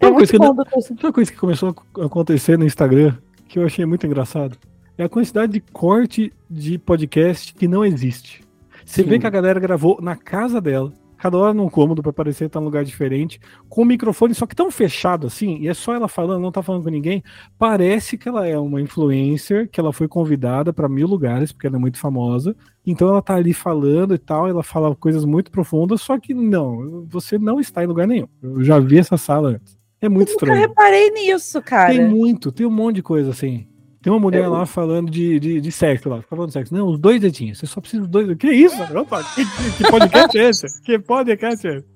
É 0.00 0.06
uma 0.06 0.16
coisa, 0.16 0.32
que, 0.32 1.12
coisa 1.12 1.30
que 1.30 1.36
começou 1.36 1.76
a 1.98 2.06
acontecer 2.06 2.58
no 2.58 2.64
Instagram, 2.64 3.14
que 3.46 3.58
eu 3.58 3.66
achei 3.66 3.84
muito 3.84 4.06
engraçado, 4.06 4.56
é 4.96 5.04
a 5.04 5.10
quantidade 5.10 5.52
de 5.52 5.60
corte 5.60 6.32
de 6.48 6.78
podcast 6.78 7.52
que 7.52 7.68
não 7.68 7.84
existe. 7.84 8.42
Você 8.82 9.02
Sim. 9.02 9.08
vê 9.10 9.18
que 9.18 9.26
a 9.26 9.30
galera 9.30 9.60
gravou 9.60 10.00
na 10.00 10.16
casa 10.16 10.58
dela, 10.58 10.90
cada 11.20 11.36
hora 11.36 11.52
num 11.52 11.68
cômodo 11.68 12.02
para 12.02 12.12
parecer 12.12 12.46
estar 12.46 12.60
num 12.60 12.66
lugar 12.66 12.82
diferente, 12.82 13.38
com 13.68 13.82
o 13.82 13.84
microfone 13.84 14.34
só 14.34 14.46
que 14.46 14.56
tão 14.56 14.70
fechado 14.70 15.26
assim, 15.26 15.58
e 15.58 15.68
é 15.68 15.74
só 15.74 15.94
ela 15.94 16.08
falando, 16.08 16.40
não 16.40 16.50
tá 16.50 16.62
falando 16.62 16.84
com 16.84 16.90
ninguém. 16.90 17.22
Parece 17.58 18.16
que 18.16 18.28
ela 18.28 18.46
é 18.46 18.58
uma 18.58 18.80
influencer, 18.80 19.68
que 19.68 19.78
ela 19.78 19.92
foi 19.92 20.08
convidada 20.08 20.72
para 20.72 20.88
mil 20.88 21.06
lugares, 21.06 21.52
porque 21.52 21.66
ela 21.66 21.76
é 21.76 21.78
muito 21.78 21.98
famosa. 21.98 22.56
Então 22.86 23.08
ela 23.08 23.20
tá 23.20 23.34
ali 23.34 23.52
falando 23.52 24.14
e 24.14 24.18
tal, 24.18 24.48
ela 24.48 24.62
fala 24.62 24.96
coisas 24.96 25.26
muito 25.26 25.50
profundas, 25.50 26.00
só 26.00 26.18
que 26.18 26.32
não, 26.32 27.04
você 27.06 27.38
não 27.38 27.60
está 27.60 27.84
em 27.84 27.86
lugar 27.86 28.06
nenhum. 28.06 28.26
Eu 28.42 28.64
já 28.64 28.78
vi 28.78 28.98
essa 28.98 29.18
sala 29.18 29.50
antes. 29.50 29.78
É 30.00 30.08
muito 30.08 30.30
eu 30.30 30.32
estranho. 30.32 30.56
Eu 30.56 30.68
reparei 30.68 31.10
nisso, 31.10 31.60
cara. 31.60 31.90
Tem 31.90 32.08
muito, 32.08 32.50
tem 32.50 32.66
um 32.66 32.70
monte 32.70 32.96
de 32.96 33.02
coisa 33.02 33.30
assim. 33.30 33.66
Tem 34.02 34.10
uma 34.10 34.18
mulher 34.18 34.44
é, 34.44 34.48
lá 34.48 34.64
falando 34.64 35.10
de, 35.10 35.38
de, 35.38 35.60
de 35.60 35.72
sexo 35.72 36.08
lá. 36.08 36.16
Fica 36.22 36.28
falando 36.30 36.48
de 36.48 36.54
sexo. 36.54 36.74
Não, 36.74 36.88
os 36.88 36.98
dois 36.98 37.20
dedinhos. 37.20 37.58
Você 37.58 37.66
só 37.66 37.80
precisa 37.80 38.02
dos 38.02 38.10
dois. 38.10 38.38
Que 38.38 38.50
isso? 38.50 38.82
Opa, 38.96 39.22
que, 39.22 39.44
que 39.76 39.90
podcast 39.90 40.38
é 40.38 40.48
esse? 40.48 40.82
Que 40.82 40.98
podcast 40.98 41.66
é 41.66 41.76
esse? 41.76 41.86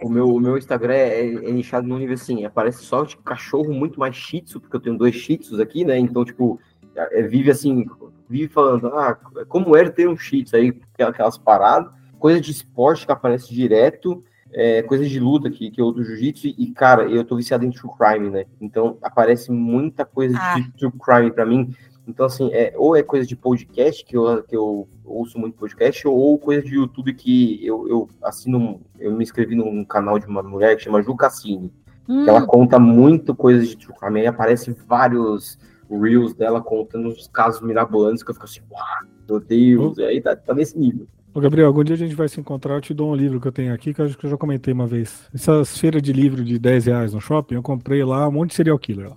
O 0.00 0.08
meu, 0.08 0.28
o 0.28 0.40
meu 0.40 0.56
Instagram 0.56 0.94
é, 0.94 1.26
é 1.26 1.50
nichado 1.50 1.88
no 1.88 1.98
nível 1.98 2.14
assim. 2.14 2.44
Aparece 2.44 2.84
só 2.84 3.04
tipo, 3.04 3.22
cachorro 3.24 3.72
muito 3.72 3.98
mais 3.98 4.14
shih 4.14 4.42
tzu, 4.42 4.60
porque 4.60 4.76
eu 4.76 4.80
tenho 4.80 4.96
dois 4.96 5.14
shih 5.14 5.38
tzus 5.38 5.58
aqui, 5.58 5.84
né? 5.84 5.98
Então, 5.98 6.24
tipo, 6.24 6.60
é, 6.94 7.22
vive 7.22 7.50
assim, 7.50 7.84
vive 8.28 8.48
falando, 8.48 8.86
ah, 8.88 9.18
como 9.48 9.76
era 9.76 9.90
ter 9.90 10.08
um 10.08 10.16
shih 10.16 10.44
tzu 10.44 10.56
aí, 10.56 10.80
aquelas 11.00 11.36
paradas. 11.36 11.92
Coisa 12.16 12.40
de 12.40 12.52
esporte 12.52 13.06
que 13.06 13.12
aparece 13.12 13.52
direto 13.52 14.22
é, 14.52 14.82
coisas 14.82 15.08
de 15.08 15.20
luta 15.20 15.50
que, 15.50 15.70
que 15.70 15.80
eu 15.80 15.92
do 15.92 16.02
jiu-jitsu 16.04 16.48
e, 16.48 16.70
cara, 16.72 17.04
eu 17.04 17.24
tô 17.24 17.36
viciado 17.36 17.64
em 17.64 17.70
true 17.70 17.90
crime, 17.96 18.30
né? 18.30 18.44
Então 18.60 18.98
aparece 19.02 19.50
muita 19.50 20.04
coisa 20.04 20.36
ah. 20.40 20.58
de 20.58 20.70
true 20.72 20.92
crime 20.92 21.30
para 21.30 21.46
mim. 21.46 21.74
Então, 22.06 22.26
assim, 22.26 22.50
é, 22.52 22.72
ou 22.76 22.96
é 22.96 23.02
coisa 23.02 23.26
de 23.26 23.36
podcast, 23.36 24.04
que 24.04 24.16
eu, 24.16 24.42
que 24.42 24.56
eu 24.56 24.88
ouço 25.04 25.38
muito 25.38 25.56
podcast, 25.56 26.06
ou 26.08 26.38
coisa 26.38 26.62
de 26.62 26.74
YouTube 26.74 27.14
que 27.14 27.64
eu, 27.64 27.88
eu 27.88 28.08
assino, 28.22 28.80
eu 28.98 29.12
me 29.12 29.22
inscrevi 29.22 29.54
num 29.54 29.84
canal 29.84 30.18
de 30.18 30.26
uma 30.26 30.42
mulher 30.42 30.76
que 30.76 30.82
chama 30.82 31.02
Ju 31.02 31.14
Cassini, 31.14 31.72
hum. 32.08 32.24
que 32.24 32.30
ela 32.30 32.42
hum. 32.42 32.46
conta 32.46 32.78
muito 32.78 33.34
coisas 33.34 33.68
de 33.68 33.76
true 33.76 33.96
crime. 33.96 34.20
Aí 34.20 34.26
aparecem 34.26 34.74
vários 34.88 35.56
reels 35.88 36.34
dela 36.34 36.60
contando 36.60 37.08
os 37.08 37.28
casos 37.28 37.60
mirabolantes 37.60 38.22
que 38.22 38.30
eu 38.30 38.34
fico 38.34 38.46
assim, 38.46 38.60
uau, 38.70 38.82
meu 39.28 39.40
Deus, 39.40 39.98
e 39.98 40.04
aí 40.04 40.20
tá, 40.20 40.34
tá 40.34 40.54
nesse 40.54 40.76
nível. 40.78 41.06
Ô 41.32 41.40
Gabriel, 41.40 41.68
algum 41.68 41.84
dia 41.84 41.94
a 41.94 41.98
gente 41.98 42.14
vai 42.14 42.28
se 42.28 42.40
encontrar, 42.40 42.74
eu 42.74 42.80
te 42.80 42.92
dou 42.92 43.12
um 43.12 43.14
livro 43.14 43.40
que 43.40 43.46
eu 43.46 43.52
tenho 43.52 43.72
aqui, 43.72 43.94
que 43.94 44.00
eu 44.00 44.06
acho 44.06 44.18
que 44.18 44.26
eu 44.26 44.30
já 44.30 44.36
comentei 44.36 44.74
uma 44.74 44.86
vez. 44.86 45.28
Essas 45.32 45.78
feiras 45.78 46.02
de 46.02 46.12
livro 46.12 46.44
de 46.44 46.58
10 46.58 46.86
reais 46.86 47.14
no 47.14 47.20
shopping, 47.20 47.54
eu 47.54 47.62
comprei 47.62 48.02
lá 48.02 48.28
um 48.28 48.32
monte 48.32 48.50
de 48.50 48.56
serial 48.56 48.78
killer. 48.78 49.10
Lá. 49.10 49.16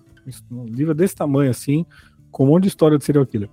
Um 0.51 0.65
livro 0.65 0.93
desse 0.93 1.15
tamanho 1.15 1.49
assim, 1.49 1.85
com 2.31 2.43
um 2.43 2.47
monte 2.47 2.63
de 2.63 2.69
história 2.69 2.99
de 2.99 3.03
serial 3.03 3.25
killer. 3.25 3.49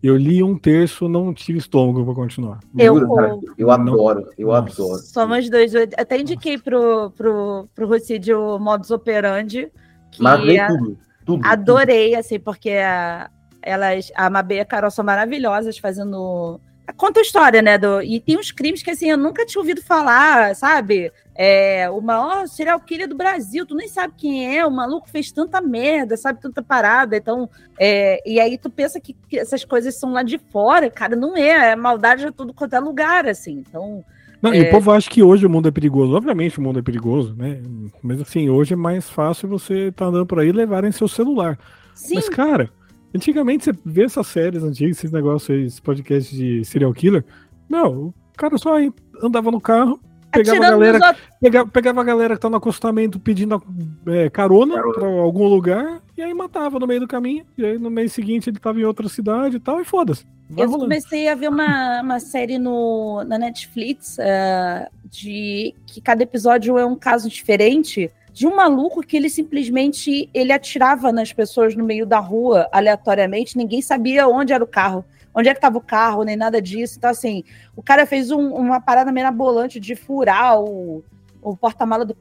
Eu 0.00 0.16
li 0.16 0.42
um 0.42 0.56
terço, 0.56 1.08
não 1.08 1.34
tive 1.34 1.58
estômago 1.58 2.04
para 2.04 2.14
continuar. 2.14 2.60
Eu, 2.76 2.98
eu, 2.98 3.42
eu 3.56 3.70
adoro, 3.70 4.28
eu 4.38 4.48
Nossa. 4.48 4.72
adoro. 4.72 4.98
Somos 5.00 5.50
dois. 5.50 5.74
Eu 5.74 5.88
até 5.96 6.20
indiquei 6.20 6.58
pro, 6.58 7.10
pro, 7.16 7.66
pro 7.74 7.88
Rocídio 7.88 8.58
Modus 8.58 8.90
Operandi. 8.90 9.72
Que 10.12 10.22
Mas 10.22 10.40
tudo, 10.68 10.98
tudo. 11.24 11.46
Adorei, 11.46 12.10
tudo. 12.10 12.20
assim, 12.20 12.38
porque 12.38 12.70
a, 12.70 13.30
elas, 13.62 14.12
a 14.14 14.28
Mabê 14.28 14.56
e 14.56 14.60
a 14.60 14.64
Carol 14.64 14.90
são 14.90 15.04
maravilhosas 15.04 15.78
fazendo 15.78 16.60
conta 16.92 17.20
a 17.20 17.22
história, 17.22 17.62
né? 17.62 17.78
Do, 17.78 18.02
e 18.02 18.20
tem 18.20 18.38
uns 18.38 18.52
crimes 18.52 18.82
que 18.82 18.90
assim, 18.90 19.10
eu 19.10 19.16
nunca 19.16 19.46
tinha 19.46 19.60
ouvido 19.60 19.82
falar, 19.82 20.54
sabe? 20.54 21.10
É, 21.34 21.90
o 21.90 22.00
maior 22.00 22.46
serial 22.46 22.78
killer 22.78 23.08
do 23.08 23.16
Brasil, 23.16 23.66
tu 23.66 23.74
nem 23.74 23.88
sabe 23.88 24.14
quem 24.16 24.56
é, 24.56 24.64
o 24.64 24.70
maluco 24.70 25.10
fez 25.10 25.32
tanta 25.32 25.60
merda, 25.60 26.16
sabe, 26.16 26.40
tanta 26.40 26.62
parada, 26.62 27.16
então, 27.16 27.50
é, 27.78 28.22
e 28.24 28.38
aí 28.38 28.56
tu 28.56 28.70
pensa 28.70 29.00
que, 29.00 29.16
que, 29.28 29.38
essas 29.38 29.64
coisas 29.64 29.98
são 29.98 30.12
lá 30.12 30.22
de 30.22 30.38
fora, 30.38 30.88
cara, 30.88 31.16
não 31.16 31.36
é, 31.36 31.72
é 31.72 31.76
maldade 31.76 32.24
de 32.24 32.30
tudo 32.30 32.54
quanto 32.54 32.76
é 32.76 32.78
lugar, 32.78 33.26
assim, 33.26 33.64
então... 33.68 34.04
Não, 34.40 34.52
é... 34.52 34.58
E 34.58 34.62
o 34.62 34.70
povo 34.70 34.92
acha 34.92 35.10
que 35.10 35.24
hoje 35.24 35.44
o 35.44 35.50
mundo 35.50 35.66
é 35.66 35.72
perigoso, 35.72 36.14
obviamente 36.14 36.58
o 36.58 36.62
mundo 36.62 36.78
é 36.78 36.82
perigoso, 36.82 37.34
né, 37.34 37.60
mas 38.00 38.20
assim, 38.20 38.48
hoje 38.48 38.74
é 38.74 38.76
mais 38.76 39.10
fácil 39.10 39.48
você 39.48 39.88
estar 39.88 40.04
tá 40.04 40.10
andando 40.10 40.26
por 40.26 40.38
aí 40.38 40.50
e 40.50 40.52
levarem 40.52 40.92
seu 40.92 41.08
celular, 41.08 41.58
Sim. 41.94 42.14
mas 42.14 42.28
cara... 42.28 42.70
Antigamente 43.14 43.64
você 43.64 43.72
vê 43.84 44.04
essas 44.04 44.26
séries 44.26 44.62
antigas, 44.62 44.98
esses 44.98 45.12
negócios 45.12 45.50
aí, 45.50 45.64
esse 45.64 45.80
podcast 45.80 46.34
de 46.34 46.64
serial 46.64 46.92
killer. 46.92 47.24
Não, 47.68 48.08
o 48.08 48.14
cara 48.36 48.58
só 48.58 48.74
andava 49.22 49.50
no 49.50 49.60
carro, 49.60 50.00
pegava 50.32 50.66
a 50.66 50.70
galera, 50.70 51.16
pegava, 51.40 51.70
pegava 51.70 52.00
a 52.00 52.04
galera 52.04 52.34
que 52.34 52.40
tá 52.40 52.50
no 52.50 52.56
acostamento 52.56 53.20
pedindo 53.20 53.62
é, 54.06 54.28
carona, 54.28 54.74
carona. 54.74 54.94
para 54.94 55.06
algum 55.06 55.46
lugar 55.46 56.02
e 56.16 56.22
aí 56.22 56.34
matava 56.34 56.78
no 56.78 56.86
meio 56.86 57.00
do 57.00 57.08
caminho. 57.08 57.44
E 57.56 57.64
aí 57.64 57.78
no 57.78 57.90
mês 57.90 58.12
seguinte 58.12 58.50
ele 58.50 58.58
tava 58.58 58.80
em 58.80 58.84
outra 58.84 59.08
cidade 59.08 59.56
e 59.56 59.60
tal, 59.60 59.80
e 59.80 59.84
foda-se. 59.84 60.26
Eu 60.50 60.66
rolando. 60.66 60.84
comecei 60.84 61.28
a 61.28 61.34
ver 61.34 61.48
uma, 61.48 62.02
uma 62.02 62.20
série 62.20 62.58
no, 62.58 63.24
na 63.24 63.38
Netflix 63.38 64.18
uh, 64.18 64.90
de 65.08 65.74
que 65.86 66.00
cada 66.00 66.22
episódio 66.22 66.76
é 66.78 66.84
um 66.84 66.96
caso 66.96 67.28
diferente 67.28 68.10
de 68.34 68.48
um 68.48 68.56
maluco 68.56 69.00
que 69.00 69.16
ele 69.16 69.30
simplesmente 69.30 70.28
ele 70.34 70.52
atirava 70.52 71.12
nas 71.12 71.32
pessoas 71.32 71.76
no 71.76 71.84
meio 71.84 72.04
da 72.04 72.18
rua 72.18 72.68
aleatoriamente, 72.72 73.56
ninguém 73.56 73.80
sabia 73.80 74.26
onde 74.26 74.52
era 74.52 74.62
o 74.62 74.66
carro, 74.66 75.04
onde 75.32 75.48
é 75.48 75.52
que 75.52 75.58
estava 75.58 75.78
o 75.78 75.80
carro, 75.80 76.24
nem 76.24 76.34
nada 76.34 76.60
disso. 76.60 76.96
Então, 76.98 77.10
assim, 77.10 77.44
o 77.76 77.82
cara 77.82 78.04
fez 78.04 78.32
um, 78.32 78.52
uma 78.52 78.80
parada 78.80 79.12
mirabolante 79.12 79.78
de 79.78 79.94
furar 79.94 80.60
o, 80.60 81.04
o 81.40 81.56
porta-mala 81.56 82.04
do, 82.04 82.16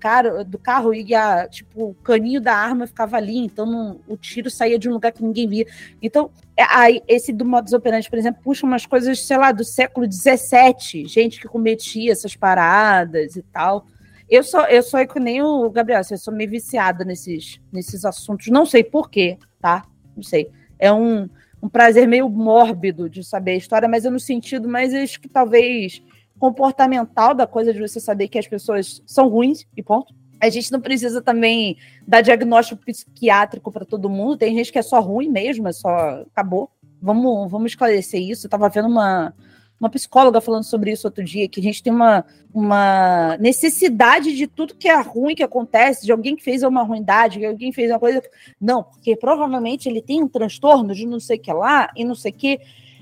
do 0.45 0.59
carro 0.59 0.93
e 0.93 1.15
a, 1.15 1.47
tipo, 1.47 1.83
o 1.83 1.93
caninho 1.95 2.39
da 2.39 2.53
arma 2.53 2.85
ficava 2.85 3.17
ali, 3.17 3.39
então 3.39 3.65
não, 3.65 3.99
o 4.07 4.15
tiro 4.15 4.51
saía 4.51 4.77
de 4.77 4.87
um 4.87 4.93
lugar 4.93 5.11
que 5.11 5.23
ninguém 5.23 5.47
via. 5.47 5.65
Então, 5.99 6.29
é, 6.55 6.63
aí, 6.69 7.01
esse 7.07 7.33
do 7.33 7.43
modus 7.43 7.73
operandi, 7.73 8.07
por 8.07 8.19
exemplo, 8.19 8.39
puxa 8.43 8.67
umas 8.67 8.85
coisas, 8.85 9.19
sei 9.19 9.37
lá, 9.37 9.51
do 9.51 9.63
século 9.63 10.05
XVII, 10.05 11.07
gente 11.07 11.41
que 11.41 11.47
cometia 11.47 12.11
essas 12.11 12.35
paradas 12.35 13.35
e 13.35 13.41
tal. 13.41 13.87
Eu 14.29 14.43
sou, 14.43 14.61
eu 14.61 14.81
sou 14.81 15.05
que 15.07 15.19
nem 15.19 15.41
o 15.41 15.69
Gabriel, 15.69 15.99
assim, 15.99 16.13
eu 16.13 16.19
sou 16.19 16.33
meio 16.33 16.49
viciada 16.49 17.03
nesses, 17.03 17.59
nesses 17.71 18.05
assuntos. 18.05 18.47
Não 18.47 18.65
sei 18.65 18.83
porquê, 18.83 19.37
tá? 19.61 19.85
Não 20.15 20.23
sei. 20.23 20.49
É 20.79 20.91
um, 20.91 21.29
um 21.61 21.69
prazer 21.69 22.07
meio 22.07 22.29
mórbido 22.29 23.09
de 23.09 23.23
saber 23.23 23.51
a 23.51 23.57
história, 23.57 23.87
mas 23.87 24.05
é 24.05 24.09
no 24.09 24.19
sentido 24.19 24.67
mais 24.67 24.93
acho 24.93 25.19
que 25.19 25.29
talvez 25.29 26.01
comportamental 26.39 27.33
da 27.33 27.47
coisa 27.47 27.73
de 27.73 27.79
você 27.79 27.99
saber 27.99 28.27
que 28.27 28.37
as 28.37 28.47
pessoas 28.47 29.01
são 29.05 29.29
ruins 29.29 29.65
e 29.77 29.81
ponto. 29.81 30.13
A 30.41 30.49
gente 30.49 30.71
não 30.73 30.81
precisa 30.81 31.21
também 31.21 31.77
dar 32.05 32.19
diagnóstico 32.19 32.83
psiquiátrico 32.83 33.71
para 33.71 33.85
todo 33.85 34.09
mundo. 34.09 34.35
Tem 34.35 34.53
gente 34.53 34.71
que 34.71 34.77
é 34.77 34.81
só 34.81 34.99
ruim 34.99 35.29
mesmo, 35.29 35.69
é 35.69 35.71
só 35.71 36.23
acabou. 36.29 36.69
Vamos, 37.01 37.49
vamos 37.49 37.71
esclarecer 37.71 38.21
isso. 38.21 38.45
Eu 38.45 38.49
estava 38.49 38.67
vendo 38.67 38.89
uma, 38.89 39.33
uma 39.79 39.89
psicóloga 39.89 40.39
falando 40.39 40.63
sobre 40.63 40.91
isso 40.91 41.07
outro 41.07 41.23
dia, 41.23 41.47
que 41.47 41.59
a 41.59 41.63
gente 41.63 41.83
tem 41.83 41.91
uma, 41.91 42.25
uma 42.53 43.37
necessidade 43.37 44.35
de 44.35 44.47
tudo 44.47 44.75
que 44.75 44.87
é 44.87 45.01
ruim 45.01 45.35
que 45.35 45.43
acontece, 45.43 46.05
de 46.05 46.11
alguém 46.11 46.35
que 46.35 46.43
fez 46.43 46.63
uma 46.63 46.83
ruindade, 46.83 47.39
de 47.39 47.45
alguém 47.45 47.71
fez 47.71 47.91
uma 47.91 47.99
coisa. 47.99 48.21
Não, 48.59 48.83
porque 48.83 49.15
provavelmente 49.15 49.89
ele 49.89 50.01
tem 50.01 50.23
um 50.23 50.27
transtorno 50.27 50.93
de 50.93 51.05
não 51.05 51.19
sei 51.19 51.37
o 51.37 51.41
que 51.41 51.51
lá 51.51 51.89
e 51.95 52.05
não 52.05 52.15
sei 52.15 52.31
o 52.31 52.35
que. 52.35 52.59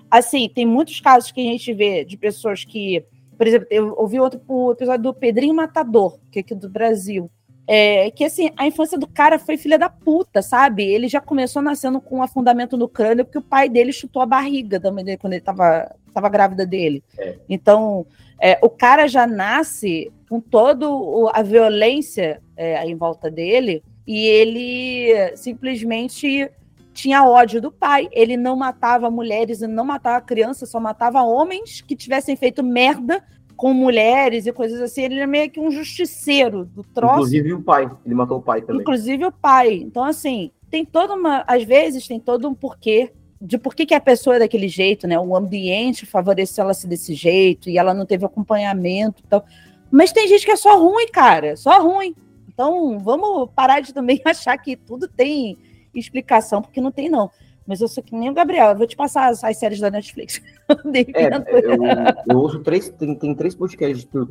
Assim, 0.09 0.49
tem 0.49 0.65
muitos 0.65 0.99
casos 0.99 1.31
que 1.31 1.41
a 1.41 1.51
gente 1.51 1.73
vê 1.73 2.03
de 2.03 2.17
pessoas 2.17 2.65
que. 2.65 3.05
Por 3.37 3.47
exemplo, 3.47 3.67
eu 3.71 3.95
ouvi 3.97 4.19
outro 4.19 4.39
episódio 4.71 5.03
do 5.03 5.13
Pedrinho 5.13 5.53
Matador, 5.53 6.19
que 6.31 6.39
é 6.39 6.41
aqui 6.41 6.53
do 6.53 6.69
Brasil. 6.69 7.29
É, 7.67 8.11
que 8.11 8.25
assim, 8.25 8.51
a 8.57 8.67
infância 8.67 8.97
do 8.97 9.07
cara 9.07 9.39
foi 9.39 9.55
filha 9.55 9.79
da 9.79 9.89
puta, 9.89 10.41
sabe? 10.41 10.83
Ele 10.83 11.07
já 11.07 11.21
começou 11.21 11.61
nascendo 11.61 12.01
com 12.01 12.17
um 12.17 12.23
afundamento 12.23 12.75
no 12.75 12.89
crânio 12.89 13.23
porque 13.23 13.37
o 13.37 13.41
pai 13.41 13.69
dele 13.69 13.93
chutou 13.93 14.21
a 14.21 14.25
barriga 14.25 14.79
da 14.79 14.91
mãe 14.91 15.05
dele 15.05 15.17
quando 15.17 15.33
ele 15.33 15.41
tava, 15.41 15.95
tava 16.13 16.29
grávida 16.29 16.65
dele. 16.65 17.03
É. 17.17 17.35
Então, 17.49 18.05
é, 18.39 18.57
o 18.61 18.69
cara 18.69 19.07
já 19.07 19.27
nasce 19.27 20.11
com 20.29 20.39
toda 20.39 20.85
a 21.33 21.41
violência 21.41 22.41
é, 22.55 22.85
em 22.85 22.95
volta 22.95 23.29
dele 23.29 23.83
e 24.07 24.25
ele 24.25 25.35
simplesmente 25.35 26.49
tinha 26.93 27.23
ódio 27.23 27.61
do 27.61 27.71
pai. 27.71 28.09
Ele 28.11 28.35
não 28.37 28.55
matava 28.55 29.09
mulheres 29.09 29.61
e 29.61 29.67
não 29.67 29.85
matava 29.85 30.23
crianças, 30.23 30.69
só 30.69 30.79
matava 30.79 31.21
homens 31.23 31.81
que 31.81 31.95
tivessem 31.95 32.35
feito 32.35 32.63
merda 32.63 33.23
com 33.55 33.73
mulheres 33.73 34.47
e 34.47 34.51
coisas 34.51 34.81
assim. 34.81 35.03
Ele 35.03 35.19
é 35.19 35.27
meio 35.27 35.49
que 35.49 35.59
um 35.59 35.69
justiceiro 35.69 36.65
do 36.65 36.83
troço. 36.83 37.15
Inclusive 37.15 37.53
o 37.53 37.61
pai. 37.61 37.89
Ele 38.05 38.15
matou 38.15 38.39
o 38.39 38.41
pai 38.41 38.61
também. 38.61 38.81
Inclusive 38.81 39.25
o 39.25 39.31
pai. 39.31 39.75
Então, 39.75 40.03
assim, 40.03 40.51
tem 40.69 40.83
toda 40.83 41.13
uma. 41.13 41.43
Às 41.47 41.63
vezes 41.63 42.07
tem 42.07 42.19
todo 42.19 42.47
um 42.47 42.55
porquê 42.55 43.11
de 43.41 43.57
por 43.57 43.73
que, 43.73 43.87
que 43.87 43.95
a 43.95 43.99
pessoa 43.99 44.35
é 44.35 44.39
daquele 44.39 44.67
jeito, 44.67 45.07
né? 45.07 45.19
O 45.19 45.35
ambiente 45.35 46.05
favoreceu 46.05 46.63
ela 46.63 46.73
ser 46.73 46.87
desse 46.87 47.15
jeito 47.15 47.69
e 47.69 47.77
ela 47.77 47.93
não 47.93 48.05
teve 48.05 48.23
acompanhamento. 48.25 49.23
Então... 49.25 49.43
Mas 49.89 50.11
tem 50.13 50.27
gente 50.27 50.45
que 50.45 50.51
é 50.51 50.55
só 50.55 50.79
ruim, 50.79 51.07
cara. 51.11 51.57
Só 51.57 51.81
ruim. 51.81 52.15
Então, 52.47 52.99
vamos 52.99 53.49
parar 53.55 53.81
de 53.81 53.93
também 53.93 54.21
achar 54.25 54.57
que 54.57 54.75
tudo 54.75 55.07
tem 55.07 55.57
explicação, 55.93 56.61
porque 56.61 56.79
não 56.79 56.91
tem, 56.91 57.09
não. 57.09 57.29
Mas 57.65 57.81
eu 57.81 57.87
sou 57.87 58.03
que 58.03 58.15
nem 58.15 58.29
o 58.29 58.33
Gabriel, 58.33 58.69
eu 58.69 58.77
vou 58.77 58.87
te 58.87 58.95
passar 58.95 59.29
as, 59.29 59.43
as 59.43 59.57
séries 59.57 59.79
da 59.79 59.89
Netflix. 59.89 60.41
é, 61.13 61.27
eu, 61.35 61.83
eu, 62.27 62.37
ouço 62.37 62.59
três, 62.59 62.89
tem, 62.89 63.15
tem 63.15 63.35
três 63.35 63.53
podcasts 63.55 63.99
de 63.99 64.07
True 64.07 64.27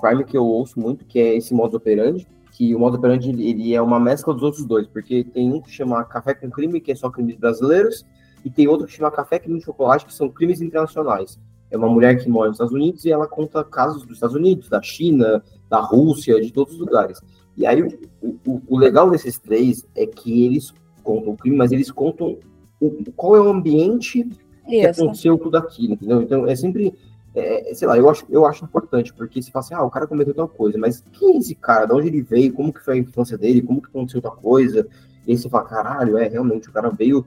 Crime 0.00 0.24
que 0.24 0.36
eu 0.36 0.44
ouço 0.44 0.78
muito, 0.78 1.04
que 1.04 1.18
é 1.18 1.36
esse 1.36 1.54
modo 1.54 1.76
operandi, 1.76 2.26
que 2.52 2.74
o 2.74 2.78
modo 2.78 2.96
operandi 2.96 3.30
ele 3.30 3.74
é 3.74 3.80
uma 3.80 3.98
mescla 3.98 4.34
dos 4.34 4.42
outros 4.42 4.64
dois, 4.64 4.86
porque 4.86 5.24
tem 5.24 5.52
um 5.52 5.60
que 5.60 5.70
chama 5.70 6.04
Café 6.04 6.34
com 6.34 6.50
Crime, 6.50 6.80
que 6.80 6.92
é 6.92 6.94
só 6.94 7.10
crimes 7.10 7.36
brasileiros, 7.36 8.04
e 8.44 8.50
tem 8.50 8.68
outro 8.68 8.86
que 8.86 8.92
chama 8.92 9.10
Café 9.10 9.38
Crime 9.38 9.58
de 9.58 9.64
Chocolate, 9.64 10.04
que 10.04 10.14
são 10.14 10.28
crimes 10.28 10.60
internacionais. 10.60 11.38
É 11.70 11.76
uma 11.76 11.88
mulher 11.88 12.22
que 12.22 12.28
mora 12.28 12.48
nos 12.48 12.56
Estados 12.56 12.74
Unidos 12.74 13.04
e 13.04 13.10
ela 13.10 13.26
conta 13.26 13.64
casos 13.64 14.02
dos 14.02 14.16
Estados 14.16 14.36
Unidos, 14.36 14.68
da 14.68 14.82
China, 14.82 15.42
da 15.68 15.80
Rússia, 15.80 16.40
de 16.40 16.52
todos 16.52 16.74
os 16.74 16.80
lugares. 16.80 17.20
E 17.56 17.66
aí, 17.66 17.82
o, 18.22 18.36
o, 18.46 18.62
o 18.68 18.78
legal 18.78 19.10
desses 19.10 19.38
três 19.38 19.84
é 19.96 20.06
que 20.06 20.44
eles 20.44 20.72
contam 21.02 21.32
o 21.32 21.36
crime, 21.36 21.56
mas 21.56 21.72
eles 21.72 21.90
contam 21.90 22.38
o, 22.80 23.12
qual 23.16 23.36
é 23.36 23.40
o 23.40 23.48
ambiente 23.48 24.24
que 24.68 24.76
Isso. 24.76 25.02
aconteceu 25.02 25.38
tudo 25.38 25.56
aquilo, 25.56 25.94
entendeu? 25.94 26.22
Então, 26.22 26.46
é 26.46 26.54
sempre, 26.54 26.94
é, 27.34 27.72
sei 27.74 27.88
lá, 27.88 27.96
eu 27.96 28.08
acho, 28.08 28.24
eu 28.28 28.44
acho 28.44 28.64
importante, 28.64 29.12
porque 29.12 29.42
se 29.42 29.50
fala 29.50 29.64
assim, 29.64 29.74
ah, 29.74 29.82
o 29.82 29.90
cara 29.90 30.06
cometeu 30.06 30.34
tal 30.34 30.48
coisa, 30.48 30.78
mas 30.78 31.02
quem 31.12 31.36
é 31.36 31.38
esse 31.38 31.54
cara? 31.54 31.86
De 31.86 31.92
onde 31.92 32.08
ele 32.08 32.22
veio? 32.22 32.52
Como 32.52 32.72
que 32.72 32.84
foi 32.84 32.94
a 32.94 32.98
infância 32.98 33.38
dele? 33.38 33.62
Como 33.62 33.80
que 33.80 33.88
aconteceu 33.88 34.20
tal 34.20 34.36
coisa? 34.36 34.86
E 35.26 35.32
aí 35.32 35.38
você 35.38 35.48
fala, 35.48 35.64
caralho, 35.64 36.18
é, 36.18 36.28
realmente, 36.28 36.68
o 36.68 36.72
cara 36.72 36.90
veio 36.90 37.24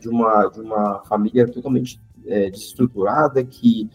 de 0.00 0.08
uma, 0.08 0.46
de 0.46 0.60
uma 0.60 1.00
família 1.04 1.46
totalmente 1.46 2.00
é, 2.26 2.50
desestruturada, 2.50 3.44
que 3.44 3.88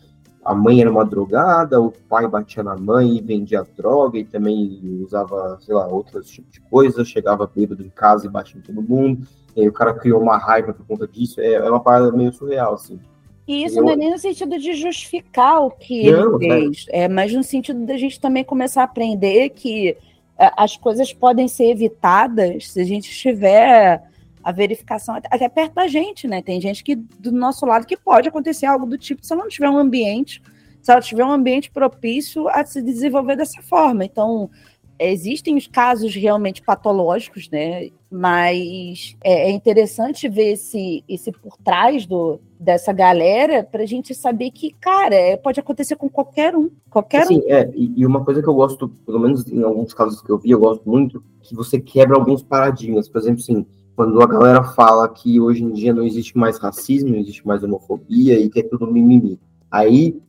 a 0.46 0.54
mãe 0.54 0.80
era 0.80 0.92
uma 0.92 1.04
drogada, 1.04 1.82
o 1.82 1.92
pai 2.08 2.28
batia 2.28 2.62
na 2.62 2.78
mãe 2.78 3.18
e 3.18 3.22
vendia 3.22 3.66
droga 3.76 4.20
e 4.20 4.24
também 4.24 4.80
usava, 5.04 5.58
sei 5.60 5.74
lá, 5.74 5.88
outros 5.88 6.30
tipos 6.30 6.52
de 6.52 6.62
coisas, 6.62 7.08
chegava 7.08 7.50
bêbado 7.54 7.84
em 7.84 7.90
casa 7.90 8.28
e 8.28 8.30
batia 8.30 8.60
em 8.60 8.62
todo 8.62 8.82
mundo, 8.82 9.28
e 9.56 9.62
aí 9.62 9.68
o 9.68 9.74
cara 9.74 9.94
criou 9.96 10.22
uma 10.22 10.38
raiva 10.38 10.72
por 10.72 10.86
conta 10.86 11.08
disso, 11.08 11.42
é, 11.42 11.54
é 11.54 11.70
uma 11.70 11.80
parada 11.80 12.12
meio 12.12 12.32
surreal, 12.32 12.76
assim. 12.76 13.00
E 13.48 13.64
isso 13.64 13.80
eu... 13.80 13.84
não 13.84 13.92
é 13.92 13.96
nem 13.96 14.12
no 14.12 14.20
sentido 14.20 14.58
de 14.60 14.74
justificar 14.74 15.62
o 15.62 15.72
que 15.72 16.12
não, 16.12 16.40
ele 16.40 16.48
fez, 16.48 16.86
é. 16.90 17.04
é 17.04 17.08
mas 17.08 17.34
no 17.34 17.44
sentido 17.44 17.84
da 17.84 17.98
gente 17.98 18.20
também 18.20 18.44
começar 18.44 18.82
a 18.82 18.86
aprender 18.86 19.50
que 19.50 19.98
é, 20.38 20.52
as 20.56 20.78
coisas 20.78 21.12
podem 21.12 21.48
ser 21.48 21.72
evitadas 21.72 22.72
se 22.72 22.80
a 22.80 22.84
gente 22.84 23.10
estiver 23.10 24.04
a 24.46 24.52
verificação 24.52 25.16
até 25.16 25.50
perto 25.50 25.74
da 25.74 25.88
gente, 25.88 26.28
né? 26.28 26.40
Tem 26.40 26.62
gente 26.62 26.84
que 26.84 26.96
do 26.96 27.32
nosso 27.32 27.66
lado 27.66 27.88
que 27.88 27.98
pode 27.98 28.30
acontecer 28.30 28.68
algo 28.68 28.86
do 28.86 28.96
tipo 28.96 29.26
se 29.26 29.34
ela 29.34 29.42
não 29.42 29.50
tiver 29.50 29.68
um 29.68 29.78
ambiente, 29.78 30.40
se 30.84 30.92
ela 30.92 31.02
tiver 31.02 31.26
um 31.26 31.32
ambiente 31.32 31.72
propício 31.72 32.48
a 32.50 32.64
se 32.64 32.80
desenvolver 32.80 33.36
dessa 33.36 33.60
forma. 33.64 34.06
Então, 34.06 34.52
existem 35.00 35.58
os 35.58 35.66
casos 35.66 36.14
realmente 36.14 36.62
patológicos, 36.62 37.50
né? 37.50 37.90
Mas 38.12 39.18
é, 39.24 39.50
é 39.50 39.52
interessante 39.52 40.30
ver 40.30 40.52
esse, 40.52 41.04
esse 41.10 41.32
por 41.32 41.58
trás 41.58 42.06
do, 42.06 42.40
dessa 42.60 42.94
galera 42.94 43.64
para 43.64 43.82
a 43.82 43.88
gente 43.88 44.14
saber 44.14 44.52
que, 44.52 44.76
cara, 44.80 45.16
é, 45.16 45.36
pode 45.36 45.60
acontecer 45.60 45.96
com 45.96 46.08
qualquer 46.08 46.56
um. 46.56 46.70
Qualquer 46.92 47.24
assim, 47.24 47.40
um. 47.40 47.52
É, 47.52 47.68
e, 47.74 47.94
e, 47.98 48.06
uma 48.06 48.24
coisa 48.24 48.44
que 48.44 48.48
eu 48.48 48.54
gosto, 48.54 48.90
pelo 49.08 49.20
menos 49.20 49.52
em 49.52 49.64
alguns 49.64 49.92
casos 49.92 50.22
que 50.22 50.30
eu 50.30 50.38
vi, 50.38 50.52
eu 50.52 50.60
gosto 50.60 50.88
muito, 50.88 51.24
que 51.42 51.56
você 51.56 51.80
quebra 51.80 52.16
alguns 52.16 52.44
paradigmas. 52.44 53.10
Por 53.10 53.20
exemplo, 53.20 53.42
assim, 53.42 53.66
quando 53.96 54.22
a 54.22 54.28
galera 54.28 54.64
fala 54.64 55.08
que 55.08 55.40
hoje 55.40 55.64
em 55.64 55.72
dia 55.72 55.94
não 55.94 56.04
existe 56.04 56.38
mais 56.38 56.58
racismo, 56.58 57.12
não 57.12 57.18
existe 57.18 57.46
mais 57.48 57.64
homofobia 57.64 58.38
e 58.40 58.50
que 58.50 58.60
é 58.60 58.64
tudo 58.64 58.92
mimimi. 58.92 59.40
Aí, 59.72 60.20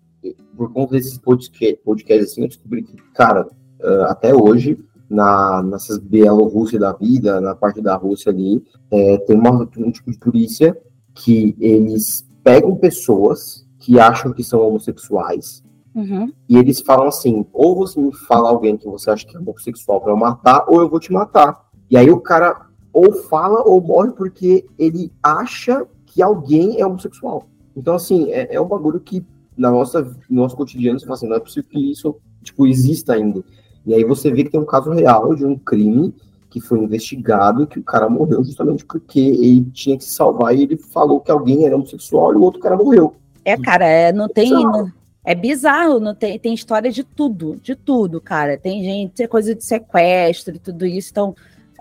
por 0.57 0.73
conta 0.73 0.93
desses 0.93 1.19
podcasts, 1.19 2.33
assim, 2.33 2.43
eu 2.43 2.49
descobri 2.49 2.83
que, 2.83 2.97
cara, 3.13 3.47
ah, 3.83 4.07
até 4.11 4.35
hoje, 4.35 4.79
na, 5.09 5.63
nessas 5.63 5.99
Bielorrússia 5.99 6.79
da 6.79 6.93
vida, 6.93 7.41
na 7.41 7.55
parte 7.55 7.81
da 7.81 7.97
Rússia 7.97 8.31
ali, 8.31 8.63
é, 8.91 9.19
tem 9.19 9.37
uma, 9.37 9.69
um 9.77 9.91
tipo 9.91 10.11
de 10.11 10.19
polícia 10.19 10.77
que 11.15 11.57
eles 11.61 12.27
pegam 12.43 12.77
pessoas 12.77 13.67
que 13.79 13.99
acham 13.99 14.33
que 14.33 14.43
são 14.43 14.61
homossexuais 14.61 15.63
uhum. 15.95 16.33
e 16.49 16.57
eles 16.57 16.81
falam 16.81 17.09
assim, 17.09 17.47
ou 17.53 17.77
você 17.77 18.01
me 18.01 18.13
fala 18.13 18.49
alguém 18.49 18.77
que 18.77 18.87
você 18.87 19.11
acha 19.11 19.27
que 19.27 19.37
é 19.37 19.41
homossexual 19.41 20.01
para 20.01 20.13
eu 20.13 20.17
matar, 20.17 20.65
ou 20.69 20.81
eu 20.81 20.89
vou 20.89 21.01
te 21.01 21.13
matar. 21.13 21.67
E 21.89 21.97
aí 21.97 22.11
o 22.11 22.21
cara 22.21 22.66
ou 22.97 23.13
fala 23.13 23.63
ou 23.63 23.79
morre 23.79 24.13
porque 24.13 24.65
ele 24.79 25.13
acha 25.23 25.87
que 26.07 26.23
alguém 26.23 26.81
é 26.81 26.87
homossexual. 26.87 27.47
Então, 27.77 27.95
assim, 27.95 28.31
é, 28.31 28.55
é 28.55 28.59
um 28.59 28.67
bagulho 28.67 28.99
que 28.99 29.23
na 29.55 29.71
nossa, 29.71 30.01
no 30.31 30.41
nosso 30.43 30.57
cotidiano 30.57 30.99
você 30.99 31.05
fala 31.05 31.17
assim, 31.17 31.29
não 31.29 31.37
é 31.37 31.41
possível 31.41 31.69
que 31.69 31.91
isso, 31.91 32.17
tipo, 32.43 32.67
exista 32.67 33.13
ainda. 33.13 33.45
E 33.85 33.93
aí 33.93 34.03
você 34.03 34.31
vê 34.31 34.45
que 34.45 34.51
tem 34.51 34.59
um 34.59 34.65
caso 34.65 34.91
real 34.93 35.35
de 35.35 35.45
um 35.45 35.59
crime 35.59 36.15
que 36.49 36.59
foi 36.59 36.79
investigado 36.79 37.65
e 37.65 37.67
que 37.67 37.79
o 37.79 37.85
cara 37.85 38.09
morreu 38.09 38.43
justamente 38.43 38.83
porque 38.87 39.21
ele 39.21 39.67
tinha 39.75 39.99
que 39.99 40.05
se 40.05 40.15
salvar 40.15 40.57
e 40.57 40.63
ele 40.63 40.79
falou 40.79 41.21
que 41.21 41.31
alguém 41.31 41.67
era 41.67 41.77
homossexual 41.77 42.33
e 42.33 42.37
o 42.37 42.41
outro 42.41 42.61
cara 42.61 42.79
morreu. 42.79 43.15
É, 43.45 43.59
cara, 43.59 43.87
é, 43.87 44.11
não 44.11 44.27
tem... 44.27 44.53
Não, 44.53 44.91
é 45.23 45.35
bizarro, 45.35 46.01
não 46.01 46.15
tem, 46.15 46.39
tem 46.39 46.55
história 46.55 46.91
de 46.91 47.05
tudo, 47.05 47.59
de 47.63 47.75
tudo, 47.75 48.23
cara. 48.23 48.57
Tem 48.57 48.83
gente, 48.83 49.13
tem 49.13 49.29
coisa 49.29 49.55
de 49.55 49.63
sequestro 49.63 50.57
e 50.57 50.59
tudo 50.59 50.87
isso, 50.87 51.11
então 51.11 51.35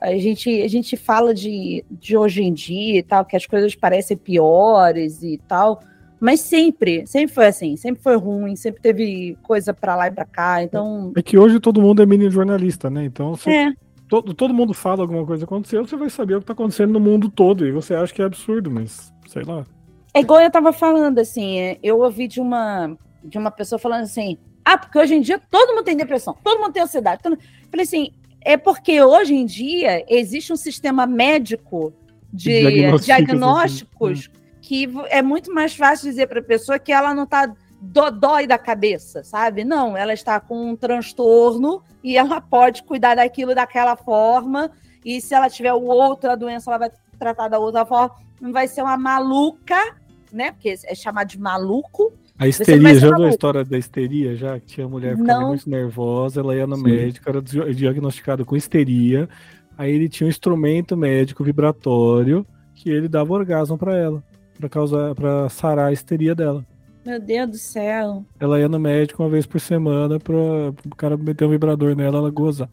a 0.06 0.18
gente, 0.18 0.62
a 0.62 0.68
gente 0.68 0.96
fala 0.96 1.34
de, 1.34 1.84
de 1.90 2.16
hoje 2.16 2.44
em 2.44 2.54
dia 2.54 3.00
e 3.00 3.04
tal, 3.04 3.26
que 3.26 3.36
as 3.36 3.46
coisas 3.46 3.74
parecem 3.74 4.16
piores 4.16 5.24
e 5.24 5.40
tal, 5.48 5.82
mas 6.20 6.40
sempre, 6.42 7.06
sempre 7.08 7.34
foi 7.34 7.48
assim, 7.48 7.76
sempre 7.76 8.02
foi 8.02 8.16
ruim, 8.16 8.56
sempre 8.56 8.82
teve 8.82 9.38
coisa 9.42 9.74
para 9.74 9.96
lá 9.96 10.08
e 10.08 10.12
para 10.12 10.26
cá, 10.26 10.64
então... 10.64 11.12
É 11.16 11.22
que 11.22 11.38
hoje 11.38 11.60
todo 11.60 11.82
mundo 11.82 12.02
é 12.02 12.06
mini 12.06 12.30
jornalista, 12.30 12.90
né? 12.90 13.06
Então, 13.06 13.36
se 13.36 13.50
é. 13.50 13.74
todo, 14.08 14.34
todo 14.34 14.54
mundo 14.54 14.74
fala 14.74 15.02
alguma 15.02 15.26
coisa 15.26 15.46
aconteceu, 15.46 15.86
você 15.86 15.96
vai 15.96 16.10
saber 16.10 16.36
o 16.36 16.40
que 16.40 16.46
tá 16.46 16.54
acontecendo 16.54 16.94
no 16.94 17.00
mundo 17.00 17.30
todo, 17.30 17.66
e 17.66 17.72
você 17.72 17.96
acha 17.96 18.14
que 18.14 18.22
é 18.22 18.26
absurdo, 18.26 18.70
mas 18.70 19.12
sei 19.28 19.44
lá. 19.44 19.66
É 20.14 20.20
igual 20.20 20.40
eu 20.40 20.52
tava 20.52 20.72
falando, 20.72 21.20
assim, 21.20 21.60
é, 21.60 21.80
eu 21.82 22.00
ouvi 22.00 22.28
de 22.28 22.40
uma, 22.40 22.96
de 23.24 23.38
uma 23.38 23.52
pessoa 23.52 23.80
falando 23.80 24.04
assim, 24.04 24.38
ah, 24.64 24.78
porque 24.78 24.98
hoje 24.98 25.16
em 25.16 25.22
dia 25.22 25.40
todo 25.50 25.76
mundo 25.76 25.84
tem 25.84 25.98
depressão, 25.98 26.36
todo 26.44 26.60
mundo 26.60 26.74
tem 26.74 26.82
ansiedade. 26.82 27.22
Todo... 27.22 27.38
Falei 27.70 27.84
assim, 27.84 28.12
é 28.46 28.56
porque 28.56 29.02
hoje 29.02 29.34
em 29.34 29.44
dia 29.44 30.06
existe 30.08 30.54
um 30.54 30.56
sistema 30.56 31.08
médico 31.08 31.92
de 32.32 32.96
diagnósticos 33.00 34.30
assim. 34.30 34.60
que 34.62 34.88
é 35.10 35.22
muito 35.24 35.52
mais 35.52 35.76
fácil 35.76 36.08
dizer 36.10 36.28
para 36.28 36.40
a 36.40 36.44
pessoa 36.44 36.78
que 36.78 36.92
ela 36.92 37.12
não 37.14 37.24
está 37.24 37.52
dói 37.82 38.46
da 38.46 38.58
cabeça, 38.58 39.24
sabe? 39.24 39.64
Não, 39.64 39.98
ela 39.98 40.14
está 40.14 40.40
com 40.40 40.70
um 40.70 40.76
transtorno 40.76 41.84
e 42.04 42.16
ela 42.16 42.40
pode 42.40 42.84
cuidar 42.84 43.16
daquilo 43.16 43.56
daquela 43.56 43.96
forma. 43.96 44.72
E 45.04 45.20
se 45.20 45.34
ela 45.34 45.50
tiver 45.50 45.74
outra 45.74 46.38
doença, 46.38 46.70
ela 46.70 46.78
vai 46.78 46.92
tratar 47.18 47.48
da 47.48 47.58
outra 47.58 47.84
forma. 47.84 48.16
Não 48.40 48.52
vai 48.52 48.68
ser 48.68 48.84
uma 48.84 48.98
maluca, 48.98 49.96
né? 50.32 50.52
Porque 50.52 50.76
é 50.86 50.94
chamado 50.94 51.30
de 51.30 51.40
maluco, 51.40 52.14
a 52.38 52.48
histeria, 52.48 52.96
já 52.96 53.16
viu 53.16 53.26
a 53.26 53.30
história 53.30 53.64
da 53.64 53.78
histeria? 53.78 54.36
Já 54.36 54.60
que 54.60 54.66
tinha 54.66 54.88
mulher 54.88 55.16
ficava 55.16 55.48
muito 55.48 55.70
nervosa, 55.70 56.42
ela 56.42 56.56
ia 56.56 56.68
no 56.68 56.76
Sim. 56.76 56.84
médico, 56.84 57.30
era 57.30 57.42
diagnosticada 57.42 58.44
com 58.44 58.56
histeria. 58.56 59.30
Aí 59.78 59.94
ele 59.94 60.10
tinha 60.10 60.28
um 60.28 60.30
instrumento 60.30 60.98
médico 60.98 61.44
vibratório 61.44 62.46
que 62.74 62.90
ele 62.90 63.08
dava 63.08 63.34
orgasmo 63.34 63.78
para 63.78 63.96
ela, 63.96 64.24
para 64.58 64.70
causar, 64.70 65.16
para 65.16 65.50
sarar 65.50 65.88
a 65.88 65.94
histeria 65.94 66.36
dela. 66.36 66.66
Meu 67.06 67.20
Deus 67.20 67.50
do 67.52 67.58
céu. 67.58 68.26
Ela 68.40 68.60
ia 68.60 68.68
no 68.68 68.80
médico 68.80 69.24
uma 69.24 69.30
vez 69.30 69.46
por 69.46 69.62
semana 69.62 70.20
para 70.20 70.34
o 70.34 70.96
cara 70.98 71.16
meter 71.16 71.46
um 71.46 71.52
vibrador 71.52 71.96
nela, 71.96 72.18
ela 72.18 72.32
gozar. 72.32 72.70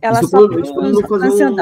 Ela 0.00 0.20
isso 0.20 0.30
só 0.30 0.38
quando, 0.38 0.60
isso 0.60 0.74
não 0.74 1.08
fazer 1.08 1.46
um, 1.46 1.56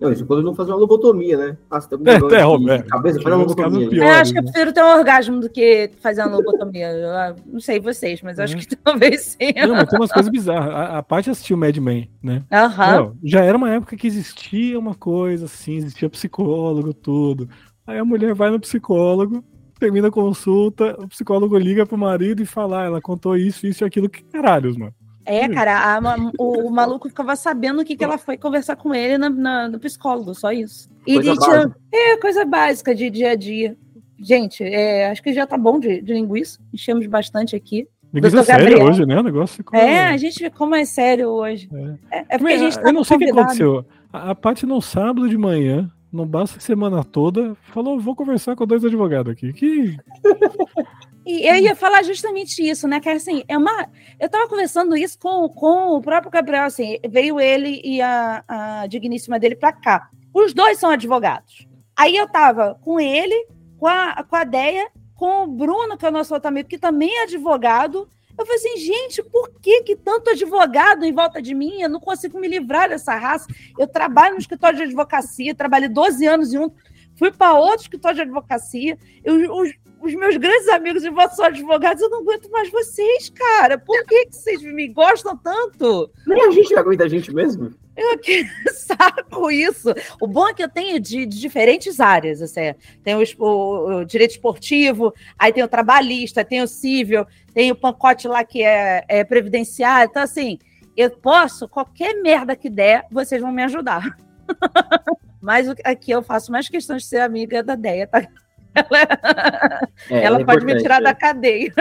não, 0.00 0.10
isso 0.10 0.24
quando 0.24 0.42
não 0.42 0.54
fazer 0.54 0.70
uma 0.70 0.78
lobotomia, 0.78 1.36
né? 1.36 1.56
Ah, 1.70 1.78
você 1.78 1.88
tá 1.90 1.98
com 1.98 2.08
é, 2.08 2.40
é, 2.40 2.42
Roberto. 2.42 2.88
Cabeça, 2.88 3.20
faz 3.20 3.34
uma 3.34 3.44
lobotomia. 3.44 3.88
Pior, 3.90 4.06
eu 4.06 4.12
acho 4.14 4.32
que 4.32 4.38
eu 4.38 4.42
prefiro 4.44 4.72
ter 4.72 4.82
um 4.82 4.98
orgasmo 4.98 5.40
do 5.40 5.50
que 5.50 5.90
fazer 6.00 6.22
uma 6.22 6.36
lobotomia. 6.36 6.90
Eu, 6.90 7.10
ah, 7.10 7.36
não 7.44 7.60
sei 7.60 7.78
vocês, 7.78 8.22
mas 8.22 8.38
eu 8.38 8.44
acho 8.44 8.56
é. 8.56 8.58
que 8.60 8.76
talvez 8.76 9.36
sim. 9.38 9.52
Não, 9.54 9.74
mas 9.74 9.90
tem 9.90 9.98
umas 9.98 10.10
coisas 10.10 10.32
bizarras. 10.32 10.74
A, 10.74 10.98
a 10.98 11.02
parte 11.02 11.28
assistiu 11.28 11.58
Mad 11.58 11.76
Men, 11.76 12.10
né? 12.22 12.42
Aham. 12.50 13.02
Uhum. 13.02 13.16
Já 13.22 13.44
era 13.44 13.56
uma 13.56 13.70
época 13.70 13.94
que 13.94 14.06
existia 14.06 14.78
uma 14.78 14.94
coisa 14.94 15.44
assim, 15.44 15.76
existia 15.76 16.08
psicólogo, 16.08 16.94
tudo. 16.94 17.46
Aí 17.86 17.98
a 17.98 18.04
mulher 18.04 18.34
vai 18.34 18.50
no 18.50 18.58
psicólogo, 18.58 19.44
termina 19.78 20.08
a 20.08 20.12
consulta, 20.12 20.96
o 20.98 21.08
psicólogo 21.08 21.58
liga 21.58 21.84
pro 21.84 21.98
marido 21.98 22.42
e 22.42 22.46
fala, 22.46 22.82
ah, 22.82 22.84
ela 22.86 23.00
contou 23.02 23.36
isso, 23.36 23.66
isso 23.66 23.84
e 23.84 23.86
aquilo. 23.86 24.08
Que 24.08 24.22
caralhos, 24.22 24.78
mano. 24.78 24.94
É, 25.30 25.48
cara, 25.48 25.96
a, 25.96 26.16
o, 26.38 26.66
o, 26.66 26.70
maluco 26.72 27.08
ficava 27.08 27.36
sabendo 27.36 27.82
o 27.82 27.84
que, 27.84 27.96
que 27.96 28.02
ela 28.02 28.18
foi 28.18 28.36
conversar 28.36 28.74
com 28.74 28.92
ele 28.92 29.16
na, 29.16 29.30
na, 29.30 29.68
no 29.68 29.78
psicólogo, 29.78 30.34
só 30.34 30.50
isso. 30.50 30.90
E 31.06 31.14
coisa 31.14 31.36
tinha, 31.36 31.76
é 31.92 32.16
coisa 32.16 32.44
básica 32.44 32.94
de 32.94 33.08
dia 33.08 33.30
a 33.30 33.34
dia. 33.36 33.76
Gente, 34.18 34.64
é, 34.64 35.08
acho 35.08 35.22
que 35.22 35.32
já 35.32 35.46
tá 35.46 35.56
bom 35.56 35.78
de, 35.78 36.02
de 36.02 36.12
linguiça. 36.12 36.58
Enchemos 36.74 37.06
bastante 37.06 37.54
aqui. 37.54 37.86
Linguiça 38.12 38.40
é 38.40 38.42
sério 38.42 38.82
hoje, 38.82 39.06
né? 39.06 39.20
O 39.20 39.22
negócio 39.22 39.56
ficou... 39.56 39.78
É, 39.78 40.08
a 40.08 40.16
gente 40.16 40.38
ficou 40.38 40.66
mais 40.66 40.88
sério 40.88 41.28
hoje. 41.28 41.70
É, 42.10 42.18
é, 42.18 42.24
é 42.30 42.38
porque 42.38 42.52
a 42.52 42.58
gente 42.58 42.74
tá 42.74 42.88
Eu 42.88 42.92
não 42.92 43.04
sei 43.04 43.16
o 43.16 43.20
que 43.20 43.30
aconteceu. 43.30 43.84
A, 44.12 44.30
a 44.30 44.34
Paty 44.34 44.66
no 44.66 44.82
sábado 44.82 45.28
de 45.28 45.38
manhã, 45.38 45.88
não 46.12 46.26
basta 46.26 46.58
a 46.58 46.60
semana 46.60 47.04
toda, 47.04 47.54
falou: 47.72 48.00
vou 48.00 48.16
conversar 48.16 48.56
com 48.56 48.66
dois 48.66 48.84
advogados 48.84 49.32
aqui. 49.32 49.52
Que. 49.52 49.96
E 51.24 51.46
eu 51.46 51.56
ia 51.56 51.76
falar 51.76 52.02
justamente 52.02 52.66
isso, 52.66 52.88
né? 52.88 52.98
Que 52.98 53.08
assim, 53.08 53.44
é 53.46 53.56
uma. 53.56 53.88
Eu 54.18 54.26
estava 54.26 54.48
conversando 54.48 54.96
isso 54.96 55.18
com, 55.18 55.48
com 55.48 55.96
o 55.96 56.00
próprio 56.00 56.30
Gabriel, 56.30 56.64
assim, 56.64 56.98
veio 57.08 57.38
ele 57.38 57.80
e 57.84 58.00
a, 58.00 58.42
a 58.48 58.86
digníssima 58.86 59.38
dele 59.38 59.54
para 59.54 59.72
cá. 59.72 60.08
Os 60.32 60.54
dois 60.54 60.78
são 60.78 60.90
advogados. 60.90 61.66
Aí 61.96 62.16
eu 62.16 62.24
estava 62.24 62.78
com 62.82 62.98
ele, 62.98 63.34
com 63.78 63.86
a, 63.86 64.24
com 64.24 64.36
a 64.36 64.44
Deia, 64.44 64.88
com 65.14 65.44
o 65.44 65.46
Bruno, 65.46 65.98
que 65.98 66.06
é 66.06 66.08
o 66.08 66.12
nosso 66.12 66.32
outro 66.32 66.48
amigo, 66.48 66.68
que 66.68 66.78
também 66.78 67.14
é 67.18 67.24
advogado. 67.24 68.08
Eu 68.38 68.46
falei 68.46 68.58
assim, 68.58 68.78
gente, 68.78 69.22
por 69.22 69.50
que, 69.60 69.82
que 69.82 69.94
tanto 69.94 70.30
advogado 70.30 71.04
em 71.04 71.12
volta 71.12 71.42
de 71.42 71.54
mim? 71.54 71.82
Eu 71.82 71.90
não 71.90 72.00
consigo 72.00 72.40
me 72.40 72.48
livrar 72.48 72.88
dessa 72.88 73.14
raça. 73.14 73.46
Eu 73.78 73.86
trabalho 73.86 74.34
no 74.34 74.40
escritório 74.40 74.78
de 74.78 74.84
advocacia, 74.84 75.54
trabalhei 75.54 75.90
12 75.90 76.26
anos 76.26 76.54
em 76.54 76.58
um, 76.58 76.70
fui 77.16 77.30
para 77.30 77.52
outro 77.52 77.82
escritório 77.82 78.16
de 78.16 78.22
advocacia. 78.22 78.96
Eu, 79.22 79.54
os, 79.54 79.70
os 80.00 80.14
meus 80.14 80.36
grandes 80.36 80.68
amigos 80.68 81.02
de 81.02 81.10
voto 81.10 81.36
são 81.36 81.44
advogados, 81.44 82.02
eu 82.02 82.08
não 82.08 82.20
aguento 82.20 82.50
mais 82.50 82.70
vocês, 82.70 83.30
cara. 83.30 83.78
Por 83.78 84.04
que, 84.04 84.26
que 84.26 84.36
vocês 84.36 84.62
me 84.62 84.88
gostam 84.88 85.36
tanto? 85.36 86.10
Nem 86.26 86.42
a 86.42 86.50
gente 86.50 86.74
aguenta 86.74 87.04
a 87.04 87.08
gente 87.08 87.32
mesmo. 87.32 87.70
Eu 87.96 88.18
que 88.18 88.46
saco 88.72 89.50
isso. 89.50 89.92
O 90.20 90.26
bom 90.26 90.48
é 90.48 90.54
que 90.54 90.62
eu 90.62 90.68
tenho 90.68 90.98
de, 90.98 91.26
de 91.26 91.38
diferentes 91.38 92.00
áreas. 92.00 92.40
Assim, 92.40 92.74
tem 93.04 93.14
o, 93.14 93.22
o, 93.38 93.96
o, 93.98 94.04
direito 94.04 94.32
esportivo, 94.32 95.12
aí 95.38 95.52
tem 95.52 95.62
o 95.62 95.68
trabalhista, 95.68 96.44
tem 96.44 96.62
o 96.62 96.68
civil, 96.68 97.26
tem 97.52 97.70
o 97.70 97.76
pacote 97.76 98.26
lá 98.26 98.42
que 98.42 98.62
é, 98.62 99.04
é 99.06 99.22
previdenciário. 99.22 100.08
Então, 100.10 100.22
assim, 100.22 100.58
eu 100.96 101.10
posso, 101.10 101.68
qualquer 101.68 102.14
merda 102.22 102.56
que 102.56 102.70
der, 102.70 103.06
vocês 103.10 103.40
vão 103.40 103.52
me 103.52 103.62
ajudar. 103.64 104.16
Mas 105.40 105.68
aqui 105.84 106.10
eu 106.10 106.22
faço 106.22 106.52
mais 106.52 106.68
questão 106.68 106.96
de 106.96 107.04
ser 107.04 107.20
amiga 107.20 107.62
da 107.62 107.74
Deia, 107.74 108.06
tá? 108.06 108.26
Ela, 108.74 109.88
é, 110.10 110.24
ela 110.24 110.40
é 110.40 110.44
pode 110.44 110.64
me 110.64 110.76
tirar 110.76 111.00
é. 111.00 111.04
da 111.04 111.14
cadeia. 111.14 111.72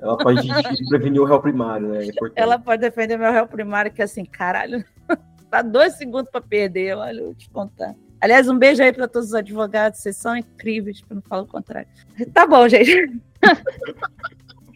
Ela 0.00 0.16
pode 0.16 0.48
prevenir 0.88 1.20
o 1.20 1.24
réu 1.24 1.40
primário, 1.40 1.88
né? 1.88 2.06
É 2.06 2.10
ela 2.36 2.58
pode 2.58 2.80
defender 2.80 3.18
meu 3.18 3.32
réu 3.32 3.46
primário, 3.46 3.92
que 3.92 4.02
assim, 4.02 4.24
caralho, 4.24 4.84
tá 5.50 5.62
dois 5.62 5.94
segundos 5.94 6.30
para 6.30 6.40
perder, 6.40 6.96
olha, 6.96 7.20
eu 7.20 7.24
vou 7.26 7.34
te 7.34 7.48
contar. 7.50 7.94
Aliás, 8.20 8.48
um 8.48 8.58
beijo 8.58 8.82
aí 8.82 8.92
para 8.92 9.06
todos 9.06 9.28
os 9.28 9.34
advogados, 9.34 10.00
vocês 10.00 10.16
são 10.16 10.36
incríveis, 10.36 11.00
para 11.00 11.14
não 11.14 11.22
falar 11.22 11.42
o 11.42 11.46
contrário. 11.46 11.88
Tá 12.32 12.46
bom, 12.46 12.68
gente. 12.68 13.12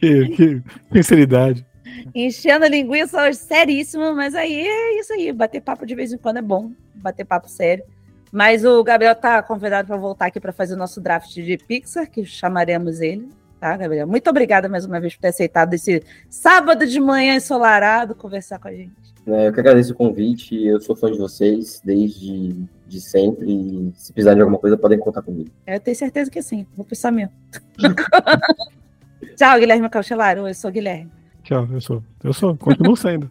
Que, 0.03 0.27
que 0.35 0.61
sinceridade. 0.91 1.65
Enchendo 2.13 2.65
a 2.65 2.67
linguiça 2.67 3.21
hoje, 3.23 3.37
seríssimo, 3.37 4.13
mas 4.13 4.35
aí 4.35 4.67
é 4.67 4.99
isso 4.99 5.13
aí. 5.13 5.31
Bater 5.31 5.61
papo 5.61 5.85
de 5.85 5.95
vez 5.95 6.11
em 6.11 6.17
quando 6.17 6.37
é 6.37 6.41
bom. 6.41 6.73
Bater 6.95 7.23
papo 7.23 7.47
sério. 7.47 7.85
Mas 8.33 8.65
o 8.65 8.83
Gabriel 8.83 9.13
tá 9.13 9.43
convidado 9.43 9.87
para 9.87 9.95
voltar 9.95 10.25
aqui 10.25 10.39
para 10.39 10.51
fazer 10.51 10.73
o 10.73 10.77
nosso 10.77 10.99
draft 10.99 11.31
de 11.35 11.55
Pixar, 11.55 12.09
que 12.09 12.25
chamaremos 12.25 12.99
ele, 12.99 13.29
tá, 13.59 13.77
Gabriel? 13.77 14.07
Muito 14.07 14.27
obrigada 14.27 14.67
mais 14.67 14.85
uma 14.85 14.99
vez 14.99 15.13
por 15.13 15.21
ter 15.21 15.27
aceitado 15.27 15.75
esse 15.75 16.01
sábado 16.31 16.87
de 16.87 16.99
manhã 16.99 17.35
ensolarado 17.35 18.15
conversar 18.15 18.57
com 18.57 18.69
a 18.69 18.73
gente. 18.73 18.91
É, 19.27 19.47
eu 19.47 19.53
que 19.53 19.59
agradeço 19.59 19.93
o 19.93 19.95
convite, 19.95 20.65
eu 20.65 20.81
sou 20.81 20.95
fã 20.95 21.11
de 21.11 21.19
vocês 21.19 21.79
desde 21.85 22.55
de 22.87 22.99
sempre. 22.99 23.45
E 23.51 23.93
se 23.95 24.11
precisar 24.11 24.33
de 24.33 24.41
alguma 24.41 24.57
coisa, 24.57 24.75
podem 24.75 24.97
contar 24.97 25.21
comigo. 25.21 25.51
Eu 25.67 25.79
tenho 25.79 25.95
certeza 25.95 26.31
que 26.31 26.41
sim, 26.41 26.65
vou 26.75 26.83
pensar 26.83 27.11
mesmo. 27.11 27.31
Tchau, 29.37 29.59
Guilherme 29.59 29.87
Cauchelaro. 29.91 30.47
Eu 30.47 30.55
sou 30.55 30.71
Guilherme. 30.71 31.11
Tchau, 31.43 31.67
eu 31.71 31.79
sou. 31.79 32.03
Eu 32.23 32.33
sou, 32.33 32.57
continuo 32.57 32.97
sendo. 32.97 33.29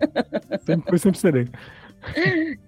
sempre 0.64 0.88
fui, 0.88 0.98
sempre 0.98 1.20
serei. 1.20 1.48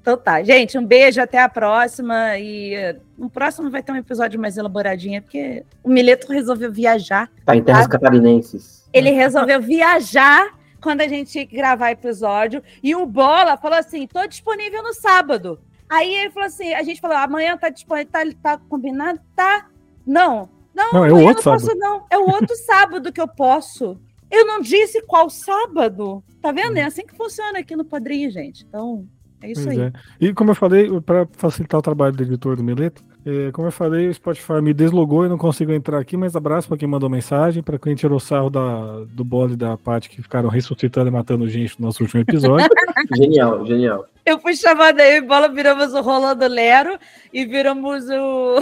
Então 0.01 0.17
tá, 0.17 0.43
gente, 0.43 0.77
um 0.77 0.85
beijo, 0.85 1.21
até 1.21 1.39
a 1.39 1.49
próxima. 1.49 2.39
E 2.39 2.97
no 3.17 3.31
próximo 3.31 3.71
vai 3.71 3.83
ter 3.83 3.93
um 3.93 3.97
episódio 3.97 4.41
mais 4.41 4.57
elaboradinho, 4.57 5.23
porque 5.23 5.65
o 5.83 5.89
Mileto 5.89 6.33
resolveu 6.33 6.73
viajar. 6.73 7.31
Tá 7.45 7.57
em 7.57 7.63
terras 7.63 7.85
tá? 7.85 7.91
catarinenses. 7.91 8.89
Ele 8.93 9.11
resolveu 9.11 9.61
viajar 9.61 10.59
quando 10.81 11.03
a 11.03 11.09
gente 11.09 11.45
gravar 11.45 11.91
episódio. 11.91 12.63
E 12.83 12.95
o 12.95 13.07
Bola 13.07 13.57
falou 13.57 13.79
assim: 13.79 14.07
tô 14.07 14.27
disponível 14.27 14.83
no 14.83 14.95
sábado. 14.95 15.61
Aí 15.89 16.15
ele 16.15 16.31
falou 16.31 16.47
assim: 16.47 16.73
a 16.73 16.83
gente 16.83 17.01
falou, 17.01 17.17
amanhã 17.17 17.57
tá 17.57 17.69
disponível, 17.69 18.11
tá, 18.13 18.25
tá 18.43 18.59
combinado? 18.69 19.21
Tá. 19.35 19.69
Não. 20.07 20.49
Não, 20.75 20.93
não 20.93 21.05
é 21.05 21.13
o 21.13 21.21
outro 21.21 21.43
sábado. 21.43 21.63
Posso, 21.63 21.79
não. 21.79 22.07
É 22.11 22.19
o 22.19 22.31
outro 22.31 22.57
sábado 22.65 23.13
que 23.13 23.21
eu 23.21 23.29
posso. 23.29 24.01
Eu 24.31 24.47
não 24.47 24.61
disse 24.61 25.03
qual 25.03 25.29
sábado. 25.29 26.23
Tá 26.41 26.53
vendo? 26.53 26.77
É 26.77 26.83
assim 26.83 27.05
que 27.05 27.15
funciona 27.15 27.59
aqui 27.59 27.75
no 27.75 27.85
Padrinho, 27.85 28.31
gente. 28.31 28.65
Então, 28.65 29.07
é 29.43 29.53
isso 29.53 29.65
pois 29.65 29.79
aí. 29.79 29.87
É. 29.87 29.93
E 30.21 30.35
como 30.35 30.51
eu 30.51 30.55
falei, 30.55 30.89
para 31.01 31.27
facilitar 31.33 31.79
o 31.79 31.83
trabalho 31.83 32.15
do 32.15 32.23
editor 32.23 32.57
do 32.57 32.63
Mileto, 32.63 33.03
é, 33.25 33.51
como 33.53 33.69
eu 33.69 33.73
falei, 33.73 34.09
o 34.09 34.15
Spotify 34.15 34.63
me 34.63 34.73
deslogou 34.73 35.27
e 35.27 35.29
não 35.29 35.37
consigo 35.37 35.73
entrar 35.73 35.99
aqui, 35.99 36.17
mas 36.17 36.35
abraço 36.35 36.69
para 36.69 36.79
quem 36.79 36.89
mandou 36.89 37.11
mensagem, 37.11 37.63
para 37.63 37.79
quem 37.79 37.95
tirou 37.95 38.19
sarro 38.19 38.49
da, 38.49 39.05
do 39.11 39.25
bode 39.25 39.57
da 39.57 39.77
parte 39.77 40.09
que 40.09 40.23
ficaram 40.23 40.49
ressuscitando 40.49 41.09
e 41.09 41.11
matando 41.11 41.49
gente 41.49 41.79
no 41.79 41.87
nosso 41.87 42.03
último 42.03 42.23
episódio. 42.23 42.67
genial, 43.15 43.67
genial. 43.67 44.07
Eu 44.25 44.39
fui 44.39 44.55
chamada 44.57 45.03
aí, 45.03 45.21
bola, 45.21 45.49
viramos 45.49 45.93
o 45.93 46.01
Rolando 46.01 46.47
Lero 46.47 46.99
e 47.33 47.45
viramos 47.45 48.05
o. 48.09 48.61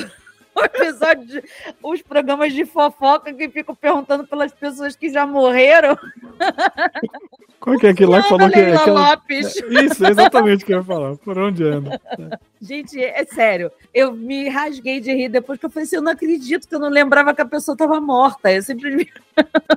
o 0.59 0.65
episódio, 0.65 1.27
de, 1.27 1.43
os 1.83 2.03
programas 2.03 2.53
de 2.53 2.65
fofoca 2.65 3.33
que 3.33 3.49
ficam 3.49 3.75
perguntando 3.75 4.27
pelas 4.27 4.53
pessoas 4.53 4.97
que 4.97 5.11
já 5.11 5.27
morreram. 5.27 5.97
Qual 7.61 7.79
que 7.79 7.87
é 7.87 7.91
aquele 7.91 8.11
lá 8.11 8.23
que 8.23 8.29
falou 8.29 8.51
que 8.51 8.59
é 8.59 8.75
aquela... 8.75 9.11
Lopes. 9.11 9.57
Isso, 9.57 10.07
exatamente 10.07 10.63
o 10.63 10.67
que 10.67 10.73
eu 10.73 10.79
ia 10.79 10.85
falar. 10.85 11.17
Por 11.17 11.39
onde 11.39 11.65
anda? 11.65 12.01
Gente, 12.61 13.03
é 13.03 13.25
sério. 13.25 13.71
Eu 13.93 14.13
me 14.13 14.49
rasguei 14.49 15.01
de 15.01 15.13
rir 15.13 15.29
depois 15.29 15.59
que 15.59 15.67
eu 15.67 15.71
falei 15.71 15.85
assim, 15.85 15.97
eu 15.97 16.03
não 16.03 16.13
acredito 16.13 16.69
que 16.69 16.75
eu 16.75 16.79
não 16.79 16.89
lembrava 16.89 17.35
que 17.35 17.43
a 17.43 17.47
pessoa 17.47 17.75
estava 17.75 18.01
morta. 18.01 18.53
Eu 18.53 18.63
sempre 18.63 19.11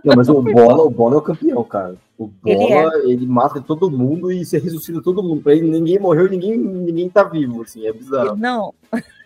Não, 0.03 0.15
mas 0.15 0.29
o 0.29 0.41
Bola, 0.41 0.83
o 0.83 0.89
Bola 0.89 1.15
é 1.15 1.17
o 1.17 1.21
campeão, 1.21 1.63
cara. 1.63 1.95
O 2.17 2.27
Bola, 2.27 2.63
ele, 2.63 2.73
é. 2.73 3.13
ele 3.13 3.25
mata 3.25 3.59
todo 3.59 3.89
mundo 3.89 4.31
e 4.31 4.45
se 4.45 4.57
ressuscita 4.59 5.01
todo 5.01 5.23
mundo. 5.23 5.41
Pra 5.41 5.53
ele, 5.53 5.69
ninguém 5.69 5.99
morreu, 5.99 6.29
ninguém, 6.29 6.57
ninguém 6.57 7.09
tá 7.09 7.23
vivo, 7.23 7.63
assim, 7.63 7.85
é 7.87 7.91
bizarro. 7.91 8.35
Não, 8.35 8.73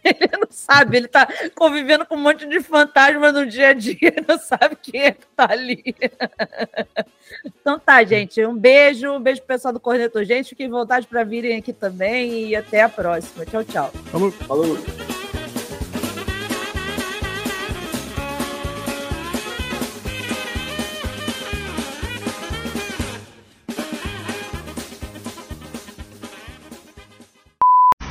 ele 0.06 0.30
não 0.40 0.48
sabe, 0.49 0.98
ele 0.98 1.07
tá 1.07 1.27
convivendo 1.56 2.06
com 2.06 2.15
um 2.15 2.22
monte 2.22 2.48
de 2.48 2.60
fantasmas 2.61 3.34
no 3.34 3.45
dia 3.45 3.69
a 3.69 3.73
dia, 3.73 4.14
não 4.27 4.38
sabe 4.38 4.76
quem 4.82 5.02
é 5.02 5.11
que 5.11 5.26
tá 5.36 5.48
ali. 5.49 5.84
Então 7.44 7.80
tá, 7.80 8.03
gente, 8.03 8.45
um 8.45 8.56
beijo, 8.56 9.11
um 9.11 9.19
beijo 9.19 9.41
pro 9.41 9.48
pessoal 9.48 9.73
do 9.73 9.80
Corneto 9.80 10.23
Gente, 10.23 10.49
fiquem 10.49 10.69
vontade 10.69 11.07
para 11.07 11.23
virem 11.23 11.57
aqui 11.57 11.73
também 11.73 12.49
e 12.49 12.56
até 12.56 12.82
a 12.82 12.90
próxima. 12.90 13.45
Tchau, 13.45 13.64
tchau. 13.64 13.91
Falou. 14.11 14.32
Falou. 14.32 15.15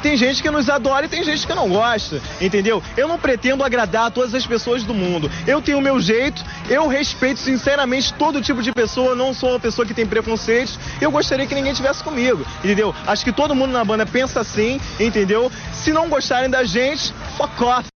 Tem 0.05 0.18
gente 0.18 0.43
que 0.43 0.51
nos 0.51 0.68
adora 0.68 1.06
e 1.06 1.09
tem 1.09 1.24
gente 1.24 1.47
que 1.47 1.55
não 1.55 1.66
gosta, 1.66 2.20
entendeu? 2.39 2.82
Eu 2.94 3.09
não 3.09 3.18
pretendo 3.18 3.64
agradar 3.64 4.10
todas 4.10 4.35
as 4.35 4.47
pessoas 4.47 4.82
do 4.82 4.93
mundo. 4.93 5.31
Eu 5.47 5.62
tenho 5.62 5.78
o 5.78 5.81
meu 5.81 5.98
jeito, 5.98 6.44
eu 6.68 6.86
respeito 6.86 7.40
sinceramente 7.40 8.12
todo 8.12 8.43
tipo 8.43 8.62
de 8.62 8.70
pessoa, 8.70 9.14
não 9.14 9.32
sou 9.32 9.48
uma 9.48 9.59
pessoa 9.59 9.86
que 9.86 9.94
tem 9.94 10.06
preconceitos. 10.06 10.78
Eu 11.01 11.10
gostaria 11.10 11.47
que 11.47 11.55
ninguém 11.55 11.72
tivesse 11.72 12.05
comigo, 12.05 12.44
entendeu? 12.59 12.94
Acho 13.06 13.24
que 13.24 13.32
todo 13.32 13.55
mundo 13.55 13.72
na 13.72 13.82
banda 13.82 14.05
pensa 14.05 14.40
assim, 14.40 14.78
entendeu? 15.01 15.51
Se 15.72 15.90
não 15.90 16.10
gostarem 16.10 16.51
da 16.51 16.64
gente, 16.64 17.14
fuck 17.39 17.64
off. 17.64 17.93